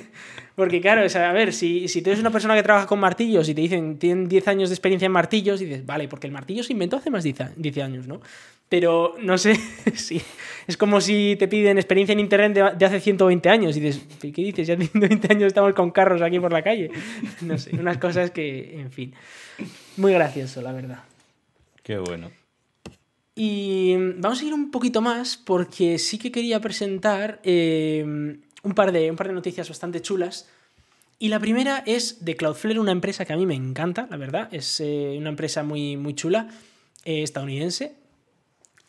porque 0.56 0.82
claro, 0.82 1.06
o 1.06 1.10
sea, 1.10 1.30
a 1.30 1.34
ver, 1.34 1.54
si, 1.54 1.88
si 1.88 2.02
tú 2.02 2.10
eres 2.10 2.20
una 2.20 2.30
persona 2.30 2.56
que 2.56 2.64
trabaja 2.64 2.86
con 2.86 3.00
martillos 3.00 3.48
y 3.50 3.56
te 3.56 3.62
dicen 3.62 3.98
tienen 3.98 4.28
10 4.28 4.48
años 4.48 4.70
de 4.70 4.76
experiencia 4.76 5.06
en 5.06 5.12
martillos, 5.12 5.60
dices, 5.60 5.86
vale, 5.86 6.08
porque 6.08 6.28
el 6.28 6.34
martillo 6.34 6.64
se 6.64 6.74
inventó 6.74 6.98
hace 6.98 7.10
más 7.10 7.24
de 7.24 7.34
10 7.56 7.78
años, 7.80 8.08
¿no? 8.08 8.22
Pero 8.70 9.16
no 9.20 9.38
sé 9.38 9.56
si. 9.96 10.22
Es 10.68 10.78
como 10.78 11.02
si 11.02 11.36
te 11.38 11.48
piden 11.48 11.78
experiencia 11.78 12.14
en 12.14 12.20
internet 12.20 12.54
de, 12.54 12.78
de, 12.78 12.86
hace 12.86 13.00
120 13.00 13.50
años 13.50 13.76
y 13.78 13.80
dices, 13.80 14.06
¿qué 14.20 14.42
dices? 14.42 14.68
Ya 14.68 14.78
120 14.78 15.28
años 15.32 15.48
estamos 15.48 15.74
con 15.74 15.92
carros 15.92 16.22
aquí 16.22 16.40
por 16.40 16.52
la 16.52 16.62
calle. 16.62 16.92
No 17.42 17.58
sé, 17.58 17.76
unas 17.76 17.98
cosas 17.98 18.32
que, 18.32 18.80
en 18.80 18.92
fin. 18.92 19.14
Muy 19.98 20.14
gracioso, 20.14 20.62
la 20.62 20.72
verdad. 20.72 21.04
Qué 21.84 21.98
bueno. 21.98 22.32
Y 23.36 23.96
vamos 24.18 24.42
a 24.42 24.46
ir 24.46 24.54
un 24.54 24.72
poquito 24.72 25.02
más 25.02 25.38
porque 25.38 25.98
sí 25.98 26.18
que 26.18 26.32
quería 26.32 26.60
presentar 26.60 27.40
eh, 27.44 28.04
un, 28.64 28.74
par 28.76 28.92
de, 28.92 29.10
un 29.10 29.16
par 29.18 29.28
de 29.28 29.34
noticias 29.34 29.68
bastante 29.68 30.02
chulas. 30.02 30.50
Y 31.18 31.30
la 31.30 31.40
primera 31.40 31.84
es 31.86 32.26
de 32.26 32.36
Cloudflare, 32.36 32.80
una 32.80 32.92
empresa 32.92 33.26
que 33.26 33.34
a 33.34 33.38
mí 33.38 33.46
me 33.46 33.56
encanta, 33.56 34.08
la 34.10 34.18
verdad. 34.18 34.50
Es 34.52 34.80
eh, 34.80 35.16
una 35.18 35.30
empresa 35.30 35.64
muy, 35.64 35.96
muy 35.96 36.14
chula, 36.14 36.50
eh, 37.06 37.24
estadounidense. 37.24 37.96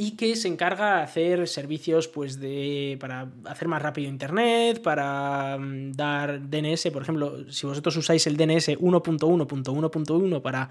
Y 0.03 0.17
que 0.17 0.35
se 0.35 0.49
encarga 0.49 0.97
de 0.97 1.03
hacer 1.03 1.47
servicios 1.47 2.09
pues 2.09 2.41
de 2.41 2.97
para 2.99 3.29
hacer 3.45 3.69
más 3.69 3.81
rápido 3.81 4.09
internet, 4.09 4.83
para 4.83 5.57
mm, 5.57 5.93
dar 5.93 6.51
DNS, 6.51 6.91
por 6.93 7.03
ejemplo, 7.03 7.53
si 7.53 7.69
vosotros 7.69 7.97
usáis 7.97 8.27
el 8.27 8.37
DNS 8.37 8.81
1.1.1.1 8.81 10.43
para 10.43 10.71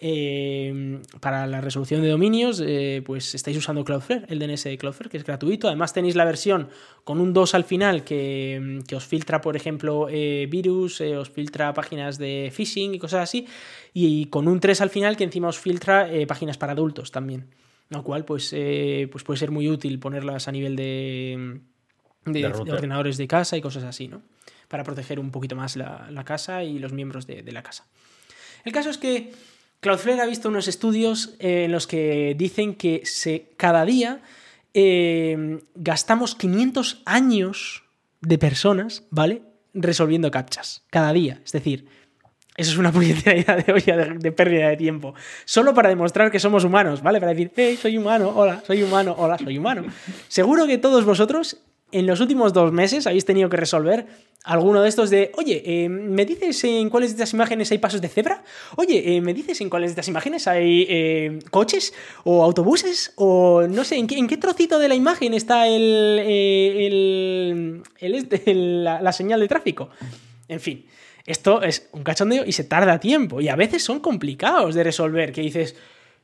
eh, 0.00 1.00
para 1.18 1.48
la 1.48 1.60
resolución 1.60 2.02
de 2.02 2.08
dominios, 2.08 2.62
eh, 2.64 3.02
pues 3.04 3.34
estáis 3.34 3.56
usando 3.56 3.84
Cloudflare, 3.84 4.26
el 4.28 4.38
DNS 4.38 4.62
de 4.62 4.78
Cloudflare, 4.78 5.10
que 5.10 5.16
es 5.16 5.24
gratuito. 5.24 5.66
Además 5.66 5.92
tenéis 5.92 6.14
la 6.14 6.24
versión 6.24 6.68
con 7.02 7.18
un 7.18 7.32
2 7.32 7.54
al 7.56 7.64
final 7.64 8.04
que, 8.04 8.78
os 8.94 9.04
filtra, 9.04 9.40
por 9.40 9.56
ejemplo, 9.56 10.06
eh, 10.08 10.46
virus, 10.48 11.00
os 11.00 11.30
filtra 11.30 11.74
páginas 11.74 12.16
de 12.16 12.52
phishing 12.54 12.94
y 12.94 13.00
cosas 13.00 13.24
así. 13.24 13.48
Y, 13.92 14.26
con 14.26 14.46
un 14.46 14.60
3 14.60 14.80
al 14.82 14.90
final 14.90 15.16
que 15.16 15.24
encima 15.24 15.48
os 15.48 15.58
filtra 15.58 16.08
páginas 16.28 16.58
para 16.58 16.74
adultos 16.74 17.10
también. 17.10 17.48
Lo 17.90 18.02
cual 18.04 18.24
pues, 18.24 18.54
pues 19.10 19.24
puede 19.24 19.38
ser 19.38 19.50
muy 19.50 19.68
útil 19.68 19.98
ponerlas 19.98 20.46
a 20.46 20.52
nivel 20.52 20.76
de, 20.76 21.60
de, 22.26 22.46
ordenadores 22.46 23.16
de 23.16 23.26
casa 23.26 23.56
y 23.56 23.62
cosas 23.62 23.84
así, 23.84 24.08
¿no? 24.08 24.22
Para 24.68 24.84
proteger 24.84 25.18
un 25.18 25.30
poquito 25.30 25.56
más 25.56 25.76
la, 25.76 26.22
casa 26.26 26.62
y 26.64 26.78
los 26.78 26.92
miembros 26.92 27.26
de, 27.26 27.42
de 27.42 27.52
la 27.52 27.62
casa. 27.62 27.86
El 28.64 28.72
caso 28.72 28.90
es 28.90 28.98
que 28.98 29.32
Cloudflare 29.80 30.20
ha 30.20 30.26
visto 30.26 30.48
unos 30.48 30.66
estudios 30.66 31.34
eh, 31.38 31.64
en 31.64 31.72
los 31.72 31.86
que 31.86 32.34
dicen 32.36 32.74
que 32.74 33.02
se, 33.04 33.52
cada 33.56 33.84
día 33.84 34.22
eh, 34.74 35.60
gastamos 35.74 36.34
500 36.34 37.02
años 37.04 37.84
de 38.20 38.38
personas, 38.38 39.04
¿vale? 39.10 39.42
Resolviendo 39.74 40.30
captchas. 40.30 40.82
Cada 40.90 41.12
día. 41.12 41.40
Es 41.44 41.52
decir, 41.52 41.86
eso 42.58 42.72
es 42.72 42.76
una 42.76 42.92
puñetera 42.92 43.56
de 43.56 43.72
olla 43.72 43.96
de, 43.96 44.32
pérdida 44.32 44.68
de 44.68 44.76
tiempo. 44.76 45.14
Solo 45.46 45.72
para 45.72 45.88
demostrar 45.88 46.30
que 46.30 46.38
somos 46.38 46.64
humanos, 46.64 47.02
¿vale? 47.02 47.20
Para 47.20 47.32
decir, 47.32 47.50
hey, 47.56 47.78
soy 47.80 47.96
humano, 47.96 48.32
hola, 48.34 48.62
soy 48.66 48.82
humano, 48.82 49.14
hola, 49.16 49.38
soy 49.38 49.56
humano. 49.56 49.84
Seguro 50.28 50.66
que 50.66 50.76
todos 50.76 51.04
vosotros 51.06 51.58
en 51.90 52.06
los 52.06 52.20
últimos 52.20 52.52
dos 52.52 52.70
meses 52.72 53.06
habéis 53.06 53.24
tenido 53.24 53.48
que 53.48 53.56
resolver 53.56 54.06
alguno 54.44 54.82
de 54.82 54.88
estos 54.88 55.10
de, 55.10 55.30
oye, 55.36 55.62
eh, 55.64 55.88
¿me 55.88 56.24
dices 56.24 56.62
en 56.64 56.90
cuáles 56.90 57.10
de 57.10 57.14
estas 57.16 57.32
imágenes 57.32 57.70
hay 57.70 57.78
pasos 57.78 58.00
de 58.00 58.08
cebra? 58.08 58.42
Oye, 58.76 59.16
eh, 59.16 59.20
¿me 59.20 59.34
dices 59.34 59.60
en 59.60 59.70
cuáles 59.70 59.90
de 59.90 59.92
estas 59.92 60.08
imágenes 60.08 60.48
hay 60.48 60.86
eh, 60.88 61.38
coches 61.50 61.92
o 62.24 62.42
autobuses? 62.42 63.12
O 63.16 63.66
no 63.68 63.84
sé, 63.84 63.96
¿en 63.96 64.06
qué, 64.06 64.36
trocito 64.36 64.78
de 64.78 64.88
la 64.88 64.94
imagen 64.94 65.34
está 65.34 65.68
el, 65.68 66.18
este, 68.00 68.54
la, 68.54 69.12
señal 69.12 69.40
de 69.40 69.48
tráfico? 69.48 69.90
En 70.48 70.60
fin, 70.60 70.86
esto 71.28 71.62
es 71.62 71.88
un 71.92 72.02
cachondeo 72.02 72.44
y 72.46 72.52
se 72.52 72.64
tarda 72.64 72.98
tiempo 72.98 73.40
y 73.40 73.48
a 73.48 73.56
veces 73.56 73.84
son 73.84 74.00
complicados 74.00 74.74
de 74.74 74.82
resolver, 74.82 75.30
que 75.32 75.42
dices, 75.42 75.76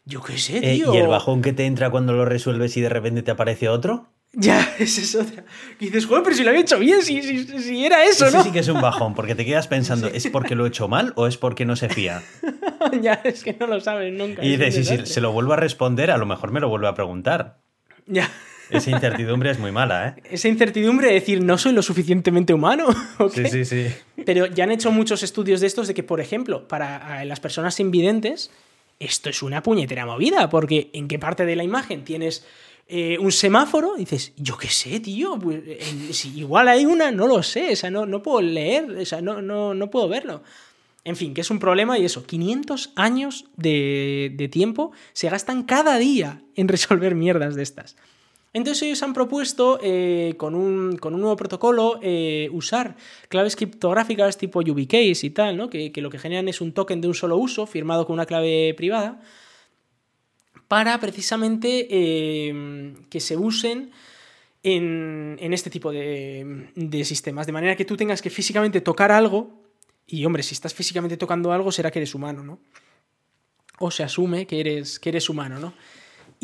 yo 0.07 0.23
qué 0.23 0.39
sé, 0.39 0.61
tío. 0.61 0.95
¿Y 0.95 0.97
el 0.97 1.07
bajón 1.07 1.43
que 1.43 1.53
te 1.53 1.67
entra 1.67 1.91
cuando 1.91 2.15
lo 2.15 2.25
resuelves 2.25 2.77
y 2.79 2.81
de 2.81 2.89
repente 2.89 3.23
te 3.23 3.31
aparece 3.31 3.69
otro? 3.69 4.09
Ya, 4.33 4.75
esa 4.79 5.01
es 5.03 5.15
otra. 5.15 5.45
Y 5.79 5.87
dices, 5.87 6.07
joder, 6.07 6.23
pero 6.23 6.35
si 6.35 6.43
lo 6.43 6.49
había 6.51 6.63
hecho 6.63 6.79
bien, 6.79 7.03
si, 7.03 7.23
si, 7.23 7.85
era 7.85 8.05
eso, 8.05 8.27
Ese 8.27 8.37
¿no? 8.37 8.43
sí 8.43 8.51
que 8.51 8.61
es 8.61 8.69
un 8.69 8.81
bajón, 8.81 9.15
porque 9.15 9.35
te 9.35 9.45
quedas 9.45 9.69
pensando, 9.69 10.09
¿es 10.09 10.27
porque 10.29 10.55
lo 10.55 10.65
he 10.65 10.69
hecho 10.69 10.89
mal 10.89 11.13
o 11.17 11.27
es 11.27 11.37
porque 11.37 11.67
no 11.67 11.77
se 11.77 11.91
fía? 11.91 12.23
ya, 13.03 13.21
es 13.25 13.45
que 13.45 13.55
no 13.61 13.67
lo 13.67 13.81
sabes 13.81 14.13
nunca. 14.13 14.43
Y 14.43 14.57
dices, 14.57 14.89
si 14.89 15.07
se 15.07 15.21
lo 15.21 15.33
vuelvo 15.33 15.53
a 15.53 15.57
responder, 15.57 16.11
a 16.11 16.17
lo 16.17 16.27
mejor 16.27 16.51
me 16.51 16.61
lo 16.61 16.69
vuelve 16.69 16.89
a 16.89 16.95
preguntar. 16.95 17.59
Ya. 18.07 18.31
Esa 18.71 18.91
incertidumbre 18.91 19.51
es 19.51 19.59
muy 19.59 19.73
mala, 19.73 20.09
¿eh? 20.09 20.23
Esa 20.31 20.49
incertidumbre 20.49 21.09
de 21.09 21.15
decir, 21.15 21.43
no 21.43 21.59
soy 21.59 21.73
lo 21.73 21.83
suficientemente 21.83 22.55
humano. 22.55 22.87
Sí, 23.33 23.47
sí, 23.49 23.65
sí. 23.65 23.87
Pero 24.25 24.47
ya 24.47 24.65
han 24.65 24.71
hecho 24.71 24.91
muchos 24.91 25.23
estudios 25.23 25.61
de 25.61 25.67
estos 25.67 25.89
de 25.89 25.95
que, 25.95 26.03
por 26.03 26.21
ejemplo, 26.21 26.69
para 26.69 27.25
las 27.25 27.41
personas 27.41 27.81
invidentes, 27.81 28.51
esto 29.01 29.31
es 29.31 29.43
una 29.43 29.63
puñetera 29.63 30.07
movida, 30.07 30.49
porque 30.49 30.91
¿en 30.93 31.09
qué 31.09 31.19
parte 31.19 31.45
de 31.45 31.57
la 31.57 31.65
imagen 31.65 32.05
tienes 32.05 32.45
eh, 32.87 33.17
un 33.19 33.33
semáforo, 33.33 33.95
dices, 33.97 34.33
yo 34.37 34.59
qué 34.59 34.69
sé, 34.69 35.01
tío, 35.01 35.39
pues, 35.39 35.63
si 36.11 36.39
igual 36.39 36.69
hay 36.69 36.85
una, 36.85 37.11
no 37.11 37.27
lo 37.27 37.43
sé, 37.43 37.73
o 37.73 37.77
sea, 37.77 37.91
no, 37.91 38.05
no 38.05 38.23
puedo 38.23 38.43
leer, 38.43 38.91
o 38.91 39.05
sea, 39.07 39.23
no, 39.23 39.41
no, 39.41 39.75
no 39.75 39.91
puedo 39.91 40.09
verlo. 40.09 40.43
En 41.05 41.17
fin, 41.17 41.35
que 41.35 41.43
es 41.43 41.51
un 41.51 41.59
problema 41.59 41.99
y 41.99 42.05
eso, 42.05 42.27
500 42.27 42.93
años 42.97 43.47
de, 43.57 44.49
tiempo 44.51 44.93
se 45.13 45.29
gastan 45.29 45.63
cada 45.63 45.99
día 45.99 46.43
en 46.57 46.69
resolver 46.69 47.15
mierdas 47.15 47.55
de 47.55 47.63
estas. 47.63 47.97
Entonces 48.55 48.85
ellos 48.85 49.03
han 49.03 49.13
propuesto 49.13 49.81
eh, 49.83 50.35
con, 50.39 50.55
un, 50.55 50.97
nuevo 51.03 51.37
protocolo 51.37 51.99
eh, 52.01 52.49
usar 52.53 52.97
claves 53.29 53.57
criptográficas 53.57 54.39
tipo 54.39 54.63
YubiKeys 54.63 55.25
y 55.25 55.31
tal, 55.31 55.57
¿no? 55.57 55.69
que, 55.69 55.93
lo 55.97 56.09
que 56.09 56.21
generan 56.21 56.49
es 56.49 56.61
un 56.61 56.73
token 56.73 57.01
de 57.01 57.09
un 57.09 57.15
solo 57.15 57.37
uso 57.37 57.67
firmado 57.67 58.07
con 58.07 58.15
una 58.15 58.27
clave 58.27 58.73
privada 58.77 59.21
para 60.69 60.99
precisamente 61.01 62.49
em, 62.49 62.95
que 63.11 63.19
se 63.19 63.37
usen 63.37 63.91
en, 64.63 65.53
este 65.53 65.69
tipo 65.69 65.91
de, 65.91 67.03
sistemas. 67.05 67.47
De 67.47 67.53
manera 67.53 67.75
que 67.75 67.85
tú 67.85 67.97
tengas 67.97 68.23
que 68.23 68.31
físicamente 68.31 68.81
tocar 68.81 69.11
algo, 69.11 69.51
y 70.07 70.25
hombre, 70.25 70.45
si 70.45 70.55
estás 70.55 70.73
físicamente 70.73 71.17
tocando 71.17 71.53
algo, 71.53 71.73
será 71.73 71.91
que 71.91 71.99
eres 71.99 72.15
humano, 72.15 72.45
¿no? 72.45 72.61
O 73.81 73.91
se 73.91 74.05
asume 74.05 74.47
que 74.47 74.61
eres, 74.61 75.01
que 75.01 75.09
eres 75.09 75.29
humano, 75.29 75.59
¿no? 75.59 75.75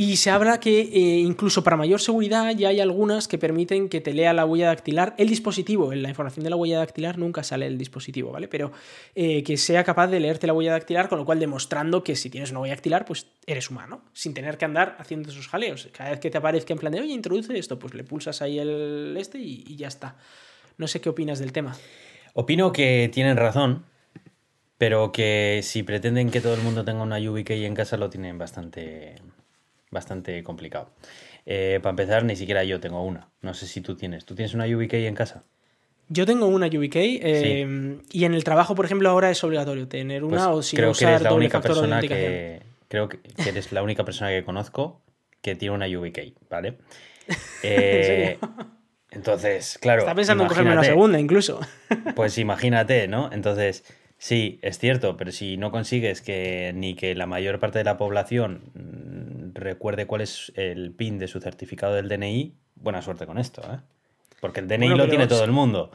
Y 0.03 0.17
se 0.17 0.31
habla 0.31 0.61
que 0.61 0.81
eh, 0.81 1.19
incluso 1.19 1.63
para 1.63 1.77
mayor 1.77 2.01
seguridad 2.01 2.57
ya 2.57 2.71
hay 2.71 2.81
algunas 2.81 3.29
que 3.29 3.37
permiten 3.37 3.91
que 3.91 4.01
te 4.01 4.15
lea 4.15 4.33
la 4.33 4.47
huella 4.47 4.69
dactilar 4.69 5.15
el 5.19 5.29
dispositivo. 5.29 5.93
En 5.93 6.03
la 6.03 6.09
información 6.09 6.43
de 6.43 6.49
la 6.49 6.57
huella 6.57 6.79
dactilar 6.79 7.19
nunca 7.19 7.43
sale 7.43 7.67
el 7.67 7.77
dispositivo, 7.77 8.33
¿vale? 8.33 8.49
Pero 8.49 8.73
eh, 9.15 9.43
que 9.43 9.59
sea 9.59 9.85
capaz 9.85 10.07
de 10.07 10.19
leerte 10.19 10.47
la 10.47 10.55
huella 10.55 10.73
dactilar, 10.73 11.11
con 11.11 11.19
lo 11.19 11.27
cual 11.27 11.39
demostrando 11.39 12.03
que 12.03 12.17
si 12.17 12.31
tienes 12.31 12.51
una 12.51 12.61
huella 12.61 12.77
dactilar, 12.77 13.05
pues 13.05 13.27
eres 13.47 13.69
humano, 13.69 14.01
sin 14.15 14.33
tener 14.33 14.57
que 14.57 14.65
andar 14.65 14.97
haciendo 14.99 15.29
esos 15.29 15.49
jaleos. 15.49 15.91
Cada 15.93 16.09
vez 16.09 16.21
que 16.21 16.31
te 16.31 16.39
aparezca 16.39 16.73
en 16.73 16.79
plan 16.79 16.95
de, 16.95 17.03
oye, 17.03 17.13
introduce 17.13 17.59
esto, 17.59 17.79
pues 17.79 17.93
le 17.93 18.03
pulsas 18.03 18.41
ahí 18.41 18.59
el 18.59 19.15
este 19.19 19.39
y, 19.39 19.65
y 19.67 19.77
ya 19.77 19.89
está. 19.89 20.17
No 20.79 20.89
sé 20.89 21.03
qué 21.03 21.11
opinas 21.11 21.41
del 21.41 21.53
tema. 21.53 21.77
Opino 22.33 22.73
que 22.73 23.11
tienen 23.13 23.37
razón, 23.37 23.85
pero 24.79 25.13
que 25.13 25.61
si 25.63 25.83
pretenden 25.83 26.31
que 26.31 26.41
todo 26.41 26.55
el 26.55 26.63
mundo 26.63 26.87
tenga 26.87 27.03
una 27.03 27.19
YubiKey 27.21 27.67
en 27.67 27.75
casa 27.75 27.99
lo 27.99 28.09
tienen 28.09 28.39
bastante 28.39 29.17
bastante 29.91 30.43
complicado. 30.43 30.91
Eh, 31.47 31.81
para 31.83 31.91
empezar, 31.91 32.25
ni 32.25 32.37
siquiera 32.37 32.65
yo 32.65 32.81
tengo 32.81 33.03
una. 33.05 33.29
No 33.41 33.55
sé 33.55 33.67
si 33.67 33.81
tú 33.81 33.97
tienes. 33.97 34.25
¿Tú 34.25 34.35
tienes 34.35 34.55
una 34.55 34.67
UBK 34.67 34.95
en 34.95 35.15
casa? 35.15 35.45
Yo 36.09 36.27
tengo 36.27 36.47
una 36.47 36.67
UBK 36.67 36.97
eh, 36.97 37.99
y 38.11 38.25
en 38.25 38.35
el 38.35 38.43
trabajo, 38.43 38.75
por 38.75 38.85
ejlo, 38.85 39.09
ahora 39.09 39.31
es 39.31 39.43
obligatorio 39.45 39.87
tener 39.87 40.25
una 40.25 40.47
pues 40.47 40.57
o 40.57 40.62
si 40.62 40.77
creo 40.77 40.93
que 40.93 41.05
eres 41.05 41.23
la 41.23 41.33
única 41.33 41.61
persona 41.61 42.01
que 42.01 42.62
creo 42.89 43.09
que 43.09 43.21
eres 43.47 43.71
la 43.71 43.83
única 43.85 44.05
persona 44.05 44.31
que 44.31 44.43
conozco 44.43 45.01
que 45.41 45.55
tiene 45.55 45.75
una 45.75 45.87
UBK, 45.87 46.35
¿vale? 46.49 46.79
Eh, 47.62 48.39
entonces, 49.12 49.79
claro. 49.81 50.01
Está 50.01 50.17
pensando 50.17 50.43
en 50.43 50.49
cogerme 50.49 50.73
una 50.73 50.83
segunda, 50.83 51.21
incluso. 51.21 51.61
Pues 52.17 52.39
imagínate, 52.39 53.07
¿no? 53.07 53.31
Entonces, 53.33 53.85
sí, 54.19 54.59
es 54.62 54.79
cierto, 54.79 55.17
pero 55.17 55.31
si 55.31 55.57
no 55.57 55.71
consigues 55.71 56.23
que 56.23 56.73
ni 56.75 56.95
que 56.95 57.15
la 57.15 57.27
mayor 57.27 57.61
parte 57.61 57.79
de 57.79 57.85
la 57.85 57.97
población 57.97 58.62
recuerde 59.55 60.07
cuál 60.07 60.21
es 60.23 60.53
el 60.57 60.93
PIN 60.93 61.19
de 61.19 61.29
su 61.29 61.41
certificado 61.41 61.95
del 61.95 62.09
DNI, 62.09 62.55
buena 62.77 63.03
suerte 63.03 63.27
con 63.27 63.39
esto, 63.39 63.63
¿eh? 63.63 63.79
Porque 64.41 64.61
el 64.61 64.69
DNI 64.69 64.89
lo 64.89 65.07
tiene 65.07 65.27
todo 65.27 65.45
el 65.45 65.53
mundo. 65.53 65.91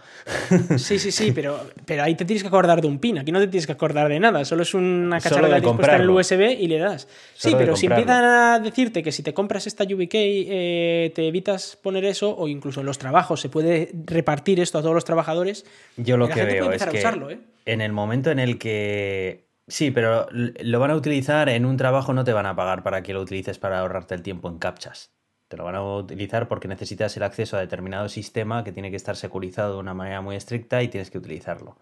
Sí, 0.77 0.99
sí, 0.99 1.11
sí, 1.11 1.31
pero, 1.31 1.59
pero 1.85 2.03
ahí 2.03 2.13
te 2.15 2.25
tienes 2.25 2.43
que 2.43 2.47
acordar 2.47 2.79
de 2.79 2.87
un 2.87 2.99
PIN. 2.99 3.17
Aquí 3.17 3.31
no 3.31 3.39
te 3.39 3.47
tienes 3.47 3.65
que 3.65 3.71
acordar 3.71 4.07
de 4.07 4.19
nada. 4.19 4.45
Solo 4.45 4.61
es 4.61 4.73
una 4.75 5.19
cacharra 5.19 5.59
dispuesta 5.59 5.95
en 5.95 6.01
el 6.01 6.09
USB 6.09 6.41
y 6.59 6.67
le 6.67 6.77
das. 6.77 7.07
sí, 7.33 7.55
pero 7.57 7.75
si 7.75 7.87
empiezan 7.87 8.23
a 8.23 8.59
decirte 8.59 9.01
que 9.01 9.11
si 9.11 9.23
te 9.23 9.33
compras 9.33 9.65
esta 9.65 9.83
UBK 9.83 10.13
eh, 10.13 11.11
te 11.15 11.27
evitas 11.27 11.75
poner 11.81 12.05
eso, 12.05 12.35
o 12.37 12.47
incluso 12.47 12.81
en 12.81 12.85
los 12.85 12.99
trabajos 12.99 13.41
se 13.41 13.49
puede 13.49 13.91
repartir 14.05 14.59
esto 14.59 14.77
a 14.77 14.81
todos 14.81 14.93
los 14.93 15.05
trabajadores. 15.05 15.65
Yo 15.97 16.17
lo 16.17 16.29
que 16.29 16.43
veo 16.43 16.71
es 16.71 16.85
que 16.85 16.99
¿eh? 16.99 17.39
en 17.65 17.81
el 17.81 17.93
momento 17.93 18.29
en 18.29 18.39
el 18.39 18.59
que 18.59 19.44
Sí, 19.67 19.89
pero 19.91 20.27
lo 20.31 20.79
van 20.79 20.91
a 20.91 20.95
utilizar 20.95 21.49
en 21.49 21.65
un 21.65 21.75
trabajo, 21.77 22.13
no 22.13 22.23
te 22.23 22.33
van 22.33 22.45
a 22.45 22.55
pagar 22.55 22.83
para 22.83 23.01
que 23.01 23.13
lo 23.13 23.21
utilices 23.21 23.57
para 23.57 23.79
ahorrarte 23.79 24.13
el 24.13 24.21
tiempo 24.21 24.47
en 24.47 24.59
captchas. 24.59 25.11
Te 25.47 25.57
lo 25.57 25.63
van 25.63 25.75
a 25.75 25.83
utilizar 25.83 26.47
porque 26.47 26.67
necesitas 26.67 27.17
el 27.17 27.23
acceso 27.23 27.57
a 27.57 27.61
determinado 27.61 28.07
sistema 28.09 28.63
que 28.63 28.71
tiene 28.71 28.91
que 28.91 28.95
estar 28.97 29.15
securizado 29.15 29.73
de 29.73 29.79
una 29.79 29.93
manera 29.95 30.21
muy 30.21 30.35
estricta 30.35 30.83
y 30.83 30.87
tienes 30.87 31.09
que 31.09 31.17
utilizarlo. 31.17 31.77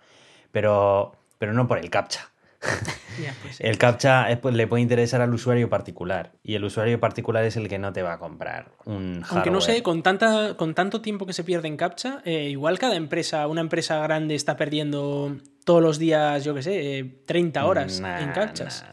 Pero, 0.51 1.13
pero 1.39 1.53
no 1.53 1.67
por 1.67 1.79
el 1.79 1.89
captcha. 1.89 2.32
Pues 3.43 3.59
el 3.59 3.77
captcha 3.77 4.27
pues, 4.41 4.55
le 4.55 4.65
puede 4.65 4.81
interesar 4.81 5.21
al 5.21 5.33
usuario 5.33 5.69
particular 5.69 6.31
y 6.41 6.55
el 6.55 6.63
usuario 6.63 6.99
particular 6.99 7.43
es 7.43 7.55
el 7.57 7.67
que 7.67 7.77
no 7.77 7.93
te 7.93 8.01
va 8.01 8.13
a 8.13 8.19
comprar 8.19 8.71
un 8.85 9.21
hardware. 9.21 9.29
Aunque 9.29 9.51
no 9.51 9.61
sé, 9.61 9.83
con, 9.83 10.01
tanta, 10.01 10.57
con 10.57 10.73
tanto 10.73 11.01
tiempo 11.01 11.25
que 11.25 11.33
se 11.33 11.43
pierde 11.43 11.67
en 11.67 11.77
captcha, 11.77 12.21
eh, 12.25 12.49
igual 12.49 12.79
cada 12.79 12.95
empresa, 12.95 13.45
una 13.47 13.61
empresa 13.61 13.99
grande 13.99 14.35
está 14.35 14.57
perdiendo 14.57 15.37
todos 15.63 15.81
los 15.81 15.99
días, 15.99 16.43
yo 16.43 16.55
qué 16.55 16.63
sé, 16.63 17.15
30 17.25 17.59
eh, 17.59 17.63
horas 17.63 17.99
en 17.99 18.31
captchas. 18.31 18.85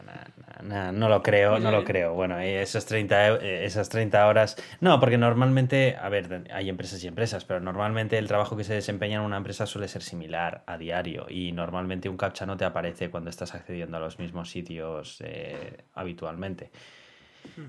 No 0.63 1.09
lo 1.09 1.23
creo, 1.23 1.59
no 1.59 1.71
lo 1.71 1.83
creo. 1.83 2.13
Bueno, 2.13 2.39
esas 2.39 2.85
30, 2.85 3.35
eh, 3.35 3.65
esas 3.65 3.89
30 3.89 4.27
horas. 4.27 4.55
No, 4.79 4.99
porque 4.99 5.17
normalmente, 5.17 5.97
a 5.99 6.09
ver, 6.09 6.43
hay 6.53 6.69
empresas 6.69 7.03
y 7.03 7.07
empresas, 7.07 7.45
pero 7.45 7.59
normalmente 7.59 8.17
el 8.17 8.27
trabajo 8.27 8.57
que 8.57 8.63
se 8.63 8.73
desempeña 8.73 9.17
en 9.17 9.21
una 9.23 9.37
empresa 9.37 9.65
suele 9.65 9.87
ser 9.87 10.01
similar 10.01 10.63
a 10.67 10.77
diario. 10.77 11.25
Y 11.29 11.51
normalmente 11.51 12.09
un 12.09 12.17
captcha 12.17 12.45
no 12.45 12.57
te 12.57 12.65
aparece 12.65 13.09
cuando 13.09 13.29
estás 13.29 13.55
accediendo 13.55 13.97
a 13.97 13.99
los 13.99 14.19
mismos 14.19 14.49
sitios 14.49 15.21
eh, 15.21 15.85
habitualmente. 15.93 16.71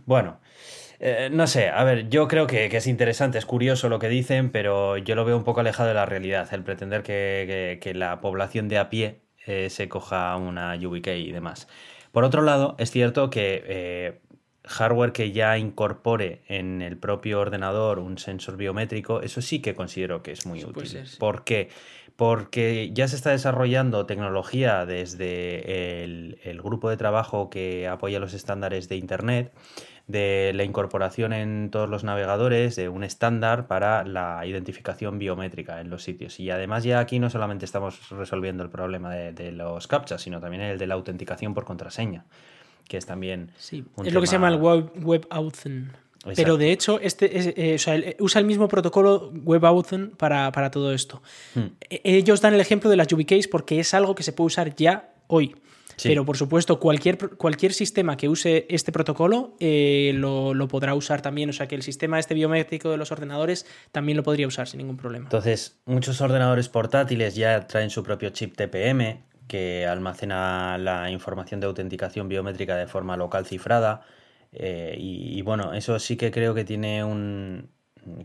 Bueno, 0.06 0.40
eh, 1.00 1.30
no 1.32 1.46
sé, 1.46 1.68
a 1.68 1.82
ver, 1.84 2.08
yo 2.08 2.28
creo 2.28 2.46
que, 2.46 2.66
es 2.66 2.86
interesante, 2.86 3.38
es 3.38 3.46
curioso 3.46 3.88
lo 3.88 3.98
que 3.98 4.08
dicen, 4.08 4.50
pero 4.50 4.96
yo 4.96 5.14
lo 5.14 5.24
veo 5.24 5.36
un 5.36 5.44
poco 5.44 5.60
alejado 5.60 5.88
de 5.88 5.94
la 5.94 6.06
realidad, 6.06 6.48
el 6.52 6.62
pretender 6.62 7.02
que, 7.02 7.92
la 7.94 8.20
población 8.20 8.68
de 8.68 8.78
a 8.78 8.88
pie 8.88 9.22
eh, 9.46 9.70
se 9.70 9.88
coja 9.88 10.36
una 10.36 10.76
UVK 10.76 11.08
y 11.08 11.32
demás. 11.32 11.68
Por 12.12 12.24
otro 12.24 12.42
lado, 12.42 12.76
es 12.78 12.90
cierto 12.90 13.30
que 13.30 13.64
eh, 13.66 14.20
hardware 14.64 15.12
que 15.12 15.32
ya 15.32 15.58
incorpore 15.58 16.42
en 16.46 16.82
el 16.82 16.96
propio 16.96 17.40
ordenador 17.40 17.98
un 17.98 18.18
sensor 18.18 18.56
biométrico, 18.56 19.22
eso 19.22 19.40
sí 19.40 19.60
que 19.60 19.74
considero 19.74 20.22
que 20.22 20.32
es 20.32 20.46
muy 20.46 20.64
útil. 20.64 21.02
¿Por 21.18 21.44
qué? 21.44 21.70
Porque 22.16 22.90
ya 22.92 23.08
se 23.08 23.16
está 23.16 23.30
desarrollando 23.30 24.06
tecnología 24.06 24.84
desde 24.84 26.04
el, 26.04 26.60
grupo 26.62 26.90
de 26.90 26.96
trabajo 26.96 27.50
que 27.50 27.88
apoya 27.88 28.20
los 28.20 28.34
estándares 28.34 28.88
de 28.88 28.96
Internet, 28.96 29.52
de 30.06 30.52
la 30.54 30.64
incorporación 30.64 31.32
en 31.32 31.70
todos 31.70 31.88
los 31.88 32.04
navegadores 32.04 32.76
de 32.76 32.88
un 32.88 33.04
estándar 33.04 33.66
para 33.66 34.04
la 34.04 34.44
identificación 34.44 35.18
biométrica 35.18 35.80
en 35.80 35.90
los 35.90 36.02
sitios. 36.02 36.40
Y 36.40 36.50
además 36.50 36.84
ya 36.84 36.98
aquí 37.00 37.18
no 37.18 37.30
solamente 37.30 37.64
estamos 37.64 38.10
resolviendo 38.10 38.62
el 38.62 38.70
problema 38.70 39.12
de, 39.14 39.32
de 39.32 39.52
los 39.52 39.86
captchas, 39.86 40.22
sino 40.22 40.40
también 40.40 40.62
el 40.62 40.78
de 40.78 40.86
la 40.86 40.94
autenticación 40.94 41.54
por 41.54 41.64
contraseña 41.64 42.24
que 42.88 42.96
es 42.96 43.06
también. 43.06 43.50
Sí, 43.58 43.84
es 44.04 44.12
lo 44.12 44.20
que 44.20 44.26
se 44.26 44.34
llama 44.34 44.48
el 44.48 44.56
Web, 44.56 44.90
web 45.02 45.26
Pero 46.36 46.56
de 46.56 46.72
hecho, 46.72 47.00
este 47.00 47.74
eh, 47.74 48.16
usa 48.20 48.40
el 48.40 48.46
mismo 48.46 48.68
protocolo 48.68 49.32
WebAuthn 49.44 50.10
para, 50.16 50.52
para 50.52 50.70
todo 50.70 50.92
esto. 50.92 51.22
Hmm. 51.54 51.72
E, 51.88 52.00
ellos 52.04 52.40
dan 52.40 52.54
el 52.54 52.60
ejemplo 52.60 52.90
de 52.90 52.96
las 52.96 53.06
YubiKeys 53.06 53.48
porque 53.48 53.80
es 53.80 53.94
algo 53.94 54.14
que 54.14 54.22
se 54.22 54.32
puede 54.32 54.46
usar 54.46 54.74
ya 54.74 55.12
hoy. 55.26 55.56
Pero 56.02 56.24
por 56.24 56.36
supuesto, 56.36 56.78
cualquier, 56.80 57.18
cualquier 57.36 57.72
sistema 57.72 58.16
que 58.16 58.28
use 58.28 58.66
este 58.68 58.92
protocolo 58.92 59.56
eh, 59.60 60.12
lo, 60.14 60.54
lo, 60.54 60.68
podrá 60.68 60.94
usar 60.94 61.22
también. 61.22 61.50
O 61.50 61.52
sea 61.52 61.68
que 61.68 61.74
el 61.74 61.82
sistema 61.82 62.18
este 62.18 62.34
biométrico 62.34 62.90
de 62.90 62.96
los 62.96 63.12
ordenadores 63.12 63.66
también 63.90 64.16
lo 64.16 64.22
podría 64.22 64.46
usar 64.46 64.68
sin 64.68 64.78
ningún 64.78 64.96
problema. 64.96 65.26
Entonces, 65.26 65.80
muchos 65.84 66.20
ordenadores 66.20 66.68
portátiles 66.68 67.34
ya 67.34 67.66
traen 67.66 67.90
su 67.90 68.02
propio 68.02 68.30
chip 68.30 68.56
TPM 68.56 69.22
que 69.52 69.86
almacena 69.86 70.78
la 70.78 71.10
información 71.10 71.60
de 71.60 71.66
autenticación 71.66 72.28
biométrica 72.28 72.76
de 72.76 72.86
forma 72.86 73.16
local 73.16 73.44
cifrada. 73.44 74.00
Eh, 74.52 74.96
y, 74.98 75.40
bueno, 75.42 75.74
eso 75.74 75.98
sí 75.98 76.16
que 76.16 76.30
creo 76.30 76.54
que 76.54 76.64
tiene 76.64 77.04
un. 77.04 77.70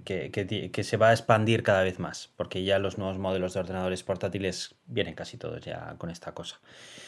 Que, 0.04 0.84
se 0.84 0.98
va 0.98 1.10
a 1.10 1.12
expandir 1.12 1.62
cada 1.62 1.84
vez 1.84 2.00
más, 2.00 2.32
porque 2.36 2.64
ya 2.64 2.80
los 2.80 2.98
nuevos 2.98 3.20
modelos 3.20 3.54
de 3.54 3.60
ordenadores 3.60 4.02
portátiles 4.02 4.74
vienen 4.88 5.14
casi 5.14 5.38
todos 5.38 5.64
ya 5.64 5.96
con 6.00 6.10
esta 6.10 6.32
cosa. 6.32 6.60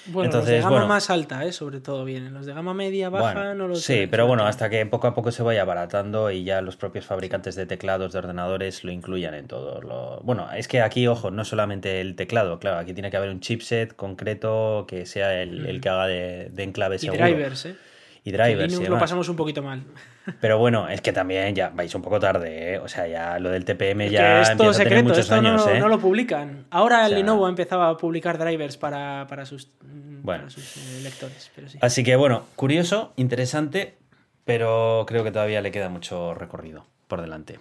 Bueno, 0.08 0.26
Entonces, 0.26 0.62
los 0.62 0.70
de 0.70 0.76
gama 0.76 0.86
más 0.86 1.10
alta, 1.10 1.44
¿eh? 1.46 1.52
sobre 1.52 1.82
todo 1.82 2.06
vienen. 2.06 2.34
Los 2.34 2.46
de 2.46 2.54
gama 2.54 2.76
media, 2.76 3.10
baja, 3.10 3.56
no 3.56 3.68
los 3.68 3.82
Sí, 3.82 4.08
pero 4.10 4.28
bueno, 4.28 4.46
hasta 4.46 4.70
que 4.70 4.86
poco 4.86 5.08
a 5.08 5.16
poco 5.16 5.32
se 5.32 5.42
vaya 5.42 5.64
abaratando 5.64 6.30
y 6.30 6.44
ya 6.44 6.62
los 6.62 6.76
propios 6.76 7.06
fabricantes 7.06 7.56
de 7.56 7.66
teclados, 7.66 8.14
de 8.14 8.20
ordenadores, 8.20 8.84
lo 8.84 8.92
incluyan 8.92 9.34
en 9.34 9.48
todo. 9.48 9.82
Lo... 9.82 10.20
Bueno, 10.22 10.48
es 10.54 10.68
que 10.68 10.82
aquí, 10.82 11.08
ojo, 11.08 11.32
no 11.32 11.46
solamente 11.46 12.02
el 12.02 12.16
teclado, 12.16 12.60
claro, 12.60 12.78
aquí 12.78 12.94
tiene 12.94 13.10
que 13.10 13.18
haber 13.18 13.30
un 13.30 13.40
chipset 13.40 13.96
concreto 13.96 14.86
que 14.88 15.06
sea 15.08 15.42
el, 15.42 15.78
mm. 15.78 15.82
que 15.82 15.90
haga 15.90 16.08
de, 16.08 16.52
enclave 16.58 16.98
y 17.02 17.08
drivers, 17.08 17.66
¿eh? 17.66 17.76
Y 18.24 18.32
drivers. 18.32 18.80
Y 18.80 18.86
lo 18.86 19.00
pasamos 19.00 19.30
un 19.30 19.36
poquito 19.36 19.62
mal. 19.64 19.84
Pero 20.42 20.58
bueno, 20.58 20.88
es 20.90 21.02
que 21.02 21.14
también 21.14 21.56
ya 21.56 21.70
vais 21.70 21.94
un 21.96 22.02
poco 22.02 22.20
tarde, 22.20 22.74
¿eh? 22.74 22.80
O 22.80 22.88
sea, 22.88 23.08
ya 23.08 23.40
lo 23.40 23.50
del 23.50 23.66
TPM 23.66 24.10
ya 24.10 24.42
esto 24.42 24.70
a 24.70 24.74
tener 24.74 25.04
muchos 25.04 25.32
años, 25.32 25.66
no, 25.66 25.72
¿eh? 25.72 25.80
no 25.80 25.88
lo 25.88 26.00
publican. 26.00 26.66
Ahora 26.70 27.06
el 27.08 27.16
Lenovo 27.16 27.46
ha 27.46 27.50
empezado 27.50 27.84
a 27.84 27.98
publicar 27.98 28.38
drivers 28.38 28.78
para, 28.78 29.46
sus, 29.46 29.70
bueno. 29.82 30.50
sus 30.50 30.78
eh, 30.78 31.02
lectores. 31.02 31.52
Así 31.82 32.04
que 32.04 32.16
bueno, 32.16 32.44
curioso, 32.56 33.14
interesante, 33.16 33.98
pero 34.46 35.06
creo 35.08 35.24
que 35.24 35.32
todavía 35.32 35.62
le 35.62 35.72
queda 35.72 35.90
mucho 35.90 36.34
recorrido 36.34 36.86
por 37.08 37.22
delante. 37.22 37.60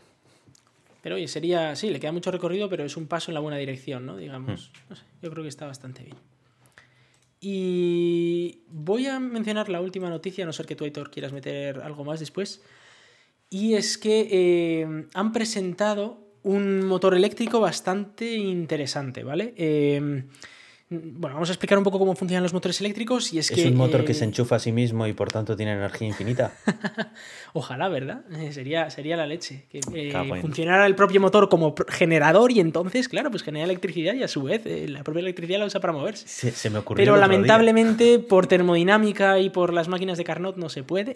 Pero 1.03 1.15
oye, 1.15 1.29
sería, 1.29 1.75
sí, 1.77 1.91
le 1.91 2.01
queda 2.01 2.13
mucho 2.13 2.31
recorrido, 2.31 2.69
pero 2.69 2.85
es 2.85 2.97
un 2.97 3.07
paso 3.07 3.31
en 3.31 3.35
la 3.35 3.41
buena 3.41 3.57
dirección, 3.57 4.05
¿no? 4.05 4.17
Digamos, 4.17 4.71
hmm. 4.71 4.91
no 4.91 4.97
sé, 4.97 5.03
yo 5.23 5.31
creo 5.31 5.43
que 5.43 5.49
está 5.49 5.67
bastante 5.67 6.03
bien. 6.03 6.17
Y 7.41 8.63
voy 8.69 9.07
a 9.07 9.21
mencionar 9.21 9.69
la 9.69 9.81
última 9.81 10.11
noticia, 10.11 10.45
a 10.45 10.47
no 10.47 10.53
ser 10.53 10.67
que 10.67 10.75
tú, 10.75 10.85
Aitor, 10.85 11.11
quieras 11.11 11.33
meter 11.33 11.81
algo 11.81 12.05
más 12.05 12.21
después. 12.21 12.63
Y 13.51 13.75
es 13.75 13.97
que 13.97 14.29
eh, 14.31 15.07
han 15.15 15.33
presentado 15.33 16.19
un 16.43 16.85
motor 16.87 17.15
eléctrico 17.15 17.61
bastante 17.61 18.35
interesante, 18.35 19.23
¿vale? 19.23 19.55
Eh, 19.57 20.25
bueno, 20.91 21.35
vamos 21.35 21.51
a 21.51 21.53
explicar 21.53 21.77
un 21.77 21.85
poco 21.85 21.99
cómo 21.99 22.15
funcionan 22.15 22.43
los 22.43 22.55
motores 22.55 22.81
eléctricos 22.81 23.35
y 23.35 23.39
es, 23.39 23.51
que... 23.51 23.61
Es 23.61 23.67
un 23.67 23.77
motor 23.77 24.07
que 24.07 24.15
se 24.15 24.25
eh, 24.25 24.29
enchufa 24.29 24.57
a 24.57 24.59
sí 24.59 24.73
mismo 24.73 25.07
y 25.07 25.13
por 25.13 25.31
tanto 25.31 25.55
tiene 25.55 25.73
energía 25.73 26.09
infinita. 26.09 26.55
Ojalá, 27.53 27.89
¿verdad? 27.89 28.23
Eh, 28.39 28.53
sería, 28.53 28.89
sería 28.89 29.15
la 29.15 29.27
leche. 29.27 29.67
Que 29.71 29.81
eh, 29.93 30.41
funcionara 30.41 30.87
el 30.87 30.95
propio 30.95 31.21
motor 31.21 31.51
como 31.51 31.75
generador 31.89 32.53
y 32.53 32.61
entonces, 32.61 33.07
claro, 33.11 33.31
pues 33.31 33.43
genera 33.43 33.67
electricidad 33.67 34.15
y 34.15 34.23
a 34.23 34.29
su 34.29 34.45
vez 34.45 34.63
la 34.89 35.05
propia 35.05 35.21
electricidad 35.21 35.59
la 35.59 35.67
usa 35.67 35.79
para 35.79 35.93
moverse. 35.93 36.27
Se, 36.27 36.71
me 36.71 36.79
ocurrió 36.79 37.03
Pero 37.03 37.19
lamentablemente 37.19 38.19
por 38.19 38.47
termodinámica 38.47 39.39
y 39.41 39.51
por 39.51 39.75
las 39.75 39.89
máquinas 39.89 40.17
de 40.17 40.25
Carnot 40.25 40.57
no 40.57 40.71
se 40.71 40.85
puede. 40.85 41.15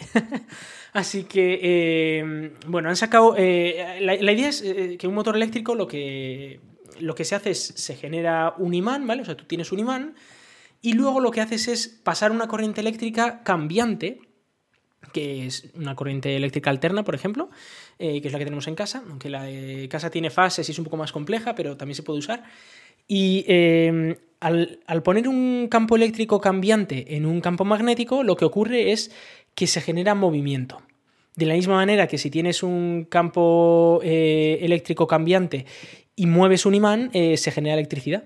Así 0.93 1.24
que, 1.24 2.53
bueno, 2.66 2.90
han 2.90 2.97
sacado... 2.97 3.35
la, 3.39 4.16
la, 4.16 4.32
idea 4.32 4.51
es 4.51 4.62
que 4.99 5.07
un 5.09 5.15
motor 5.15 5.35
eléctrico 5.35 5.74
lo 5.74 5.86
que 5.86 6.61
lo 7.03 7.15
que 7.15 7.24
se 7.24 7.35
hace 7.35 7.51
es, 7.51 7.61
se 7.77 7.97
genera 7.97 8.55
un 8.59 8.74
imán, 8.74 9.07
¿vale? 9.07 9.23
O 9.23 9.24
sea, 9.24 9.37
tú 9.37 9.45
tienes 9.45 9.73
un 9.73 9.81
imán 9.81 10.15
y 10.81 10.95
luego 10.95 11.20
lo 11.20 11.31
que 11.31 11.41
haces 11.41 11.69
es 11.69 11.89
pasar 11.89 12.33
una 12.33 12.49
corriente 12.49 12.81
eléctrica 12.81 13.43
cambiante, 13.45 14.20
que 15.12 15.47
es 15.47 15.70
una 15.74 15.95
corriente 15.95 16.35
eléctrica 16.37 16.70
alterna, 16.70 17.05
por 17.05 17.15
ejemplo, 17.15 17.51
eh, 17.99 18.20
que 18.20 18.29
es 18.29 18.33
la 18.33 18.39
que 18.39 18.45
tenemos 18.45 18.66
en 18.66 18.74
casa, 18.74 19.03
aunque 19.09 19.31
la 19.31 19.45
de 19.45 19.89
casa 19.89 20.11
tiene 20.11 20.31
fases 20.31 20.69
y 20.69 20.73
es 20.73 20.79
un 20.79 20.85
poco 20.85 20.97
más 20.97 21.12
compleja, 21.12 21.55
pero 21.55 21.77
también 21.77 21.95
se 21.95 22.03
puede 22.03 22.19
usar. 22.19 22.43
Y 23.07 23.45
em, 23.47 24.16
al, 24.41 25.03
poner 25.05 25.29
un 25.29 25.69
campo 25.70 25.97
eléctrico 25.97 26.41
cambiante 26.41 27.16
en 27.16 27.27
un 27.27 27.41
campo 27.41 27.65
magnético, 27.65 28.23
lo 28.23 28.37
que 28.37 28.45
ocurre 28.45 28.93
es 28.93 29.12
que 29.55 29.66
se 29.66 29.81
genera 29.81 30.15
movimiento. 30.15 30.83
De 31.37 31.47
la 31.47 31.55
misma 31.55 31.77
manera 31.77 32.09
que 32.09 32.19
si 32.19 32.31
tienes 32.31 32.62
un 32.62 33.07
campo 33.09 34.01
eh, 34.03 34.59
eléctrico 34.61 35.07
cambiante 35.07 35.65
y 36.16 36.26
mueves 36.26 36.66
un 36.66 36.74
imán, 36.74 37.10
eh, 37.12 37.36
se 37.36 37.51
genera 37.51 37.74
electricidad. 37.74 38.24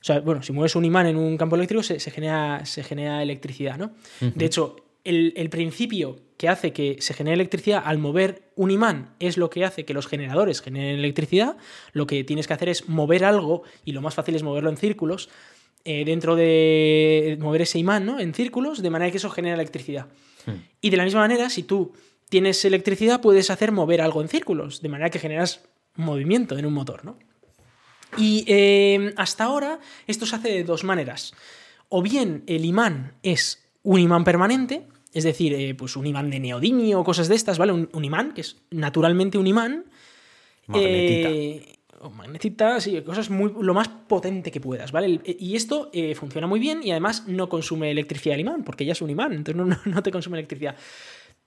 O 0.00 0.04
sea, 0.04 0.20
bueno, 0.20 0.42
si 0.42 0.52
mueves 0.52 0.76
un 0.76 0.84
imán 0.84 1.06
en 1.06 1.16
un 1.16 1.36
campo 1.36 1.56
eléctrico, 1.56 1.82
se, 1.82 1.98
genera, 1.98 2.66
se 2.66 2.82
genera, 2.82 3.22
electricidad, 3.22 3.78
¿no? 3.78 3.92
De 4.20 4.44
hecho, 4.44 4.76
el, 5.04 5.48
principio 5.50 6.18
que 6.36 6.48
hace 6.48 6.72
que 6.72 6.96
se 7.00 7.14
genere 7.14 7.34
electricidad 7.34 7.82
al 7.84 7.98
mover 7.98 8.50
un 8.56 8.70
imán 8.70 9.14
es 9.18 9.38
lo 9.38 9.48
que 9.48 9.64
hace 9.64 9.84
que 9.84 9.94
los 9.94 10.06
generadores 10.06 10.60
generen 10.60 10.98
electricidad. 10.98 11.56
Lo 11.92 12.06
que 12.06 12.24
tienes 12.24 12.46
que 12.46 12.52
hacer 12.52 12.68
es 12.68 12.88
mover 12.88 13.24
algo, 13.24 13.62
y 13.84 13.92
lo 13.92 14.02
más 14.02 14.14
fácil 14.14 14.34
es 14.34 14.42
moverlo 14.42 14.70
en 14.70 14.76
círculos, 14.76 15.30
eh, 15.84 16.04
dentro 16.04 16.36
de 16.36 17.36
mover 17.40 17.62
ese 17.62 17.78
imán, 17.78 18.06
¿no? 18.06 18.18
En 18.18 18.34
círculos, 18.34 18.82
de 18.82 18.90
manera 18.90 19.10
que 19.10 19.18
eso 19.18 19.30
genera 19.30 19.54
electricidad. 19.54 20.06
Hmm. 20.46 20.64
Y 20.80 20.90
de 20.90 20.96
la 20.96 21.04
misma 21.04 21.20
manera, 21.20 21.50
si 21.50 21.62
tú 21.62 21.92
tienes 22.28 22.64
electricidad, 22.64 23.20
puedes 23.20 23.50
hacer 23.50 23.72
mover 23.72 24.00
algo 24.00 24.22
en 24.22 24.28
círculos, 24.28 24.80
de 24.82 24.88
manera 24.88 25.10
que 25.10 25.18
generas 25.18 25.62
movimiento 25.96 26.56
en 26.58 26.66
un 26.66 26.74
motor, 26.74 27.04
¿no? 27.04 27.18
Y 28.16 28.44
eh, 28.46 29.12
hasta 29.16 29.44
ahora 29.44 29.80
esto 30.06 30.26
se 30.26 30.36
hace 30.36 30.48
de 30.48 30.64
dos 30.64 30.84
maneras. 30.84 31.34
O 31.88 32.02
bien 32.02 32.44
el 32.46 32.64
imán 32.64 33.14
es 33.22 33.62
un 33.82 34.00
imán 34.00 34.24
permanente, 34.24 34.86
es 35.12 35.24
decir, 35.24 35.52
eh, 35.54 35.74
pues 35.74 35.96
un 35.96 36.06
imán 36.06 36.30
de 36.30 36.40
neodimio 36.40 37.00
o 37.00 37.04
cosas 37.04 37.28
de 37.28 37.34
estas, 37.34 37.58
¿vale? 37.58 37.72
Un, 37.72 38.04
imán, 38.04 38.32
que 38.32 38.40
es 38.40 38.56
naturalmente 38.70 39.38
un 39.38 39.46
imán. 39.46 39.84
Magnetita. 40.66 41.30
Eh, 41.30 41.78
o 42.00 42.10
magnetita, 42.10 42.80
sí, 42.80 43.00
cosas 43.02 43.30
muy, 43.30 43.52
lo 43.60 43.72
más 43.72 43.88
potente 43.88 44.50
que 44.50 44.60
puedas, 44.60 44.92
¿vale? 44.92 45.20
Y 45.24 45.56
esto 45.56 45.90
funciona 46.16 46.46
muy 46.46 46.60
bien 46.60 46.82
y 46.82 46.90
además 46.90 47.26
no 47.26 47.48
consume 47.48 47.90
electricidad 47.90 48.34
el 48.34 48.42
imán, 48.42 48.62
porque 48.62 48.84
ya 48.84 48.92
es 48.92 49.00
un 49.00 49.08
imán, 49.08 49.32
entonces 49.32 49.78
no 49.86 50.02
te 50.02 50.10
consume 50.10 50.36
electricidad. 50.38 50.76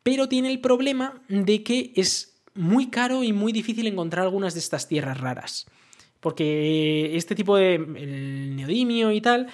Pero 0.02 0.28
tiene 0.28 0.50
el 0.50 0.60
problema 0.60 1.22
de 1.28 1.62
que 1.62 1.92
es 1.96 2.37
muy 2.58 2.90
caro 2.90 3.24
y 3.24 3.34
muy 3.34 3.54
difícil 3.54 3.88
encontrar 3.88 4.26
algunas 4.26 4.54
de 4.54 4.60
estas 4.60 4.88
tierras 4.88 5.20
raras. 5.20 5.68
Porque 6.20 7.16
este 7.16 7.36
tipo 7.36 7.56
de 7.56 7.76
el 7.76 8.56
neodimio 8.56 9.12
y 9.12 9.22
tal, 9.22 9.48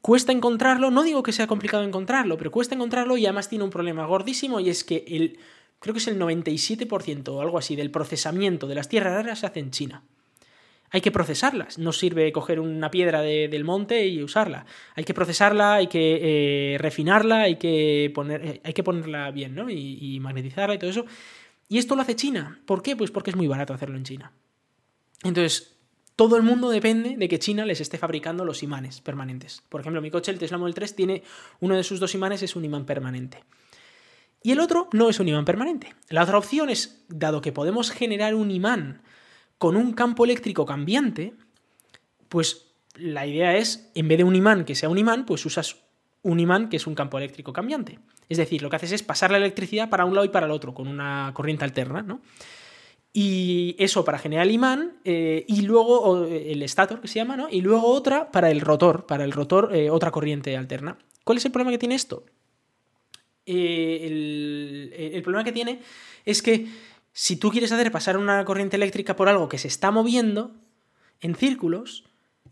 cuesta 0.00 0.32
encontrarlo. 0.32 0.90
No 0.90 1.02
digo 1.02 1.22
que 1.22 1.32
sea 1.32 1.46
complicado 1.46 1.82
encontrarlo, 1.84 2.36
pero 2.36 2.50
cuesta 2.50 2.74
encontrarlo 2.74 3.16
y 3.16 3.26
además 3.26 3.48
tiene 3.48 3.64
un 3.64 3.70
problema 3.70 4.06
gordísimo 4.06 4.60
y 4.60 4.68
es 4.68 4.84
que 4.84 5.04
el, 5.08 5.38
creo 5.78 5.94
que 5.94 5.98
es 5.98 6.08
el 6.08 6.18
97% 6.18 7.28
o 7.28 7.40
algo 7.40 7.58
así 7.58 7.76
del 7.76 7.90
procesamiento 7.90 8.66
de 8.66 8.74
las 8.74 8.88
tierras 8.88 9.14
raras 9.14 9.40
se 9.40 9.46
hace 9.46 9.60
en 9.60 9.70
China. 9.70 10.02
Hay 10.94 11.00
que 11.00 11.10
procesarlas, 11.10 11.78
no 11.78 11.90
sirve 11.92 12.30
coger 12.32 12.60
una 12.60 12.90
piedra 12.90 13.22
del 13.22 13.64
monte 13.64 14.06
y 14.06 14.22
usarla. 14.22 14.66
Hay 14.94 15.04
que 15.04 15.14
procesarla, 15.14 15.74
hay 15.74 15.86
que 15.86 16.74
eh, 16.74 16.78
refinarla, 16.78 17.42
hay 17.42 17.56
que, 17.56 18.12
poner, 18.14 18.44
eh, 18.44 18.60
hay 18.62 18.74
que 18.74 18.82
ponerla 18.82 19.30
bien, 19.30 19.54
¿no? 19.54 19.70
Y, 19.70 19.98
y 19.98 20.20
magnetizarla 20.20 20.74
y 20.74 20.78
todo 20.78 20.90
eso. 20.90 21.06
Y 21.72 21.78
esto 21.78 21.96
lo 21.96 22.02
hace 22.02 22.14
China. 22.14 22.60
¿Por 22.66 22.82
qué? 22.82 22.96
Pues 22.96 23.10
porque 23.10 23.30
es 23.30 23.36
muy 23.36 23.46
barato 23.46 23.72
hacerlo 23.72 23.96
en 23.96 24.04
China. 24.04 24.30
Entonces, 25.22 25.78
todo 26.16 26.36
el 26.36 26.42
mundo 26.42 26.68
depende 26.68 27.16
de 27.16 27.28
que 27.30 27.38
China 27.38 27.64
les 27.64 27.80
esté 27.80 27.96
fabricando 27.96 28.44
los 28.44 28.62
imanes 28.62 29.00
permanentes. 29.00 29.62
Por 29.70 29.80
ejemplo, 29.80 30.02
mi 30.02 30.10
coche, 30.10 30.30
el 30.30 30.38
Tesla 30.38 30.58
Model 30.58 30.74
3, 30.74 30.94
tiene 30.94 31.22
uno 31.60 31.74
de 31.74 31.82
sus 31.82 31.98
dos 31.98 32.14
imanes, 32.14 32.42
es 32.42 32.56
un 32.56 32.66
imán 32.66 32.84
permanente. 32.84 33.42
Y 34.42 34.52
el 34.52 34.60
otro 34.60 34.90
no 34.92 35.08
es 35.08 35.18
un 35.18 35.28
imán 35.28 35.46
permanente. 35.46 35.94
La 36.10 36.24
otra 36.24 36.36
opción 36.36 36.68
es, 36.68 37.06
dado 37.08 37.40
que 37.40 37.52
podemos 37.52 37.90
generar 37.90 38.34
un 38.34 38.50
imán 38.50 39.00
con 39.56 39.74
un 39.74 39.94
campo 39.94 40.26
eléctrico 40.26 40.66
cambiante, 40.66 41.32
pues 42.28 42.66
la 42.96 43.26
idea 43.26 43.56
es, 43.56 43.90
en 43.94 44.08
vez 44.08 44.18
de 44.18 44.24
un 44.24 44.36
imán 44.36 44.66
que 44.66 44.74
sea 44.74 44.90
un 44.90 44.98
imán, 44.98 45.24
pues 45.24 45.46
usas 45.46 45.81
un 46.22 46.40
imán 46.40 46.68
que 46.68 46.76
es 46.76 46.86
un 46.86 46.94
campo 46.94 47.18
eléctrico 47.18 47.52
cambiante. 47.52 47.98
Es 48.28 48.38
decir, 48.38 48.62
lo 48.62 48.70
que 48.70 48.76
haces 48.76 48.92
es 48.92 49.02
pasar 49.02 49.30
la 49.30 49.38
electricidad 49.38 49.90
para 49.90 50.04
un 50.04 50.14
lado 50.14 50.24
y 50.24 50.30
para 50.30 50.46
el 50.46 50.52
otro 50.52 50.74
con 50.74 50.88
una 50.88 51.32
corriente 51.34 51.64
alterna, 51.64 52.02
¿no? 52.02 52.20
Y 53.12 53.76
eso 53.78 54.04
para 54.04 54.18
generar 54.18 54.46
el 54.46 54.52
imán, 54.52 54.94
eh, 55.04 55.44
y 55.46 55.62
luego 55.62 56.24
el 56.26 56.62
estator 56.62 57.00
que 57.00 57.08
se 57.08 57.16
llama, 57.16 57.36
¿no? 57.36 57.48
Y 57.50 57.60
luego 57.60 57.88
otra 57.88 58.30
para 58.30 58.50
el 58.50 58.62
rotor, 58.62 59.04
para 59.04 59.24
el 59.24 59.32
rotor 59.32 59.74
eh, 59.74 59.90
otra 59.90 60.10
corriente 60.10 60.56
alterna. 60.56 60.96
¿Cuál 61.24 61.38
es 61.38 61.44
el 61.44 61.52
problema 61.52 61.72
que 61.72 61.78
tiene 61.78 61.94
esto? 61.94 62.24
Eh, 63.44 63.98
el, 64.06 64.92
el, 65.14 65.22
problema 65.22 65.44
que 65.44 65.52
tiene 65.52 65.80
es 66.24 66.42
que 66.42 66.68
si 67.12 67.36
tú 67.36 67.50
quieres 67.50 67.72
hacer 67.72 67.90
pasar 67.92 68.16
una 68.16 68.44
corriente 68.44 68.76
eléctrica 68.76 69.14
por 69.14 69.28
algo 69.28 69.48
que 69.48 69.58
se 69.58 69.68
está 69.68 69.90
moviendo 69.90 70.52
en 71.20 71.34
círculos, 71.34 72.04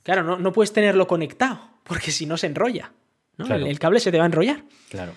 claro, 0.03 0.25
no, 0.25 0.39
no 0.39 0.53
puedes 0.53 0.73
tenerlo 0.73 1.07
conectado, 1.07 1.61
porque 1.85 2.11
si 2.11 2.27
no 2.27 2.37
se 2.37 2.49
enrolla. 2.49 2.93
El, 3.49 3.79
cable 3.79 4.01
se 4.01 4.11
te 4.11 4.19
va 4.19 4.25
a 4.25 4.27
enrollar. 4.27 4.65
Claro. 4.89 5.13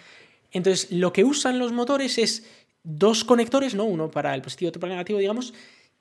Entonces, 0.51 0.91
lo 0.91 1.11
que 1.11 1.23
usan 1.23 1.59
los 1.59 1.71
motores 1.71 2.17
es 2.17 2.45
dos 2.83 3.23
conectores, 3.23 3.75
¿no? 3.75 3.85
Uno 3.85 4.11
para 4.11 4.35
el 4.35 4.41
positivo 4.41 4.67
y 4.67 4.69
otro 4.69 4.79
para 4.79 4.93
el 4.93 4.97
negativo, 4.97 5.19
digamos, 5.19 5.53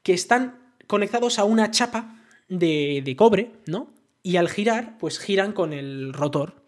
que 0.03 0.13
están 0.13 0.75
conectados 0.87 1.39
a 1.39 1.45
una 1.45 1.71
chapa 1.71 2.23
de, 2.49 3.15
cobre, 3.17 3.53
¿no? 3.67 3.91
Y 4.23 4.37
al 4.37 4.49
girar, 4.49 4.99
pues 4.99 5.19
giran 5.19 5.53
con 5.53 5.73
el 5.73 6.13
rotor. 6.13 6.63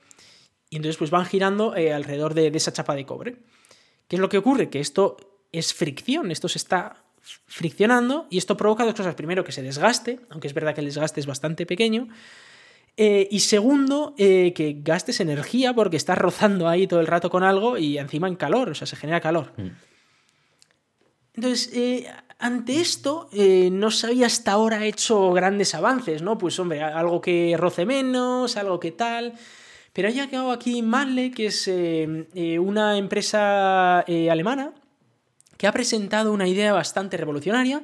Y 0.70 0.76
entonces, 0.76 0.96
pues 0.96 1.10
van 1.10 1.26
girando 1.26 1.76
eh, 1.76 1.92
alrededor 1.92 2.34
de, 2.34 2.50
de 2.50 2.58
esa 2.58 2.72
chapa 2.72 2.94
de 2.94 3.06
cobre. 3.06 3.36
¿Qué 4.08 4.16
es 4.16 4.20
lo 4.20 4.28
que 4.28 4.38
ocurre? 4.38 4.70
Que 4.70 4.80
esto 4.80 5.16
es 5.52 5.72
fricción, 5.72 6.30
esto 6.30 6.48
se 6.48 6.58
está 6.58 7.04
friccionando 7.46 8.26
y 8.30 8.38
esto 8.38 8.56
provoca 8.56 8.84
dos 8.84 8.94
cosas. 8.94 9.14
Primero, 9.14 9.44
que 9.44 9.52
se 9.52 9.62
desgaste, 9.62 10.20
aunque 10.30 10.48
es 10.48 10.54
verdad 10.54 10.74
que 10.74 10.80
el 10.80 10.86
desgaste 10.86 11.20
es 11.20 11.26
bastante 11.26 11.66
pequeño. 11.66 12.08
Eh, 12.96 13.26
y 13.30 13.40
segundo, 13.40 14.14
eh, 14.18 14.52
que 14.54 14.76
gastes 14.80 15.18
energía 15.18 15.74
porque 15.74 15.96
estás 15.96 16.16
rozando 16.16 16.68
ahí 16.68 16.86
todo 16.86 17.00
el 17.00 17.08
rato 17.08 17.28
con 17.28 17.42
algo 17.42 17.76
y 17.76 17.98
encima 17.98 18.28
en 18.28 18.36
calor, 18.36 18.70
o 18.70 18.74
sea, 18.74 18.86
se 18.86 18.94
genera 18.94 19.20
calor. 19.20 19.52
Mm. 19.56 19.70
Entonces, 21.34 21.70
eh, 21.74 22.06
ante 22.38 22.80
esto, 22.80 23.28
no 23.72 23.90
se 23.90 24.06
había 24.06 24.26
hasta 24.26 24.52
ahora 24.52 24.84
hecho 24.84 25.32
grandes 25.32 25.74
avances, 25.74 26.22
¿no? 26.22 26.38
Pues 26.38 26.58
hombre, 26.60 26.82
algo 26.82 27.20
que 27.20 27.56
roce 27.58 27.84
menos, 27.84 28.56
algo 28.56 28.78
que 28.78 28.92
tal. 28.92 29.32
Pero 29.92 30.08
ha 30.08 30.26
quedado 30.28 30.52
aquí 30.52 30.82
Manle, 30.82 31.32
que 31.32 31.46
es 31.46 31.68
una 32.60 32.98
empresa 32.98 34.00
alemana, 34.00 34.74
que 35.56 35.66
ha 35.66 35.72
presentado 35.72 36.32
una 36.32 36.46
idea 36.46 36.72
bastante 36.72 37.16
revolucionaria, 37.16 37.82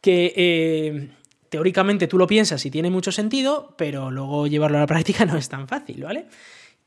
que 0.00 1.10
teóricamente 1.50 2.06
tú 2.06 2.16
lo 2.16 2.26
piensas 2.26 2.64
y 2.64 2.70
tiene 2.70 2.90
mucho 2.90 3.12
sentido, 3.12 3.74
pero 3.76 4.10
luego 4.10 4.46
llevarlo 4.46 4.78
a 4.78 4.82
la 4.82 4.86
práctica 4.86 5.24
no 5.26 5.36
es 5.36 5.50
tan 5.50 5.68
fácil, 5.68 6.04
¿vale? 6.04 6.26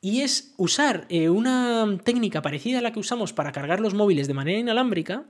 Y 0.02 0.22
es 0.22 0.54
usar 0.58 1.06
eh, 1.10 1.30
una 1.30 1.98
técnica 2.04 2.42
parecida 2.42 2.80
a 2.80 2.82
la 2.82 2.92
que 2.92 3.00
usamos 3.00 3.32
para 3.32 3.52
cargar 3.52 3.80
los 3.80 3.94
móviles 3.94 4.28
de 4.28 4.34
manera 4.34 4.60
inalámbrica, 4.60 5.26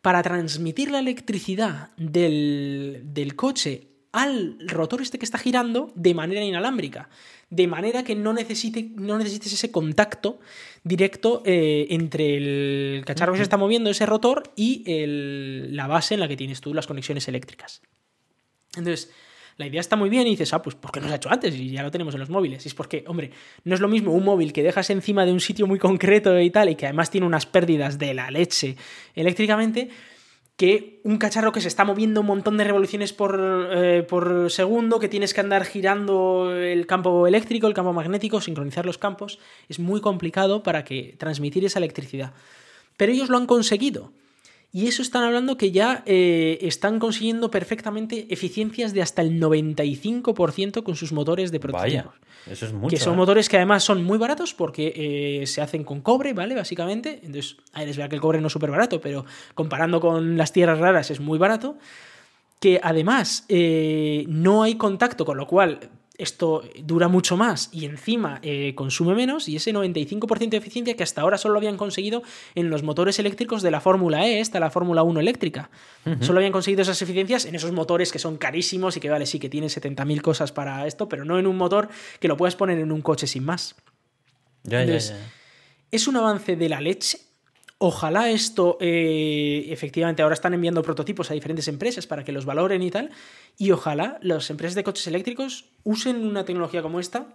para 0.00 0.22
transmitir 0.22 0.90
la 0.90 1.00
electricidad 1.00 1.90
del, 1.96 3.32
coche 3.36 3.88
al 4.12 4.56
rotor 4.66 5.02
este 5.02 5.18
que 5.18 5.24
está 5.24 5.38
girando 5.38 5.92
de 5.94 6.14
manera 6.14 6.42
inalámbrica. 6.42 7.08
De 7.50 7.66
manera 7.66 8.02
que 8.02 8.14
no, 8.14 8.32
necesite, 8.32 8.90
no 8.96 9.18
necesites 9.18 9.52
ese 9.52 9.70
contacto 9.70 10.40
directo 10.82 11.42
eh, 11.44 11.86
entre 11.90 12.36
el 12.36 13.04
cacharro 13.04 13.32
que 13.32 13.38
se 13.38 13.42
está 13.44 13.56
moviendo, 13.56 13.90
ese 13.90 14.06
rotor, 14.06 14.52
y 14.56 14.84
la 15.70 15.86
base 15.86 16.14
en 16.14 16.20
la 16.20 16.28
que 16.28 16.36
tienes 16.36 16.60
tú 16.60 16.74
las 16.74 16.86
conexiones 16.86 17.26
eléctricas. 17.28 17.82
Entonces, 18.76 19.10
la 19.58 19.66
idea 19.66 19.80
está 19.80 19.96
muy 19.96 20.08
bien 20.08 20.26
y 20.26 20.30
dices, 20.30 20.54
ah, 20.54 20.62
pues 20.62 20.76
¿por 20.76 20.92
qué 20.92 21.00
no 21.00 21.08
se 21.08 21.14
ha 21.14 21.16
hecho 21.16 21.30
antes? 21.30 21.54
Y 21.56 21.70
ya 21.70 21.82
lo 21.82 21.90
tenemos 21.90 22.14
en 22.14 22.20
los 22.20 22.30
móviles. 22.30 22.64
Y 22.64 22.68
es 22.68 22.74
porque, 22.74 23.04
hombre, 23.08 23.32
no 23.64 23.74
es 23.74 23.80
lo 23.80 23.88
mismo 23.88 24.12
un 24.12 24.24
móvil 24.24 24.52
que 24.52 24.62
dejas 24.62 24.88
encima 24.90 25.26
de 25.26 25.32
un 25.32 25.40
sitio 25.40 25.66
muy 25.66 25.80
concreto 25.80 26.38
y 26.40 26.50
tal, 26.50 26.68
y 26.68 26.76
que 26.76 26.86
además 26.86 27.10
tiene 27.10 27.26
unas 27.26 27.44
pérdidas 27.44 27.98
de 27.98 28.14
la 28.14 28.30
leche 28.30 28.76
eléctricamente, 29.16 29.88
que 30.56 31.00
un 31.02 31.18
cacharro 31.18 31.50
que 31.50 31.60
se 31.60 31.68
está 31.68 31.84
moviendo 31.84 32.20
un 32.20 32.26
montón 32.28 32.56
de 32.56 32.64
revoluciones 32.64 33.12
por, 33.12 33.70
eh, 33.72 34.04
por 34.08 34.48
segundo, 34.50 35.00
que 35.00 35.08
tienes 35.08 35.34
que 35.34 35.40
andar 35.40 35.64
girando 35.64 36.54
el 36.54 36.86
campo 36.86 37.26
eléctrico, 37.26 37.66
el 37.66 37.74
campo 37.74 37.92
magnético, 37.92 38.40
sincronizar 38.40 38.86
los 38.86 38.98
campos. 38.98 39.40
Es 39.68 39.80
muy 39.80 40.00
complicado 40.00 40.62
para 40.62 40.84
que 40.84 41.16
transmitir 41.18 41.64
esa 41.64 41.80
electricidad. 41.80 42.32
Pero 42.96 43.12
ellos 43.12 43.28
lo 43.28 43.38
han 43.38 43.46
conseguido. 43.46 44.12
Y 44.70 44.86
eso 44.86 45.00
están 45.00 45.24
hablando 45.24 45.56
que 45.56 45.72
ya 45.72 46.02
eh, 46.04 46.58
están 46.60 46.98
consiguiendo 46.98 47.50
perfectamente 47.50 48.26
eficiencias 48.30 48.92
de 48.92 49.00
hasta 49.00 49.22
el 49.22 49.40
95% 49.40 50.82
con 50.82 50.94
sus 50.94 51.12
motores 51.12 51.50
de 51.50 51.58
prototipos. 51.58 52.04
Vaya, 52.04 52.20
eso 52.46 52.66
es 52.66 52.72
mucho. 52.74 52.90
Que 52.94 53.02
son 53.02 53.14
¿eh? 53.14 53.16
motores 53.16 53.48
que 53.48 53.56
además 53.56 53.82
son 53.82 54.04
muy 54.04 54.18
baratos 54.18 54.52
porque 54.52 54.92
eh, 54.94 55.46
se 55.46 55.62
hacen 55.62 55.84
con 55.84 56.02
cobre, 56.02 56.34
¿vale? 56.34 56.54
Básicamente. 56.54 57.20
Entonces, 57.22 57.56
ahí 57.72 57.86
les 57.86 57.96
vea 57.96 58.10
que 58.10 58.16
el 58.16 58.20
cobre 58.20 58.42
no 58.42 58.48
es 58.48 58.52
súper 58.52 58.70
barato, 58.70 59.00
pero 59.00 59.24
comparando 59.54 60.00
con 60.00 60.36
las 60.36 60.52
tierras 60.52 60.78
raras 60.78 61.10
es 61.10 61.20
muy 61.20 61.38
barato. 61.38 61.78
Que 62.60 62.80
además 62.82 63.46
no 63.48 64.64
hay 64.64 64.74
contacto, 64.74 65.24
con 65.24 65.36
lo 65.36 65.46
cual 65.46 65.90
esto 66.18 66.64
dura 66.82 67.06
mucho 67.06 67.36
más 67.36 67.70
y 67.72 67.84
encima 67.84 68.40
eh, 68.42 68.74
consume 68.74 69.14
menos 69.14 69.48
y 69.48 69.54
ese 69.54 69.72
95% 69.72 70.48
de 70.50 70.56
eficiencia 70.56 70.96
que 70.96 71.04
hasta 71.04 71.20
ahora 71.20 71.38
solo 71.38 71.54
lo 71.54 71.58
habían 71.58 71.76
conseguido 71.76 72.22
en 72.56 72.70
los 72.70 72.82
motores 72.82 73.20
eléctricos 73.20 73.62
de 73.62 73.70
la 73.70 73.80
Fórmula 73.80 74.26
E, 74.26 74.40
esta 74.40 74.58
la 74.58 74.70
Fórmula 74.70 75.04
1 75.04 75.20
eléctrica. 75.20 75.70
Solo 76.20 76.38
habían 76.38 76.52
conseguido 76.52 76.82
esas 76.82 77.00
eficiencias 77.02 77.44
en 77.44 77.54
esos 77.54 77.70
motores 77.70 78.10
que 78.10 78.18
son 78.18 78.36
carísimos 78.36 78.96
y 78.96 79.00
que 79.00 79.10
vale, 79.10 79.26
sí 79.26 79.38
que 79.38 79.48
tienen 79.48 79.70
70.000 79.70 80.20
cosas 80.20 80.52
para 80.52 80.86
esto, 80.86 81.08
pero 81.08 81.24
no 81.24 81.38
en 81.38 81.46
un 81.46 81.56
motor 81.56 81.88
que 82.18 82.28
lo 82.28 82.36
puedas 82.36 82.56
poner 82.56 82.78
en 82.78 82.90
un 82.90 83.02
coche 83.02 83.26
sin 83.26 83.44
más. 83.44 83.76
Ya, 84.64 84.84
ya, 84.84 84.98
Es 85.90 86.08
un 86.08 86.16
avance 86.16 86.56
de 86.56 86.68
la 86.68 86.80
leche 86.80 87.27
Ojalá 87.80 88.28
esto, 88.28 88.76
eh, 88.80 89.66
efectivamente, 89.70 90.22
ahora 90.22 90.34
están 90.34 90.52
enviando 90.52 90.82
prototipos 90.82 91.30
a 91.30 91.34
diferentes 91.34 91.68
empresas 91.68 92.08
para 92.08 92.24
que 92.24 92.32
los 92.32 92.44
valoren 92.44 92.82
y 92.82 92.90
tal, 92.90 93.10
y 93.56 93.70
ojalá 93.70 94.18
las 94.20 94.50
empresas 94.50 94.74
de 94.74 94.82
coches 94.82 95.06
eléctricos 95.06 95.66
usen 95.84 96.26
una 96.26 96.44
tecnología 96.44 96.82
como 96.82 96.98
esta 96.98 97.28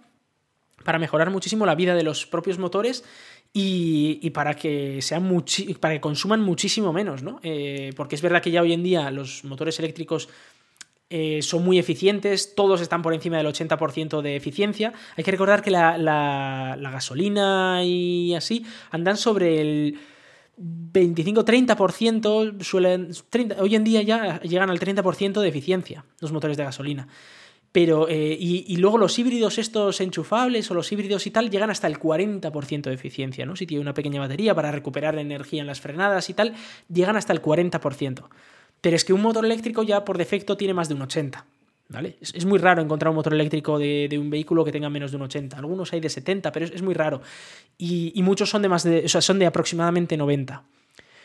para 0.84 1.00
mejorar 1.00 1.30
muchísimo 1.30 1.66
la 1.66 1.76
vida 1.76 1.96
de 1.96 2.04
los 2.04 2.26
propios 2.26 2.60
motores 2.60 3.06
y, 3.54 4.30
para, 4.32 4.56
que 4.56 5.02
sean 5.02 5.46
para 5.80 5.94
que 5.94 6.02
consuman 6.02 6.42
muchísimo 6.42 6.92
menos, 6.92 7.24
¿no? 7.24 7.40
Eh, 7.42 7.94
porque 7.96 8.16
es 8.16 8.22
verdad 8.22 8.42
que 8.42 8.52
ya 8.52 8.64
hoy 8.64 8.74
en 8.74 8.84
día 8.84 9.12
los 9.12 9.46
motores 9.46 9.80
eléctricos 9.80 10.28
eh, 11.10 11.42
son 11.42 11.64
muy 11.64 11.80
eficientes, 11.80 12.54
todos 12.54 12.82
están 12.82 13.02
por 13.02 13.14
encima 13.14 13.38
del 13.38 13.48
80% 13.48 14.22
de 14.22 14.36
eficiencia. 14.36 14.92
Hay 15.16 15.24
que 15.24 15.32
recordar 15.32 15.62
que 15.62 15.72
la, 15.72 15.98
la 15.98 16.90
gasolina 16.92 17.82
y 17.86 18.34
así 18.36 18.66
andan 18.92 19.16
sobre 19.16 19.62
el 19.62 20.00
25-30% 20.58 22.62
suelen. 22.62 23.12
hoy 23.60 23.76
en 23.76 23.84
día 23.84 24.02
ya 24.02 24.40
llegan 24.42 24.70
al 24.70 24.80
30% 24.80 25.42
de 25.42 25.48
eficiencia 25.48 26.06
los 26.20 26.32
motores 26.32 26.58
de 26.58 26.64
gasolina. 26.64 27.08
Pero, 27.72 28.08
eh, 28.08 28.38
y, 28.40 28.78
luego 28.78 29.00
los 29.00 29.18
híbridos 29.18 29.58
estos 29.58 30.00
enchufables 30.00 30.70
o 30.70 30.76
los 30.76 30.92
híbridos 30.92 31.26
y 31.26 31.32
tal 31.32 31.50
llegan 31.50 31.72
hasta 31.72 31.88
el 31.88 31.98
40% 31.98 32.84
de 32.84 32.94
eficiencia, 32.94 33.48
¿no? 33.48 33.56
Si 33.56 33.66
tiene 33.66 33.82
una 33.82 33.96
pequeña 33.96 34.22
batería 34.22 34.54
para 34.54 34.72
recuperar 34.72 35.18
energía 35.18 35.62
en 35.62 35.68
las 35.68 35.82
frenadas 35.82 36.30
y 36.30 36.36
tal, 36.36 36.54
llegan 36.88 37.16
hasta 37.16 37.34
el 37.34 37.42
40%. 37.42 38.30
Pero 38.80 38.96
es 38.96 39.04
que 39.04 39.14
un 39.14 39.24
motor 39.24 39.44
eléctrico 39.44 39.82
ya 39.82 40.06
por 40.06 40.20
defecto 40.20 40.56
tiene 40.56 40.76
más 40.76 40.88
de 40.88 40.94
un 40.94 41.02
80%. 41.02 41.44
Es, 42.22 42.46
muy 42.46 42.60
raro 42.60 42.82
encontrar 42.82 43.10
un 43.10 43.16
motor 43.16 43.34
eléctrico 43.34 43.78
de, 43.78 44.10
un 44.20 44.30
vehículo 44.30 44.64
que 44.64 44.72
tenga 44.72 44.90
menos 44.90 45.12
de 45.12 45.18
un 45.18 45.24
80. 45.24 45.58
Algunos 45.58 45.94
hay 45.94 46.00
de 46.00 46.10
70, 46.10 46.52
pero 46.52 46.66
es, 46.66 46.82
muy 46.82 46.94
raro. 46.94 47.22
Y, 47.78 48.22
muchos 48.24 48.50
son 48.50 48.62
de 48.62 48.70
más 48.70 48.84
de, 48.84 49.08
son 49.08 49.40
de 49.40 49.46
aproximadamente 49.46 50.18
90. 50.18 50.64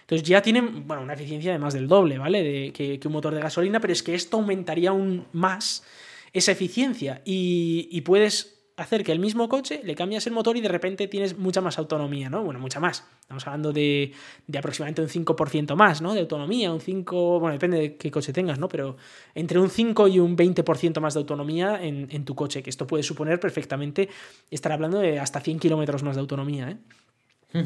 Entonces 0.00 0.26
ya 0.26 0.40
tienen, 0.40 0.86
bueno, 0.86 1.02
una 1.02 1.14
eficiencia 1.14 1.52
de 1.52 1.58
más 1.58 1.74
del 1.74 1.86
doble, 1.86 2.18
¿vale? 2.18 2.42
De, 2.42 2.72
que, 2.72 3.00
un 3.04 3.12
motor 3.12 3.34
de 3.34 3.40
gasolina, 3.40 3.80
pero 3.80 3.92
es 3.92 4.02
que 4.02 4.14
esto 4.14 4.38
aumentaría 4.38 4.90
aún 4.90 5.26
más 5.32 5.84
esa 6.32 6.52
eficiencia. 6.52 7.22
y 7.24 8.00
puedes 8.02 8.57
hacer 8.78 9.02
que 9.02 9.10
el 9.10 9.18
mismo 9.18 9.48
coche 9.48 9.80
le 9.84 9.94
cambias 9.96 10.26
el 10.28 10.32
motor 10.32 10.56
y 10.56 10.60
de 10.60 10.68
repente 10.68 11.08
tienes 11.08 11.36
mucha 11.36 11.60
más 11.60 11.78
autonomía, 11.78 12.30
¿no? 12.30 12.44
Bueno, 12.44 12.60
mucha 12.60 12.78
más. 12.78 13.04
Estamos 13.20 13.44
hablando 13.46 13.72
de, 13.72 14.12
aproximadamente 14.56 15.02
un 15.02 15.08
5% 15.08 15.74
más, 15.74 16.00
¿no? 16.00 16.14
De 16.14 16.20
autonomía, 16.20 16.72
un 16.72 16.80
5, 16.80 17.40
bueno, 17.40 17.52
depende 17.52 17.78
de 17.78 17.96
qué 17.96 18.10
coche 18.10 18.32
tengas, 18.32 18.58
¿no? 18.58 18.68
Pero 18.68 18.96
entre 19.34 19.58
un 19.58 19.68
5 19.68 20.08
y 20.08 20.20
un 20.20 20.36
20% 20.36 21.00
más 21.00 21.14
de 21.14 21.20
autonomía 21.20 21.82
en, 21.82 22.24
tu 22.24 22.36
coche, 22.36 22.62
que 22.62 22.70
esto 22.70 22.86
puede 22.86 23.02
suponer 23.02 23.40
perfectamente 23.40 24.08
estar 24.50 24.70
hablando 24.70 24.98
de 25.00 25.18
hasta 25.18 25.40
100 25.40 25.58
kilómetros 25.58 26.04
más 26.04 26.14
de 26.14 26.20
autonomía, 26.20 26.70
¿eh? 26.70 26.76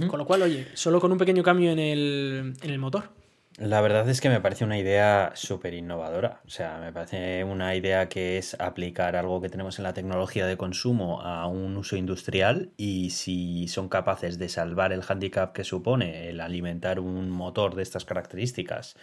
Con 0.07 0.19
lo 0.19 0.25
cual, 0.25 0.43
oye, 0.43 0.69
solo 0.75 1.01
con 1.01 1.11
un 1.11 1.19
pequeño 1.19 1.43
cambio 1.43 1.73
en 1.73 1.79
el, 1.81 2.55
en 2.63 2.71
el 2.71 2.79
motor. 2.79 3.11
La 3.59 3.83
verdad 3.83 4.09
es 4.09 4.23
que 4.23 4.31
me 4.31 4.41
parece 4.41 4.65
una 4.65 4.79
idea 4.79 5.33
súper 5.35 5.75
innovadora. 5.75 6.41
O 6.47 6.51
sea, 6.51 6.79
me 6.79 6.91
parece 6.91 7.45
una 7.45 7.75
idea 7.75 8.09
que 8.09 8.39
es 8.39 8.59
aplicar 8.59 9.15
algo 9.15 9.43
que 9.43 9.51
tenemos 9.51 9.79
en 9.79 9.83
la 9.83 9.93
tecnología 9.93 10.47
de 10.47 10.57
consumo 10.57 11.21
a 11.21 11.47
un 11.47 11.77
uso 11.77 11.97
industrial 11.97 12.71
y 12.79 13.11
si 13.11 13.69
son 13.69 13.91
capaces 13.91 14.39
de 14.39 14.49
salvar 14.49 14.93
el 14.93 15.03
handicap 15.07 15.53
que 15.53 15.65
supone 15.65 16.31
el 16.31 16.41
alimentar 16.41 16.99
un 16.99 17.29
motor 17.31 17.75
de 17.75 17.83
estas 17.83 18.07
características 18.07 18.97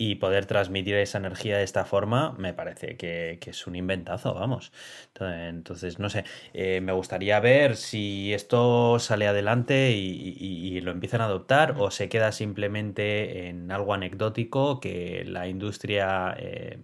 y 0.00 0.14
poder 0.14 0.46
transmitir 0.46 0.94
esa 0.94 1.18
energía 1.18 1.58
de 1.58 1.62
esta 1.62 1.84
forma 1.84 2.32
me 2.38 2.54
parece 2.54 2.96
que, 2.96 3.38
es 3.44 3.66
un 3.66 3.76
inventazo, 3.76 4.32
vamos. 4.32 4.72
Entonces, 5.20 5.98
no 5.98 6.08
sé, 6.08 6.24
eh, 6.54 6.80
me 6.80 6.92
gustaría 6.92 7.38
ver 7.38 7.76
si 7.76 8.32
esto 8.32 8.98
sale 8.98 9.28
adelante 9.28 9.90
y, 9.90 10.80
lo 10.80 10.92
empiezan 10.92 11.20
a 11.20 11.24
adoptar 11.24 11.74
o 11.76 11.90
se 11.90 12.08
queda 12.08 12.32
simplemente 12.32 13.48
en 13.48 13.70
algo 13.70 13.92
anecdótico 13.92 14.80
que 14.80 15.24
la 15.26 15.46
industria 15.46 16.34
eh, 16.38 16.78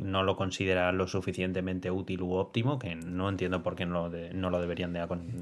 no 0.00 0.22
lo 0.22 0.36
considera 0.36 0.92
lo 0.92 1.06
suficientemente 1.06 1.90
útil 1.90 2.22
u 2.22 2.34
óptimo, 2.34 2.78
que 2.78 2.94
no 2.94 3.28
entiendo 3.28 3.62
por 3.62 3.76
qué 3.76 3.86
no 3.86 4.08
lo, 4.08 4.32
no 4.32 4.50
lo 4.50 4.60
deberían 4.60 4.92
de, 4.92 5.00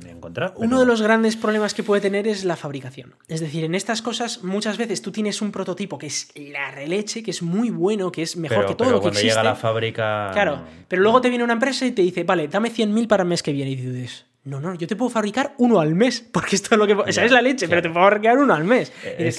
encontrar. 0.09 0.55
Uno 0.56 0.80
de 0.80 0.86
los 0.86 1.02
grandes 1.02 1.36
problemas 1.36 1.74
que 1.74 1.82
puede 1.82 2.00
tener 2.00 2.26
es 2.26 2.44
la 2.44 2.56
fabricación. 2.56 3.14
Es 3.28 3.40
decir, 3.40 3.64
en 3.64 3.74
estas 3.74 4.02
cosas 4.02 4.44
muchas 4.44 4.78
veces 4.78 5.02
tú 5.02 5.12
tienes 5.12 5.42
un 5.42 5.52
prototipo 5.52 5.98
que 5.98 6.06
es 6.06 6.30
la 6.34 6.70
releche, 6.70 7.17
que 7.22 7.30
es 7.30 7.42
muy 7.42 7.70
bueno, 7.70 8.12
que 8.12 8.22
es 8.22 8.36
mejor 8.36 8.66
que 8.66 8.74
todo 8.74 8.90
lo 8.90 9.00
que 9.00 9.08
existe. 9.08 9.28
llega 9.28 9.40
a 9.40 9.44
la 9.44 9.54
fábrica... 9.54 10.30
Claro, 10.32 10.62
pero 10.86 11.02
luego 11.02 11.20
te 11.20 11.28
viene 11.28 11.44
una 11.44 11.54
empresa 11.54 11.86
y 11.86 11.92
te 11.92 12.02
dice, 12.02 12.24
vale, 12.24 12.48
dame 12.48 12.70
100.000 12.70 13.06
para 13.06 13.22
el 13.22 13.28
mes 13.28 13.42
que 13.42 13.52
viene. 13.52 13.70
Y 13.70 13.76
dices, 13.76 14.26
no, 14.44 14.60
no, 14.60 14.74
yo 14.74 14.86
te 14.86 14.96
puedo 14.96 15.10
fabricar 15.10 15.54
uno 15.58 15.80
al 15.80 15.94
mes, 15.94 16.20
porque 16.32 16.56
esto 16.56 16.74
es 16.74 16.78
lo 16.78 16.86
que... 16.86 16.94
O 16.94 17.12
sea, 17.12 17.24
es 17.24 17.32
la 17.32 17.42
leche, 17.42 17.68
pero 17.68 17.82
te 17.82 17.90
puedo 17.90 18.04
fabricar 18.04 18.38
uno 18.38 18.54
al 18.54 18.64
mes. 18.64 18.92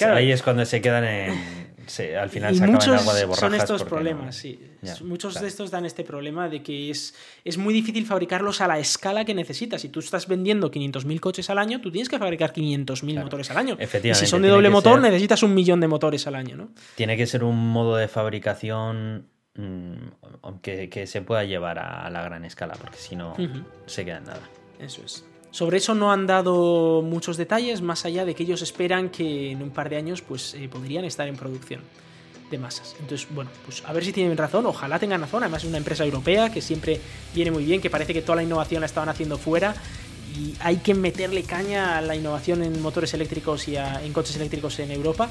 ahí 0.04 0.32
es 0.32 0.42
cuando 0.42 0.64
se 0.64 0.80
quedan 0.80 1.04
en 1.04 1.59
al 1.98 2.30
final 2.30 2.54
y 2.54 2.60
muchos 2.60 3.00
agua 3.00 3.14
de 3.14 3.34
son 3.34 3.54
estos 3.54 3.84
problemas, 3.84 4.36
sí. 4.36 4.58
muchos 5.02 5.40
de 5.40 5.48
estos 5.48 5.70
dan 5.70 5.84
este 5.84 6.04
problema 6.04 6.48
de 6.48 6.62
que 6.62 6.90
es, 6.90 7.14
es 7.44 7.58
muy 7.58 7.74
difícil 7.74 8.06
fabricarlos 8.06 8.60
a 8.60 8.68
la 8.68 8.78
escala 8.78 9.24
que 9.24 9.34
necesitas. 9.34 9.80
Si 9.80 9.88
tú 9.88 10.00
estás 10.00 10.28
vendiendo 10.28 10.70
500.000 10.70 11.20
coches 11.20 11.50
al 11.50 11.58
año, 11.58 11.80
tú 11.80 11.90
tienes 11.90 12.08
que 12.08 12.18
fabricar 12.18 12.52
500.000 12.52 13.22
motores 13.22 13.50
al 13.50 13.56
año. 13.56 13.78
Y 13.80 14.14
si 14.14 14.26
son 14.26 14.42
de 14.42 14.48
doble 14.48 14.70
motor, 14.70 15.00
necesitas 15.00 15.42
un 15.42 15.54
millón 15.54 15.80
de 15.80 15.88
motores 15.88 16.26
al 16.26 16.34
año, 16.34 16.56
¿no? 16.56 16.70
Tiene 16.94 17.16
que 17.16 17.26
ser 17.26 17.44
un 17.44 17.70
modo 17.72 17.96
de 17.96 18.08
fabricación 18.08 19.26
mm, 19.54 20.58
que, 20.62 21.06
se 21.06 21.22
pueda 21.22 21.44
llevar 21.44 21.78
a 21.78 22.08
la 22.10 22.22
gran 22.22 22.44
escala, 22.44 22.74
porque 22.74 22.98
si 22.98 23.16
no, 23.16 23.34
se 23.86 24.04
queda 24.04 24.18
en 24.18 24.24
nada. 24.24 24.42
Eso 24.78 25.02
es. 25.04 25.24
Sobre 25.50 25.78
eso 25.78 25.94
no 25.94 26.12
han 26.12 26.26
dado 26.26 27.02
muchos 27.02 27.36
detalles, 27.36 27.82
más 27.82 28.04
allá 28.04 28.24
de 28.24 28.34
que 28.34 28.44
ellos 28.44 28.62
esperan 28.62 29.08
que 29.10 29.50
en 29.50 29.62
un 29.62 29.70
par 29.70 29.90
de 29.90 29.96
años 29.96 30.22
pues, 30.22 30.54
eh, 30.54 30.68
podrían 30.68 31.04
estar 31.04 31.26
en 31.26 31.36
producción 31.36 31.80
de 32.50 32.58
masas. 32.58 32.94
Entonces, 33.00 33.26
bueno, 33.30 33.50
pues 33.64 33.82
a 33.84 33.92
ver 33.92 34.04
si 34.04 34.12
tienen 34.12 34.36
razón, 34.36 34.66
ojalá 34.66 34.98
tengan 34.98 35.20
razón. 35.20 35.42
Además, 35.42 35.62
es 35.62 35.68
una 35.68 35.78
empresa 35.78 36.04
europea 36.04 36.50
que 36.52 36.60
siempre 36.60 37.00
viene 37.34 37.50
muy 37.50 37.64
bien, 37.64 37.80
que 37.80 37.90
parece 37.90 38.12
que 38.12 38.22
toda 38.22 38.36
la 38.36 38.42
innovación 38.42 38.80
la 38.80 38.86
estaban 38.86 39.08
haciendo 39.08 39.38
fuera 39.38 39.74
y 40.36 40.54
hay 40.60 40.76
que 40.76 40.94
meterle 40.94 41.42
caña 41.42 41.98
a 41.98 42.00
la 42.00 42.14
innovación 42.14 42.62
en 42.62 42.80
motores 42.80 43.12
eléctricos 43.14 43.66
y 43.66 43.76
en 43.76 44.12
coches 44.12 44.36
eléctricos 44.36 44.78
en 44.78 44.92
Europa. 44.92 45.28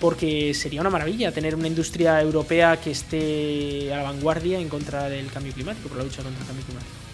Porque 0.00 0.52
sería 0.52 0.82
una 0.82 0.90
maravilla 0.90 1.32
tener 1.32 1.54
una 1.54 1.68
industria 1.68 2.20
europea 2.20 2.78
que 2.78 2.90
esté 2.90 3.94
a 3.94 3.96
la 3.96 4.02
vanguardia 4.02 4.58
en 4.60 4.68
contra 4.68 5.08
del 5.08 5.30
cambio 5.30 5.54
climático, 5.54 5.88
por 5.88 5.96
la 5.96 6.04
lucha 6.04 6.22
contra 6.22 6.42
el 6.42 6.46
cambio 6.46 6.64
climático. 6.66 7.05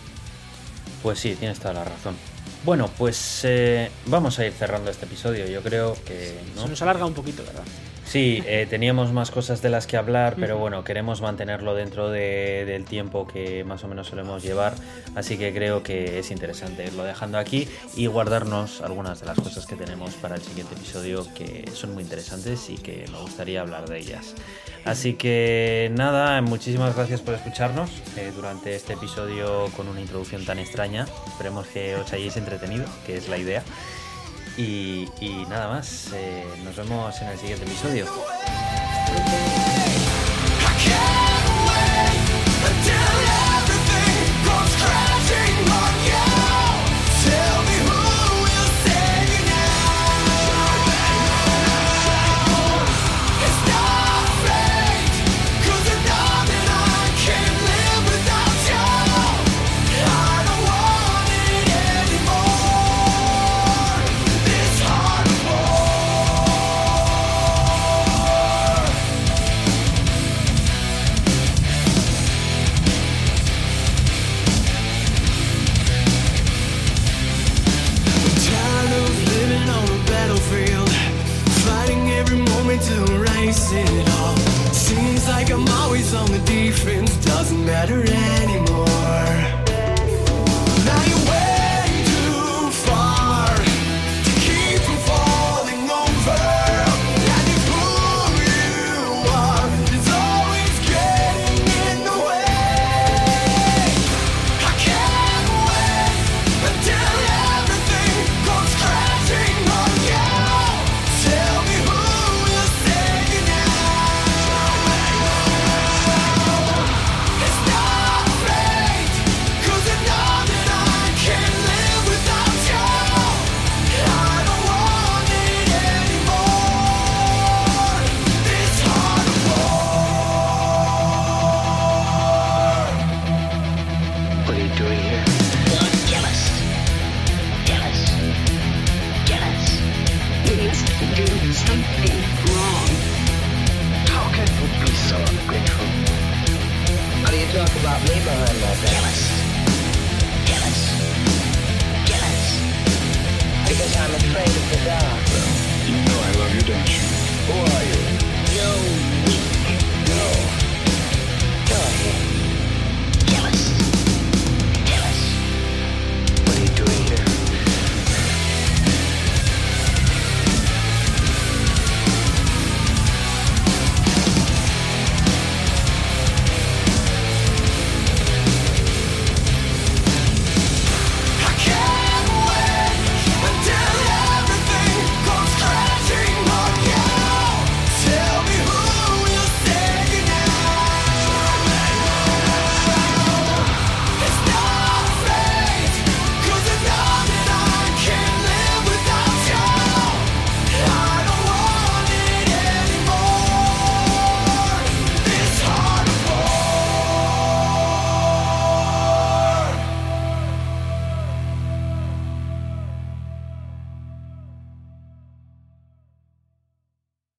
Pues 1.03 1.19
sí, 1.19 1.35
tienes 1.35 1.59
toda 1.59 1.75
la 1.75 1.85
razón. 1.85 2.17
Bueno, 2.65 2.89
pues 2.97 3.41
eh, 3.43 3.91
vamos 4.07 4.39
a 4.39 4.47
ir 4.47 4.53
cerrando 4.53 4.91
este 4.91 5.07
episodio. 5.07 5.47
Yo 5.47 5.63
creo 5.63 5.97
que. 6.05 6.39
Se 6.57 6.69
nos 6.69 6.81
alarga 6.83 7.05
un 7.05 7.15
poquito, 7.15 7.43
¿verdad? 7.45 7.65
Sí, 8.13 8.43
eh, 8.45 8.67
teníamos 8.69 9.11
más 9.11 9.31
cosas 9.31 9.63
de 9.63 9.71
las 9.71 9.87
que 9.87 9.97
hablar, 9.97 10.37
pero 10.39 10.59
bueno, 10.59 10.85
queremos 10.85 11.23
mantenerlo 11.23 11.75
dentro 11.75 12.11
del 12.11 12.85
tiempo 12.85 13.27
que 13.27 13.65
más 13.65 13.85
o 13.85 13.89
menos 13.89 14.09
solemos 14.09 14.43
llevar, 14.43 14.75
así 15.15 15.39
que 15.39 15.51
creo 15.55 15.83
que 15.83 16.19
es 16.19 16.31
interesante 16.31 16.85
irlo 16.85 17.05
dejando 17.05 17.39
aquí 17.39 17.67
y 17.97 18.09
guardarnos 18.09 18.83
algunas 18.83 19.21
de 19.21 19.29
las 19.29 19.39
cosas 19.41 19.65
que 19.65 19.77
tenemos 19.77 20.13
para 20.17 20.35
el 20.35 20.43
siguiente 20.43 20.75
episodio 20.75 21.27
que 21.35 21.65
son 21.73 21.95
muy 21.95 22.03
interesantes 22.03 22.69
y 22.69 22.75
que 22.75 23.07
me 23.11 23.19
gustaría 23.19 23.63
hablar 23.63 23.89
de 23.89 24.01
ellas. 24.01 24.35
Así 24.85 25.15
que 25.15 25.91
nada, 25.97 26.43
muchísimas 26.43 26.95
gracias 26.95 27.23
por 27.23 27.33
escucharnos 27.33 27.89
eh, 28.19 28.31
durante 28.37 28.75
este 28.75 28.93
episodio 28.93 29.71
con 29.75 29.89
una 29.89 30.03
introducción 30.03 30.45
tan 30.45 30.59
extraña. 30.59 31.07
Esperemos 31.29 31.67
que 31.69 31.95
os 31.95 32.13
hayáis 32.13 32.37
entretenido, 32.37 32.85
que 33.07 33.17
es 33.17 33.31
la 33.31 33.39
idea. 33.39 33.63
Y, 34.57 35.09
nada 35.49 35.69
más, 35.69 36.11
eh, 36.13 36.45
nos 36.65 36.77
vemos 36.77 37.21
en 37.23 37.29
el 37.29 37.39
siguiente 37.39 37.65
episodio. 37.65 38.07